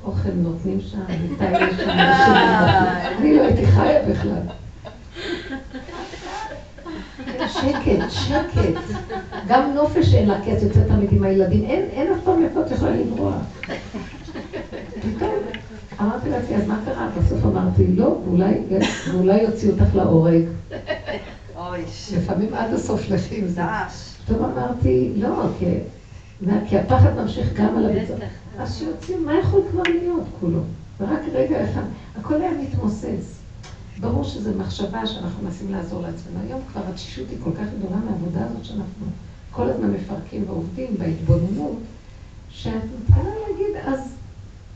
אוכל 0.05 0.31
נותנים 0.35 0.81
שם, 0.81 1.01
מיטה 1.31 1.44
יש 1.44 1.77
שם, 1.77 1.90
אני 3.19 3.36
לא 3.36 3.43
הייתי 3.43 3.66
חיה 3.66 4.02
בכלל. 4.10 4.43
שקט, 7.60 8.10
שקט. 8.10 8.80
גם 9.48 9.72
נופש 9.74 10.14
אין 10.14 10.28
לה, 10.28 10.40
כי 10.44 10.52
את 10.56 10.62
יוצאת 10.62 10.86
תמיד 10.89 11.12
עם 11.12 11.24
הילדים. 11.24 11.64
אין, 11.64 11.82
אין 11.93 12.12
אף 12.12 12.18
פעם 12.24 12.44
איפה 12.44 12.60
את 12.60 12.70
יכולה 12.70 12.97
לברוח. 12.97 13.35
פתאום 15.16 15.35
אמרתי 16.01 16.30
לעצמי, 16.30 16.56
אז 16.56 16.68
מה 16.68 16.78
קרה? 16.85 17.09
בסוף 17.18 17.44
אמרתי, 17.44 17.86
לא, 17.97 18.20
ואולי 19.12 19.43
יוציאו 19.43 19.72
אותך 19.72 19.94
להורג. 19.94 20.43
לפעמים 22.16 22.55
עד 22.55 22.74
הסוף 22.74 23.10
לכי 23.10 23.40
עם 23.40 23.48
זה. 23.48 23.62
פתאום 24.24 24.44
אמרתי, 24.44 25.12
לא, 25.16 25.47
כי 26.68 26.78
הפחד 26.78 27.16
ממשיך 27.16 27.52
גם 27.55 27.76
על 27.76 27.90
הביצוע. 27.90 28.16
אז 28.59 28.78
שיוצאים, 28.78 29.24
מה 29.26 29.39
יכול 29.39 29.60
כבר 29.70 29.82
להיות 29.82 30.24
כולו? 30.40 30.60
ורק 31.01 31.20
רגע 31.32 31.64
אחד, 31.64 31.82
הכל 32.18 32.35
היה 32.35 32.51
מתמוסס. 32.62 33.38
ברור 34.00 34.24
שזו 34.24 34.50
מחשבה 34.58 35.06
שאנחנו 35.06 35.44
מנסים 35.44 35.72
לעזור 35.72 36.02
לעצמנו. 36.02 36.40
היום 36.46 36.60
כבר 36.72 36.82
התשישות 36.88 37.30
היא 37.30 37.38
כל 37.44 37.50
כך 37.54 37.64
גדולה 37.78 37.96
מהעבודה 37.96 38.44
הזאת 38.44 38.64
שאנחנו 38.64 39.06
כל 39.50 39.68
הזמן 39.70 39.90
מפרקים 39.90 40.44
ועובדים 40.46 40.98
בהתבוננות, 40.98 41.78
שאת 42.50 42.72
מתחילה 43.00 43.30
להגיד, 43.48 43.76
אז 43.86 44.14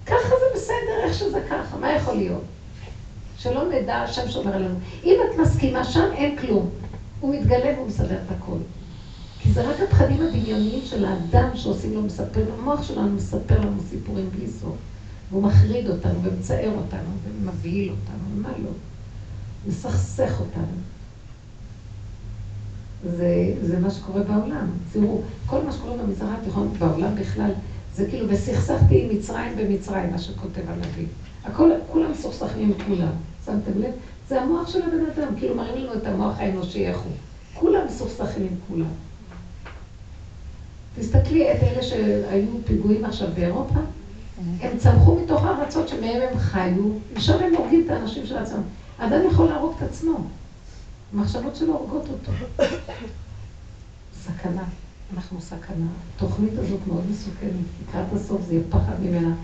ככה 0.07 0.29
זה 0.29 0.55
בסדר, 0.55 1.03
איך 1.03 1.15
שזה 1.15 1.41
ככה, 1.51 1.77
מה 1.77 1.93
יכול 1.93 2.15
להיות? 2.15 2.43
שלא 3.39 3.69
נדע, 3.69 3.97
השם 3.97 4.31
שומר 4.31 4.55
עלינו. 4.55 4.75
אם 5.05 5.17
את 5.25 5.39
מסכימה, 5.39 5.85
שם 5.85 6.09
אין 6.13 6.39
כלום. 6.39 6.71
הוא 7.21 7.35
מתגלה 7.35 7.73
והוא 7.77 7.87
מסדר 7.87 8.19
את 8.27 8.31
הכל. 8.31 8.57
כי 9.39 9.53
זה 9.53 9.69
רק 9.71 9.81
הפחדים 9.81 10.21
הדמיוניים 10.23 10.85
של 10.85 11.05
האדם 11.05 11.49
שעושים 11.55 11.95
לו, 11.95 12.03
מספר, 12.03 12.45
המוח 12.59 12.83
שלנו 12.83 13.13
מספר 13.13 13.61
לנו 13.61 13.81
סיפורים 13.91 14.31
בלי 14.31 14.49
סוף. 14.49 14.77
והוא 15.31 15.43
מחריד 15.43 15.89
אותנו 15.89 16.23
ומצער 16.23 16.71
אותנו 16.77 17.11
ומבהיל 17.25 17.91
אותנו, 17.91 18.43
מה 18.43 18.49
לא? 18.49 18.71
מסכסך 19.67 20.41
אותנו. 20.41 20.77
זה, 23.11 23.55
זה 23.63 23.79
מה 23.81 23.91
שקורה 23.91 24.23
בעולם. 24.23 24.67
תראו, 24.93 25.21
כל 25.47 25.59
מה 25.65 25.73
שקורה 25.73 25.97
במזרח 25.97 26.29
התיכון, 26.41 26.73
בעולם 26.79 27.15
בכלל, 27.15 27.51
זה 27.95 28.07
כאילו, 28.11 28.27
וסכסכתי 28.29 29.03
עם 29.03 29.17
מצרים 29.17 29.57
במצרים, 29.57 30.11
מה 30.11 30.19
שכותב 30.19 30.63
הנביא. 30.69 31.07
הכל, 31.45 31.71
כולם 31.93 32.11
מסוכסכים 32.11 32.63
עם 32.63 32.73
כולם. 32.87 33.13
שמתם 33.47 33.79
לב? 33.79 33.91
זה 34.29 34.43
המוח 34.43 34.69
של 34.69 34.83
הבן 34.83 35.07
אדם, 35.07 35.37
כאילו 35.37 35.55
מראים 35.55 35.77
לנו 35.77 35.95
את 35.95 36.07
המוח 36.07 36.35
האנושי 36.39 36.87
איך 36.87 36.99
הוא. 36.99 37.13
כולם 37.55 37.87
מסוכסכים 37.87 38.43
עם 38.43 38.57
כולם. 38.69 38.87
תסתכלי 40.99 41.53
את 41.53 41.63
אלה 41.63 41.83
שהיו 41.83 42.49
פיגועים 42.65 43.05
עכשיו 43.05 43.29
באירופה, 43.35 43.79
הם 44.61 44.79
צמחו 44.79 45.19
מתוך 45.25 45.45
הארצות 45.45 45.89
שמהם 45.89 46.23
הם 46.23 46.39
חיו, 46.39 46.85
ושם 47.15 47.39
הם 47.41 47.55
הורגים 47.55 47.83
את 47.87 47.91
האנשים 47.91 48.27
של 48.27 48.39
עצמם. 48.39 48.63
האדם 49.03 49.27
יכול 49.27 49.47
להרוג 49.47 49.75
את 49.77 49.83
עצמו. 49.83 50.17
המחשבות 51.13 51.57
שלו 51.57 51.73
הורגות 51.73 52.09
אותו. 52.09 52.33
סכנה. 54.25 54.65
אנחנו 55.15 55.41
סכנה. 55.41 55.87
התוכנית 56.17 56.53
הזאת 56.59 56.81
מאוד 56.87 57.11
מסוכנת. 57.11 57.67
לקראת 57.89 58.07
הסוף 58.13 58.43
זה 58.43 58.55
יהיה 58.55 58.65
פחד 58.71 59.01
ממנה. 59.01 59.35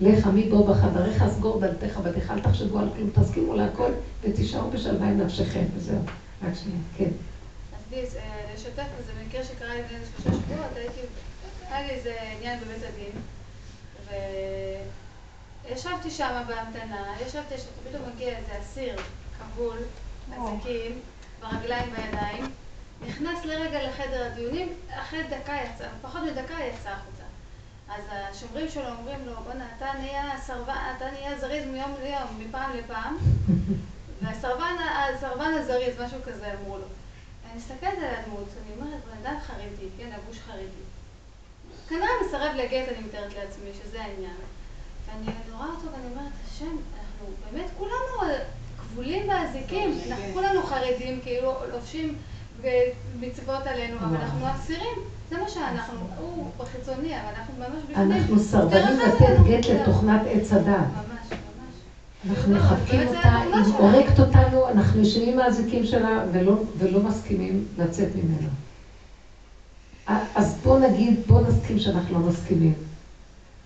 לך 0.00 0.26
עמי 0.26 0.48
בו 0.48 0.64
בחדריך, 0.64 1.24
סגור 1.28 1.60
דלתך 1.60 1.96
בתיך, 1.96 2.30
אל 2.30 2.40
תחשבו 2.40 2.78
על 2.78 2.88
כלום, 2.96 3.10
תסכימו 3.10 3.54
להכל 3.54 3.90
ותישארו 4.22 4.70
בשלווה 4.70 5.08
עם 5.08 5.20
נפשכם, 5.20 5.64
וזהו. 5.76 6.02
רק 6.42 6.54
שנייה, 6.54 6.78
כן. 6.96 7.10
אז 7.72 8.16
לשתף, 8.54 8.86
זה 9.06 9.12
במקרה 9.22 9.44
שקרה 9.44 9.74
לי 9.74 9.80
לפני 9.82 9.98
שלושה 10.14 10.30
שבועות, 10.30 10.76
הייתי, 10.76 11.00
היה 11.70 11.86
לי 11.86 11.92
איזה 11.92 12.14
עניין 12.38 12.60
בבית 12.60 12.82
הדין, 12.82 13.12
וישבתי 15.68 16.10
שם 16.10 16.42
בהמתנה, 16.46 17.14
ישבתי, 17.26 17.54
פתאום 17.88 18.02
מגיע 18.14 18.38
איזה 18.38 18.60
אסיר 18.60 18.96
כבול, 19.38 19.78
אזיקים, 20.32 21.00
ברגליים 21.40 21.90
בידיים, 21.90 22.44
נכנס 23.06 23.44
לרגע 23.44 23.88
לחדר 23.88 24.24
הדיונים, 24.24 24.72
אחרי 24.90 25.22
דקה 25.22 25.52
יצא, 25.52 25.88
פחות 26.02 26.22
מדקה 26.22 26.54
יצא 26.54 26.88
החוצה. 26.88 27.22
אז 27.88 28.02
השומרים 28.10 28.68
שלו 28.68 28.88
אומרים 28.98 29.26
לו, 29.26 29.32
בוא'נה, 29.44 29.66
אתה 29.76 29.86
נהיה 29.98 30.40
סרבן, 30.40 30.92
אתה 30.96 31.10
נהיה 31.10 31.38
זריז 31.38 31.66
מיום 31.66 31.94
ליום, 32.02 32.38
מפעם 32.38 32.76
לפעם, 32.76 33.16
והסרבן 34.22 35.52
הזריז, 35.60 36.00
משהו 36.00 36.18
כזה 36.24 36.52
אמרו 36.54 36.78
לו. 36.78 36.84
אני 37.44 37.58
מסתכלת 37.58 37.98
על 37.98 38.14
הדמות, 38.18 38.48
אני 38.62 38.74
אומרת, 38.76 39.04
בן 39.04 39.26
אדם 39.26 39.40
חרדי, 39.40 39.88
כן, 39.98 40.10
לבוש 40.16 40.38
חרדי. 40.38 40.84
כנראה 41.88 42.08
מסרב 42.26 42.54
לגט, 42.56 42.88
אני 42.88 43.00
מתארת 43.06 43.34
לעצמי, 43.34 43.70
שזה 43.82 44.02
העניין. 44.02 44.36
ואני 45.08 45.32
רואה 45.56 45.66
אותו 45.66 45.86
ואני 45.92 46.14
אומרת, 46.14 46.32
השם, 46.48 46.64
אנחנו 46.64 47.26
באמת 47.52 47.70
כולנו 47.78 48.34
כבולים 48.78 49.26
באזיקים, 49.26 49.98
אנחנו 50.08 50.24
כולנו 50.32 50.62
חרדים, 50.62 51.20
כאילו 51.22 51.54
לובשים 51.72 52.14
מצוות 53.20 53.66
עלינו, 53.66 53.96
אבל 53.98 54.16
אנחנו 54.16 54.46
אסירים. 54.50 54.96
זה 55.30 55.38
מה 55.38 55.48
שאנחנו, 55.48 56.00
הוא 56.18 56.50
בחיצוני, 56.58 57.20
אבל 57.20 57.28
אנחנו 57.38 57.54
ממש 57.58 57.82
בפנים. 57.90 58.12
אנחנו 58.12 58.38
סרבנים 58.38 58.98
לתת 58.98 59.36
גט 59.46 59.66
לתוכנת 59.66 60.20
עץ 60.26 60.52
הדת. 60.52 60.66
ממש. 60.68 61.38
אנחנו 62.28 62.52
לא, 62.52 62.58
מחבקים 62.58 63.06
אותה, 63.06 63.34
היא. 63.36 63.74
הורגת 63.78 64.18
אותנו, 64.20 64.68
אנחנו 64.68 64.98
יושבים 65.00 65.28
עם 65.32 65.38
האזיקים 65.38 65.84
שלה 65.84 66.22
ולא, 66.32 66.54
ולא 66.78 67.00
מסכימים 67.00 67.64
לצאת 67.78 68.08
ממנה. 68.14 68.48
אז 70.34 70.56
בוא 70.62 70.78
נגיד, 70.78 71.20
בוא 71.26 71.40
נסכים 71.40 71.78
שאנחנו 71.78 72.20
לא 72.20 72.26
מסכימים. 72.26 72.74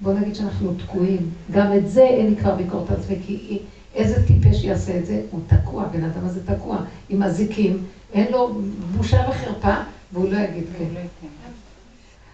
בוא 0.03 0.13
נגיד 0.13 0.35
שאנחנו 0.35 0.75
תקועים. 0.75 1.31
גם 1.51 1.73
את 1.73 1.91
זה 1.91 2.03
אין 2.03 2.35
כבר 2.35 2.55
ביקורת 2.55 2.91
עצמי, 2.91 3.17
כי 3.27 3.59
איזה 3.95 4.27
טיפש 4.27 4.65
יעשה 4.65 4.99
את 4.99 5.07
זה? 5.07 5.23
הוא 5.31 5.41
תקוע, 5.47 5.85
בן 5.89 6.05
אדם 6.05 6.25
הזה 6.25 6.41
תקוע, 6.47 6.79
עם 7.09 7.23
אזיקים, 7.23 7.85
אין 8.13 8.33
לו 8.33 8.61
בושה 8.97 9.27
וחרפה, 9.31 9.75
והוא 10.13 10.33
לא 10.33 10.39
יגיד 10.39 10.65
כן. 10.79 11.01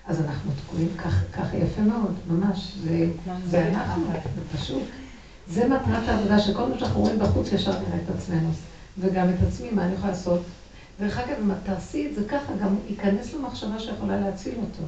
אז 0.07 0.21
אנחנו 0.21 0.51
תקועים 0.67 0.89
ככה 1.33 1.57
יפה 1.57 1.83
מאוד, 1.83 2.15
ממש. 2.29 2.75
זה, 3.47 3.69
אנחנו, 3.69 4.03
זה 4.13 4.59
פשוט. 4.59 4.83
זה 5.49 5.69
מטרת 5.69 6.09
העבודה, 6.09 6.39
שכל 6.39 6.69
מה 6.69 6.79
שאנחנו 6.79 7.01
רואים 7.01 7.19
בחוץ 7.19 7.53
ישר 7.53 7.71
נראה 7.71 7.99
את 8.05 8.17
עצמנו. 8.17 8.49
וגם 8.99 9.29
את 9.29 9.35
עצמי, 9.49 9.69
מה 9.73 9.85
אני 9.85 9.95
יכולה 9.95 10.13
לעשות? 10.13 10.41
ואחר 11.01 11.23
כך, 11.23 11.33
אם 11.43 11.51
את 11.51 11.57
תעשי 11.65 12.09
את 12.11 12.15
זה 12.15 12.29
ככה, 12.29 12.53
גם 12.63 12.77
ייכנס 12.89 13.35
לו 13.35 13.43
מחשבה 13.43 13.79
שיכולה 13.79 14.21
להציל 14.21 14.55
אותו. 14.59 14.83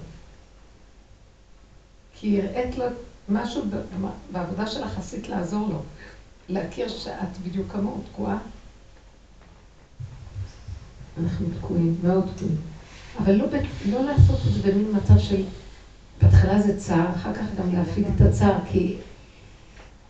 כי 2.21 2.41
הראית 2.43 2.79
לו 2.79 2.85
משהו 3.29 3.63
בעבודה 4.33 4.67
שלך 4.67 4.99
עשית 4.99 5.29
לעזור 5.29 5.69
לו. 5.69 5.79
להכיר 6.49 6.89
שאת 6.89 7.39
בדיוק 7.47 7.73
כמוהו 7.73 8.01
תקועה. 8.13 8.39
אנחנו 11.21 11.47
תקועים, 11.59 11.97
מאוד 12.03 12.25
תקועים. 12.37 12.57
אבל 13.19 13.33
לא, 13.33 13.47
לא 13.91 14.05
לעשות 14.05 14.39
את 14.47 14.53
זה 14.53 14.71
במין 14.73 14.97
מצב 14.97 15.19
של, 15.19 15.43
בהתחלה 16.23 16.61
זה 16.61 16.79
צער, 16.79 17.11
אחר 17.11 17.35
כך 17.35 17.45
גם 17.59 17.75
להפיג 17.75 18.05
את 18.17 18.21
הצער, 18.21 18.59
כי 18.71 18.97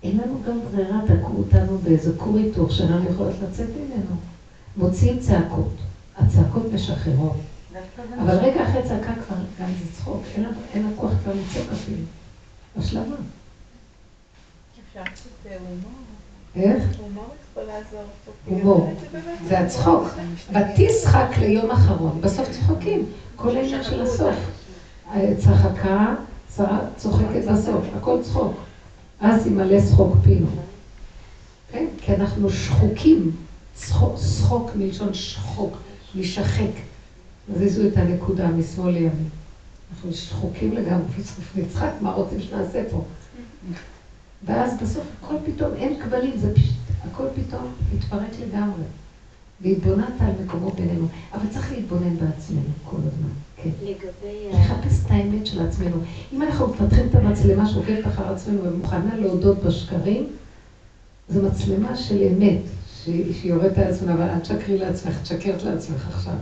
אין 0.02 0.18
לנו 0.18 0.42
גם 0.46 0.60
ברירה, 0.60 1.00
תקעו 1.06 1.38
אותנו 1.38 1.78
באיזה 1.78 2.12
כור 2.16 2.36
היתוך 2.36 2.72
שאיננו 2.72 3.10
יכולות 3.10 3.34
לצאת 3.42 3.68
ממנו. 3.68 4.16
מוציאים 4.76 5.18
צעקות, 5.20 5.72
הצעקות 6.16 6.72
משחררות. 6.72 7.36
אבל 8.22 8.36
רגע 8.38 8.68
אחרי 8.70 8.82
צעקה 8.82 9.12
כבר, 9.14 9.36
גם 9.60 9.66
זה 9.66 9.92
צחוק, 9.92 10.22
אין 10.74 10.82
לה, 10.82 10.88
כוח 10.96 11.10
כבר 11.22 11.32
לצעוק 11.32 11.72
אפילו. 11.72 12.02
השלמה. 12.76 13.16
איך? 16.56 16.84
הומור. 18.46 18.94
זה 19.48 19.58
הצחוק. 19.58 20.08
ותשחק 20.50 21.26
ליום 21.38 21.70
אחרון. 21.70 22.20
בסוף 22.20 22.48
צוחקים. 22.50 23.06
כל 23.36 23.56
העניין 23.56 23.82
של 23.82 24.02
הסוף. 24.02 24.36
צחקה, 25.38 26.14
צוחקת 26.96 27.44
בסוף. 27.52 27.84
הכל 27.96 28.22
צחוק. 28.22 28.52
אז 29.20 29.46
ימלא 29.46 29.80
שחוק 29.80 30.16
פינו. 30.24 30.46
כן? 31.72 31.86
כי 32.00 32.14
אנחנו 32.14 32.50
שחוקים. 32.50 33.36
שחוק 34.16 34.70
מלשון 34.74 35.14
שחוק, 35.14 35.76
לשחק. 36.14 36.89
זיזו 37.56 37.88
את 37.88 37.96
הנקודה 37.96 38.48
משמאל 38.48 38.92
לימין. 38.92 39.28
אנחנו 39.90 40.12
שחוקים 40.12 40.72
לגמרי, 40.72 41.04
בסוף 41.18 41.56
נצחק, 41.56 41.90
מה 42.00 42.12
רוצים 42.12 42.40
שנעשה 42.40 42.82
פה? 42.90 43.04
ואז 44.46 44.76
בסוף 44.82 45.04
הכל 45.22 45.34
פתאום, 45.46 45.74
אין 45.74 46.02
כבלים, 46.02 46.36
זה 46.36 46.54
פשוט, 46.54 46.76
הכל 47.04 47.26
פתאום 47.34 47.72
מתפרק 47.94 48.30
לגמרי. 48.40 48.82
והתבוננת 49.60 50.20
על 50.20 50.32
מקומו 50.44 50.70
בינינו. 50.70 51.06
אבל 51.32 51.46
צריך 51.50 51.72
להתבונן 51.72 52.16
בעצמנו 52.16 52.60
כל 52.84 52.96
הזמן, 52.96 53.28
כן. 53.56 53.70
לגבי... 53.82 54.48
לחפש 54.52 55.04
את 55.06 55.10
האמת 55.10 55.46
של 55.46 55.66
עצמנו. 55.66 55.96
אם 56.32 56.42
אנחנו 56.42 56.66
מפתחים 56.66 57.06
את 57.06 57.14
המצלמה 57.14 57.68
שעוקבת 57.68 58.06
אחר 58.06 58.32
עצמנו 58.32 58.64
ומוכנה 58.64 59.16
להודות 59.16 59.62
בשקרים, 59.62 60.26
זו 61.28 61.42
מצלמה 61.42 61.96
של 61.96 62.22
אמת, 62.22 62.60
שהיא 63.04 63.50
יורדת 63.50 63.78
על 63.78 63.92
עצמנו, 63.92 64.12
אבל 64.12 64.22
אל 64.22 64.38
תשקרי 64.38 64.78
לעצמך, 64.78 65.18
את 65.20 65.26
שקרת 65.26 65.62
לעצמך 65.62 66.08
עכשיו. 66.08 66.34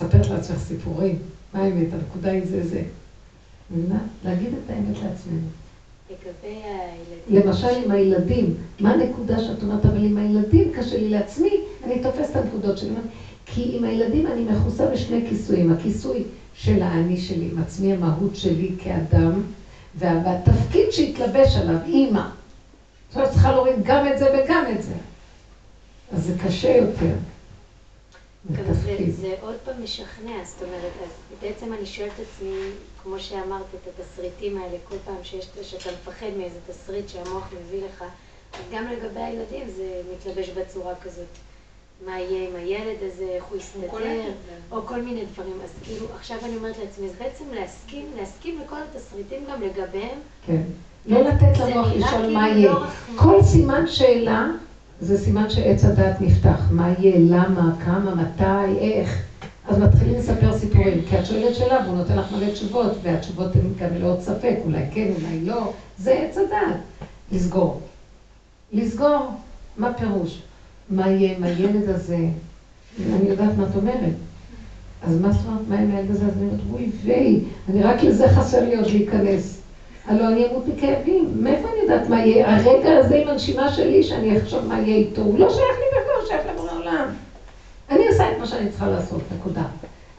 ספרת 0.00 0.28
לעצמך 0.28 0.58
סיפורים. 0.58 1.18
מה 1.54 1.60
האמת? 1.60 1.92
הנקודה 1.92 2.30
היא 2.30 2.42
זה 2.44 2.62
זה. 2.62 2.82
מבינה? 3.70 3.98
להגיד 4.24 4.52
את 4.64 4.70
האמת 4.70 4.94
לעצמנו. 5.02 5.46
לגבי 6.10 6.56
הילדים... 6.64 7.46
למשל 7.46 7.84
עם 7.84 7.90
הילדים, 7.90 8.46
מה 8.80 8.90
הנקודה 8.90 9.38
שאת 9.38 9.62
אומרת, 9.62 9.84
אבל 9.86 10.04
עם 10.04 10.16
הילדים 10.16 10.72
קשה 10.72 10.96
לי 10.96 11.08
לעצמי, 11.08 11.50
אני 11.84 12.02
תופסת 12.02 12.30
את 12.30 12.36
הנקודות 12.36 12.78
שלי. 12.78 12.90
כי 13.46 13.68
עם 13.72 13.84
הילדים 13.84 14.26
אני 14.26 14.42
מכוסה 14.42 14.86
בשני 14.86 15.26
כיסויים, 15.28 15.70
הכיסוי 15.70 16.22
של 16.54 16.82
האני 16.82 17.16
שלי, 17.16 17.48
עם 17.52 17.58
עצמי, 17.58 17.92
המהות 17.92 18.36
שלי 18.36 18.70
כאדם, 18.78 19.40
וה- 19.98 20.20
והתפקיד 20.24 20.90
שהתלבש 20.90 21.56
עליו, 21.56 21.76
אימא. 21.86 22.22
עכשיו 23.08 23.26
צריכה 23.30 23.52
להוריד 23.52 23.76
גם 23.82 24.06
את 24.06 24.18
זה 24.18 24.26
וגם 24.44 24.64
את 24.76 24.82
זה. 24.82 24.92
אז 26.12 26.24
זה 26.24 26.32
קשה 26.44 26.68
יותר. 26.76 27.12
זה 29.10 29.34
עוד 29.40 29.54
פעם 29.64 29.84
משכנע, 29.84 30.44
זאת 30.44 30.62
אומרת, 30.62 30.92
בעצם 31.42 31.72
אני 31.72 31.86
שואלת 31.86 32.12
את 32.16 32.26
עצמי, 32.34 32.56
כמו 33.02 33.18
שאמרת, 33.18 33.66
את 33.74 33.88
התסריטים 33.88 34.58
האלה, 34.58 34.76
כל 34.88 34.96
פעם 35.04 35.16
שיש, 35.22 35.48
שאתה 35.62 35.90
מפחד 35.92 36.26
מאיזה 36.38 36.58
תסריט 36.68 37.08
שהמוח 37.08 37.48
מביא 37.60 37.82
לך, 37.84 38.04
אז 38.52 38.60
גם 38.72 38.84
לגבי 38.88 39.20
הילדים 39.20 39.70
זה 39.76 40.02
מתלבש 40.12 40.48
בצורה 40.48 40.94
כזאת. 41.02 41.26
מה 42.06 42.20
יהיה 42.20 42.48
עם 42.48 42.56
הילד 42.56 42.96
הזה, 43.02 43.24
איך 43.24 43.44
הוא 43.44 43.58
יסתדר, 43.58 44.30
או 44.72 44.86
כל 44.86 45.02
מיני 45.02 45.24
דברים. 45.24 45.58
אז 45.64 45.70
כאילו, 45.84 46.06
עכשיו 46.16 46.38
אני 46.44 46.56
אומרת 46.56 46.78
לעצמי, 46.78 47.06
אז 47.06 47.12
בעצם 47.18 47.44
להסכים, 47.52 48.06
להסכים 48.16 48.60
לכל 48.64 48.76
התסריטים 48.90 49.44
גם 49.52 49.62
לגביהם, 49.62 50.18
כן. 50.46 50.62
לא 51.06 51.20
לתת 51.20 51.58
למוח 51.58 51.86
לשאול 51.86 52.10
כאילו 52.10 52.30
מה 52.32 52.48
לא 52.48 52.54
יהיה. 52.54 52.74
כל 53.16 53.42
סימן 53.42 53.86
שאלה 53.86 54.46
זה 55.00 55.18
סימן 55.18 55.50
שעץ 55.50 55.84
הדעת 55.84 56.20
נפתח. 56.20 56.68
מה 56.70 56.94
יהיה, 56.98 57.18
למה, 57.18 57.72
כמה, 57.84 58.14
מתי, 58.14 58.78
איך. 58.78 59.22
אז 59.68 59.78
מתחילים 59.78 60.16
לספר 60.18 60.58
סיפורים, 60.58 61.02
כי 61.08 61.18
את 61.18 61.26
שואלת 61.26 61.54
שאלה 61.54 61.80
והוא 61.84 61.96
נותן 61.96 62.16
לך 62.16 62.32
מלא 62.32 62.52
תשובות, 62.52 62.92
והתשובות 63.02 63.56
הן 63.56 63.60
גם 63.78 63.94
מלאות 63.94 64.22
ספק, 64.22 64.56
אולי 64.64 64.82
כן, 64.90 65.10
אולי 65.22 65.40
לא. 65.44 65.72
זה 65.98 66.12
עץ 66.12 66.38
הדעת. 66.38 66.76
לסגור. 67.32 67.80
לסגור, 68.72 69.30
מה 69.76 69.92
פירוש? 69.98 70.42
מה 70.90 71.08
יהיה 71.08 71.36
עם 71.36 71.44
הילד 71.44 71.88
הזה? 71.88 72.26
אני 73.14 73.28
יודעת 73.28 73.56
מה 73.56 73.64
את 73.70 73.76
אומרת. 73.76 74.14
אז 75.02 75.20
מה 75.20 75.32
זאת 75.32 75.46
אומרת, 75.46 75.60
מה 75.68 75.78
עם 75.78 75.90
הילד 75.90 76.10
הזה? 76.10 76.26
אז 76.26 76.32
אני 76.36 76.46
אומרת, 76.46 76.60
אוי 76.72 76.90
ויי, 77.04 77.40
אני 77.68 77.82
רק 77.82 78.02
לזה 78.02 78.28
חסר 78.28 78.64
לי 78.64 78.76
עוד 78.76 78.86
להיכנס. 78.86 79.59
הלוא 80.10 80.26
אני 80.26 80.46
אמות 80.46 80.68
מכאבים, 80.68 81.30
מאיפה 81.40 81.68
אני 81.68 81.80
יודעת 81.82 82.08
מה 82.08 82.26
יהיה? 82.26 82.56
הרגע 82.56 82.98
הזה 82.98 83.16
עם 83.16 83.28
הנשימה 83.28 83.72
שלי, 83.72 84.02
שאני 84.02 84.38
אחשוב 84.38 84.66
מה 84.66 84.80
יהיה 84.80 84.96
איתו, 84.96 85.22
הוא 85.22 85.38
לא 85.38 85.50
שייך 85.50 85.78
לי 85.78 86.00
בכלל, 86.00 86.20
הוא 86.20 86.28
שייך 86.28 86.42
לבורא 86.54 86.72
עולם. 86.72 87.08
אני 87.90 88.08
עושה 88.08 88.32
את 88.32 88.38
מה 88.38 88.46
שאני 88.46 88.70
צריכה 88.70 88.88
לעשות, 88.88 89.20
נקודה. 89.38 89.62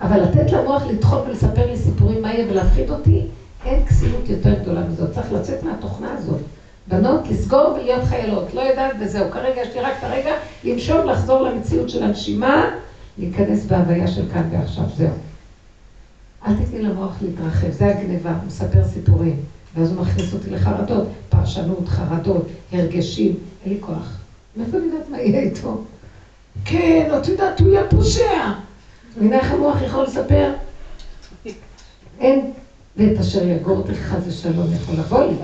אבל 0.01 0.21
לתת 0.21 0.51
למוח 0.51 0.83
לדחות 0.87 1.23
ולספר 1.27 1.65
לי 1.65 1.77
סיפורים 1.77 2.21
מה 2.21 2.33
יהיה 2.33 2.51
ולהפחיד 2.51 2.89
אותי, 2.89 3.25
אין 3.65 3.85
כסילות 3.85 4.29
יותר 4.29 4.53
גדולה 4.61 4.81
מזאת. 4.81 5.11
צריך 5.11 5.33
לצאת 5.33 5.63
מהתוכנה 5.63 6.13
הזאת. 6.13 6.39
בנות, 6.87 7.27
לסגור 7.29 7.73
ולהיות 7.73 8.03
חיילות. 8.03 8.53
לא 8.53 8.61
יודעת 8.61 8.91
וזהו. 8.99 9.31
כרגע 9.31 9.61
יש 9.61 9.75
לי 9.75 9.81
רק 9.81 9.93
את 9.99 10.03
הרגע 10.03 10.31
לנשום, 10.63 11.07
לחזור 11.07 11.41
למציאות 11.41 11.89
של 11.89 12.03
הנשימה, 12.03 12.71
להיכנס 13.17 13.65
בהוויה 13.65 14.07
של 14.07 14.29
כאן 14.33 14.49
ועכשיו. 14.51 14.85
זהו. 14.97 15.13
אל 16.47 16.53
תתני 16.53 16.81
למוח 16.81 17.15
להתרחב, 17.21 17.69
זה 17.69 17.87
הגניבה, 17.87 18.29
הוא 18.29 18.47
מספר 18.47 18.83
סיפורים. 18.83 19.35
ואז 19.75 19.91
הוא 19.91 20.01
מכניס 20.01 20.33
אותי 20.33 20.49
לחרדות, 20.49 21.07
פרשנות, 21.29 21.87
חרדות, 21.87 22.45
הרגשים, 22.71 23.35
אין 23.65 23.73
לי 23.73 23.81
כוח. 23.81 24.17
מאיפה 24.55 24.77
אני 24.77 24.85
יודעת 24.85 25.09
מה 25.09 25.19
יהיה 25.21 25.39
איתו? 25.39 25.83
כן, 26.65 27.09
את 27.17 27.27
יודעת, 27.27 27.59
הוא 27.59 27.69
יהיה 27.69 27.87
פושע. 27.89 28.51
מבינה 29.17 29.39
איך 29.39 29.51
המוח 29.51 29.81
יכול 29.81 30.03
לספר? 30.03 30.53
אין, 32.19 32.51
ואת 32.97 33.19
אשר 33.19 33.47
יגור 33.47 33.77
אותי 33.77 33.93
חס 33.93 34.23
ושלום 34.27 34.73
יכול 34.73 34.95
לבוא 34.95 35.23
לי. 35.23 35.35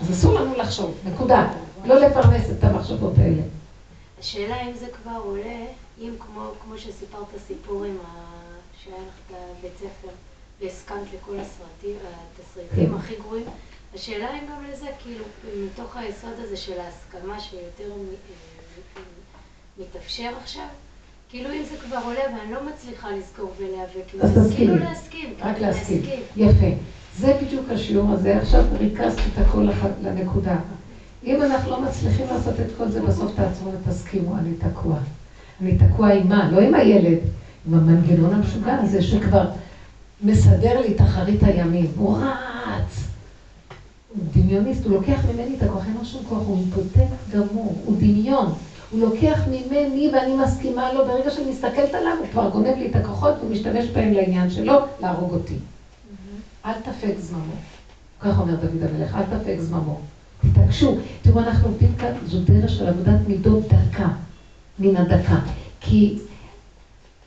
אז 0.00 0.10
אסור 0.10 0.34
לנו 0.34 0.54
לחשוב, 0.56 0.94
נקודה. 1.04 1.52
לא 1.84 2.00
לפרנס 2.00 2.50
את 2.50 2.64
המחשבות 2.64 3.18
האלה. 3.18 3.42
השאלה 4.20 4.62
אם 4.62 4.72
זה 4.80 4.86
כבר 5.02 5.20
עולה, 5.24 5.66
אם 6.00 6.10
כמו, 6.18 6.50
כמו 6.62 6.78
שסיפרת 6.78 7.26
סיפור 7.46 7.84
עם 7.84 7.96
ה... 8.06 8.24
שהיה 8.84 8.96
לך 8.96 9.36
בבית 9.60 9.72
ספר 9.78 10.08
והסכמת 10.60 11.06
לכל 11.14 11.36
הסרטים, 11.40 11.96
התסריטים 12.38 12.88
כן. 12.88 12.94
הכי 12.94 13.14
גרועים, 13.16 13.46
השאלה 13.94 14.28
אם 14.34 14.46
גם 14.50 14.64
לזה, 14.72 14.86
כאילו, 15.02 15.24
מתוך 15.64 15.96
היסוד 15.96 16.32
הזה 16.38 16.56
של 16.56 16.80
ההסכמה 16.80 17.40
שיותר 17.40 17.92
אה, 17.92 19.02
מתאפשר 19.78 20.30
עכשיו, 20.42 20.66
כאילו 21.28 21.50
אם 21.52 21.62
זה 21.70 21.76
כבר 21.76 21.98
עולה 22.04 22.20
ואני 22.38 22.52
לא 22.52 22.60
מצליחה 22.66 23.10
לזכור 23.10 23.52
ולהיאבק 23.58 24.14
אז. 24.22 24.54
כאילו 24.56 24.76
להסכים, 24.76 25.34
רק 25.40 25.54
כאילו 25.54 25.66
להסכים. 25.66 26.02
יפה. 26.36 26.66
זה 27.18 27.38
בדיוק 27.42 27.70
השיעור 27.70 28.10
הזה. 28.10 28.38
עכשיו 28.38 28.64
ריכזת 28.78 29.18
את 29.18 29.38
הכל 29.38 29.68
לנקודה. 30.02 30.56
אם 31.24 31.42
אנחנו 31.42 31.70
לא 31.70 31.82
מצליחים 31.82 32.26
לעשות 32.30 32.54
את 32.60 32.66
כל 32.78 32.88
זה, 32.88 33.02
בסוף 33.02 33.32
תעצרו 33.36 33.70
ותסכימו, 33.72 34.36
אני 34.36 34.54
תקוע. 34.54 34.96
אני 35.60 35.78
תקוע 35.78 36.12
עם 36.12 36.28
מה? 36.28 36.50
לא 36.50 36.60
עם 36.60 36.74
הילד, 36.74 37.18
עם 37.66 37.74
המנגנון 37.74 38.34
המשוגע 38.34 38.76
הזה 38.82 39.02
שכבר 39.02 39.50
מסדר 40.24 40.80
לי 40.80 40.94
את 40.94 41.00
אחרית 41.00 41.42
הימים. 41.42 41.90
הוא 41.96 42.18
רץ. 42.18 43.04
דמיון 44.32 44.46
דמיוניסט, 44.46 44.84
הוא 44.84 44.92
לוקח 44.92 45.24
ממני 45.24 45.56
את 45.56 45.62
הכוח, 45.62 45.86
אין 45.86 45.94
לו 45.98 46.04
שום 46.04 46.22
כוח, 46.28 46.42
הוא 46.46 46.58
אימפוטנט 46.58 47.10
גמור, 47.32 47.82
הוא 47.84 47.96
דמיון. 47.96 48.52
הוא 48.90 49.00
לוקח 49.00 49.40
ממני 49.46 50.10
ואני 50.12 50.36
מסכימה 50.36 50.92
לו, 50.92 51.04
ברגע 51.04 51.30
שאני 51.30 51.50
מסתכלת 51.50 51.94
עליו 51.94 52.12
הוא 52.18 52.26
כבר 52.32 52.50
גונב 52.50 52.76
לי 52.76 52.90
את 52.90 52.96
הכוחות 52.96 53.34
והוא 53.38 53.50
משתמש 53.50 53.84
בהם 53.84 54.12
לעניין 54.12 54.50
שלו, 54.50 54.74
להרוג 55.00 55.32
אותי. 55.32 55.54
אל 56.66 56.72
תפק 56.72 57.14
זממו. 57.18 57.54
כך 58.20 58.40
אומר 58.40 58.54
דוד 58.54 58.90
המלך, 58.90 59.14
אל 59.14 59.38
תפק 59.38 59.56
זממו. 59.58 60.00
תתעקשו. 60.40 60.96
תראו, 61.22 61.40
אנחנו 61.40 61.68
עובדים 61.68 61.92
כאן, 61.98 62.12
זו 62.26 62.38
דרך 62.40 62.70
של 62.70 62.86
עבודת 62.86 63.18
מידות 63.28 63.62
דקה, 63.68 64.08
מן 64.78 64.96
הדקה. 64.96 65.38
כי 65.80 66.18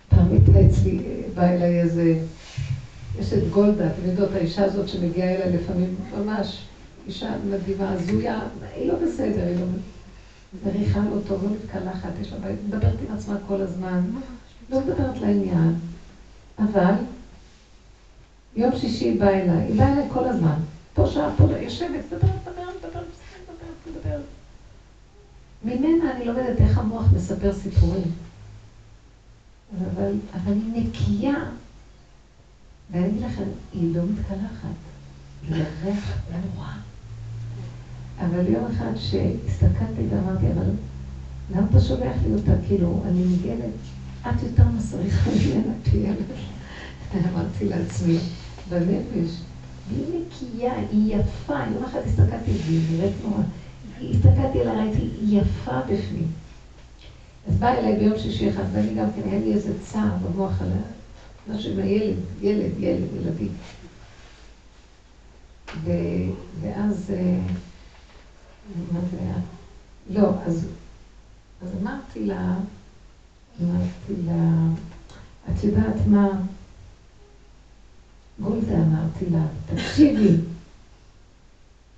פעם 0.10 0.28
הייתה 0.32 0.66
אצלי, 0.66 1.00
בא 1.36 1.44
אליי 1.44 1.82
איזה, 1.82 2.16
יש 3.20 3.34
את 3.34 3.50
גולדה, 3.50 3.88
אתם 3.88 4.06
יודעות, 4.06 4.32
האישה 4.32 4.66
הזאת 4.66 4.88
שמגיעה 4.88 5.36
אליי 5.36 5.58
לפעמים, 5.58 5.96
ממש 6.18 6.66
אישה 7.08 7.32
מדהימה, 7.50 7.92
הזויה, 7.92 8.42
היא 8.76 8.88
לא 8.88 8.96
בסדר, 8.96 9.48
היא 9.48 9.60
לא... 9.60 9.66
מריחה 10.66 11.00
לא 11.00 11.18
טוב, 11.28 11.44
לא 11.44 11.50
מתקלחת, 11.50 12.10
יש 12.22 12.32
לה 12.32 12.38
בעיות, 12.38 12.60
מדברת 12.68 12.96
עם 13.08 13.16
עצמה 13.16 13.36
כל 13.48 13.62
הזמן, 13.62 14.02
לא 14.70 14.80
מדברת 14.80 15.22
לעניין, 15.22 15.74
אבל 16.60 16.94
יום 18.56 18.78
שישי 18.78 19.06
היא 19.06 19.20
באה 19.20 19.42
אליי, 19.42 19.64
היא 19.64 19.78
באה 19.78 19.94
אליי 19.94 20.10
כל 20.14 20.26
הזמן, 20.26 20.56
פה 20.94 21.08
שעה, 21.08 21.34
פה 21.38 21.44
יושבת, 21.44 21.90
מדברת, 22.12 22.32
מדברת, 22.48 22.76
מדברת, 22.78 23.06
מדברת, 23.50 23.98
מדברת. 23.98 24.22
ממנה 25.64 26.12
אני 26.12 26.26
לומדת 26.26 26.62
איך 26.62 26.78
המוח 26.78 27.04
מספר 27.16 27.54
סיפורים. 27.54 28.12
אבל, 29.80 30.12
אבל 30.34 30.54
היא 30.54 30.84
נקייה. 30.84 31.44
ואני 32.92 33.08
אגיד 33.08 33.22
לכם, 33.22 33.44
היא 33.74 33.96
לא 33.96 34.02
מתקלחת. 34.04 34.76
היא 35.48 35.64
ריח 35.84 36.18
נורא. 36.56 36.68
אבל 38.20 38.48
יום 38.48 38.66
אחד 38.66 38.92
שהסתכלתי 38.96 40.02
ואמרתי, 40.10 40.46
אבל 40.52 40.70
למה 41.52 41.68
אתה 41.70 41.80
שולח 41.80 42.16
לי 42.26 42.34
אותה? 42.34 42.52
כאילו, 42.68 43.02
אני 43.06 43.24
ניגנת, 43.26 43.74
את 44.22 44.44
יותר 44.44 44.64
מסריחה 44.78 45.30
ממנה 45.30 45.74
כילד. 45.84 46.26
אמרתי 47.34 47.66
לעצמי, 47.66 48.18
בנפש, 48.70 49.42
היא 49.92 50.06
נקייה, 50.14 50.74
היא 50.92 51.16
יפה. 51.16 51.60
יום 51.74 51.84
אחד 51.84 52.00
הסתכלתי 52.06 52.52
והיא 52.52 52.82
נראית 52.92 53.14
נורא. 53.24 53.42
הסתכלתי 54.12 54.60
עליה, 54.60 54.74
ראיתי, 54.74 55.10
היא 55.22 55.40
יפה 55.40 55.82
בפנים. 55.82 56.28
אז 57.48 57.56
באה 57.56 57.78
אליי 57.78 58.00
ביום 58.00 58.20
שישי 58.20 58.50
אחד, 58.50 58.64
ואני 58.74 58.94
גם 58.94 59.08
כן, 59.16 59.30
היה 59.30 59.40
לי 59.40 59.54
איזה 59.54 59.74
צער 59.84 60.12
במוח 60.24 60.62
על 60.62 60.68
משהו 61.50 61.72
עם 61.72 61.80
הילד, 61.80 62.18
ילד, 62.42 62.72
ילד, 62.80 63.08
ילדים. 63.22 63.54
ואז... 66.62 67.12
אה, 67.12 67.40
מה 68.92 69.00
זה 69.12 69.18
היה? 69.20 69.38
לא, 70.10 70.30
אז, 70.46 70.68
אז 71.62 71.70
אמרתי 71.82 72.26
לה, 72.26 72.56
אמרתי 73.62 74.14
לה, 74.26 74.68
את 75.50 75.64
יודעת 75.64 76.08
מה? 76.08 76.30
גולדה 78.40 78.82
אמרתי 78.82 79.30
לה, 79.30 79.46
תקשיבי, 79.66 80.38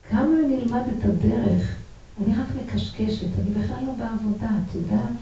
כמה 0.09 0.33
אני 0.45 0.55
אלמד 0.55 0.83
את 0.97 1.05
הדרך, 1.05 1.75
אני 2.21 2.35
רק 2.35 2.47
מקשקשת, 2.63 3.27
אני 3.39 3.51
בכלל 3.51 3.85
לא 3.85 3.93
בעבודה, 3.93 4.49
את 4.49 4.75
יודעת? 4.75 5.13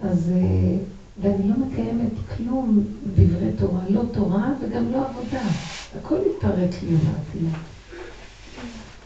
אז, 0.00 0.30
אה, 0.34 0.76
ואני 1.20 1.48
לא 1.48 1.54
מקיימת 1.56 2.12
כלום 2.36 2.84
דברי 3.14 3.52
תורה, 3.58 3.80
לא 3.88 4.02
תורה 4.12 4.48
וגם 4.60 4.92
לא 4.92 5.08
עבודה. 5.08 5.42
הכל 5.98 6.18
מתפרק 6.18 6.82
לי, 6.82 6.88
אמרתי 6.88 7.38
לה. 7.42 7.58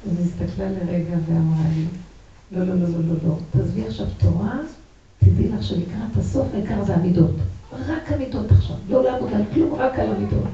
אז 0.06 0.18
היא 0.18 0.26
הסתכלה 0.26 0.68
לרגע 0.68 1.16
ואמרה 1.26 1.68
לי, 1.74 1.84
לא, 2.52 2.64
לא, 2.66 2.74
לא, 2.74 2.88
לא, 2.88 2.98
לא, 3.08 3.14
לא, 3.24 3.36
תעזבי 3.50 3.86
עכשיו 3.86 4.06
תורה, 4.18 4.58
תדעי 5.18 5.48
לך 5.48 5.62
שלקראת 5.62 6.16
הסוף 6.16 6.46
העיקר 6.54 6.84
זה 6.84 6.94
המידות. 6.94 7.34
רק 7.72 8.12
המידות 8.12 8.52
עכשיו, 8.52 8.76
לא 8.88 9.04
לעבוד 9.04 9.32
על 9.32 9.42
כלום, 9.54 9.74
רק 9.74 9.98
על 9.98 10.14
המידות. 10.14 10.44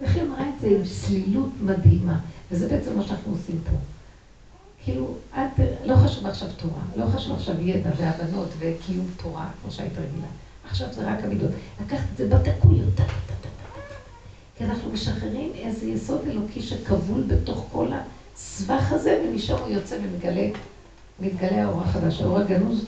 איך 0.00 0.16
היא 0.16 0.22
אמרה 0.22 0.48
את 0.48 0.60
זה 0.60 0.66
עם 0.66 0.84
סלילות 0.84 1.50
מדהימה, 1.62 2.18
וזה 2.50 2.68
בעצם 2.68 2.96
מה 2.96 3.02
שאנחנו 3.02 3.32
עושים 3.32 3.58
פה. 3.64 3.76
כאילו, 4.84 5.14
את, 5.34 5.60
לא 5.84 5.96
חשוב 5.96 6.26
עכשיו 6.26 6.48
תורה, 6.56 6.82
לא 6.96 7.06
חשוב 7.06 7.32
עכשיו 7.32 7.60
ידע 7.60 7.90
והבנות 7.96 8.48
וקיום 8.58 9.06
תורה, 9.16 9.48
כמו 9.62 9.70
שהיית 9.70 9.92
רגילה. 9.92 10.26
עכשיו 10.70 10.92
זה 10.92 11.10
רק 11.10 11.24
המידות. 11.24 11.50
לקחת 11.80 12.04
את 12.12 12.16
זה 12.16 12.26
בדקויות, 12.28 13.00
כי 14.56 14.64
אנחנו 14.64 14.92
משחררים 14.92 15.52
איזה 15.54 15.86
יסוד 15.86 16.20
אלוקי 16.26 16.62
שכבול 16.62 17.22
בתוך 17.26 17.66
כל. 17.72 17.86
הסבך 18.36 18.92
הזה, 18.92 19.20
ומשם 19.24 19.56
הוא 19.56 19.68
יוצא 19.68 19.96
ומתגלה, 20.02 20.48
מתגלה 21.20 21.64
האור 21.64 21.82
החדש. 21.82 22.20
האור 22.20 22.38
הגנוז 22.38 22.84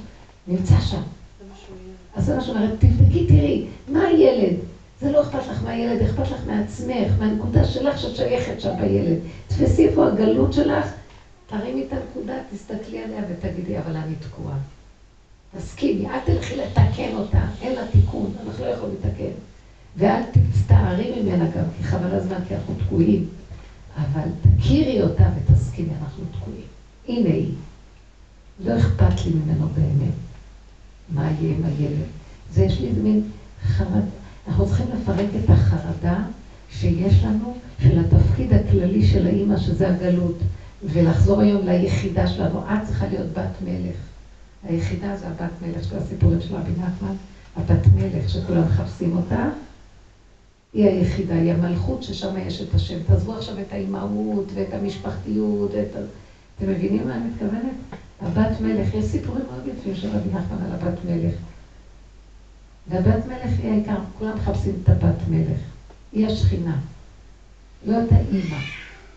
נמצא 0.47 0.81
שם. 0.81 1.01
אז 2.15 2.25
זה 2.25 2.37
מה 2.37 2.41
שאומרת, 2.41 2.71
תבדקי, 2.79 3.27
תראי, 3.27 3.67
מה 3.89 4.05
הילד? 4.05 4.57
זה 5.01 5.13
לא 5.13 5.23
אכפת 5.23 5.47
לך 5.51 5.63
מהילד, 5.63 6.03
אכפת 6.03 6.31
לך 6.31 6.47
מעצמך, 6.47 7.13
מהנקודה 7.19 7.65
שלך 7.65 7.99
שאת 7.99 8.17
שייכת 8.17 8.61
שם 8.61 8.73
בילד. 8.81 9.19
תפסי 9.49 9.89
איפה 9.89 10.07
הגלות 10.07 10.53
שלך, 10.53 10.93
תרימי 11.47 11.87
את 11.87 11.93
הנקודה, 11.93 12.35
תסתכלי 12.53 13.03
עליה 13.03 13.23
ותגידי, 13.29 13.79
אבל 13.79 13.97
אני 13.97 14.15
תקועה. 14.15 14.57
תסכימי, 15.57 16.07
אל 16.07 16.19
תלכי 16.25 16.57
לתקן 16.57 17.15
אותה, 17.15 17.45
אין 17.61 17.75
לה 17.75 17.83
תיקון, 17.93 18.33
אנחנו 18.47 18.65
לא 18.65 18.70
יכולים 18.70 18.95
לתקן. 18.95 19.33
ואל 19.97 20.20
תצטערי 20.33 21.20
ממנה 21.20 21.45
גם, 21.45 21.65
כי 21.77 21.85
חבל 21.85 22.15
הזמן, 22.15 22.39
כי 22.49 22.55
אנחנו 22.55 22.75
תקועים. 22.87 23.29
אבל 23.97 24.29
תכירי 24.59 25.03
אותה 25.03 25.29
ותסכימי, 25.37 25.91
אנחנו 26.03 26.25
תקועים. 26.33 26.66
הנה 27.09 27.35
היא. 27.35 27.53
לא 28.65 28.77
אכפת 28.77 29.25
לי 29.25 29.33
ממנו 29.33 29.69
באמת. 29.69 30.15
מה 31.09 31.31
יהיה 31.31 31.57
עם 31.57 31.65
הילד? 31.65 32.07
זה 32.53 32.65
יש 32.65 32.81
לי 32.81 32.91
מין 33.03 33.23
חרד... 33.62 34.03
אנחנו 34.49 34.66
צריכים 34.66 34.87
לפרק 34.95 35.27
את 35.45 35.51
החרדה 35.51 36.19
שיש 36.70 37.25
לנו 37.25 37.55
של 37.83 37.99
התפקיד 37.99 38.53
הכללי 38.53 39.07
של 39.07 39.27
האימא, 39.27 39.57
שזה 39.57 39.89
הגלות, 39.89 40.39
ולחזור 40.85 41.41
היום 41.41 41.66
ליחידה 41.66 42.27
שלנו. 42.27 42.59
את 42.59 42.87
צריכה 42.87 43.07
להיות 43.07 43.27
בת 43.33 43.62
מלך. 43.65 44.08
היחידה 44.65 45.17
זה 45.17 45.29
הבת 45.29 45.51
מלך 45.63 45.85
של 45.85 45.97
הסיפורים 45.97 46.41
של 46.41 46.55
רבי 46.55 46.71
נחמן, 46.71 47.15
הבת 47.57 47.87
מלך 47.95 48.29
שכולם 48.29 48.63
מחפשים 48.63 49.17
אותה, 49.17 49.49
היא 50.73 50.87
היחידה, 50.87 51.35
היא 51.35 51.53
המלכות 51.53 52.03
ששם 52.03 52.37
יש 52.39 52.61
את 52.61 52.75
השם. 52.75 52.99
תעזבו 53.07 53.35
עכשיו 53.35 53.61
את 53.61 53.73
האימהות 53.73 54.45
ואת 54.55 54.73
המשפחתיות 54.73 55.71
ואת 55.75 55.97
ה... 55.97 55.99
אתם 56.59 56.71
מבינים 56.71 57.09
מה 57.09 57.15
אני 57.15 57.25
מתכוונת? 57.25 57.75
הבת 58.21 58.61
מלך, 58.61 58.95
יש 58.95 59.05
סיפורים 59.05 59.43
מאוד 59.51 59.69
יפים 59.69 59.95
של 59.95 60.09
רבי 60.09 60.29
נחמן 60.29 60.65
על 60.65 60.73
הבת 60.73 60.99
מלך. 61.05 61.35
והבת 62.89 63.27
מלך 63.27 63.59
היא 63.63 63.71
העיקר, 63.71 63.97
כולם 64.19 64.37
מחפשים 64.37 64.75
את 64.83 64.89
הבת 64.89 65.29
מלך. 65.29 65.59
היא 66.13 66.27
השכינה, 66.27 66.79
לא 67.87 68.03
את 68.03 68.13
האימא. 68.13 68.57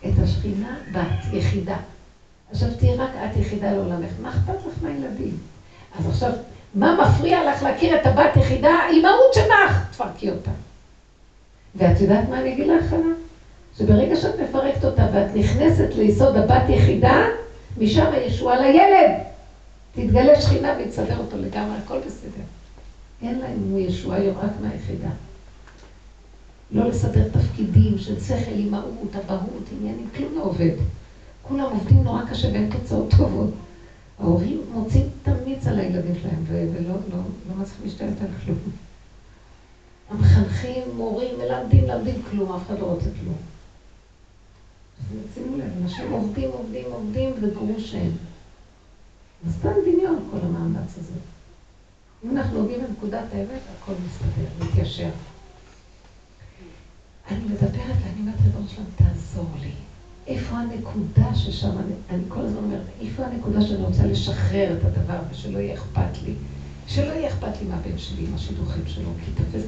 את 0.06 0.18
השכינה 0.18 0.76
בת, 0.92 1.32
יחידה. 1.32 1.76
עכשיו 2.52 2.68
תהיי 2.78 2.96
רק 2.96 3.10
את 3.24 3.36
יחידה 3.36 3.72
לעולמך, 3.72 4.10
מה 4.22 4.28
אכפת 4.30 4.66
לך 4.66 4.74
מהילדים? 4.82 5.38
אז 5.98 6.06
עכשיו, 6.06 6.32
מה 6.74 7.02
מפריע 7.02 7.52
לך 7.52 7.62
להכיר 7.62 8.00
את 8.00 8.06
הבת 8.06 8.36
יחידה? 8.36 8.70
האימהות 8.70 9.34
שלך, 9.34 9.86
תפרקי 9.90 10.30
אותה. 10.30 10.50
ואת 11.74 12.00
יודעת 12.00 12.28
מה 12.28 12.40
אני 12.40 12.52
אגיד 12.52 12.66
לך? 12.66 12.94
שברגע 13.78 14.16
שאת 14.16 14.40
מפרקת 14.40 14.84
אותה 14.84 15.06
ואת 15.12 15.34
נכנסת 15.34 15.94
ליסוד 15.94 16.36
הבת 16.36 16.68
יחידה, 16.68 17.24
משם 17.78 18.12
הישועה 18.12 18.60
לילד. 18.60 19.10
תתגלה 19.92 20.40
שכינה 20.40 20.74
ויתסדר 20.78 21.18
אותו 21.18 21.36
לגמרי, 21.36 21.76
הכל 21.84 21.98
בסדר. 22.06 22.42
אין 23.22 23.38
לה 23.38 23.46
אם 23.46 23.70
הוא 23.70 23.80
ישועה 23.80 24.18
היום 24.18 24.36
מהיחידה. 24.60 25.08
לא 26.70 26.88
לסדר 26.88 27.28
תפקידים 27.28 27.98
של 27.98 28.20
שכל, 28.20 28.52
אימהות, 28.52 29.16
אבהות, 29.16 29.68
עניינים, 29.78 30.08
כלום 30.16 30.32
לא 30.36 30.42
עובד. 30.42 30.70
כולם 31.42 31.70
עובדים 31.72 32.02
נורא 32.04 32.22
קשה 32.30 32.48
ואין 32.48 32.70
תוצאות 32.70 33.10
טובות. 33.10 33.50
ההורים 34.18 34.60
מוצאים 34.72 35.10
תמיץ 35.22 35.66
על 35.66 35.78
הילדים 35.78 36.14
שלהם 36.22 36.44
ולא 36.46 36.94
לא, 37.10 37.16
לא 37.48 37.54
מצליחים 37.54 37.84
להשתלט 37.84 38.20
על 38.20 38.28
כלום. 38.44 38.58
המחנכים, 40.10 40.82
מורים, 40.96 41.38
מלמדים, 41.38 41.84
למדים 41.84 42.22
כלום, 42.30 42.52
אף 42.52 42.66
אחד 42.66 42.78
לא 42.78 42.84
רוצה 42.84 43.08
כלום. 43.20 43.36
שימו 45.34 45.56
לב, 45.56 45.70
אנשים 45.82 46.12
עובדים, 46.12 46.50
עובדים, 46.50 46.92
עובדים 46.92 47.32
וגרוש 47.40 47.94
הם. 47.94 48.10
אז 49.46 49.54
סתם 49.54 49.72
דמיון 49.86 50.28
כל 50.30 50.38
המאמץ 50.42 50.98
הזה. 50.98 51.12
אם 52.24 52.36
אנחנו 52.36 52.58
נוגעים 52.58 52.80
בנקודת 52.80 53.24
האמת, 53.32 53.60
הכל 53.78 53.92
מסתדר, 54.06 54.66
מתיישר. 54.66 55.10
אני 57.30 57.44
מדברת 57.44 57.72
ואני 57.74 58.20
אומרת 58.20 58.34
לבן 58.46 58.68
שלם, 58.68 58.84
תעזור 58.96 59.46
לי. 59.60 59.72
איפה 60.26 60.56
הנקודה 60.56 61.34
ששם, 61.34 61.68
אני, 61.68 61.94
אני 62.10 62.22
כל 62.28 62.40
הזמן 62.40 62.64
אומרת, 62.64 62.80
איפה 63.00 63.24
הנקודה 63.24 63.60
שאני 63.62 63.82
רוצה 63.82 64.06
לשחרר 64.06 64.76
את 64.78 64.84
הדבר 64.84 65.18
ושלא 65.30 65.58
יהיה 65.58 65.74
אכפת 65.74 66.22
לי. 66.24 66.34
שלא 66.86 67.12
יהיה 67.12 67.28
אכפת 67.28 67.60
לי 67.60 67.68
מהבן 67.68 67.98
שלי 67.98 68.26
עם 68.26 68.34
השידוכים 68.34 68.82
שלו, 68.86 69.08
כי 69.24 69.30
תופס 69.30 69.62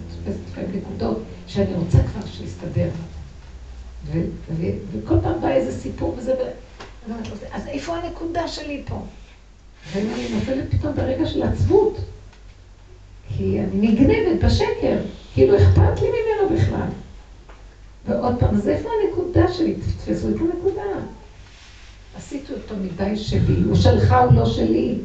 לפעמים 0.50 0.70
נקודות 0.76 1.18
שאני 1.46 1.74
רוצה 1.74 1.98
כבר 1.98 2.26
שיסתדר. 2.26 2.88
וכל 4.92 5.14
פעם 5.22 5.40
בא 5.40 5.48
איזה 5.48 5.72
סיפור 5.72 6.14
וזה, 6.18 6.34
אז 7.52 7.66
איפה 7.66 7.96
הנקודה 7.96 8.48
שלי 8.48 8.82
פה? 8.84 9.02
ואני 9.92 10.28
נופלת 10.34 10.64
פתאום 10.70 10.94
ברגע 10.94 11.26
של 11.26 11.42
עצבות. 11.42 11.98
כי 13.28 13.60
אני 13.60 13.88
נגנבת 13.88 14.44
בשקר, 14.44 14.96
כאילו 15.34 15.56
אכפת 15.56 16.02
לי 16.02 16.08
ממנו 16.08 16.56
בכלל. 16.56 16.88
ועוד 18.06 18.40
פעם, 18.40 18.54
אז 18.54 18.68
איפה 18.68 18.88
הנקודה 19.02 19.52
שלי? 19.52 19.74
תתפסו 19.74 20.28
את 20.28 20.34
הנקודה. 20.40 20.82
עשיתי 22.16 22.52
אותו 22.52 22.74
מדי 22.76 23.16
שלי, 23.16 23.62
הוא 23.64 23.74
שלך, 23.74 24.14
הוא 24.28 24.34
לא 24.34 24.46
שלי. 24.46 24.98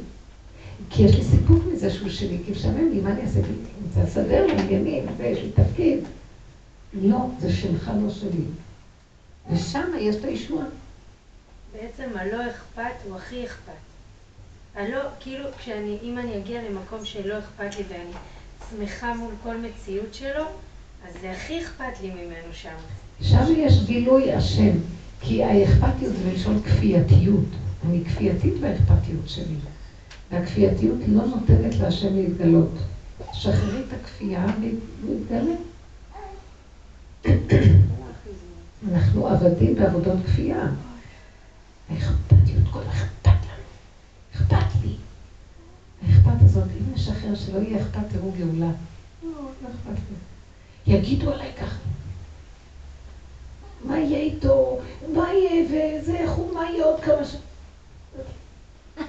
כי 0.90 1.04
יש 1.04 1.16
לי 1.16 1.24
סיפוק 1.24 1.64
מזה 1.74 1.90
שהוא 1.90 2.10
שלי, 2.10 2.38
כי 2.46 2.52
משעמם 2.52 2.90
לי, 2.92 3.02
מה 3.02 3.12
אני 3.12 3.22
אעשה? 3.22 3.40
אני 3.40 3.56
רוצה 3.88 4.04
לסדר 4.04 4.48
לו 4.48 4.54
עניינים, 4.54 5.06
ויש 5.18 5.40
לי 5.40 5.52
תפקיד. 5.52 6.00
לא, 6.94 7.18
זה 7.40 7.54
שלך, 7.54 7.92
לא 8.04 8.10
שלי. 8.10 8.44
ושם 9.52 9.92
יש 10.00 10.16
את 10.16 10.24
הישועה. 10.24 10.66
בעצם 11.74 12.10
הלא 12.16 12.38
אכפת 12.50 13.06
הוא 13.06 13.16
הכי 13.16 13.46
אכפת. 13.46 13.72
הלא, 14.76 15.02
כאילו, 15.20 15.46
כשאני, 15.58 15.98
אם 16.04 16.18
אני 16.18 16.38
אגיע 16.38 16.62
למקום 16.70 17.06
שלא 17.06 17.40
אכפת 17.40 17.78
לי 17.78 17.84
ואני 17.90 18.12
שמחה 18.70 19.14
מול 19.14 19.34
כל 19.44 19.58
מציאות 19.58 20.14
שלו, 20.14 20.44
אז 21.08 21.14
זה 21.22 21.32
הכי 21.32 21.62
אכפת 21.62 22.02
לי 22.02 22.10
ממנו 22.10 22.54
שם. 22.54 22.76
שם 23.22 23.46
יש 23.58 23.86
גילוי 23.86 24.34
השם, 24.34 24.72
כי 25.22 25.44
האכפתיות 25.44 26.14
זה 26.16 26.30
מלשון 26.30 26.62
כפייתיות. 26.64 27.46
אני 27.86 28.02
כפייתית 28.06 28.54
באכפתיות 28.60 29.30
שלי, 29.30 29.56
והכפייתיות 30.32 30.98
לא 31.08 31.26
נותנת 31.26 31.76
להשם 31.76 32.16
להתגלות. 32.16 32.72
שחררי 33.34 33.80
את 33.88 33.94
הכפייה 33.94 34.46
ויתגלה. 35.06 35.56
אנחנו 38.92 39.28
עבדים 39.28 39.76
בעבודות 39.76 40.26
כפייה. 40.26 40.68
האכפתיות, 41.90 42.64
כל 42.72 42.80
אכפת 42.90 43.28
לנו. 43.28 43.64
אכפת 44.36 44.82
לי. 44.84 44.96
האכפת 46.02 46.42
הזאת, 46.42 46.64
אם 46.64 46.94
נשחרר 46.94 47.36
שלא 47.36 47.60
יהיה 47.60 47.82
אכפת, 47.82 48.00
תראו 48.12 48.32
גאולה. 48.32 48.72
לא, 49.24 49.32
לא 49.34 49.68
אכפת 49.68 50.02
לי. 50.10 50.16
יגידו 50.88 51.32
עליי 51.32 51.52
ככה. 51.58 51.78
מה 53.86 54.00
יהיה 54.00 54.20
איתו? 54.20 54.80
מה 55.14 55.34
יהיה 55.34 55.66
וזה, 55.66 56.18
איך 56.18 56.32
הוא, 56.32 56.54
מה 56.54 56.70
יהיה 56.72 56.86
עוד 56.86 57.00
כמה 57.00 57.26
ש... 57.26 57.36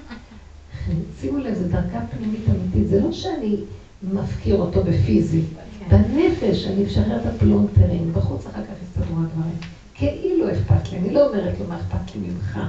שימו 1.19 1.37
לב, 1.37 1.53
זו 1.53 1.67
דרכה 1.67 1.99
פנימית 2.11 2.41
אמיתית. 2.49 2.87
זה 2.87 3.01
לא 3.01 3.11
שאני 3.11 3.55
מפקיר 4.03 4.55
אותו 4.55 4.83
בפיזי. 4.83 5.41
בנפש 5.89 6.65
אני 6.67 6.83
משחרר 6.83 7.21
את 7.21 7.25
הפלונטרים, 7.25 8.13
בחוץ 8.13 8.45
אחר 8.45 8.61
כך 8.63 8.73
יסתדרו 8.83 9.15
הדברים. 9.21 9.57
כאילו 9.93 10.51
אכפת 10.51 10.91
לי, 10.91 10.97
אני 10.97 11.13
לא 11.13 11.27
אומרת 11.27 11.59
לו 11.59 11.65
מה 11.67 11.79
אכפת 11.79 12.15
לי 12.15 12.21
ממך. 12.27 12.59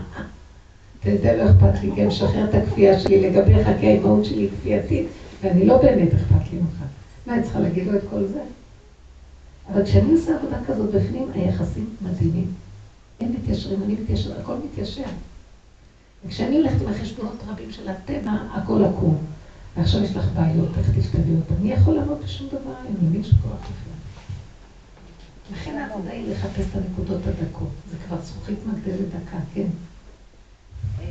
אתה 1.00 1.10
יודע 1.10 1.36
לא 1.36 1.50
אכפת 1.50 1.82
לי, 1.82 1.90
כי 1.94 2.00
אני 2.00 2.06
משחרר 2.06 2.50
את 2.50 2.54
הכפייה 2.54 2.98
שלי 2.98 3.20
לגביך, 3.20 3.68
כי 3.80 3.86
האימהות 3.86 4.24
שלי 4.24 4.48
כפייתית, 4.48 5.06
ואני 5.42 5.66
לא 5.66 5.82
באמת 5.82 6.14
אכפת 6.14 6.52
לי 6.52 6.58
ממך. 6.58 6.82
מה, 7.26 7.34
אני 7.34 7.42
צריכה 7.42 7.60
להגיד 7.60 7.86
לו 7.86 7.96
את 7.96 8.02
כל 8.10 8.26
זה? 8.26 8.40
אבל 9.70 9.84
כשאני 9.84 10.12
עושה 10.12 10.36
עבודה 10.36 10.58
כזאת 10.66 10.90
בפנים, 10.90 11.28
היחסים 11.34 11.96
מדהימים. 12.00 12.52
הם 13.20 13.32
מתיישרים, 13.32 13.82
אני 13.82 13.94
מתיישר, 13.94 14.40
הכל 14.40 14.54
מתיישר. 14.64 15.08
וכשאני 16.24 16.56
הולכת 16.56 16.82
עם 16.82 16.88
החשבונות 16.88 17.36
רבים 17.46 17.72
של 17.72 17.88
הטבע, 17.88 18.32
הכל 18.54 18.84
עקום. 18.84 19.18
ועכשיו 19.76 20.04
יש 20.04 20.16
לך 20.16 20.24
בעיות, 20.34 20.68
איך 20.78 20.90
תפתרי 20.90 21.34
אותה? 21.36 21.54
מי 21.60 21.72
יכול 21.72 21.94
לעמוד 21.94 22.22
בשום 22.24 22.48
דבר 22.48 22.74
היום? 22.82 22.96
למי 23.02 23.24
שכוח 23.24 23.60
בכלל? 23.60 23.92
לכן 25.52 25.78
העבודה 25.78 26.10
היא 26.10 26.32
לחפש 26.32 26.64
את 26.70 26.76
הנקודות 26.76 27.20
הדקות. 27.26 27.68
זה 27.90 27.96
כבר 28.06 28.20
זכוכית 28.22 28.58
מגדלת 28.66 29.08
דקה, 29.08 29.36
כן. 29.54 29.66
אה, 31.00 31.04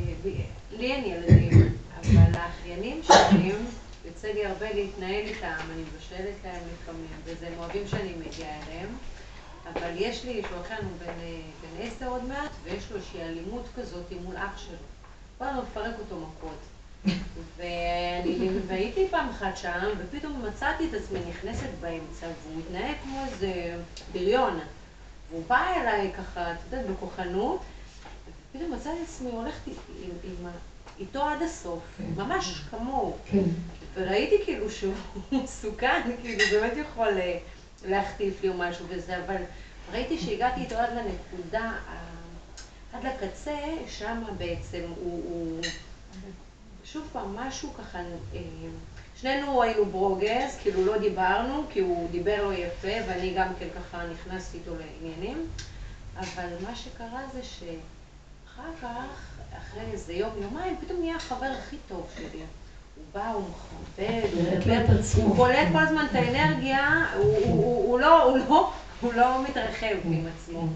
לי 0.78 0.92
אין 0.92 1.04
ילדים, 1.04 1.68
אבל 2.00 2.32
האחיינים 2.40 3.00
שלי, 3.02 3.52
יוצא 4.04 4.28
לי 4.28 4.46
הרבה 4.46 4.72
להתנהל 4.72 5.26
איתם, 5.26 5.54
אני 5.74 5.82
מבשלת 5.82 6.34
להם 6.44 6.62
לפעמים, 6.72 7.06
וזה 7.24 7.46
הם 7.46 7.52
אוהבים 7.58 7.88
שאני 7.88 8.14
מגיעה 8.14 8.62
אליהם. 8.66 8.96
אבל 9.72 9.90
יש 9.96 10.24
לי, 10.24 10.42
לו 10.42 10.60
אחיין, 10.60 10.84
הוא 10.84 10.92
בן 10.98 11.82
עשר 11.82 12.08
עוד 12.08 12.24
מעט, 12.24 12.50
ויש 12.62 12.90
לו 12.90 12.96
איזושהי 12.96 13.22
אלימות 13.22 13.64
כזאת 13.76 14.12
מול 14.24 14.36
אח 14.36 14.58
שלו. 14.58 14.76
בוא 15.38 15.46
נפרק 15.62 15.94
אותו 15.98 16.16
מכות. 16.16 16.58
ואני, 17.56 18.48
והייתי 18.66 19.08
פעם 19.10 19.28
אחת 19.28 19.56
שם, 19.56 19.88
ופתאום 19.98 20.44
מצאתי 20.46 20.88
את 20.88 20.94
עצמי 20.94 21.18
נכנסת 21.28 21.70
באמצע, 21.80 22.26
והוא 22.26 22.60
התנהג 22.60 22.94
כמו 23.02 23.24
איזה 23.26 23.76
בריון. 24.12 24.60
והוא 25.30 25.44
בא 25.46 25.74
אליי 25.76 26.12
ככה, 26.12 26.52
את 26.52 26.56
יודעת, 26.64 26.86
בכוחנות, 26.86 27.60
ופתאום 28.50 28.72
מצאתי 28.72 28.98
את 29.02 29.08
עצמי 29.08 29.30
הולכת 29.30 29.66
עם, 29.66 30.10
עם, 30.24 30.50
איתו 30.98 31.22
עד 31.22 31.42
הסוף, 31.42 31.82
כן. 31.98 32.04
ממש 32.16 32.62
כמוהו. 32.70 33.16
וראיתי 33.94 34.44
כאילו 34.44 34.70
שהוא 34.70 34.94
מסוכן, 35.32 36.10
כאילו 36.22 36.44
באמת 36.50 36.72
יכול 36.76 37.18
אה, 37.18 37.38
להחטיף 37.84 38.42
לי 38.42 38.48
או 38.48 38.54
משהו 38.54 38.86
וזה, 38.88 39.24
אבל 39.24 39.42
ראיתי 39.92 40.18
שהגעתי 40.18 40.60
איתו 40.60 40.74
עד 40.74 40.90
לנקודה, 40.90 41.72
עד 42.92 43.06
לקצה, 43.06 43.58
שם 43.88 44.22
בעצם 44.38 44.82
הוא... 44.96 45.22
הוא 45.24 45.60
שוב 46.84 47.08
פעם, 47.12 47.36
משהו 47.36 47.72
ככה, 47.78 47.98
אה, 48.34 48.40
שנינו 49.16 49.62
היינו 49.62 49.86
ברוגז, 49.86 50.56
כאילו 50.62 50.86
לא 50.86 50.98
דיברנו, 50.98 51.64
כי 51.72 51.80
הוא 51.80 52.10
דיבר 52.10 52.44
לא 52.44 52.54
יפה, 52.54 52.92
ואני 53.08 53.34
גם 53.34 53.48
כן 53.58 53.66
ככה 53.74 54.06
נכנסתי 54.06 54.58
איתו 54.58 54.70
לעניינים, 54.74 55.48
אבל 56.16 56.48
מה 56.60 56.76
שקרה 56.76 57.20
זה 57.32 57.40
שאחר 57.42 58.70
כך, 58.82 59.36
אחרי 59.58 59.82
איזה 59.92 60.12
יום, 60.12 60.42
יומיים, 60.42 60.76
פתאום 60.80 61.00
נהיה 61.00 61.16
החבר 61.16 61.52
הכי 61.58 61.76
טוב 61.88 62.10
שלי. 62.16 62.42
בא, 63.14 63.32
הוא 63.32 63.42
מכבד, 63.42 64.22
הוא 64.34 64.42
מדבר, 64.42 65.22
הוא 65.22 65.36
קולט 65.36 65.68
כל 65.72 65.78
הזמן 65.78 66.04
את 66.10 66.14
האנרגיה, 66.14 67.06
הוא 67.16 67.98
לא, 68.00 68.36
לא, 68.48 68.70
לא 69.16 69.44
מתרחב 69.44 69.96
עם 70.04 70.24
עצמו. 70.34 70.66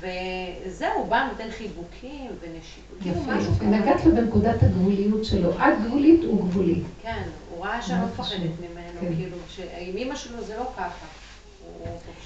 וזהו, 0.00 1.04
בא, 1.08 1.28
נותן 1.32 1.50
חיבוקים 1.50 2.30
ונשיפות. 2.40 2.98
יפה, 3.00 3.52
יפה. 3.52 3.64
נגעת 3.64 4.04
לו 4.04 4.14
בנקודת 4.14 4.62
הגבוליות 4.62 5.24
שלו. 5.24 5.50
את 5.50 5.84
גבולית, 5.86 6.20
הוא 6.24 6.40
גבולי. 6.44 6.80
כן, 7.02 7.22
הוא 7.50 7.64
ראה 7.64 7.82
שאני 7.82 8.00
לא 8.00 8.06
מפחדת 8.06 8.40
ממנו, 8.40 9.00
כן. 9.00 9.14
כאילו, 9.16 9.36
עם 9.78 9.96
אימא 9.96 10.16
שלו 10.16 10.44
זה 10.44 10.56
לא 10.56 10.64
ככה. 10.76 11.06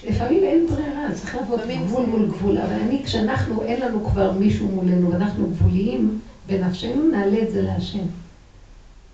לפעמים 0.05 0.45
אין 0.45 0.67
ברירה, 0.67 1.13
צריך 1.15 1.35
לעבוד 1.35 1.61
גבול 1.87 2.07
מול 2.07 2.27
גבול, 2.27 2.59
אבל 2.59 2.73
אני, 2.73 3.03
כשאנחנו, 3.05 3.63
אין 3.63 3.81
לנו 3.81 4.05
כבר 4.05 4.33
מישהו 4.33 4.69
מולנו 4.69 5.13
ואנחנו 5.13 5.51
גבוליים 5.51 6.21
בנפשנו, 6.47 7.11
נעלה 7.11 7.43
את 7.43 7.51
זה 7.51 7.63
להשם. 7.63 8.22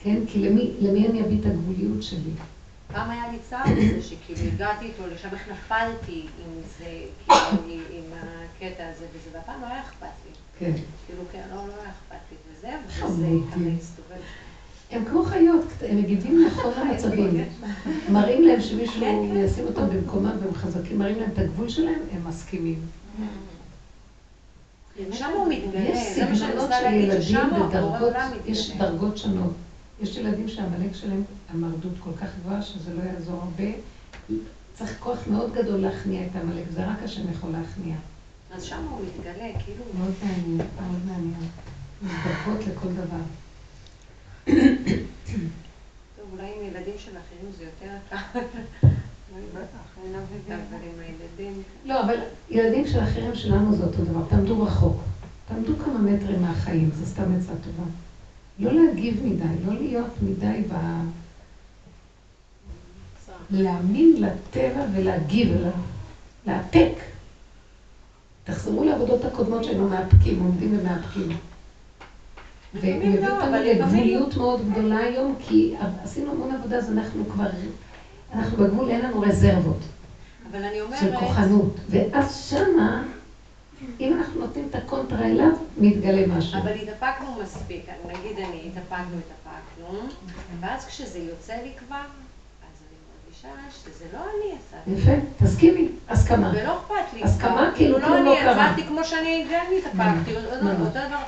כן? 0.02 0.26
כי 0.26 0.48
למי 0.80 1.08
אני 1.08 1.20
אביא 1.20 1.40
את 1.40 1.46
הגבוליות 1.46 2.02
שלי? 2.02 2.30
פעם 2.92 3.10
היה 3.10 3.32
לי 3.32 3.38
צער 3.50 3.64
בזה 3.76 4.02
שכאילו 4.02 4.40
הגעתי 4.54 4.84
איתו 4.84 5.02
לשם, 5.14 5.28
איך 5.32 5.48
נפלתי 5.48 6.26
עם 6.38 6.62
זה, 6.78 6.84
כאילו, 7.26 7.84
עם 7.90 8.04
הקטע 8.12 8.88
הזה 8.88 9.04
וזה, 9.14 9.30
והפעם 9.38 9.60
לא 9.60 9.66
היה 9.66 9.80
אכפת 9.80 10.06
לי. 10.26 10.32
כן. 10.58 10.72
כאילו, 11.06 11.22
כן, 11.32 11.42
לא, 11.50 11.56
לא 11.56 11.72
היה 11.82 11.90
אכפת 11.90 12.22
לי 12.30 12.36
וזה, 12.52 12.68
וזה 12.86 13.26
ככה 13.50 13.60
הסתובב. 13.78 14.20
הם 14.90 15.04
כמו 15.04 15.22
חיות, 15.22 15.64
הם 15.88 15.96
מגיבים 15.96 16.46
נכון 16.46 16.72
למצבים. 16.80 17.44
מראים 18.12 18.42
להם 18.42 18.60
שמישהו 18.60 19.00
כן, 19.00 19.16
כן. 19.28 19.36
ישים 19.36 19.66
אותם 19.66 19.88
במקומם 19.88 20.36
והם 20.40 20.54
חזקים, 20.54 20.98
מראים 20.98 21.20
להם 21.20 21.30
את 21.32 21.38
הגבול 21.38 21.68
שלהם, 21.68 22.00
הם 22.12 22.28
מסכימים. 22.28 22.78
שם 25.12 25.30
הוא 25.36 25.48
מתגלה, 25.48 25.80
יש 25.80 25.98
סגנונות 25.98 26.70
של 26.80 26.94
ילדים 26.94 27.38
בדרגות, 27.68 28.12
יש 28.46 28.76
דרגות 28.76 29.18
שונות. 29.18 29.52
יש 30.00 30.16
ילדים 30.16 30.48
שהעמלק 30.48 30.94
שלהם, 30.94 31.22
המרדות 31.48 31.92
כל 32.00 32.10
כך 32.20 32.28
גבוהה, 32.40 32.62
שזה 32.62 32.94
לא 32.94 33.02
יעזור 33.02 33.42
הרבה. 33.42 33.70
צריך 34.74 34.96
כוח 35.00 35.18
מאוד 35.26 35.54
גדול 35.54 35.80
להכניע 35.80 36.26
את 36.26 36.36
העמלק, 36.36 36.64
זה 36.70 36.86
רק 36.90 37.02
השם 37.02 37.32
יכול 37.32 37.50
להכניע. 37.50 37.96
אז 38.54 38.62
שם 38.62 38.84
הוא 38.90 39.00
מתגלה, 39.06 39.52
כאילו... 39.64 39.84
מאוד 39.98 40.12
מעניין, 40.22 40.56
מאוד 40.56 41.06
מעניין. 41.06 41.50
מזדקות 42.02 42.66
לכל 42.66 42.88
דבר. 42.92 43.22
טוב, 46.16 46.26
אולי 46.32 46.52
עם 46.56 46.64
ילדים 46.64 46.94
של 46.98 47.10
אחרים 47.10 47.52
זה 47.58 47.64
יותר 47.64 47.96
קל. 48.10 48.38
לא, 51.84 52.04
אבל 52.04 52.14
ילדים 52.50 52.86
של 52.86 53.00
אחרים 53.00 53.34
שלנו 53.34 53.76
זה 53.76 53.84
אותו 53.84 54.04
דבר. 54.04 54.20
תעמדו 54.28 54.62
רחוק. 54.62 55.00
תעמדו 55.48 55.72
כמה 55.84 55.98
מטרים 55.98 56.42
מהחיים, 56.42 56.90
זה 56.94 57.06
סתם 57.06 57.36
עצה 57.36 57.52
טובה. 57.64 57.90
לא 58.58 58.72
להגיב 58.72 59.20
מדי, 59.24 59.44
לא 59.66 59.74
להיות 59.74 60.22
מדי 60.22 60.62
ב... 60.68 60.74
להאמין 63.50 64.14
לטבע 64.18 64.84
ולהגיב 64.94 65.52
אליו, 65.52 65.72
לאפק. 66.46 66.92
תחזרו 68.44 68.84
לעבודות 68.84 69.24
הקודמות 69.24 69.64
שהיינו 69.64 69.88
מאפקים, 69.88 70.40
עומדים 70.42 70.78
ומאפקים. 70.78 71.36
ומביא 72.74 73.28
אותנו 73.28 73.56
לגבוליות 73.64 74.36
מאוד 74.36 74.70
גדולה 74.70 74.98
היום, 74.98 75.34
כי 75.38 75.74
עשינו 76.04 76.30
המון 76.30 76.54
עבודה, 76.54 76.76
אז 76.76 76.92
אנחנו 76.92 77.24
כבר, 77.28 77.46
אנחנו 78.32 78.56
בגבול, 78.56 78.90
אין 78.90 79.00
לנו 79.00 79.20
רזרבות. 79.20 79.78
אבל 80.50 80.64
אני 80.64 80.80
אומרת... 80.80 81.00
של 81.00 81.16
כוחנות. 81.16 81.74
ואז 81.90 82.36
שמה 82.50 83.04
אם 84.00 84.18
אנחנו 84.18 84.40
נותנים 84.40 84.66
את 84.70 84.74
הקונטרה 84.74 85.26
אליו, 85.26 85.50
מתגלה 85.76 86.26
משהו. 86.26 86.60
אבל 86.60 86.72
התאפקנו 86.72 87.34
מספיק, 87.42 87.86
נגיד 88.08 88.38
אני, 88.38 88.70
התאפקנו, 88.72 89.16
התאפקנו, 89.18 89.98
ואז 90.60 90.84
כשזה 90.84 91.18
יוצא 91.18 91.52
לי 91.52 91.70
כבר, 91.78 91.96
אז 91.96 92.82
אני 92.88 92.96
מרגישה 93.24 93.48
שזה 93.84 94.04
לא 94.12 94.18
אני 94.18 94.54
יצאתי. 94.56 94.90
יפה, 94.90 95.44
תסכימי, 95.44 95.88
הסכמה. 96.08 96.52
ולא 96.54 96.76
אכפת 96.78 97.14
לי. 97.14 97.22
הסכמה, 97.22 97.70
כאילו 97.76 97.98
לא 97.98 98.08
לא 98.08 98.18
אני 98.18 98.40
קרה. 98.40 98.66
יצאתי 98.66 98.88
כמו 98.88 99.04
שאני 99.04 99.46
גם 99.52 99.64
התאפקתי, 99.78 100.36
אותו 100.36 100.90
דבר. 100.90 101.18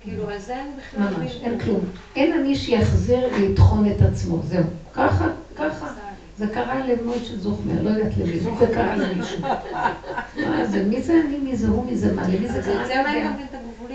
כאילו, 0.00 0.30
אז 0.30 0.50
אין 0.50 0.66
בכלל... 0.76 1.08
ממש. 1.08 1.32
אין 1.42 1.60
כלום. 1.60 1.80
אין 2.16 2.32
אני 2.40 2.56
שיחזיר 2.56 3.36
לטחון 3.38 3.88
את 3.90 4.02
עצמו, 4.02 4.38
זהו. 4.42 4.64
ככה, 4.94 5.26
ככה. 5.56 6.05
זה 6.38 6.46
קרה 6.46 6.86
למוישה 6.86 7.36
זוכמר, 7.36 7.82
לא 7.82 7.90
יודעת 7.90 8.12
למי, 8.16 8.40
זה 8.40 8.50
קרה 8.74 8.96
למישהו. 8.96 9.40
מה 9.40 10.64
זה, 10.64 10.84
מי 10.84 11.02
זה 11.02 11.20
אני, 11.26 11.38
מי 11.38 11.56
זה 11.56 11.68
הוא, 11.68 11.84
מי 11.84 11.96
זה 11.96 12.12
מה, 12.12 12.28
למי 12.28 12.48
זה 12.48 12.62
קרה, 12.62 12.84
את. 12.84 13.46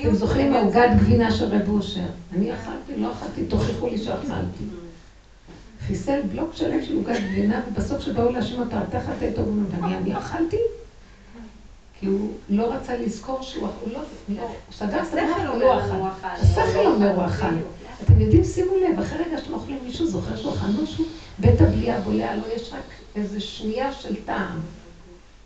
אתם 0.02 0.14
זוכרים 0.14 0.52
מעוגת 0.52 0.90
גבינה 0.96 1.32
של 1.32 1.46
רב 1.46 1.70
אושר? 1.70 2.00
אני 2.34 2.54
אכלתי, 2.54 2.96
לא 2.98 3.12
אכלתי, 3.12 3.44
תוכיחו 3.44 3.88
לי 3.88 3.98
שאכלתי. 3.98 4.64
חיסל 5.88 6.20
בלוק 6.32 6.50
שלם 6.54 6.84
של 6.84 6.96
עוגת 6.96 7.20
גבינה, 7.20 7.62
ובסוף 7.68 8.02
שבאו 8.02 8.30
להאשים 8.30 8.60
אותה, 8.60 8.82
אתה 8.90 8.98
אכלת 8.98 9.22
איתו, 9.24 9.42
ואני 9.72 9.96
אני 9.96 10.18
אכלתי? 10.18 10.58
כי 12.00 12.06
הוא 12.06 12.32
לא 12.50 12.74
רצה 12.74 12.98
לזכור 12.98 13.42
שהוא 13.42 13.68
אכל, 13.68 13.86
הוא 13.86 13.94
לא, 13.94 14.00
לא, 14.30 14.42
הוא 14.42 14.52
סגר 14.72 15.02
את 15.02 15.14
הוא 15.14 15.20
אומר 15.22 15.58
לא 15.58 15.82
לנו, 15.82 15.96
הוא 15.96 16.08
אכל. 16.08 16.28
אכל. 16.28 16.28
השכל 16.28 16.86
אומר 16.86 17.16
הוא 17.16 17.26
אכל. 17.26 17.46
אתם 18.04 18.20
יודעים, 18.22 18.44
שימו 18.44 18.72
לב, 18.76 19.00
אחרי 19.00 19.18
רגע 19.26 19.38
שאתם 19.38 19.54
אוכלים 19.54 19.80
מישהו 19.84 20.06
זוכר 20.08 20.36
שהוא 20.36 20.54
אכל 20.54 20.68
משהו, 20.84 21.06
בית 21.40 21.62
הבליעה 21.62 22.00
בולע 22.02 22.36
לו, 22.36 22.44
יש 22.56 22.74
רק 22.74 22.84
איזו 23.16 23.42
שנייה 23.46 23.92
של 23.94 24.16
טעם. 24.26 24.60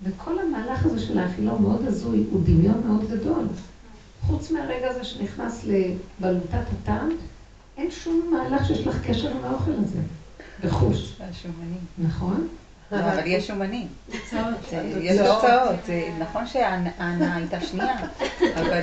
וכל 0.03 0.39
המהלך 0.39 0.85
הזה 0.85 0.99
של 0.99 1.19
האכילה 1.19 1.51
הוא 1.51 1.61
מאוד 1.61 1.85
הזוי, 1.87 2.23
הוא 2.31 2.41
דמיון 2.43 2.81
מאוד 2.87 3.09
גדול. 3.11 3.45
חוץ 4.21 4.51
מהרגע 4.51 4.89
הזה 4.89 5.03
שנכנס 5.03 5.63
לבלוטת 5.63 6.53
הטעם, 6.83 7.09
אין 7.77 7.91
שום 7.91 8.33
מהלך 8.33 8.67
שיש 8.67 8.87
לך 8.87 8.97
קשר 9.07 9.31
עם 9.31 9.45
האוכל 9.45 9.71
הזה, 9.71 9.99
בחוש, 10.63 11.15
השומנים. 11.19 11.79
נכון? 11.97 12.47
לא, 12.91 12.97
אבל 12.99 13.21
יש 13.25 13.47
שומנים. 13.47 13.87
זה- 14.69 14.99
יש 15.01 15.17
תוצאות. 15.17 15.75
זה 15.85 16.09
נכון 16.19 16.47
שההנאה 16.47 17.35
הייתה 17.35 17.61
שנייה, 17.61 17.95
אבל... 18.59 18.81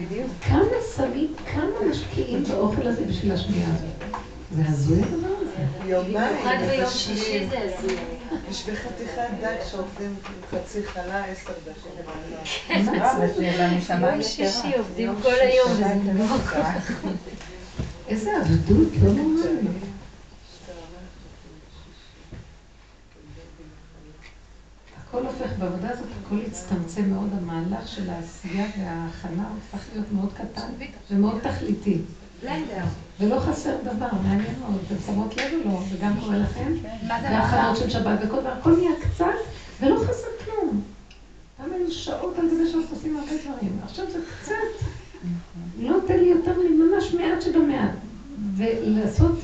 אה, 0.00 0.04
בדיוק. 0.04 0.30
כמה 0.40 0.62
שמים, 0.96 1.34
כמה 1.52 1.90
משקיעים 1.90 2.44
באוכל 2.44 2.86
הזה 2.86 3.04
בשביל 3.04 3.32
השנייה 3.32 3.66
הזאת? 3.68 4.18
זה 4.52 4.62
הזוי 4.68 5.02
הדבר 5.02 5.28
הזה. 5.40 5.80
במיוחד 5.82 6.08
יומיים 6.08 6.68
ביום 6.70 6.82
מבשלים. 6.82 7.16
שישי 7.16 7.46
זה 7.50 7.58
הזוי. 7.58 7.96
בשביל 8.50 8.74
חתיכת 8.76 9.28
דג 9.40 9.56
שאוכלים 9.70 10.16
חצי 10.50 10.82
חלה 10.86 11.24
עשר 11.24 11.52
דקות. 11.64 12.96
מה 12.98 13.16
זה? 13.18 13.34
זה 13.36 13.56
לנשמה 13.58 14.10
יום. 14.12 14.22
שישי 14.22 14.76
עובדים 14.78 15.14
כל 15.22 15.34
היום 15.40 15.72
וזה 15.72 15.84
לא 16.06 16.12
נורא. 16.12 16.72
איזה 18.08 18.30
עבדות, 18.36 18.88
לא 19.02 19.12
נורמלי. 19.12 19.68
הכל 25.08 25.26
הופך, 25.26 25.58
בעבודה 25.58 25.90
הזאת 25.90 26.06
הכל 26.24 26.36
הצטמצם 26.46 27.10
מאוד, 27.10 27.28
המהלך 27.32 27.88
של 27.88 28.10
העשייה 28.10 28.66
וההכנה 28.78 29.48
הופך 29.54 29.86
להיות 29.92 30.06
מאוד 30.12 30.32
קטן 30.32 30.68
ומאוד 31.10 31.38
תכליתי. 31.42 31.98
ולא 33.20 33.40
חסר 33.40 33.76
דבר, 33.82 34.08
מעניין 34.22 34.54
מאוד, 34.60 34.78
אתם 34.86 34.94
שמות 35.06 35.36
לב 35.36 35.52
או 35.64 35.70
לא? 35.70 35.80
זה 35.90 35.96
גם 36.00 36.20
קורה 36.20 36.38
לכם? 36.38 36.72
מה 37.08 37.20
זה 37.20 37.26
והכנות 37.26 37.76
של 37.76 37.90
שבת 37.90 38.18
וכל 38.22 38.40
דבר, 38.40 38.52
הכל 38.52 38.76
נהיה 38.76 38.90
קצת 39.00 39.34
ולא 39.80 40.00
חסר 40.08 40.26
כלום. 40.44 40.82
פעם 41.56 41.72
היו 41.72 41.92
שעות 41.92 42.38
על 42.38 42.46
גבי 42.48 42.70
שעות 42.72 42.84
עושים 42.90 43.16
הרבה 43.16 43.32
דברים, 43.44 43.78
עכשיו 43.84 44.10
זה 44.10 44.18
קצת, 44.40 44.86
לא 45.78 45.96
תן 46.06 46.18
לי 46.18 46.26
יותר 46.26 46.52
מממש 46.70 47.14
מעט 47.14 47.42
שבמעט, 47.42 47.90
ולעשות 48.56 49.38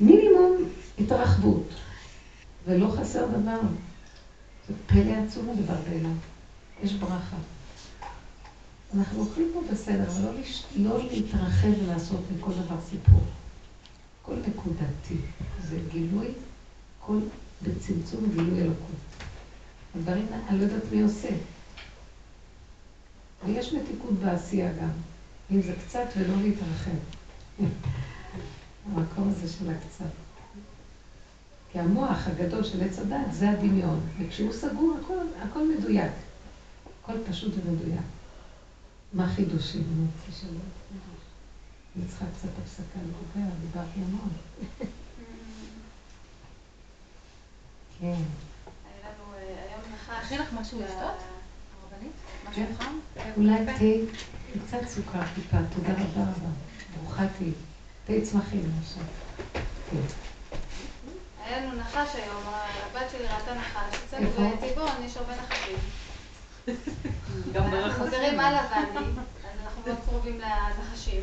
מינימום 0.00 0.56
התרחבות, 0.98 1.68
ולא 2.66 2.88
חסר 2.88 3.26
דבר. 3.26 3.58
זה 4.68 4.74
פלא 4.86 5.12
עצום 5.26 5.50
הדבר 5.50 5.76
בעיניו, 5.88 6.16
יש 6.82 6.92
ברכה. 6.92 7.36
אנחנו 8.94 9.20
אוכלים 9.20 9.50
פה 9.54 9.62
בסדר, 9.72 10.10
אבל 10.10 10.22
לא, 10.22 10.40
לש... 10.40 10.64
לא 10.76 11.02
להתרחב 11.02 11.82
ולעשות 11.82 12.20
מכל 12.36 12.52
דבר 12.52 12.76
סיפור. 12.90 13.20
הכל 14.22 14.34
נקודתי. 14.48 15.16
זה 15.62 15.78
גילוי, 15.92 16.28
כל 17.00 17.18
בצמצום 17.62 18.30
גילוי 18.34 18.62
אלוקות. 18.62 18.96
הדברים, 19.94 20.26
אני 20.48 20.58
לא 20.58 20.64
יודעת 20.64 20.82
מי 20.92 21.02
עושה. 21.02 21.28
ויש 23.46 23.72
מתיקות 23.72 24.12
בעשייה 24.12 24.72
גם. 24.72 24.90
אם 25.50 25.62
זה 25.62 25.74
קצת 25.86 26.06
ולא 26.16 26.42
להתרחב. 26.42 26.90
המקום 28.86 29.28
הזה 29.28 29.48
של 29.48 29.70
הקצת. 29.70 30.25
כי 31.76 31.80
המוח 31.80 32.26
הגדול 32.26 32.64
של 32.64 32.84
עץ 32.84 32.98
הדת 32.98 33.32
זה 33.32 33.50
הדמיון, 33.50 34.00
וכשהוא 34.18 34.52
סגור 34.52 34.96
הכל, 35.04 35.18
הכל 35.42 35.68
מדויק. 35.78 36.12
הכל 37.02 37.12
פשוט 37.30 37.52
ומדויק. 37.64 38.00
מה 39.12 39.28
חידושים? 39.34 39.82
אני 39.82 40.06
רוצה 40.06 40.38
שלא 40.40 40.48
חידוש. 40.48 41.22
אני 41.96 42.04
צריכה 42.08 42.24
קצת 42.38 42.48
הפסקה 42.62 42.98
לדבר, 43.04 43.50
דיברתי 43.60 44.00
המון. 44.00 44.28
כן. 48.00 48.06
היה 48.06 48.16
לנו 49.02 49.34
אה, 49.34 49.62
היום 49.68 49.80
נחש. 49.94 50.24
הכין 50.24 50.40
לך 50.40 50.52
משהו 50.60 50.78
ב- 50.78 50.82
לשתות? 50.82 51.00
הרבנית? 51.92 52.12
משהו 52.50 52.62
כן. 52.78 52.84
חם? 52.84 52.98
אולי 53.36 53.66
תה, 53.66 53.84
עם 54.54 54.60
קצת 54.66 54.88
סוכר 54.88 55.22
טיפה, 55.34 55.56
תודה 55.74 55.92
רבה 55.92 56.22
רבה. 56.22 56.50
ברוכה 57.02 57.24
תהיי. 57.38 57.52
תה 58.06 58.26
צמחים 58.30 58.70
עכשיו. 58.82 59.02
היה 61.46 61.60
לנו 61.60 61.72
נחש 61.72 62.14
היום, 62.14 62.42
הבת 62.46 63.10
שלי 63.10 63.26
ראתה 63.26 63.54
נחש, 63.54 63.98
איפה? 64.12 64.42
בטבעון 64.62 65.04
יש 65.04 65.16
הרבה 65.16 65.32
נחשים. 65.36 65.78
אנחנו. 67.62 68.06
גרים 68.10 68.40
על 68.40 68.54
הוואדי, 68.54 68.98
אז 68.98 69.60
אנחנו 69.64 69.82
מאוד 69.86 69.98
קרובים 70.08 70.40
לנחשים. 70.40 71.20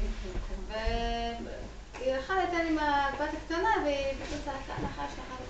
והיא 0.67 2.13
הלכה 2.13 2.33
לתל 2.43 2.67
עם 2.67 2.79
הבת 2.79 3.29
הקטנה 3.33 3.69
והיא 3.83 4.13
פשוט 4.25 4.39
צעקה 4.45 4.81
נחש, 4.81 5.11
נחש. 5.11 5.45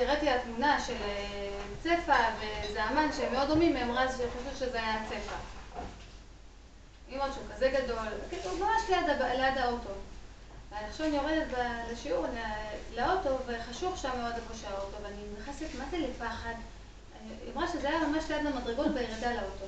הראיתי 0.00 0.26
לה 0.26 0.38
תמונה 0.44 0.80
של 0.80 0.96
אה, 1.04 1.48
צפה 1.82 2.16
וזעמן 2.40 3.08
שהם 3.16 3.32
מאוד 3.32 3.48
דומים, 3.48 3.76
היא 3.76 3.84
אמרה 3.84 4.08
שחושבת 4.08 4.56
שזה 4.58 4.78
היה 4.78 5.02
צפה. 5.08 5.36
היא 7.08 7.18
אומרת 7.18 7.34
שהוא 7.34 7.44
כזה 7.54 7.68
גדול, 7.68 8.08
כאילו 8.30 8.56
ממש 8.56 8.82
ליד 9.36 9.58
האוטו. 9.58 9.90
ועכשיו 10.72 11.06
אני 11.06 11.16
יורדת 11.16 11.58
לשיעור 11.92 12.26
לאוטו 12.96 13.38
וחשוך 13.46 13.98
שם 13.98 14.10
מאוד 14.20 14.34
איפה 14.34 14.54
שהאוטו 14.54 14.96
ואני 15.02 15.22
נכנסת 15.40 15.66
מה 15.78 15.84
זה 15.90 15.98
לפחד. 15.98 16.54
היא 17.44 17.52
אמרה 17.54 17.68
שזה 17.68 17.88
היה 17.88 18.08
ממש 18.08 18.24
ליד 18.30 18.46
המדרגות 18.46 18.86
בירידה 18.94 19.32
לאוטו. 19.32 19.64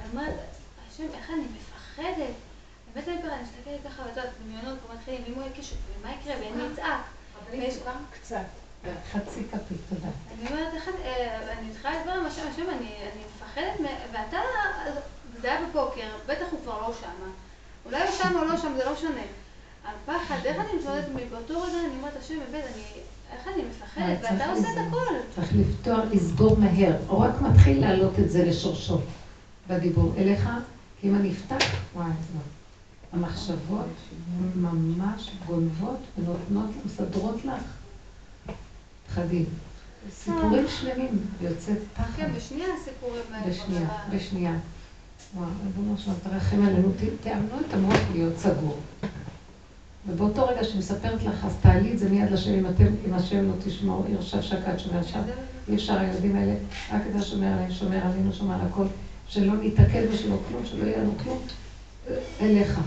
אני 0.00 0.10
אומרת, 0.12 0.34
השם, 0.90 1.06
איך 1.14 1.30
אני 1.30 1.44
מפחדת. 1.56 2.34
באמת 2.94 3.08
אני 3.08 3.18
פחדת, 3.18 3.32
אני 3.32 3.42
מסתכלת 3.42 3.92
ככה, 3.92 4.02
ואת 4.02 4.16
יודעת, 4.16 4.28
דמיונות 4.44 4.78
כבר 4.86 4.94
מתחילים, 4.94 5.22
ואם 5.26 5.34
הוא 5.34 5.42
יהיה 5.42 5.52
קשור, 5.58 5.78
ומה 6.00 6.12
יקרה, 6.12 6.34
ואני 6.40 6.72
אצעק. 6.72 7.00
ויש- 7.50 7.78
קצת. 8.12 8.36
חצי 9.12 9.42
כפית, 9.52 9.78
תודה. 9.88 10.08
אני 10.40 10.48
אומרת, 10.50 10.74
איך 10.74 10.88
אני, 10.88 11.02
אה, 11.04 11.52
אני 11.52 11.68
מתחילה 11.68 12.00
לדבר 12.00 12.12
עם 12.12 12.26
השם, 12.26 12.42
השם, 12.52 12.70
אני 12.70 12.96
אני 13.12 13.22
מפחדת, 13.36 13.90
ואתה, 14.12 14.38
זה 15.40 15.52
היה 15.52 15.66
בבוקר, 15.66 16.08
בטח 16.26 16.44
הוא 16.50 16.60
כבר 16.62 16.80
לא 16.80 16.94
שמה. 17.00 17.30
אולי 17.86 18.02
הוא 18.02 18.10
שם 18.16 18.36
או 18.36 18.44
לא 18.44 18.56
שם, 18.56 18.74
זה 18.76 18.84
לא 18.84 18.92
משנה. 18.92 19.20
הפחד, 19.84 20.36
איך 20.44 20.56
אני 20.56 20.78
מתמודדת, 20.78 21.30
באותו 21.30 21.62
רגע 21.62 21.78
אני 21.86 21.96
אומרת, 21.98 22.12
השם, 22.20 22.34
באמת, 22.50 22.64
אני, 22.74 22.82
איך 23.32 23.48
אני 23.48 23.62
מפחדת, 23.70 24.24
אה, 24.24 24.32
ואתה 24.32 24.52
עושה 24.52 24.72
את. 24.72 24.78
הכל. 24.88 25.14
צריך 25.34 25.52
לפתוח, 25.54 26.04
לסגור 26.10 26.58
מהר, 26.58 26.96
או 27.08 27.20
רק 27.20 27.40
מתחיל 27.40 27.80
להעלות 27.80 28.18
את 28.18 28.30
זה 28.30 28.44
לשורשו 28.44 29.00
בדיבור 29.68 30.12
אליך, 30.16 30.48
כי 31.00 31.08
אם 31.08 31.14
אני 31.14 31.32
אפתח, 31.32 31.66
וואי, 31.94 32.06
לא. 32.06 32.40
המחשבות 33.12 33.86
ממש 34.54 35.30
גונבות 35.46 35.98
ונותנות, 36.18 36.70
מסדרות 36.86 37.44
לך 37.44 37.62
פחדים. 39.08 39.44
סיפורים 40.10 40.64
שלמים, 40.68 41.26
ויוצא 41.40 41.72
פחד. 41.94 42.04
כן, 42.16 42.30
בשנייה 42.36 42.68
הסיפורים 42.80 43.22
האלה. 43.32 43.50
בשנייה, 43.50 43.88
בשנייה. 44.10 44.54
וואו, 45.34 45.48
ריבונו 45.64 45.98
שלום, 45.98 46.16
תרחם 46.22 46.66
עלינו, 46.66 46.92
תאמנו 47.22 47.60
את 47.68 47.74
המוח 47.74 48.00
להיות 48.12 48.38
סגור. 48.38 48.80
ובאותו 50.06 50.46
רגע 50.46 50.64
שהיא 50.64 50.78
מספרת 50.78 51.22
לך, 51.22 51.44
אז 51.44 51.56
תעלי 51.62 51.92
את 51.92 51.98
זה 51.98 52.10
מיד 52.10 52.30
לשם, 52.30 52.54
אם 52.54 52.66
אתם, 52.66 52.86
אם 53.08 53.14
השם 53.14 53.48
לא 53.48 53.52
תשמעו, 53.64 54.04
ירשב 54.08 54.42
שקד 54.42 54.78
שומר 54.78 55.02
שם. 55.02 55.20
אי 55.68 55.74
אפשר, 55.74 55.98
הילדים 55.98 56.36
האלה, 56.36 56.54
רק 56.92 57.02
אתה 57.10 57.22
שומר 57.22 57.46
עליהם, 57.46 57.72
שומר 57.72 58.04
עלינו, 58.04 58.32
שומר 58.32 58.54
על 58.54 58.66
הכל, 58.70 58.84
שלא 59.28 59.56
ניתקל 59.56 60.04
ושלא 60.10 60.36
כלום, 60.48 60.64
שלא 60.64 60.84
יהיה 60.84 60.98
לנו 60.98 61.12
כלום, 61.22 61.42
אליך. 62.40 62.80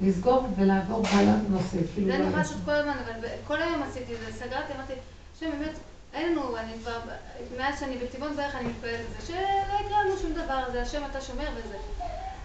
לסגור 0.00 0.46
ולעבור 0.56 1.06
הלאה 1.06 1.34
נושא, 1.48 1.78
כאילו 1.94 2.06
זה 2.06 2.14
אני 2.14 2.22
יכולה 2.22 2.38
לעשות. 2.38 2.56
כל 2.64 2.70
הזמן, 2.70 2.96
אבל 3.04 3.28
כל 3.46 3.62
היום 3.62 3.82
עשיתי 3.82 4.14
את 4.14 4.18
זה, 4.26 4.32
סגרתי, 4.38 4.72
אמרתי, 4.76 4.92
השם, 5.36 5.50
באמת, 5.50 5.78
אין 6.14 6.32
לנו, 6.32 6.56
אני 6.56 6.72
כבר, 6.82 6.98
מאז 7.58 7.80
שאני 7.80 7.96
בטבעון 7.98 8.36
בערך 8.36 8.54
אני 8.54 8.68
מתפעלת 8.68 9.00
את 9.00 9.20
זה, 9.20 9.26
שלא 9.26 9.86
יקרה 9.86 10.04
לנו 10.04 10.16
שום 10.22 10.32
דבר, 10.32 10.62
זה 10.72 10.82
השם 10.82 11.02
אתה 11.10 11.20
שומר 11.20 11.48
וזה. 11.56 11.76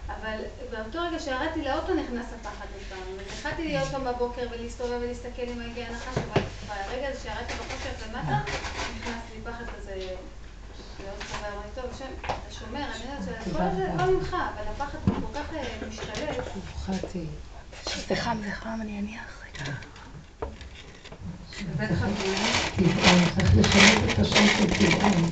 אבל 0.08 0.38
באותו 0.70 0.98
רגע 1.02 1.18
שירדתי 1.18 1.62
לאוטו 1.64 1.94
נכנס 1.94 2.26
הפחד 2.40 2.66
לפעמים. 2.80 3.16
התחלתי 3.38 3.64
להיות 3.64 3.88
שם 3.90 4.04
בבוקר 4.04 4.42
ולהסתובב 4.50 4.98
ולהסתכל 5.02 5.42
אם 5.42 5.60
הגיע 5.60 5.86
הנחש, 5.86 6.18
אבל 6.18 6.42
ברגע 6.68 7.08
הזה 7.08 7.20
שירדתי 7.20 7.52
בחושך 7.54 8.06
למטה, 8.06 8.38
נכנס 8.96 9.22
לי 9.34 9.40
פחד 9.44 9.64
כזה 9.76 9.94
מאוד 11.04 11.18
חזר. 11.20 11.46
אמרתי, 11.54 11.68
טוב, 11.74 11.84
השם, 11.94 12.06
אתה 12.24 12.54
שומר, 12.54 12.84
אני 12.84 13.04
יודעת 13.04 13.44
שכל 13.44 13.76
זה 13.76 13.90
לא 13.98 14.12
ממך, 14.12 14.36
אבל 14.54 14.68
הפחד 14.72 14.98
הוא 15.06 15.14
כל 15.14 15.38
כך 15.38 15.54
אה, 15.54 15.88
משתלט. 15.88 16.36
זה 18.08 18.16
חם, 18.16 18.38
זה 18.44 18.50
חם, 18.50 18.78
אני 18.80 18.98
אניח 18.98 19.42
רגע. 19.44 19.72
צריך 23.34 23.56
לשנות 23.56 24.04
את 24.14 24.18
השם 24.18 24.50
של 24.50 24.78
טבעון. 24.78 25.30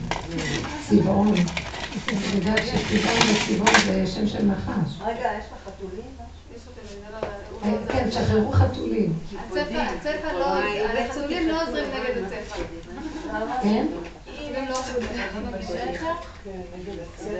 צבעון. 0.80 1.46
זה 3.84 4.06
שם 4.06 4.26
של 4.26 4.44
נחש. 4.44 5.00
רגע, 5.00 5.30
יש 5.38 5.44
לך 5.44 5.68
חתולים? 5.74 6.04
זה 6.64 6.70
לא... 7.12 7.18
לא 7.72 7.78
כן. 7.88 8.10
שחררו 8.10 8.52
חתולים. 8.52 9.12
הצפע, 9.46 9.82
הצפע 9.82 10.32
לא, 10.32 10.46
החתולים 10.98 11.48
לא 11.48 11.62
עוזרים 11.62 11.84
נגד 11.84 12.22
הצפע. 12.24 12.56
כן? 13.62 13.86
החתולים 14.26 14.68
לא 14.68 14.78
עוזרים 14.78 15.08
נגד 16.74 16.98
הצפע. 17.02 17.36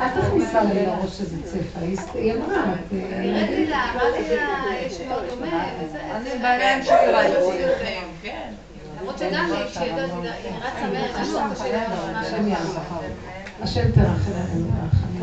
אל 0.00 0.08
תכניסה 0.20 0.64
לה 0.64 0.74
לראש 0.74 1.10
שזה 1.18 1.42
צפע, 1.42 1.80
היא 2.14 2.32
אמרה, 2.34 2.56
אה, 2.56 2.74
הראיתי 2.92 3.66
לה, 3.66 3.92
אמרתי 3.94 4.36
לה, 4.36 4.64
יש 4.86 5.00
מאוד 5.00 5.22
דומה, 5.30 5.66
וזה... 5.80 6.38
בעיניים 6.42 6.84
שלי 6.84 7.12
ראיתי. 7.12 7.64
כן. 8.22 8.52
למרות 9.00 9.18
שגם 9.18 9.52
היא, 9.52 9.64
כשידעתי, 9.66 10.12
היא 10.42 10.56
רצה 10.58 12.40
מהר, 12.42 13.41
השם 13.60 13.90
תרחם 13.90 14.30
עלינו 14.40 14.68
רחמים. 14.84 15.22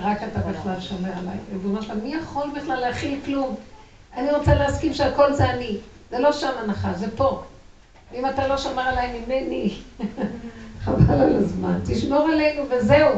רק 0.00 0.22
אתה- 0.22 0.40
בכלל 0.40 0.80
שומר 0.80 1.10
עליי. 1.18 1.36
ריבונו 1.52 1.82
שלום, 1.82 1.98
מי 2.02 2.14
יכול 2.14 2.50
בכלל 2.56 2.76
להכיל 2.80 3.18
כלום? 3.24 3.54
אני 4.16 4.30
רוצה 4.30 4.54
להסכים 4.54 4.92
שהכל 4.92 5.32
זה 5.32 5.50
אני. 5.50 5.76
זה 6.10 6.18
לא 6.18 6.32
שם 6.32 6.50
הנחה, 6.58 6.92
זה 6.94 7.06
פה. 7.16 7.40
אם 8.14 8.26
אתה 8.26 8.46
לא 8.46 8.56
שומר 8.56 8.82
עליי 8.82 9.20
ממני, 9.20 9.74
חבל 10.84 11.20
על 11.20 11.36
הזמן. 11.36 11.78
תשמור 11.86 12.28
עלינו 12.28 12.62
וזהו. 12.70 13.10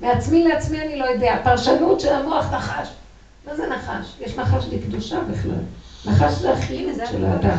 מעצמי 0.00 0.44
לעצמי 0.44 0.80
אני 0.80 0.96
לא 0.98 1.04
יודע. 1.04 1.34
הפרשנות 1.34 2.00
של 2.00 2.12
המוח 2.12 2.52
נחש. 2.54 2.88
מה 3.46 3.56
זה 3.56 3.62
נחש? 3.66 4.14
יש 4.20 4.38
נחש 4.38 4.64
לקדושה 4.70 5.20
בכלל. 5.30 5.60
נחש 6.06 6.32
זה 6.32 6.52
החיות 6.52 6.96
של 7.10 7.24
האדם. 7.24 7.58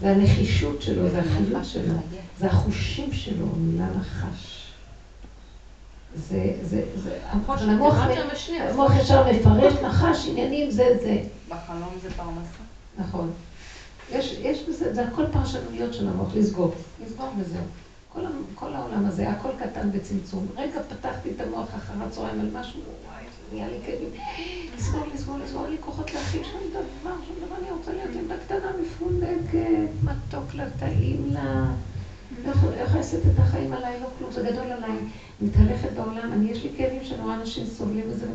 זה 0.00 0.10
הנחישות 0.10 0.82
שלו, 0.82 1.08
זה 1.10 1.20
החיות 1.20 1.64
שלו, 1.64 1.94
זה 2.38 2.46
החושים 2.46 3.12
שלו, 3.12 3.46
המילה 3.54 3.86
נחש. 4.00 4.72
זה, 6.16 6.52
זה, 6.62 6.82
זה, 6.96 7.18
המוח, 7.28 7.96
המוח 8.70 8.92
ישר 9.00 9.32
מפרש 9.32 9.72
נחש, 9.72 10.28
עניינים, 10.28 10.70
זה, 10.70 10.84
זה. 11.02 11.22
בחלום 11.48 11.94
זה 12.02 12.10
פרנסה. 12.10 12.62
נכון. 12.98 13.30
יש, 14.10 14.38
יש 14.40 14.62
בזה, 14.68 14.94
זה 14.94 15.08
הכל 15.08 15.24
פרשנויות 15.32 15.94
של 15.94 16.08
המוח, 16.08 16.34
לסגור, 16.34 16.74
לסגור 17.06 17.28
וזהו. 17.38 17.64
כל, 18.54 18.74
העולם 18.74 19.06
הזה, 19.06 19.30
הכל 19.30 19.48
קטן 19.58 19.90
בצמצום. 19.90 20.46
רגע 20.56 20.80
פתחתי 20.82 21.30
את 21.36 21.40
המוח 21.40 21.68
אחר 21.76 21.92
הצהריים 22.06 22.40
על 22.40 22.48
משהו, 22.52 22.80
וואי, 22.80 23.24
נהיה 23.52 23.68
לי 23.68 23.78
כאבים. 23.86 24.10
לסגור, 24.78 25.06
לסגור, 25.14 25.38
לסגור, 25.44 25.66
לי 25.66 25.76
כוחות 25.80 26.14
להכין 26.14 26.44
שום 26.44 26.60
דבר, 26.70 27.14
שום 27.26 27.36
דבר, 27.46 27.56
אני 27.62 27.70
רוצה 27.70 27.92
להיות 27.92 28.10
ילדה 28.14 28.34
קטנה 28.46 28.72
מפונקת, 29.32 29.92
מתוק 30.02 30.54
לה, 30.54 30.64
טעים 30.78 31.26
לה. 31.32 31.64
לא 32.44 32.50
יכולה 32.50 33.00
לשאת 33.00 33.20
את 33.34 33.38
החיים 33.38 33.72
עליי, 33.72 34.00
לא 34.00 34.06
כלום, 34.18 34.32
זה 34.32 34.42
גדול 34.42 34.72
עליי. 34.72 34.96
מתהלכת 35.40 35.88
בעולם, 35.96 36.32
אני, 36.32 36.50
יש 36.50 36.62
לי 36.62 36.70
כאבים 36.76 37.04
שנורא 37.04 37.34
אנשים 37.34 37.66
סובלים 37.66 38.04
מזה, 38.10 38.26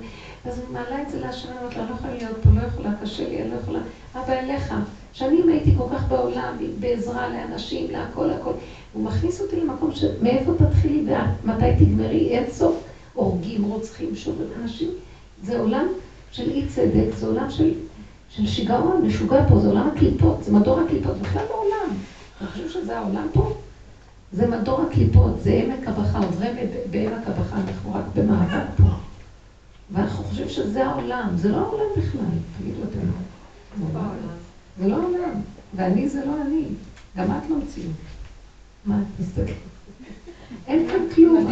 אז 0.46 0.60
אני 0.60 0.74
מעלה 0.74 1.02
את 1.02 1.10
זה 1.10 1.20
להשם, 1.20 1.50
אני 1.50 1.58
אומרת 1.58 1.76
לה, 1.76 1.86
לא 1.90 1.96
יכולה 1.96 2.14
להיות 2.14 2.38
פה, 2.44 2.50
לא 2.50 2.62
יכולה, 2.62 2.94
קשה 3.02 3.30
לי, 3.30 3.42
אני 3.42 3.52
לא 3.52 3.56
יכולה. 3.56 3.80
אבא 4.16 4.34
אליך, 4.34 4.74
שנים 5.14 5.50
הייתי 5.50 5.72
כל 5.78 5.84
כך 5.92 6.08
בעולם, 6.08 6.58
בעזרה 6.80 7.30
לאנשים, 7.30 7.92
להכל, 7.92 8.30
הכל. 8.30 8.54
הוא 8.94 9.04
מכניס 9.04 9.42
אותי 9.42 9.56
למקום 9.56 9.92
שמאיפה 9.96 10.52
תתחילי 10.58 11.04
ואת, 11.08 11.46
מתי 11.46 11.86
תגמרי, 11.86 12.30
אין 12.30 12.44
סוף, 12.52 12.84
הורגים, 13.14 13.64
רוצחים, 13.64 14.16
שוברים 14.16 14.50
אנשים. 14.62 14.90
זה 15.44 15.60
עולם 15.60 15.88
של 16.32 16.52
אי 16.52 16.68
צדק, 16.68 17.16
זה 17.16 17.28
עולם 17.28 17.50
של, 17.50 17.74
של 18.30 18.48
שיגעון, 18.48 19.02
משוגע 19.06 19.48
פה, 19.48 19.60
זה 19.60 19.68
עולם 19.68 19.88
הקליפות, 19.88 20.44
זה 20.44 20.52
מדור 20.52 20.80
הקליפות, 20.80 21.18
בכלל 21.18 21.42
לא 21.50 21.56
עולם. 21.64 21.96
אתה 22.38 22.48
חושב 22.48 22.70
שזה 22.70 22.98
העולם 22.98 23.28
פה? 23.34 23.54
זה 24.32 24.48
מדור 24.48 24.82
הקליפות, 24.82 25.34
זה 25.42 25.52
עמק 25.54 25.88
הבכה, 25.88 26.18
עוברים 26.18 26.56
ב- 26.56 26.92
בעמק 26.92 27.28
הבכה, 27.28 27.58
אנחנו 27.58 27.94
רק 27.94 28.04
במאבק 28.16 28.66
פה. 28.78 28.84
ואנחנו 29.92 30.24
חושבים 30.24 30.50
שזה 30.50 30.86
העולם, 30.86 31.30
זה 31.36 31.50
לא 31.50 31.58
העולם 31.58 31.86
בכלל, 31.98 32.22
תגידו 32.60 32.84
אתם. 32.84 33.00
זה 33.80 33.94
לא 33.94 34.00
העולם. 34.00 34.36
זה 34.80 34.88
לא 34.88 34.94
העולם, 34.94 35.42
ואני 35.76 36.08
זה 36.08 36.26
לא 36.26 36.32
אני, 36.42 36.66
גם 37.18 37.32
את 37.32 37.50
לא 37.50 37.56
מציאות. 37.58 37.92
מה 38.86 38.96
את 38.96 39.20
מסתכלת? 39.20 39.77
אין 40.68 40.88
כאן 40.88 41.00
כלום, 41.16 41.48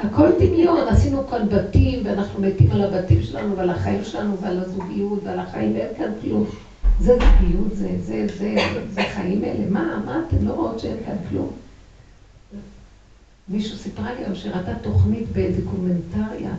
הכל- 0.00 0.28
דמיון, 0.38 0.88
עשינו 0.88 1.26
כאן 1.26 1.48
בתים, 1.48 2.00
ואנחנו 2.04 2.40
מתים 2.42 2.72
על 2.72 2.82
הבתים 2.82 3.22
שלנו 3.22 3.56
ועל 3.56 3.70
החיים 3.70 4.04
שלנו 4.04 4.38
ועל 4.40 4.58
הזוגיות 4.58 5.18
ועל 5.24 5.38
החיים, 5.38 5.72
ואין 5.74 5.88
כאן 5.98 6.10
כלום. 6.22 6.44
זה 6.98 7.12
זוגיות, 7.12 7.74
זה, 7.76 7.88
זה, 8.00 8.26
זה, 8.38 8.54
זה 8.90 9.02
חיים 9.14 9.44
אלה. 9.44 9.64
מה, 9.70 10.02
מה 10.04 10.20
אתן 10.28 10.46
לא 10.46 10.50
רואות 10.52 10.78
שאין 10.78 10.96
כאן 11.06 11.14
כלום? 11.30 11.48
מישהו 13.48 13.76
סיפרה 13.76 14.12
לי 14.12 14.24
היום 14.24 14.34
שראתה 14.34 14.74
תוכנית 14.82 15.24
בדוקומנטריה 15.32 16.50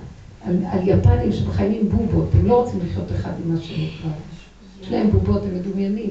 על, 0.46 0.54
על 0.66 0.88
יפנים 0.88 1.32
שחיים 1.32 1.72
עם 1.72 1.90
בובות, 1.90 2.28
הם 2.34 2.46
לא 2.46 2.62
רוצים 2.62 2.80
לחיות 2.84 3.12
אחד 3.12 3.32
עם 3.46 3.56
השני 3.56 3.90
כבר. 4.02 4.10
יש 4.82 4.92
להם 4.92 5.10
בובות, 5.10 5.42
הם 5.46 5.56
מדומיינים. 5.56 6.10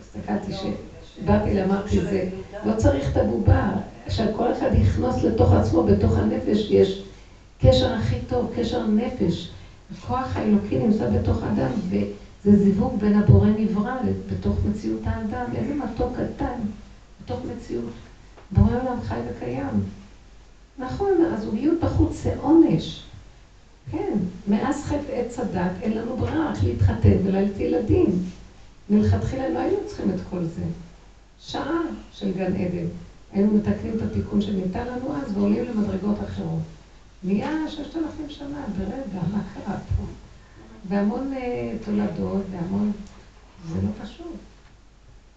הסתכלתי 0.00 0.52
שבאתי 0.52 0.89
לה, 1.26 1.62
אמרתי, 1.64 2.00
זה 2.00 2.28
לא 2.64 2.74
צריך 2.76 3.10
את 3.10 3.16
הבובה, 3.16 3.70
שכל 4.08 4.50
אחד 4.50 4.74
יכנוס 4.74 5.22
לתוך 5.22 5.52
עצמו, 5.52 5.82
בתוך 5.82 6.18
הנפש 6.18 6.70
יש 6.70 7.02
קשר 7.58 7.92
הכי 7.92 8.16
טוב, 8.28 8.52
קשר 8.56 8.84
נפש. 8.84 9.48
הכוח 9.96 10.36
האלוקי 10.36 10.76
נמצא 10.76 11.06
בתוך 11.06 11.42
אדם, 11.44 11.70
וזה 11.88 12.62
זיווג 12.64 12.98
בין 12.98 13.14
הבורא 13.14 13.48
נברא 13.48 13.94
בתוך 14.30 14.54
מציאות 14.64 15.06
האדם. 15.06 15.46
איזה 15.54 15.72
מתוק 15.74 16.16
קטן, 16.16 16.56
בתוך 17.24 17.38
מציאות. 17.44 17.90
בורא 18.50 18.74
עולם 18.74 19.00
חי 19.00 19.18
וקיים. 19.24 19.80
נכון, 20.78 21.20
הזוגיות 21.30 21.76
בחוץ 21.82 22.22
זה 22.22 22.30
עונש. 22.40 23.00
כן, 23.90 24.12
מאז 24.46 24.82
חטא 24.82 25.12
עץ 25.12 25.38
הדת 25.38 25.70
אין 25.80 25.94
לנו 25.94 26.14
ברירה 26.14 26.48
רק 26.48 26.62
להתחתן 26.62 27.14
וללדת 27.22 27.60
ילדים. 27.60 28.18
מלכתחילה 28.90 29.48
לא 29.48 29.58
היינו 29.58 29.76
צריכים 29.86 30.10
את 30.10 30.20
כל 30.30 30.42
זה. 30.42 30.62
שעה 31.40 31.80
של 32.12 32.32
גן 32.32 32.54
עדן. 32.54 32.86
היינו 33.32 33.54
מתקנים 33.54 33.96
את 33.96 34.02
התיקון 34.02 34.40
שניתן 34.40 34.86
לנו 34.86 35.16
אז 35.16 35.36
ועולים 35.36 35.64
למדרגות 35.64 36.16
אחרות. 36.24 36.62
נהיה 37.22 37.68
ששת 37.68 37.96
אלפים 37.96 38.28
שנה, 38.28 38.64
ברגע, 38.78 39.20
מה 39.32 39.42
קרה 39.54 39.76
פה? 39.76 40.02
והמון 40.88 41.32
אה, 41.32 41.72
תולדות, 41.84 42.42
והמון... 42.50 42.92
זה 43.68 43.74
לא 43.82 44.04
פשוט. 44.04 44.36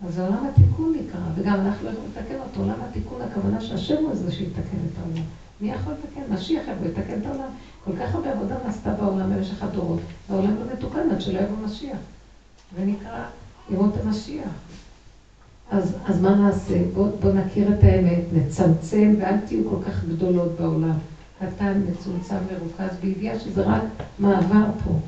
אז 0.08 0.20
עולם 0.20 0.48
התיקון 0.48 0.96
נקרא, 1.00 1.20
וגם 1.36 1.60
אנחנו 1.60 1.86
לא 1.86 1.92
יכולים 1.92 2.12
לתקן 2.16 2.36
אותו. 2.36 2.60
עולם 2.60 2.82
התיקון, 2.82 3.22
הכוונה 3.22 3.62
שהשם 3.62 4.04
הוא 4.04 4.16
זה 4.16 4.32
שיתקן 4.32 4.62
את 4.62 4.98
העולם. 5.00 5.24
מי 5.62 5.72
יכול 5.72 5.94
לתקן? 5.94 6.34
משיח 6.34 6.64
יבוא 6.68 6.88
יתקן 6.88 7.22
את 7.22 7.26
העולם. 7.26 7.50
כל 7.86 7.92
כך 8.00 8.16
הרבה 8.16 8.32
עבודה 8.32 8.56
נעשתה 8.66 8.94
בעולם 8.94 9.36
במשך 9.36 9.64
הדורות, 9.64 10.00
והעולם 10.30 10.56
לא 10.56 10.74
מתוקן 10.74 11.12
עד 11.12 11.22
שלא 11.22 11.40
יבוא 11.40 11.58
משיח. 11.66 11.98
זה 12.78 12.86
נקרא 12.86 13.24
ימות 13.70 13.94
המשיח. 14.04 14.50
אז, 15.74 15.96
אז 16.06 16.22
מה 16.22 16.36
נעשה? 16.36 16.84
בואו 16.94 17.18
בוא 17.20 17.32
נכיר 17.32 17.74
את 17.74 17.84
האמת, 17.84 18.24
נצמצם 18.34 19.16
ואל 19.20 19.38
תהיו 19.46 19.70
כל 19.70 19.84
כך 19.86 20.04
גדולות 20.06 20.52
בעולם. 20.60 20.96
קטן, 21.40 21.82
מצומצם, 21.92 22.36
מרוכז, 22.52 22.96
בידיעה 23.02 23.40
שזה 23.40 23.62
רק 23.62 23.82
מעבר 24.20 24.66
פה. 24.84 25.00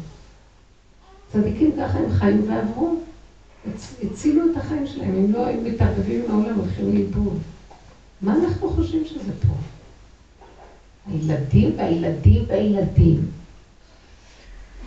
צדיקים 1.31 1.71
ככה 1.77 1.97
הם 1.97 2.09
חיו 2.09 2.47
ועברו. 2.47 2.95
הצ- 3.65 4.05
הצילו 4.05 4.51
את 4.51 4.57
החיים 4.57 4.85
שלהם, 4.85 5.15
אם 5.15 5.31
לא 5.31 5.45
היו 5.45 5.61
מתערבבים 5.61 6.21
עם 6.25 6.31
העולם, 6.31 6.55
הולכים 6.59 6.93
לאיבוד. 6.93 7.37
מה 8.21 8.35
אנחנו 8.35 8.69
חושבים 8.69 9.05
שזה 9.05 9.31
פה? 9.47 9.53
הילדים 11.11 11.71
והילדים 11.77 12.43
והילדים. 12.47 13.25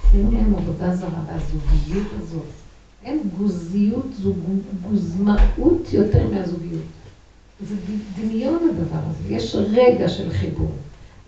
עשינו 0.07 0.33
להם 0.33 0.55
עבודה 0.57 0.97
זרה, 0.97 1.21
והזוגיות 1.27 2.07
הזאת. 2.23 2.58
אין 3.09 3.29
גוזיות, 3.39 4.07
זו 4.23 4.33
גו- 4.33 4.89
גוזמאות 4.89 5.93
יותר 5.93 6.27
מהזוגיות. 6.31 6.83
זה 7.69 7.75
דמיון 8.17 8.69
הדבר 8.71 8.99
הזה. 9.11 9.35
יש 9.35 9.55
רגע 9.55 10.09
של 10.09 10.33
חיבור, 10.33 10.73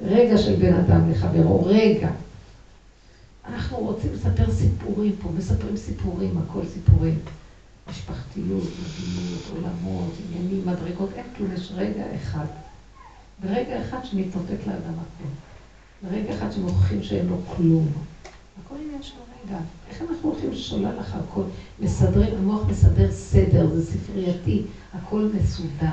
רגע 0.02 0.38
של 0.38 0.56
בן 0.56 0.74
אדם 0.74 1.10
לחברו, 1.10 1.64
רגע. 1.66 2.10
אנחנו 3.48 3.78
רוצים 3.78 4.12
לספר 4.12 4.52
סיפורים 4.52 5.12
פה, 5.22 5.28
מספרים 5.38 5.76
סיפורים, 5.76 6.38
הכל 6.38 6.60
סיפורים. 6.66 7.18
משפחתיות, 7.90 8.62
מדיניות, 8.62 9.42
עולמות, 9.52 10.12
עניינים, 10.28 10.62
מדרגות, 10.66 11.10
אין 11.16 11.24
כלום, 11.36 11.50
יש 11.54 11.72
רגע 11.76 12.04
אחד. 12.16 12.46
ברגע 13.42 13.80
אחד 13.80 13.98
שמתנותק 14.04 14.66
לאדם 14.66 14.94
הכל. 14.94 15.28
ברגע 16.08 16.34
אחד 16.34 16.52
שמוכיחים 16.52 17.02
שאין 17.02 17.26
לו 17.26 17.36
כלום. 17.56 17.88
הכל 18.64 18.74
עניין 18.84 19.02
של 19.02 19.14
רגע. 19.44 19.58
איך 19.90 20.02
אנחנו 20.02 20.30
הולכים 20.30 20.54
שולל 20.54 20.98
לך 20.98 21.14
הכל? 21.14 21.42
מסדרים, 21.80 22.34
המוח 22.34 22.62
מסדר 22.68 23.12
סדר, 23.12 23.74
זה 23.74 23.92
ספרייתי, 23.92 24.62
הכל 24.94 25.28
מסודר. 25.34 25.92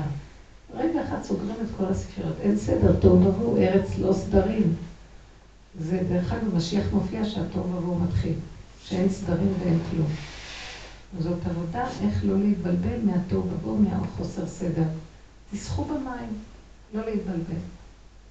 רגע 0.74 1.04
אחד 1.04 1.22
סוגרים 1.22 1.56
את 1.62 1.68
כל 1.76 1.84
הספריות, 1.84 2.34
אין 2.40 2.56
סדר, 2.56 2.96
טוב 3.00 3.26
ובוהו, 3.26 3.56
ארץ 3.56 3.98
לא 3.98 4.12
סדרים. 4.12 4.74
זה 5.80 6.02
דרך 6.08 6.32
אגב, 6.32 6.54
משיח 6.54 6.84
מופיע 6.92 7.24
שהטוב 7.24 7.74
ובוהו 7.74 7.98
מתחיל, 7.98 8.34
שאין 8.84 9.08
סדרים 9.08 9.52
ואין 9.60 9.78
כלום. 9.90 10.08
זאת 11.18 11.46
עבודה 11.46 11.86
איך 12.02 12.24
לא 12.24 12.38
להתבלבל 12.38 12.98
מהטוב 13.04 13.52
ובוהו, 13.52 13.78
מהחוסר 13.78 14.46
סדר. 14.46 14.84
תסחו 15.52 15.84
במים, 15.84 16.38
לא 16.94 17.04
להתבלבל. 17.04 17.60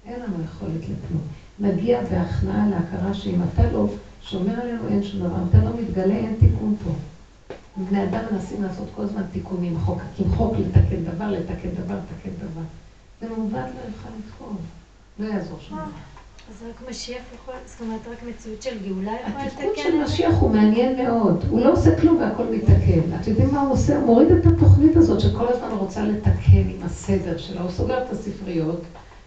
אין 0.06 0.20
לנו 0.20 0.44
יכולת 0.44 0.82
לכלום. 0.82 1.22
נגיע 1.60 2.02
בהכנעה 2.02 2.68
להכרה 2.68 3.14
שאם 3.14 3.40
אתה 3.42 3.72
לא 3.72 3.88
שומר 4.30 4.60
עלינו, 4.60 4.88
אין 4.88 5.02
שום 5.02 5.20
דבר. 5.20 5.36
אתה 5.50 5.58
לא 5.58 5.70
מתגלה, 5.80 6.14
אין 6.14 6.34
תיקון 6.40 6.76
פה. 6.84 6.90
בני 7.76 8.04
אדם 8.04 8.20
מנסים 8.32 8.62
לעשות 8.62 8.88
כל 8.96 9.02
הזמן 9.02 9.22
תיקונים, 9.32 9.78
חוקקים 9.78 10.30
חוק, 10.36 10.54
לתקן 10.58 11.04
דבר, 11.04 11.30
לתקן 11.30 11.68
דבר, 11.68 11.94
לתקן 11.94 12.30
דבר. 12.38 12.60
זה 13.20 13.28
מעוות 13.28 13.52
לא 13.52 13.58
יוכל 13.58 14.08
לתקון. 14.18 14.56
לא 15.18 15.26
יעזור 15.26 15.58
שום 15.60 15.78
דבר. 15.78 15.86
אז 16.50 16.64
רק 16.68 16.90
משיח 16.90 17.22
יכול, 17.34 17.54
זאת 17.66 17.80
אומרת, 17.80 18.00
רק 18.12 18.22
מציאות 18.22 18.62
של 18.62 18.78
גאולה 18.88 19.12
יכולה 19.28 19.46
לתקן? 19.46 19.56
התיקון 19.56 19.84
של 19.84 20.02
משיח 20.04 20.34
הוא 20.40 20.50
מעניין 20.50 21.06
מאוד. 21.06 21.44
הוא 21.50 21.60
לא 21.60 21.72
עושה 21.72 22.00
כלום 22.00 22.16
והכל 22.16 22.44
מתקן. 22.44 23.14
אתם 23.20 23.30
יודעים 23.30 23.54
מה 23.54 23.60
הוא 23.60 23.72
עושה? 23.72 23.96
הוא 23.96 24.06
מוריד 24.06 24.30
את 24.30 24.46
התוכנית 24.46 24.96
הזאת 24.96 25.20
שכל 25.20 25.48
הזמן 25.48 25.68
רוצה 25.70 26.02
לתקן 26.02 26.68
עם 26.68 26.82
הסדר 26.82 27.36
שלה. 27.38 27.60
הוא 27.60 27.70
סוגר 27.70 28.02
את 28.02 28.10
הספריות, 28.10 28.80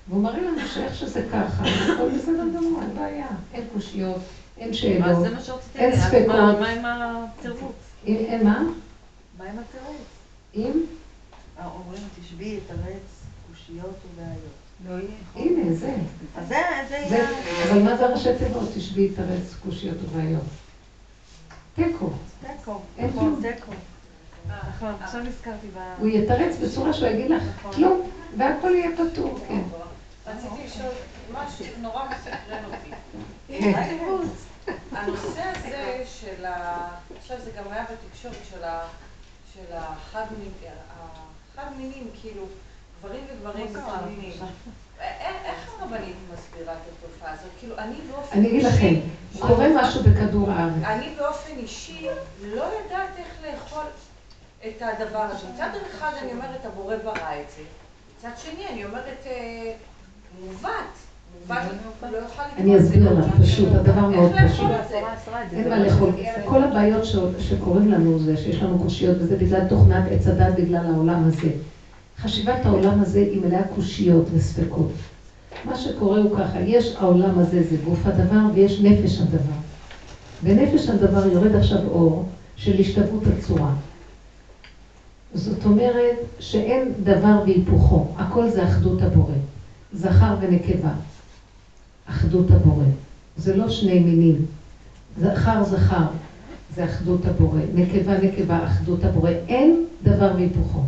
והוא 0.10 0.24
מראה 0.24 0.42
לנו 0.42 0.68
שאיך 0.74 0.96
שזה 0.96 1.26
ככה, 1.32 1.64
הכל 1.64 2.10
בסדר 2.18 2.48
גמור, 2.58 2.82
אין 2.82 2.96
בעיה. 2.96 3.28
אין 3.54 3.64
קושיות, 3.74 4.22
אין 4.62 4.74
שאלות, 4.74 5.28
אין 5.76 5.96
ספקות. 5.96 6.60
מה 6.60 6.70
עם 6.70 6.86
התירוץ? 6.86 7.76
אין 8.06 8.44
מה? 8.44 8.64
מה 9.38 9.46
עם 9.46 9.56
התירוץ? 9.60 10.08
אם? 10.56 10.72
אומרים, 11.66 12.02
תשבי, 12.22 12.60
תרץ, 12.68 13.24
קושיות 13.52 13.96
ובעיות. 14.14 14.62
לא 14.88 15.06
הנה, 15.36 15.74
זה. 15.74 15.96
אז 16.38 16.48
זה, 16.48 16.56
זה 17.10 17.28
אבל 17.72 17.82
מה 17.82 17.98
זה 17.98 18.06
ראשי 18.06 18.30
תיבות? 18.38 18.70
תשבי, 18.76 19.10
תרץ, 19.10 19.56
קושיות 19.64 19.98
ובעיות. 20.04 20.44
תיקו. 21.76 22.10
תיקו. 22.48 22.80
אין 22.98 23.10
נכון, 23.10 23.42
כלום. 23.42 23.54
תיקו. 23.54 23.72
נכון, 24.48 24.94
עכשיו 25.02 25.24
נזכרתי 25.24 25.68
ב... 25.76 25.80
הוא 26.00 26.08
יתרץ 26.08 26.56
בצורה 26.64 26.94
שהוא 26.94 27.08
יגיד 27.08 27.32
לך 27.32 27.44
כלום, 27.76 28.10
והכל 28.38 28.70
יהיה 28.76 28.90
פתור, 28.98 29.40
כן. 29.48 29.62
רציתי 30.28 30.66
לשאול 30.66 30.94
משהו 31.34 31.66
נורא 31.82 32.04
מסקרן 32.10 32.64
אותי. 32.66 32.92
כן. 33.48 33.88
הנושא 34.92 35.42
הזה 35.42 36.04
של 36.06 36.46
ה... 36.46 36.88
עכשיו 37.18 37.38
זה 37.44 37.52
גם 37.52 37.64
היה 37.72 37.84
בתקשורת 37.84 38.36
של 38.50 38.64
ה... 38.64 38.88
של 39.54 39.74
החד 39.74 40.26
מינים, 40.38 40.52
החד 41.54 41.72
מינים, 41.78 42.10
כאילו, 42.22 42.44
גברים 43.00 43.24
וגברים 43.32 43.74
מתאמינים. 43.74 44.34
איך 45.00 45.70
הרבנית 45.80 46.16
מסבירה 46.34 46.74
את 46.74 46.80
התופעה 46.92 47.32
הזאת? 47.34 47.52
כאילו, 47.60 47.78
אני 47.78 47.96
באופן 48.12 48.38
אני 48.38 48.48
אגיד 48.48 48.64
לכם, 48.64 48.94
קורה 49.40 49.68
משהו 49.76 50.04
בכדור 50.04 50.52
הארץ. 50.52 50.84
אני 50.84 51.16
באופן 51.18 51.58
אישי 51.58 52.08
לא 52.42 52.64
יודעת 52.64 53.10
איך 53.18 53.28
לאכול 53.44 53.84
את 54.68 54.82
הדבר 54.82 55.22
הזה. 55.22 55.48
מצד 55.54 55.70
אחד 55.92 56.12
אני 56.22 56.32
אומרת, 56.32 56.66
הבורא 56.66 56.96
ברא 56.98 57.42
את 57.42 57.52
זה. 57.56 57.64
מצד 58.18 58.38
שני, 58.38 58.68
אני 58.68 58.86
אומרת, 58.86 59.26
אה, 59.26 59.74
מעוות. 60.40 61.11
הוא 61.48 62.10
לא 62.12 62.18
אני 62.58 62.78
אסביר 62.78 63.20
לך, 63.20 63.26
פשוט, 63.42 63.68
הדבר 63.74 64.08
מאוד 64.08 64.32
פשוט. 64.46 64.72
אין 65.52 65.70
מה 65.70 65.78
לאכול. 65.78 66.10
כל 66.46 66.64
הבעיות 66.64 67.04
שקורים 67.40 67.88
לנו 67.88 68.20
זה 68.20 68.38
שיש 68.38 68.62
לנו 68.62 68.78
קושיות, 68.78 69.16
וזה 69.20 69.36
בגלל 69.36 69.62
תוכנת 69.70 70.04
עץ 70.08 70.28
הדת, 70.28 70.54
בגלל 70.54 70.86
העולם 70.86 71.24
הזה. 71.24 71.50
חשיבת 72.18 72.66
העולם 72.66 73.00
הזה 73.00 73.20
היא 73.20 73.42
מלאה 73.42 73.64
קושיות 73.76 74.26
וספקות. 74.34 74.92
מה 75.66 75.76
שקורה 75.76 76.18
הוא 76.18 76.38
ככה, 76.38 76.60
יש 76.60 76.96
העולם 77.00 77.40
הזה, 77.40 77.64
זה 77.64 77.76
גוף 77.86 78.06
הדבר, 78.06 78.42
ויש 78.54 78.80
נפש 78.80 79.20
הדבר. 79.20 79.58
בנפש 80.44 80.90
הדבר 80.90 81.26
יורד 81.26 81.56
עכשיו 81.56 81.80
אור 81.88 82.26
של 82.56 82.80
השתוות 82.80 83.24
הצורה. 83.38 83.72
זאת 85.34 85.66
אומרת 85.66 86.16
שאין 86.40 86.94
דבר 87.04 87.42
והיפוכו, 87.46 88.08
הכל 88.18 88.50
זה 88.50 88.64
אחדות 88.64 89.02
הבורא. 89.02 89.34
זכר 89.94 90.36
ונקבה. 90.42 90.92
אחדות 92.06 92.52
הבורא. 92.52 92.86
זה 93.38 93.56
לא 93.56 93.70
שני 93.70 94.00
מינים. 94.00 94.46
זכר 95.20 95.64
זכר, 95.64 96.06
זה 96.76 96.86
אחדות 96.86 97.26
הבורא. 97.26 97.60
נקבה 97.76 98.18
נקבה, 98.18 98.64
אחדות 98.66 99.04
הבורא. 99.04 99.30
אין 99.48 99.86
דבר 100.04 100.32
והיפוכו. 100.36 100.80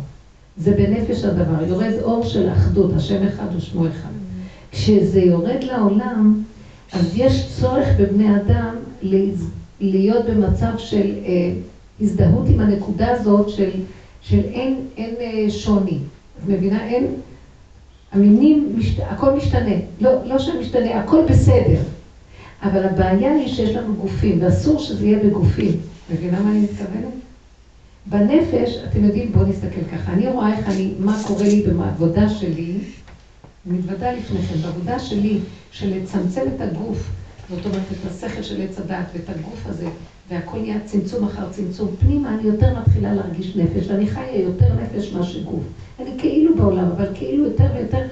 זה 0.56 0.72
בנפש 0.72 1.24
הדבר. 1.24 1.62
יורד 1.68 1.98
אור 2.02 2.24
של 2.26 2.48
אחדות, 2.52 2.92
השם 2.92 3.22
אחד 3.22 3.56
ושמו 3.56 3.86
אחד. 3.86 4.08
כשזה 4.70 5.20
יורד 5.20 5.64
לעולם, 5.64 6.42
אז 6.92 7.16
יש 7.16 7.60
צורך 7.60 7.86
בבני 7.98 8.36
אדם 8.36 8.76
להיות 9.80 10.24
במצב 10.26 10.78
של 10.78 11.12
אה, 11.24 11.50
הזדהות 12.00 12.48
עם 12.48 12.60
הנקודה 12.60 13.10
הזאת 13.10 13.48
של, 13.48 13.70
של 14.22 14.40
אין, 14.40 14.76
אין 14.96 15.14
אה, 15.20 15.50
שוני. 15.50 15.98
את 16.38 16.48
מבינה? 16.48 16.86
אין... 16.86 17.06
המינים, 18.14 18.74
משת... 18.78 19.02
הכל 19.02 19.32
משתנה. 19.32 19.74
לא, 20.00 20.24
לא 20.24 20.38
שמשתנה, 20.38 21.00
הכל 21.00 21.22
בסדר. 21.28 21.80
אבל 22.62 22.84
הבעיה 22.84 23.32
היא 23.34 23.48
שיש 23.48 23.70
לנו 23.76 23.94
גופים, 23.94 24.38
ואסור 24.42 24.78
שזה 24.78 25.06
יהיה 25.06 25.18
בגופים. 25.24 25.80
מבינה 26.10 26.40
מה 26.40 26.50
אני 26.50 26.60
מתכוונת? 26.60 27.12
בנפש, 28.06 28.76
אתם 28.90 29.04
יודעים, 29.04 29.32
בואו 29.32 29.46
נסתכל 29.46 29.84
ככה. 29.92 30.12
אני 30.12 30.28
רואה 30.28 30.58
איך 30.58 30.68
אני, 30.68 30.94
מה 30.98 31.20
קורה 31.26 31.42
לי 31.42 31.62
בעבודה 31.62 32.28
שלי, 32.28 32.78
מתוודה 33.66 34.12
לפניכם, 34.12 34.54
בעבודה 34.62 34.98
שלי, 34.98 35.38
של 35.72 35.96
לצמצם 35.96 36.40
את 36.56 36.60
הגוף, 36.60 37.10
זאת 37.50 37.66
אומרת, 37.66 37.82
את 37.92 38.10
השכל 38.10 38.42
של 38.42 38.62
עץ 38.62 38.78
הדת 38.78 39.06
ואת 39.14 39.28
הגוף 39.28 39.66
הזה, 39.66 39.86
והכל 40.28 40.58
נהיה 40.58 40.78
צמצום 40.84 41.24
אחר 41.24 41.48
צמצום 41.50 41.96
פנימה, 41.96 42.34
אני 42.34 42.42
יותר 42.42 42.80
מתחילה 42.80 43.12
להרגיש 43.12 43.56
נפש, 43.56 43.90
ואני 43.90 44.06
חיה 44.06 44.40
יותר 44.40 44.74
נפש 44.74 45.12
מאשר 45.12 45.42
גוף. 45.42 45.64
אני 46.00 46.18
כאילו 46.18 46.56
בעולם, 46.56 46.88
אבל 46.88 47.06
כאילו 47.14 47.44
יותר 47.44 47.64
ויותר 47.74 48.06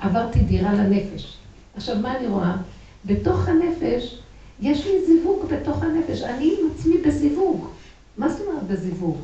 עברתי 0.00 0.40
דירה 0.40 0.72
לנפש. 0.72 1.36
עכשיו, 1.74 1.96
מה 2.02 2.16
אני 2.16 2.26
רואה? 2.26 2.56
בתוך 3.04 3.48
הנפש, 3.48 4.18
יש 4.60 4.86
לי 4.86 4.92
זיווג 5.06 5.48
בתוך 5.50 5.82
הנפש. 5.82 6.22
אני 6.22 6.52
עם 6.60 6.70
עצמי 6.74 6.98
בזיווג. 6.98 7.66
מה 8.16 8.28
זאת 8.28 8.40
אומרת 8.46 8.66
בזיווג? 8.66 9.16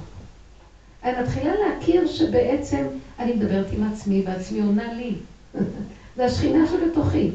אני 1.04 1.18
מתחילה 1.20 1.52
להכיר 1.66 2.06
שבעצם 2.06 2.86
אני 3.18 3.32
מדברת 3.32 3.72
עם 3.72 3.82
עצמי 3.82 4.22
ועצמי 4.24 4.60
עונה 4.60 4.92
לי. 4.92 5.14
זה 6.16 6.24
השכינה 6.24 6.66
שבתוכי. 6.66 7.30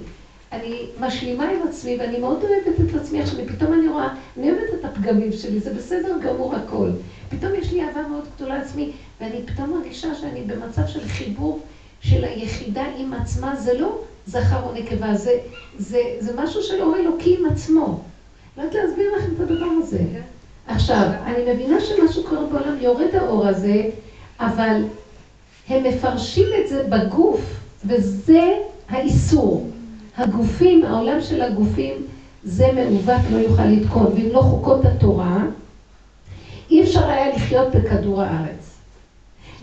אני 0.51 0.87
משלימה 0.99 1.49
עם 1.49 1.67
עצמי 1.69 1.97
ואני 1.99 2.19
מאוד 2.19 2.43
אוהבת 2.43 2.89
את 2.89 2.95
עצמי. 2.95 3.21
עכשיו 3.21 3.39
פתאום 3.47 3.73
אני 3.73 3.87
רואה, 3.87 4.07
אני 4.37 4.51
אוהבת 4.51 4.73
את 4.79 4.85
הפגמים 4.85 5.31
שלי, 5.31 5.59
זה 5.59 5.73
בסדר 5.73 6.17
גמור 6.21 6.55
הכל. 6.55 6.89
פתאום 7.29 7.55
יש 7.55 7.71
לי 7.71 7.81
אהבה 7.81 8.07
מאוד 8.07 8.23
גדולה 8.35 8.57
לעצמי, 8.57 8.91
ואני 9.21 9.41
פתאום 9.45 9.69
מרגישה 9.69 10.15
שאני 10.15 10.41
במצב 10.41 10.87
של 10.87 11.07
חיבור 11.07 11.59
של 12.01 12.23
היחידה 12.23 12.85
עם 12.97 13.13
עצמה, 13.13 13.55
זה 13.55 13.73
לא 13.73 13.99
זכר 14.25 14.63
או 14.63 14.71
נקבה, 14.71 15.15
זה, 15.15 15.39
זה, 15.77 16.01
זה 16.19 16.31
משהו 16.35 16.61
של 16.61 16.81
אור 16.81 16.95
אלוקי 16.95 17.35
עם 17.39 17.45
עצמו. 17.45 17.99
לא 18.57 18.63
יודעת 18.63 18.83
להסביר 18.83 19.15
לכם 19.15 19.31
את 19.35 19.39
הדבר 19.39 19.69
הזה. 19.77 19.99
עכשיו, 20.67 21.09
אני 21.25 21.53
מבינה 21.53 21.79
שמשהו 21.79 22.23
קורה 22.23 22.45
בעולם, 22.45 22.77
יורד 22.81 23.15
האור 23.15 23.47
הזה, 23.47 23.81
אבל 24.39 24.83
הם 25.69 25.83
מפרשים 25.83 26.47
את 26.59 26.69
זה 26.69 26.83
בגוף, 26.83 27.41
וזה 27.85 28.53
האיסור. 28.89 29.69
הגופים, 30.17 30.85
העולם 30.85 31.21
של 31.21 31.41
הגופים, 31.41 31.93
זה 32.43 32.71
מעוות 32.75 33.21
לא 33.31 33.37
יוכל 33.37 33.65
לתקון, 33.65 34.05
ואם 34.05 34.29
לא 34.33 34.41
חוקות 34.41 34.85
התורה, 34.85 35.37
אי 36.69 36.83
אפשר 36.83 37.09
היה 37.09 37.35
לחיות 37.35 37.75
בכדור 37.75 38.21
הארץ. 38.21 38.77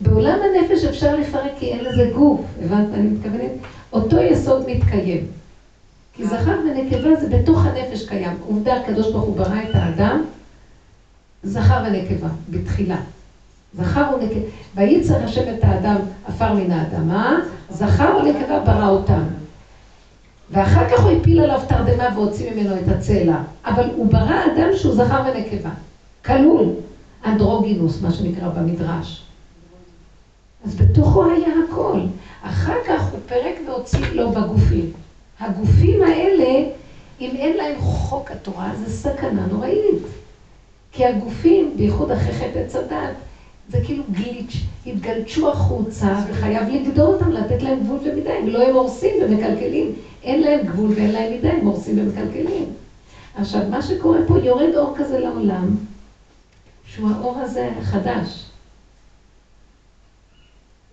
בעולם 0.01 0.39
הנפש 0.43 0.85
אפשר 0.85 1.17
לפרק 1.17 1.53
כי 1.59 1.67
אין 1.67 1.85
לזה 1.85 2.11
גוף, 2.15 2.41
הבנת 2.63 2.89
מה 2.91 2.95
אני 2.95 3.09
מתכוונת? 3.09 3.51
אותו 3.93 4.17
יסוד 4.17 4.65
מתקיים. 4.67 5.27
כי 6.13 6.25
זכר 6.27 6.59
ונקבה 6.65 7.15
זה 7.21 7.39
בתוך 7.39 7.67
הנפש 7.67 8.09
קיים. 8.09 8.37
עובדה, 8.47 8.75
הקדוש 8.77 9.13
ברוך 9.13 9.25
הוא 9.25 9.37
ברא 9.37 9.63
את 9.71 9.75
האדם, 9.75 10.25
זכר 11.43 11.85
ונקבה, 11.87 12.29
בתחילה. 12.51 13.01
זכר 13.75 14.11
ונקבה, 14.15 14.41
וייצר 14.75 15.25
השם 15.25 15.55
את 15.55 15.65
האדם 15.65 15.97
עפר 16.27 16.53
מן 16.53 16.71
האדמה, 16.71 17.41
זכר 17.71 18.17
ונקבה 18.17 18.61
ברא 18.61 18.89
אותם. 18.89 19.23
ואחר 20.55 20.89
כך 20.89 21.01
הוא 21.01 21.11
הפיל 21.11 21.41
עליו 21.41 21.61
תרדמה 21.69 22.09
והוציא 22.15 22.51
ממנו 22.51 22.77
את 22.77 22.89
הצלע. 22.89 23.37
אבל 23.65 23.85
הוא 23.97 24.13
ברא 24.13 24.45
אדם 24.55 24.77
שהוא 24.77 24.95
זכר 24.95 25.23
ונקבה. 25.27 25.71
כלול. 26.25 26.67
אנדרוגינוס, 27.27 28.03
מה 28.03 28.11
שנקרא 28.11 28.49
במדרש. 28.49 29.23
אז 30.65 30.77
בתוכו 30.77 31.25
היה 31.25 31.49
הכל. 31.69 31.99
אחר 32.43 32.77
כך 32.87 33.03
הוא 33.03 33.21
פירק 33.27 33.55
והוציא 33.67 34.07
לו 34.13 34.31
בגופים. 34.31 34.93
הגופים 35.41 36.03
האלה, 36.03 36.69
אם 37.21 37.37
אין 37.37 37.57
להם 37.57 37.81
חוק 37.81 38.31
התורה, 38.31 38.71
זה 38.77 38.91
סכנה 38.91 39.47
נוראית. 39.47 40.03
כי 40.93 41.07
הגופים, 41.07 41.73
בייחוד 41.77 42.11
אחרי 42.11 42.33
חטא 42.33 42.79
הדת, 42.79 43.15
זה 43.69 43.81
כאילו 43.85 44.05
גליץ', 44.11 44.57
התגלצ'ו 44.87 45.51
החוצה 45.51 46.25
וחייב 46.29 46.69
לגדור 46.69 47.15
אותם, 47.15 47.31
לתת 47.33 47.63
להם 47.63 47.81
גבול 47.81 47.99
ומידה. 48.05 48.39
אם 48.39 48.49
לא 48.49 48.69
הם 48.69 48.75
הורסים 48.75 49.15
ומקלקלים, 49.23 49.93
אין 50.23 50.41
להם 50.41 50.67
גבול 50.67 50.91
ואין 50.91 51.13
להם 51.13 51.33
מידה, 51.33 51.53
הם 51.53 51.67
הורסים 51.67 51.99
ומקלקלים. 51.99 52.73
עכשיו, 53.35 53.61
מה 53.71 53.83
שקורה 53.83 54.19
פה, 54.27 54.39
יורד 54.39 54.75
אור 54.75 54.95
כזה 54.97 55.19
לעולם, 55.19 55.77
שהוא 56.87 57.11
האור 57.11 57.39
הזה 57.39 57.71
החדש. 57.79 58.45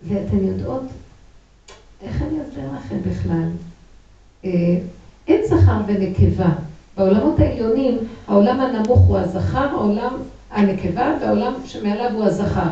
ואתן 0.08 0.44
יודעות, 0.44 0.82
איך 2.02 2.22
אני 2.22 2.42
אסביר 2.42 2.64
לכם 2.76 2.96
בכלל? 3.10 3.48
אה, 4.44 4.50
אין 5.28 5.46
זכר 5.46 5.80
ונקבה. 5.86 6.48
בעולמות 6.96 7.40
העליונים, 7.40 7.98
העולם 8.28 8.60
הנמוך 8.60 9.00
הוא 9.00 9.18
הזכר, 9.18 9.68
העולם 9.68 10.14
הנקבה, 10.52 11.16
והעולם 11.20 11.54
שמעליו 11.64 12.10
הוא 12.14 12.24
הזכר. 12.24 12.70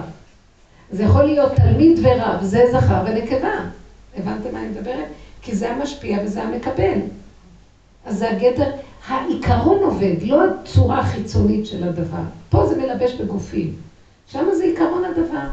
זה 0.91 1.03
יכול 1.03 1.23
להיות 1.23 1.53
תלמיד 1.53 1.99
ורב, 2.03 2.43
זה 2.43 2.65
זכר 2.73 3.05
ונקבה. 3.07 3.55
הבנתם 4.17 4.53
מה 4.53 4.59
אני 4.61 4.69
מדברת? 4.69 5.07
כי 5.43 5.55
זה 5.55 5.71
המשפיע 5.71 6.19
וזה 6.25 6.43
המקבל. 6.43 6.99
אז 8.07 8.19
זה 8.19 8.31
הגדר, 8.31 8.71
העיקרון 9.09 9.83
עובד, 9.83 10.23
לא 10.23 10.45
הצורה 10.45 10.99
החיצונית 10.99 11.67
של 11.67 11.89
הדבר. 11.89 12.23
פה 12.49 12.67
זה 12.67 12.77
מלבש 12.77 13.13
בגופים. 13.13 13.75
שם 14.27 14.47
זה 14.57 14.65
עיקרון 14.65 15.05
הדבר. 15.05 15.47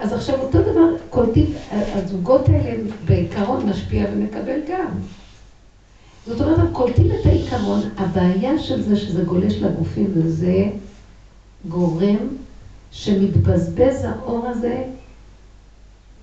אז 0.00 0.12
עכשיו 0.12 0.40
אותו 0.40 0.62
דבר, 0.62 0.88
קולטים, 1.10 1.46
הזוגות 1.70 2.48
האלה 2.48 2.82
בעיקרון 3.04 3.68
משפיע 3.68 4.06
ומקבל 4.12 4.60
גם. 4.68 4.88
זאת 6.26 6.40
אומרת, 6.40 6.58
הם 6.58 6.72
קולטים 6.72 7.06
את 7.06 7.26
העיקרון, 7.26 7.80
הבעיה 7.96 8.58
של 8.58 8.82
זה 8.82 8.96
שזה 8.96 9.22
גולש 9.22 9.54
לגופים, 9.54 10.10
וזה 10.14 10.64
גורם 11.68 12.18
שמתבזבז 12.90 14.04
האור 14.04 14.46
הזה 14.46 14.84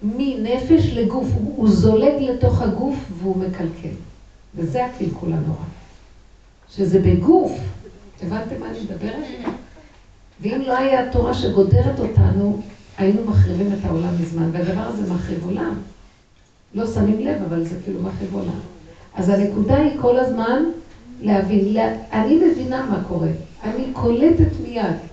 מנפש 0.04 0.94
לגוף, 0.94 1.28
הוא, 1.34 1.54
הוא 1.56 1.70
זולג 1.70 2.14
לתוך 2.20 2.62
הגוף 2.62 2.96
והוא 3.20 3.38
מקלקל. 3.38 3.96
וזה 4.56 4.86
הקלקול 4.86 5.34
הנורא. 5.34 5.66
שזה 6.70 7.00
בגוף, 7.00 7.52
הבנתם 8.22 8.60
מה 8.60 8.70
אני 8.70 8.80
מדברת? 8.80 9.26
ואם 10.42 10.62
לא 10.62 10.78
היה 10.78 11.08
התורה 11.08 11.34
שגודרת 11.34 12.00
אותנו, 12.00 12.62
היינו 12.98 13.26
מחריבים 13.26 13.68
את 13.80 13.86
העולם 13.86 14.22
מזמן, 14.22 14.50
והדבר 14.52 14.82
הזה 14.82 15.14
מחריב 15.14 15.46
עולם. 15.46 15.74
לא 16.74 16.88
שמים 16.88 17.20
לב, 17.20 17.42
אבל 17.48 17.64
זה 17.64 17.76
כאילו 17.84 18.02
מחריב 18.02 18.34
עולם. 18.34 18.60
אז 19.16 19.30
הנקודה 19.30 19.78
היא 19.78 19.98
כל 20.02 20.18
הזמן 20.18 20.64
להבין. 21.22 21.78
אני 22.14 22.36
מבינה 22.36 22.86
מה 22.90 23.04
קורה, 23.08 23.30
אני 23.64 23.88
קולטת 23.94 24.60
מיד. 24.64 25.11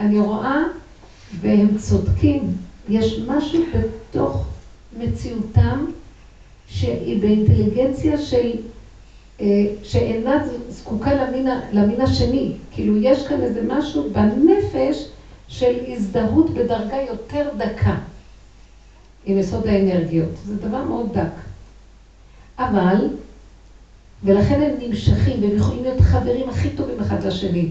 אני 0.00 0.20
רואה, 0.20 0.62
והם 1.40 1.78
צודקים, 1.78 2.56
יש 2.88 3.18
משהו 3.26 3.62
בתוך 3.74 4.46
מציאותם 4.98 5.86
שהיא 6.68 7.22
באינטליגנציה 7.22 8.18
של, 8.18 8.50
אה, 9.40 9.46
שאינה 9.82 10.42
זקוקה 10.68 11.14
למין, 11.14 11.46
למין 11.72 12.00
השני. 12.00 12.52
כאילו 12.70 12.96
יש 12.96 13.28
כאן 13.28 13.42
איזה 13.42 13.62
משהו 13.68 14.10
בנפש 14.12 15.04
של 15.48 15.84
הזדהות 15.92 16.50
בדרגה 16.50 16.96
יותר 16.96 17.48
דקה 17.56 17.94
עם 19.26 19.38
יסוד 19.38 19.66
האנרגיות. 19.66 20.30
זה 20.46 20.56
דבר 20.56 20.82
מאוד 20.82 21.12
דק. 21.12 21.40
אבל, 22.58 23.06
ולכן 24.24 24.60
הם 24.60 24.78
נמשכים, 24.78 25.42
והם 25.42 25.56
יכולים 25.56 25.84
להיות 25.84 26.00
חברים 26.00 26.48
הכי 26.48 26.70
טובים 26.70 27.00
אחד 27.00 27.24
לשני. 27.26 27.68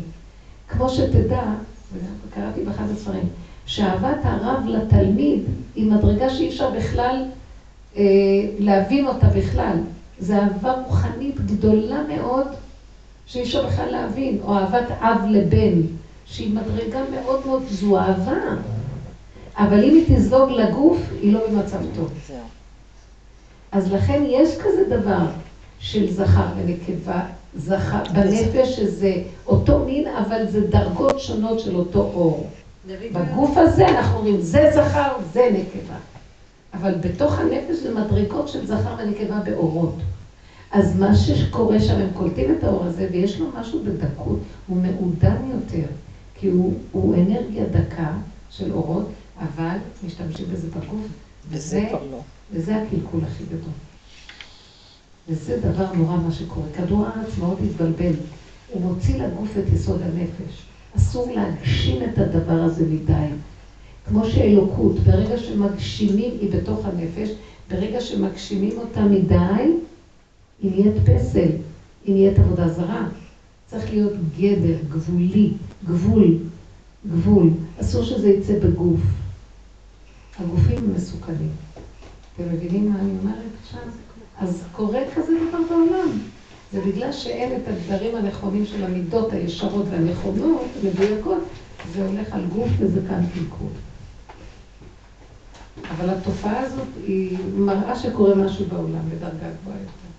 כמו 0.68 0.90
שתדע, 0.90 1.44
קראתי 2.34 2.62
באחד 2.62 2.84
הספרים, 2.96 3.28
שאהבת 3.66 4.18
הרב 4.24 4.68
לתלמיד 4.68 5.42
היא 5.76 5.92
מדרגה 5.92 6.30
שאי 6.30 6.48
אפשר 6.48 6.70
בכלל 6.70 7.26
אה, 7.98 8.04
להבין 8.60 9.08
אותה 9.08 9.28
בכלל. 9.28 9.76
זו 10.20 10.34
אהבה 10.34 10.72
רוחנית 10.72 11.40
גדולה 11.46 12.02
מאוד, 12.08 12.48
שאי 13.26 13.42
אפשר 13.42 13.68
בכלל 13.68 13.90
להבין, 13.90 14.38
או 14.42 14.54
אהבת 14.56 14.92
אב 15.02 15.26
לבן, 15.30 15.82
שהיא 16.26 16.56
מדרגה 16.56 17.00
מאוד 17.12 17.40
מאוד, 17.46 17.62
זו 17.70 17.98
אהבה. 17.98 18.40
אבל 19.58 19.84
אם 19.84 19.94
היא 19.94 20.18
תזלוג 20.18 20.52
לגוף, 20.52 20.98
היא 21.22 21.34
לא 21.34 21.40
במצב 21.48 21.80
טוב. 21.96 22.12
אז 23.72 23.92
לכן 23.92 24.24
יש 24.28 24.58
כזה 24.58 24.84
דבר 24.90 25.26
של 25.80 26.12
זכר 26.12 26.46
ונקבה, 26.56 27.22
זכר, 27.56 28.04
בנפש 28.14 28.76
שזה 28.76 29.14
אותו 29.48 29.86
מין, 29.86 30.08
אבל 30.08 30.48
זה 30.48 30.68
דרגות 30.68 31.20
שונות 31.20 31.60
של 31.60 31.76
אותו 31.76 32.00
אור. 32.00 32.50
בגוף 33.14 33.58
הזה 33.58 33.88
אנחנו 33.88 34.18
אומרים, 34.18 34.42
זה 34.42 34.72
זכר, 34.74 35.12
זה 35.34 35.50
נקבה. 35.54 35.96
אבל 36.74 36.94
בתוך 37.02 37.40
הנפש 37.40 37.76
זה 37.84 37.94
מדרגות 37.94 38.48
של 38.48 38.66
זכר 38.66 38.96
ונקבה 38.98 39.40
באורות. 39.40 39.96
אז 40.72 41.00
מה 41.00 41.16
שקורה 41.16 41.80
שם, 41.80 41.96
הם 41.96 42.10
קולטים 42.14 42.56
את 42.58 42.64
האור 42.64 42.86
הזה, 42.86 43.08
ויש 43.12 43.40
לו 43.40 43.48
משהו 43.60 43.84
בדקות, 43.84 44.40
הוא 44.68 44.78
מעודן 44.78 45.38
יותר, 45.54 45.88
כי 46.36 46.48
הוא, 46.48 46.74
הוא 46.92 47.16
אנרגיה 47.16 47.64
דקה 47.66 48.12
של 48.50 48.72
אורות, 48.72 49.06
אבל 49.40 49.78
משתמשים 50.06 50.46
בזה 50.52 50.68
בגוף, 50.68 51.08
וזה, 51.50 51.88
לא. 51.92 52.20
וזה 52.52 52.76
הקלקול 52.76 53.22
הכי 53.24 53.44
גדול. 53.44 53.74
וזה 55.30 55.58
דבר 55.58 55.94
נורא 55.94 56.18
מה 56.18 56.32
שקורה. 56.32 56.68
כדור 56.74 57.06
הארץ 57.06 57.38
מאוד 57.40 57.58
התבלבל. 57.64 58.14
הוא 58.72 58.82
מוציא 58.82 59.24
לגוף 59.24 59.50
את 59.58 59.74
יסוד 59.74 60.02
הנפש. 60.02 60.64
אסור 60.98 61.32
להגשים 61.36 62.04
את 62.04 62.18
הדבר 62.18 62.62
הזה 62.62 62.86
מדי. 62.86 63.28
כמו 64.06 64.26
שאלוקות, 64.26 65.00
ברגע 65.00 65.38
שמגשימים 65.38 66.32
היא 66.42 66.52
בתוך 66.52 66.86
הנפש, 66.86 67.30
ברגע 67.72 68.02
שמגשימים 68.02 68.78
אותה 68.78 69.02
מדי, 69.06 69.74
היא 70.62 70.72
נהיית 70.72 70.96
פסל, 71.06 71.50
היא 72.06 72.16
נהיית 72.16 72.40
עבודה 72.40 72.68
זרה. 72.68 73.08
צריך 73.68 73.92
להיות 73.92 74.14
גדר, 74.38 74.78
גבולי, 74.90 75.52
גבול, 75.86 76.38
גבול. 77.08 77.50
אסור 77.82 78.04
שזה 78.04 78.30
יצא 78.30 78.60
בגוף. 78.60 79.00
הגופים 80.40 80.94
מסוכנים. 80.96 81.52
אתם 82.36 82.44
מבינים 82.54 82.92
מה 82.92 83.00
אני 83.00 83.12
אומרת 83.22 83.52
עכשיו? 83.64 83.80
אז 84.40 84.64
קורה 84.72 85.00
כזה 85.16 85.32
דבר 85.50 85.60
בעולם. 85.70 86.10
זה 86.72 86.82
בגלל 86.82 87.12
שאין 87.12 87.62
את 87.62 87.68
הגדרים 87.68 88.16
הנכונים 88.16 88.66
של 88.66 88.84
המידות 88.84 89.34
הישרות 89.34 89.86
והנכונות, 89.90 90.68
המדויקות, 90.84 91.44
זה 91.94 92.08
הולך 92.08 92.34
על 92.34 92.46
גוף 92.46 92.70
כאן 93.08 93.26
קלקול. 93.34 93.72
אבל 95.90 96.10
התופעה 96.10 96.60
הזאת 96.60 96.88
היא 97.08 97.38
מראה 97.56 98.00
שקורה 98.00 98.36
משהו 98.36 98.66
בעולם 98.66 99.10
בדרגה 99.10 99.50
גבוהה 99.62 99.78
יותר. 99.80 100.10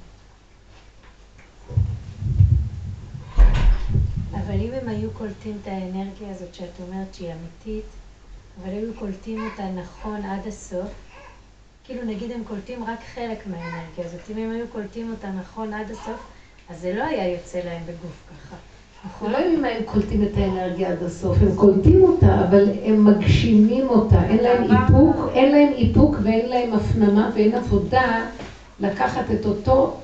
אבל 4.32 4.60
אם 4.60 4.70
הם 4.82 4.88
היו 4.88 5.10
קולטים 5.10 5.56
את 5.62 5.66
האנרגיה 5.68 6.30
הזאת 6.30 6.54
שאת 6.54 6.80
אומרת 6.80 7.14
שהיא 7.14 7.28
אמיתית, 7.32 7.84
אבל 8.62 8.70
היו 8.70 8.94
קולטים 8.98 9.44
אותה 9.44 9.70
נכון 9.70 10.24
עד 10.24 10.46
הסוף, 10.46 10.88
כאילו 11.90 12.04
נגיד 12.04 12.32
הם 12.32 12.40
קולטים 12.44 12.84
רק 12.84 12.98
חלק 13.14 13.46
מהאנרגיה 13.46 14.04
הזאת, 14.04 14.20
אם 14.30 14.38
הם 14.38 14.50
היו 14.50 14.64
קולטים 14.72 15.10
אותה 15.10 15.28
נכון 15.30 15.74
עד 15.74 15.90
הסוף, 15.90 16.20
אז 16.70 16.80
זה 16.80 16.94
לא 16.94 17.02
היה 17.02 17.28
יוצא 17.28 17.58
להם 17.58 17.82
בגוף 17.82 18.22
ככה. 18.30 18.56
נכון? 19.06 19.30
לא 19.30 19.38
אם 19.38 19.64
הם 19.64 19.82
קולטים 19.84 20.22
את 20.22 20.36
האנרגיה 20.36 20.90
עד 20.90 21.02
הסוף, 21.02 21.36
הם 21.40 21.54
קולטים 21.56 22.02
אותה, 22.02 22.44
אבל 22.48 22.68
הם 22.84 23.04
מגשימים 23.04 23.90
אותה. 23.90 24.24
אין 24.24 24.42
להם 24.42 24.62
איפוק, 24.62 25.16
אין 25.34 25.52
להם 25.52 25.72
איפוק 25.72 26.16
ואין 26.22 26.48
להם 26.48 26.72
הפנמה 26.72 27.30
ואין 27.34 27.54
עבודה 27.54 28.26
לקחת 28.80 29.30
את 29.30 29.46
אותו, 29.46 29.96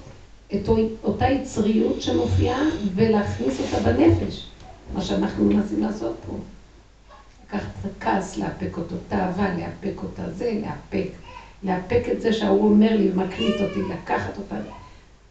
את 0.54 0.68
אותה 1.04 1.26
יצריות 1.26 2.02
שמופיעה 2.02 2.62
ולהכניס 2.94 3.60
אותה 3.60 3.92
בנפש. 3.92 4.46
מה 4.94 5.00
שאנחנו 5.00 5.44
מנסים 5.44 5.80
לעשות 5.80 6.14
פה. 6.26 6.32
לקחת 7.46 7.70
את 7.80 7.90
הכעס, 7.96 8.36
לאפק 8.36 8.76
אותו, 8.76 8.94
תאווה, 9.08 9.56
לאפק 9.56 10.02
אותה, 10.02 10.30
זה, 10.30 10.52
לאפק. 10.62 11.08
לאפק 11.62 12.02
את 12.12 12.20
זה 12.20 12.32
שההוא 12.32 12.68
אומר 12.68 12.96
לי 12.96 13.10
ומקליט 13.12 13.60
אותי, 13.60 13.80
לקחת 13.92 14.36
אותה. 14.36 14.56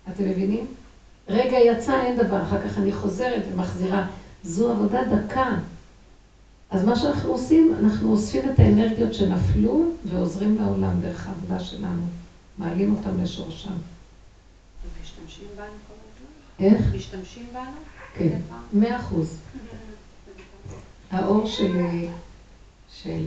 אתם 0.09 0.23
מבינים? 0.29 0.67
רגע 1.27 1.57
יצא, 1.57 2.01
אין 2.01 2.17
דבר, 2.17 2.41
אחר 2.43 2.69
כך 2.69 2.77
אני 2.77 2.91
חוזרת 2.91 3.43
ומחזירה. 3.51 4.07
זו 4.43 4.71
עבודה 4.71 5.03
דקה. 5.03 5.57
אז 6.69 6.85
מה 6.85 6.95
שאנחנו 6.95 7.31
עושים, 7.31 7.75
אנחנו 7.79 8.11
אוספים 8.11 8.51
את 8.53 8.59
האנרגיות 8.59 9.13
שנפלו 9.13 9.91
ועוזרים 10.05 10.57
לעולם 10.57 11.01
דרך 11.01 11.27
העבודה 11.27 11.59
שלנו. 11.59 12.03
מעלים 12.57 12.95
אותם 12.95 13.21
לשורשם. 13.21 13.73
משתמשים 15.01 15.47
בנו 15.55 15.65
כל 15.87 15.93
הזמן? 15.93 16.75
איך? 16.75 16.95
משתמשים 16.95 17.45
בנו? 17.53 17.61
כן, 18.13 18.39
מאה 18.73 18.97
אחוז. 18.97 19.37
האור 21.11 21.47
של, 21.47 21.77
של 22.93 23.25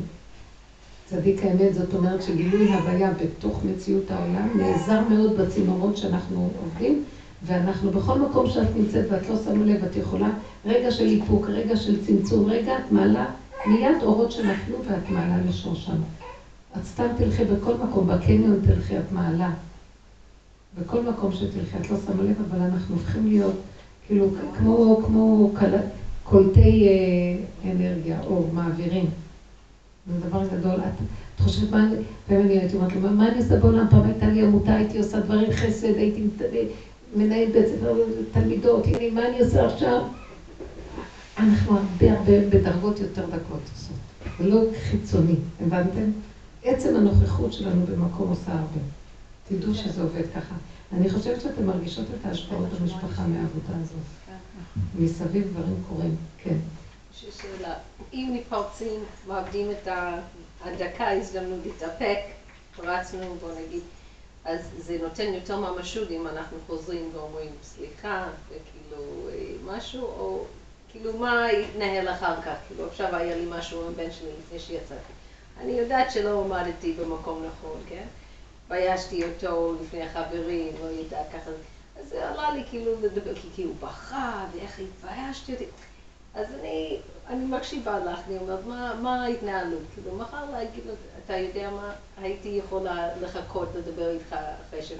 צדיק 1.10 1.42
האמת, 1.42 1.74
זאת 1.74 1.94
אומרת 1.94 2.22
שגילוי 2.22 2.72
הוויה 2.72 3.10
בתוך 3.10 3.60
מציאות 3.64 4.10
העולם 4.10 4.58
נעזר 4.58 5.00
מאוד 5.00 5.38
בצינורות 5.38 5.96
שאנחנו 5.96 6.50
עובדים, 6.58 7.04
ואנחנו 7.46 7.90
בכל 7.90 8.18
מקום 8.18 8.50
שאת 8.50 8.76
נמצאת 8.76 9.06
ואת 9.10 9.28
לא 9.28 9.36
שמה 9.44 9.64
לב, 9.64 9.84
את 9.84 9.96
יכולה 9.96 10.30
רגע 10.64 10.90
של 10.90 11.06
איפוק, 11.06 11.48
רגע 11.48 11.76
של 11.76 12.04
צמצום, 12.06 12.46
רגע 12.46 12.76
את 12.76 12.92
מעלה 12.92 13.26
מיד 13.66 14.02
אורות 14.02 14.32
שנפלו 14.32 14.76
ואת 14.84 15.10
מעלה 15.10 15.38
לשורשם. 15.48 15.96
את 16.76 16.84
סתם 16.84 17.06
תלכי 17.16 17.44
בכל 17.44 17.74
מקום, 17.74 18.06
בקניון 18.06 18.60
תלכי, 18.64 18.98
את 18.98 19.12
מעלה. 19.12 19.50
בכל 20.80 21.00
מקום 21.00 21.32
שתלכי, 21.32 21.76
את 21.80 21.90
לא 21.90 21.96
שמה 22.06 22.22
לב, 22.22 22.36
אבל 22.48 22.60
אנחנו 22.60 22.94
הופכים 22.94 23.26
להיות 23.26 23.54
כאילו 24.06 24.26
כמו, 24.56 25.00
כמו. 25.06 25.50
קולטי 26.24 26.86
אה, 26.86 27.70
אנרגיה, 27.70 28.20
אור, 28.26 28.50
מעבירים. 28.52 29.06
זה 30.12 30.28
דבר 30.28 30.46
גדול. 30.46 30.74
את, 30.80 31.02
חושבת 31.38 31.70
מה 31.70 31.84
אני, 31.84 31.96
פעמים 32.26 32.46
אני 32.46 32.58
הייתי 32.58 32.76
אומרת 32.76 32.92
לו, 32.92 33.00
מה 33.10 33.28
אני 33.28 33.38
עושה 33.38 33.56
בעולם? 33.56 33.86
פעם 33.90 34.04
הייתה 34.04 34.26
לי 34.26 34.42
עמותה, 34.42 34.74
הייתי 34.74 34.98
עושה 34.98 35.20
דברים 35.20 35.52
חסד, 35.52 35.96
הייתי 35.96 36.26
מנהל 37.16 37.52
בית 37.52 37.66
ספר 37.66 37.94
תלמידות, 38.32 38.86
הנה, 38.86 39.14
מה 39.14 39.28
אני 39.28 39.40
עושה 39.40 39.66
עכשיו? 39.66 40.02
אנחנו 41.38 41.78
הרבה 41.78 42.18
הרבה 42.18 42.48
בדרגות 42.50 43.00
יותר 43.00 43.26
דקות 43.26 43.60
עושות, 43.74 43.96
ולא 44.40 44.60
חיצוני, 44.90 45.36
הבנתם? 45.60 46.10
עצם 46.64 46.96
הנוכחות 46.96 47.52
שלנו 47.52 47.86
במקום 47.86 48.28
עושה 48.28 48.52
הרבה. 48.52 48.80
תדעו 49.48 49.74
שזה 49.74 50.02
עובד 50.02 50.22
ככה. 50.34 50.54
אני 50.92 51.10
חושבת 51.10 51.40
שאתן 51.40 51.66
מרגישות 51.66 52.04
את 52.20 52.26
ההשפעות 52.26 52.68
במשפחה 52.80 53.26
מהעבודה 53.26 53.82
הזאת. 53.82 54.36
מסביב 54.98 55.44
דברים 55.52 55.76
קורים, 55.88 56.16
כן. 56.44 56.56
יש 57.14 57.24
לי 57.24 57.30
שאלה, 57.32 57.74
אם 58.12 58.36
מתפרצים, 58.38 59.04
מאבדים 59.26 59.70
את 59.70 59.88
הדקה, 60.64 61.10
הזדמנות 61.10 61.58
להתאפק, 61.64 62.18
רצנו, 62.78 63.34
בוא 63.34 63.50
נגיד, 63.60 63.82
אז 64.44 64.70
זה 64.76 64.98
נותן 65.02 65.34
יותר 65.34 65.56
ממשות 65.56 66.10
אם 66.10 66.26
אנחנו 66.26 66.58
חוזרים 66.66 67.10
ואומרים 67.14 67.50
סליחה, 67.62 68.28
וכאילו 68.48 69.28
אה, 69.28 69.52
משהו, 69.64 70.02
או 70.02 70.44
כאילו 70.88 71.18
מה 71.18 71.52
יתנהל 71.52 72.08
אחר 72.08 72.42
כך, 72.42 72.54
כאילו 72.66 72.86
עכשיו 72.86 73.16
היה 73.16 73.36
לי 73.36 73.44
משהו 73.48 73.86
עם 73.86 73.94
בן 73.94 74.10
שלי 74.10 74.28
לפני 74.38 74.58
שיצאתי. 74.58 75.12
אני 75.60 75.72
יודעת 75.72 76.12
שלא 76.12 76.44
עמדתי 76.44 76.92
במקום 76.92 77.44
נכון, 77.44 77.80
כן? 77.88 78.04
ביישתי 78.68 79.24
אותו 79.24 79.74
לפני 79.82 80.02
החברים, 80.02 80.72
לא 80.80 80.86
יודעת 80.86 81.26
ככה. 81.32 81.50
אז 82.00 82.08
זה 82.08 82.28
עלה 82.28 82.54
לי 82.54 82.62
כאילו 82.70 82.92
לדבר, 83.02 83.34
כי 83.54 83.62
הוא 83.62 83.74
בכה, 83.80 84.46
ואיך 84.52 84.78
התביישתי 84.78 85.52
אותי. 85.52 85.64
אז 86.38 86.46
אני, 86.60 86.96
אני 87.30 87.44
מקשיבה 87.44 87.98
לך, 87.98 88.18
אני 88.28 88.38
אומרת, 88.38 88.58
מה, 88.68 88.92
מה 89.02 89.24
ההתנהלות? 89.24 89.80
כאילו, 89.94 90.16
מחר 90.18 90.44
להגיד 90.52 90.82
לו, 90.86 90.92
אתה 91.26 91.36
יודע 91.36 91.70
מה, 91.70 91.90
הייתי 92.22 92.48
יכולה 92.48 93.08
לחכות 93.22 93.68
לדבר 93.78 94.10
איתך 94.10 94.36
אחרי 94.68 94.82
ש... 94.82 94.92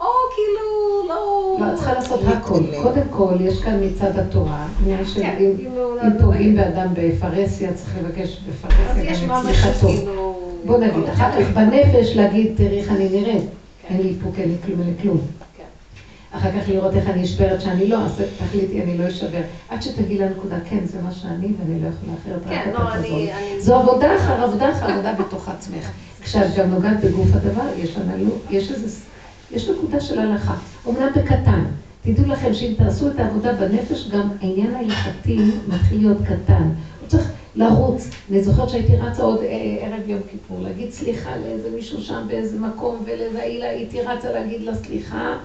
או 0.00 0.06
כאילו, 0.34 1.08
לא... 1.08 1.56
לא, 1.60 1.72
את 1.72 1.74
צריכה 1.76 1.92
לעשות 1.92 2.20
הכל. 2.26 2.60
קודם 2.82 3.08
כל, 3.10 3.34
יש 3.40 3.62
כאן 3.62 3.84
מצד 3.84 4.16
התורה, 4.16 4.66
עניין 4.82 5.06
של 5.06 5.20
כן, 5.20 5.36
אם 5.40 5.56
כאילו, 5.56 5.98
פוגעים 6.20 6.54
באדם 6.56 6.88
בפרהסיה, 6.94 7.72
צריך 7.74 7.96
לבקש 7.98 8.38
בפרהסיה 8.38 9.28
גם 9.28 9.40
את 9.40 9.42
צליחתו. 9.44 9.86
כאילו- 9.86 10.52
בוא 10.64 10.78
נגיד, 10.78 11.08
אחר 11.08 11.42
כך 11.42 11.50
בנפש 11.50 12.16
להגיד, 12.16 12.52
תראי 12.56 12.78
איך 12.78 12.90
אני 12.90 13.08
נראית. 13.08 13.42
כן. 13.82 13.94
אין 13.94 14.02
לי 14.02 14.08
איפוק, 14.08 14.38
אין 14.38 14.48
לי 14.48 14.56
כלום, 14.64 14.80
אין 14.80 14.88
לי 14.88 15.02
כלום. 15.02 15.18
אחר 16.32 16.50
כך 16.50 16.68
לראות 16.68 16.94
איך 16.94 17.08
אני 17.08 17.24
אשברת 17.24 17.60
שאני 17.60 17.88
לא, 17.88 17.96
אז 17.96 18.22
תחליטי, 18.38 18.82
אני 18.82 18.98
לא 18.98 19.08
אשבר. 19.08 19.40
עד 19.68 19.82
שתגיעי 19.82 20.18
לנקודה, 20.18 20.56
כן, 20.70 20.84
זה 20.84 21.02
מה 21.02 21.12
שאני, 21.12 21.52
ואני 21.58 21.80
לא 21.80 21.86
יכולה 21.86 22.12
אחרת, 22.22 22.40
כן, 22.48 22.70
לא, 22.74 22.94
אני... 22.94 23.30
זו 23.58 23.74
עבודה 23.74 24.16
אחר 24.16 24.44
עבודה 24.44 24.72
אחר 24.72 24.86
עבודה 24.86 25.12
בתוך 25.12 25.48
עצמך. 25.48 25.90
כשאת 26.22 26.54
גם 26.56 26.70
נוגעת 26.70 27.04
בגוף 27.04 27.28
הדבר, 27.34 27.66
יש 27.76 27.96
לנו, 27.96 28.30
יש 28.50 28.72
איזה, 28.72 29.00
יש 29.50 29.68
נקודה 29.68 30.00
של 30.00 30.18
הלכה. 30.18 30.54
אומנם 30.86 31.08
בקטן. 31.16 31.64
תדעו 32.02 32.26
לכם 32.26 32.54
שאם 32.54 32.72
תעשו 32.76 33.08
את 33.08 33.20
העבודה 33.20 33.52
בנפש, 33.52 34.08
גם 34.08 34.28
העניין 34.40 34.74
ההלכתי 34.74 35.38
מתחיל 35.68 35.98
להיות 35.98 36.18
קטן. 36.24 36.68
הוא 37.00 37.08
צריך 37.08 37.30
לרוץ. 37.54 38.08
אני 38.30 38.42
זוכרת 38.42 38.68
שהייתי 38.68 38.96
רצה 38.96 39.22
עוד 39.22 39.40
אה, 39.40 39.46
ערב 39.80 40.08
יום 40.08 40.20
כיפור, 40.30 40.60
להגיד 40.60 40.90
סליחה 40.90 41.30
לאיזה 41.36 41.70
מישהו 41.74 42.02
שם 42.02 42.24
באיזה 42.28 42.58
מקום, 42.60 43.02
ולאיזה 43.06 43.42
הייתי 43.42 44.00
רצה 44.00 44.32
להגיד 44.32 44.62
לה 44.62 44.74
סליחה. 44.74 45.36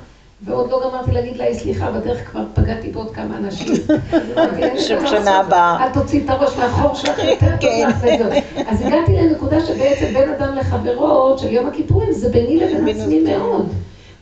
ועוד 0.41 0.71
לא 0.71 0.81
גמרתי 0.83 1.11
להגיד 1.11 1.37
לה, 1.37 1.53
סליחה, 1.53 1.91
בדרך 1.91 2.31
כבר 2.31 2.43
פגעתי 2.53 2.91
בעוד 2.91 3.11
כמה 3.11 3.37
אנשים. 3.37 3.75
שם 4.87 5.07
שנה 5.07 5.39
הבאה. 5.39 5.83
אל 5.83 5.93
תוציאי 5.93 6.25
את 6.25 6.29
הראש 6.29 6.57
מהחור 6.57 6.95
שלך, 6.95 7.21
כן. 7.59 7.89
אז 8.67 8.81
הגעתי 8.81 9.15
לנקודה 9.15 9.65
שבעצם 9.65 10.13
בין 10.13 10.29
אדם 10.29 10.55
לחברו 10.55 11.37
של 11.37 11.53
יום 11.53 11.67
הכיפורים 11.67 12.11
זה 12.11 12.29
ביני 12.29 12.57
לבין 12.57 12.87
עצמי 12.87 13.19
מאוד. 13.19 13.69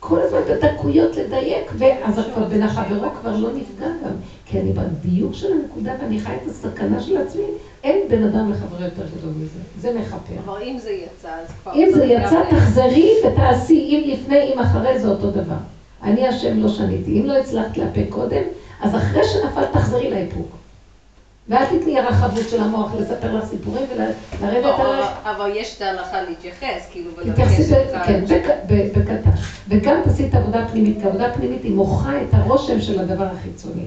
כל 0.00 0.20
הזמן 0.20 0.38
בדקויות 0.48 1.16
לדייק, 1.16 1.72
ואז 1.78 2.20
כבר 2.34 2.44
בין 2.44 2.62
החברו 2.62 3.10
כבר 3.20 3.36
לא 3.36 3.48
נפגע 3.52 3.86
גם. 3.86 4.12
כי 4.46 4.60
אני 4.60 4.72
בדיוק 4.72 5.34
של 5.34 5.52
הנקודה 5.52 5.92
ואני 6.02 6.20
חי 6.20 6.32
את 6.42 6.50
הסכנה 6.50 7.00
של 7.02 7.16
עצמי, 7.16 7.42
אין 7.84 8.08
בין 8.08 8.24
אדם 8.24 8.50
לחברו 8.50 8.84
יותר 8.84 9.02
גדול 9.18 9.32
מזה. 9.36 9.58
זה 9.80 9.98
מכפר. 10.00 10.34
אבל 10.44 10.62
אם 10.62 10.78
זה 10.78 10.90
יצא, 10.90 11.28
אז 11.28 11.48
כבר... 11.62 11.72
אם 11.74 11.88
זה 11.94 12.04
יצא, 12.04 12.40
תחזרי 12.50 13.14
ותעשי, 13.26 13.74
אם 13.74 14.10
לפני, 14.12 14.52
אם 14.54 14.58
אחרי, 14.58 14.98
זה 14.98 15.08
אותו 15.08 15.30
דבר. 15.30 15.54
אני 16.02 16.28
השם 16.28 16.58
לא 16.58 16.68
שניתי. 16.68 17.20
אם 17.20 17.26
לא 17.26 17.38
הצלחת 17.38 17.76
לאפק 17.76 18.06
קודם, 18.08 18.42
אז 18.80 18.94
אחרי 18.94 19.24
שנפלת 19.24 19.72
תחזרי 19.72 20.10
לאיפוק. 20.10 20.46
ואל 21.48 21.64
תתני 21.64 21.98
הרחבות 21.98 22.48
של 22.48 22.60
המוח 22.60 22.94
לספר 22.94 23.36
לך 23.36 23.44
סיפורים 23.44 23.86
ולרדת 23.94 24.64
לא, 24.64 24.94
עליך. 24.94 25.06
אבל 25.24 25.50
יש 25.56 25.76
את 25.76 25.82
ההלכה 25.82 26.22
להתייחס, 26.22 26.88
כאילו, 26.90 27.10
ולבקש 27.16 27.72
את 27.72 27.94
ה... 27.94 28.04
כן, 28.04 28.24
בקטן. 28.68 29.30
וגם 29.68 29.96
תעשי 30.04 30.26
את 30.28 30.34
העבודה 30.34 30.64
הפנימית, 30.64 30.98
כי 31.00 31.04
העבודה 31.04 31.26
הפנימית 31.26 31.62
היא 31.62 31.74
מוחה 31.74 32.22
את 32.22 32.28
הרושם 32.34 32.80
של 32.80 33.00
הדבר 33.00 33.24
החיצוני. 33.24 33.84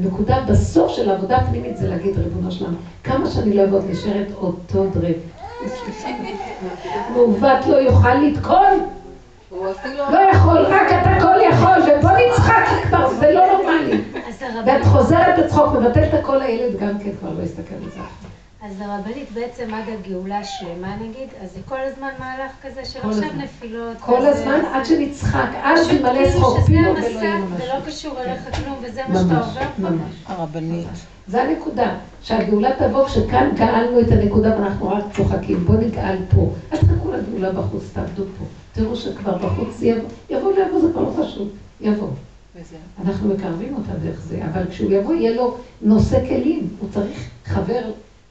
הנקודה 0.00 0.40
בסוף 0.48 0.92
של 0.92 1.10
העבודה 1.10 1.36
הפנימית 1.36 1.76
זה 1.76 1.88
להגיד, 1.88 2.18
ריבונו 2.18 2.52
שלם, 2.52 2.74
כמה 3.04 3.30
שאני 3.30 3.54
לא 3.54 3.62
אעבוד 3.62 3.84
נשארת 3.90 4.26
אותו 4.36 4.86
דרג. 4.94 5.14
מעוות 7.14 7.66
לא 7.66 7.76
יוכל 7.76 8.14
לתקון. 8.14 9.01
לא 9.52 10.18
יכול, 10.32 10.58
רק 10.58 10.86
אתה 11.02 11.10
כל 11.20 11.40
יכול, 11.50 11.98
ובוא 11.98 12.10
נצחק 12.10 12.64
כבר, 12.88 13.14
זה 13.14 13.30
לא 13.32 13.46
נורמלי. 13.52 14.00
ואת 14.66 14.84
חוזרת 14.84 15.38
לצחוק, 15.38 15.72
מבטלת 15.74 16.14
הכל, 16.14 16.42
הילד 16.42 16.80
גם 16.80 16.98
כן 16.98 17.10
כבר 17.20 17.30
לא 17.38 17.42
יסתכל 17.42 17.74
על 17.74 17.90
זה. 17.90 18.00
אז 18.66 18.80
הרבנית 18.80 19.32
בעצם 19.34 19.74
עד 19.74 19.84
הגאולה 19.88 20.38
השלמה 20.38 20.96
נגיד, 20.96 21.28
אז 21.42 21.52
זה 21.52 21.60
כל 21.68 21.80
הזמן 21.80 22.10
מהלך 22.18 22.52
כזה 22.62 22.84
של 22.84 22.98
עכשיו 23.02 23.28
נפילות. 23.36 23.96
כל 24.00 24.26
הזמן 24.26 24.60
עד 24.72 24.84
שנצחק, 24.84 25.48
אז 25.62 25.88
ימלא 25.88 26.30
צחוק 26.32 26.58
פינו 26.66 26.90
ולא 26.90 27.06
יהיה 27.06 27.38
ממש. 27.38 27.62
זה 27.62 27.66
לא 27.74 27.86
קשור 27.86 28.20
אליך 28.20 28.56
כלום, 28.56 28.76
וזה 28.82 29.02
מה 29.08 29.18
שאתה 29.18 29.38
עובר 29.38 29.60
פה. 29.60 29.90
ממש. 29.90 30.14
הרבנית. 30.26 30.86
זה 31.26 31.42
הנקודה, 31.42 31.94
שהגאולה 32.22 32.70
תבוא 32.78 33.06
כשכאן 33.06 33.50
גאלנו 33.54 34.00
את 34.00 34.10
הנקודה 34.10 34.56
ואנחנו 34.56 34.88
רק 34.88 35.04
צוחקים, 35.16 35.64
בוא 35.64 35.74
נגאל 35.74 36.16
פה. 36.34 36.50
אל 36.72 36.78
תחכו 36.78 37.12
לגאולה 37.12 37.52
בחוץ, 37.52 37.82
תעבדו 37.92 38.24
פה. 38.38 38.44
תראו 38.72 38.96
שכבר 38.96 39.38
בחוץ 39.38 39.82
יבוא, 39.82 40.08
יבוא 40.30 40.52
ויבוא, 40.52 40.80
זה 40.80 40.92
כבר 40.92 41.02
לא 41.02 41.24
פשוט, 41.24 41.48
יבוא. 41.80 42.08
אנחנו 43.00 43.34
מקרבים 43.34 43.74
אותה 43.74 43.92
דרך 43.92 44.20
זה, 44.20 44.44
אבל 44.44 44.70
כשהוא 44.70 44.92
יבוא 44.92 45.14
יהיה 45.14 45.36
לו 45.36 45.56
נושא 45.82 46.28
כלים, 46.28 46.68
הוא 46.78 46.88
צריך 46.92 47.28
חבר, 47.44 47.82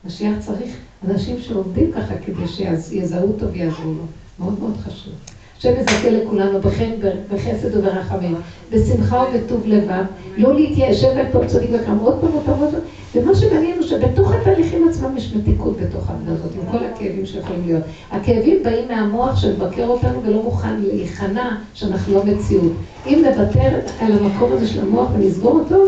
משיח 0.06 0.34
צריך 0.40 0.76
אנשים 1.08 1.42
שעובדים 1.42 1.92
ככה 1.92 2.14
כדי 2.26 2.48
שיזהו 2.48 3.32
אותו 3.32 3.52
ויעזרו 3.52 3.94
לו, 3.94 4.04
מאוד 4.40 4.60
מאוד 4.60 4.78
חשוב. 4.78 5.14
השם 5.62 5.80
יזכה 5.80 6.10
לכולנו 6.10 6.62
בחן, 6.62 6.92
בחסד 7.32 7.78
וברחמים, 7.78 8.36
בשמחה 8.72 9.24
ובטוב 9.34 9.62
לבב, 9.66 10.04
לא 10.38 10.56
להתיישב 10.56 11.08
ופה 11.16 11.46
צדיק 11.46 11.70
וקם 11.74 11.98
עוד 11.98 12.22
פעם 12.22 12.32
עוד 12.32 12.44
פעם 12.46 12.60
עוד 12.60 12.72
פעם, 12.72 12.80
ומה 13.16 13.36
שמעניין 13.36 13.78
הוא 13.78 13.88
שבתוך 13.88 14.32
התהליכים 14.32 14.88
עצמם 14.90 15.18
יש 15.18 15.36
מתיקות 15.36 15.78
בתוך 15.78 16.10
העבודה 16.10 16.32
הזאת, 16.32 16.52
עם 16.56 16.72
כל 16.72 16.86
הכאבים 16.86 17.26
שיכולים 17.26 17.62
להיות. 17.66 17.84
הכאבים 18.12 18.64
באים 18.64 18.88
מהמוח 18.88 19.40
שמבקר 19.40 19.88
אותנו 19.88 20.24
ולא 20.24 20.44
מוכן 20.44 20.80
להיכנע 20.80 21.56
שאנחנו 21.74 22.14
לא 22.14 22.24
מציאות. 22.26 22.72
אם 23.08 23.24
נוותר 23.28 23.80
על 24.00 24.12
המקום 24.12 24.52
הזה 24.52 24.68
של 24.68 24.82
המוח 24.82 25.10
ונסגור 25.14 25.60
אותו, 25.60 25.84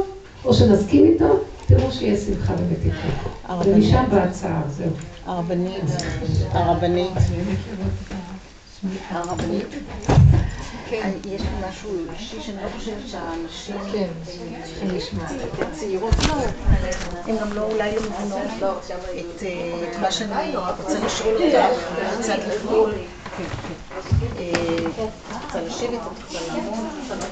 או 0.46 0.54
שנסכים 0.54 1.06
איתו, 1.06 1.40
תראו 1.66 1.92
שיש 1.92 2.20
שמחה 2.20 2.54
ומתיקות. 2.60 3.66
ומשם 3.66 4.04
בהצעה, 4.12 4.62
זהו. 4.70 4.90
הרבנית, 5.26 5.84
הרבנית. 6.52 7.10
הרבנית. 9.10 9.68
כן. 10.90 11.12
יש 11.26 11.42
משהו 11.70 11.90
אישי 12.14 12.42
שאני 12.42 12.64
לא 12.64 12.70
חושבת 12.78 13.08
שהאנשים 13.08 13.76
כן. 13.92 14.08
צריכים 14.64 14.88
לשמוע. 14.90 15.26
צעירות 15.72 16.14
לא, 16.28 16.34
הן 17.28 17.38
גם 17.38 17.54
לא 17.54 17.62
אולי 17.62 17.96
לא 17.96 18.02
מבינות 18.02 18.42
את 19.92 20.00
מה 20.02 20.12
שאני 20.12 20.56
רוצה 20.56 21.00
לשאול 21.06 21.36
אותך, 21.36 21.66
קצת 22.20 22.38
לפעול. 22.48 22.94
אה, 24.38 24.54
רוצה 25.44 25.62
לשבת, 25.62 25.90
את 25.94 26.24
רוצה 26.24 26.46
לעמוד? 26.48 27.24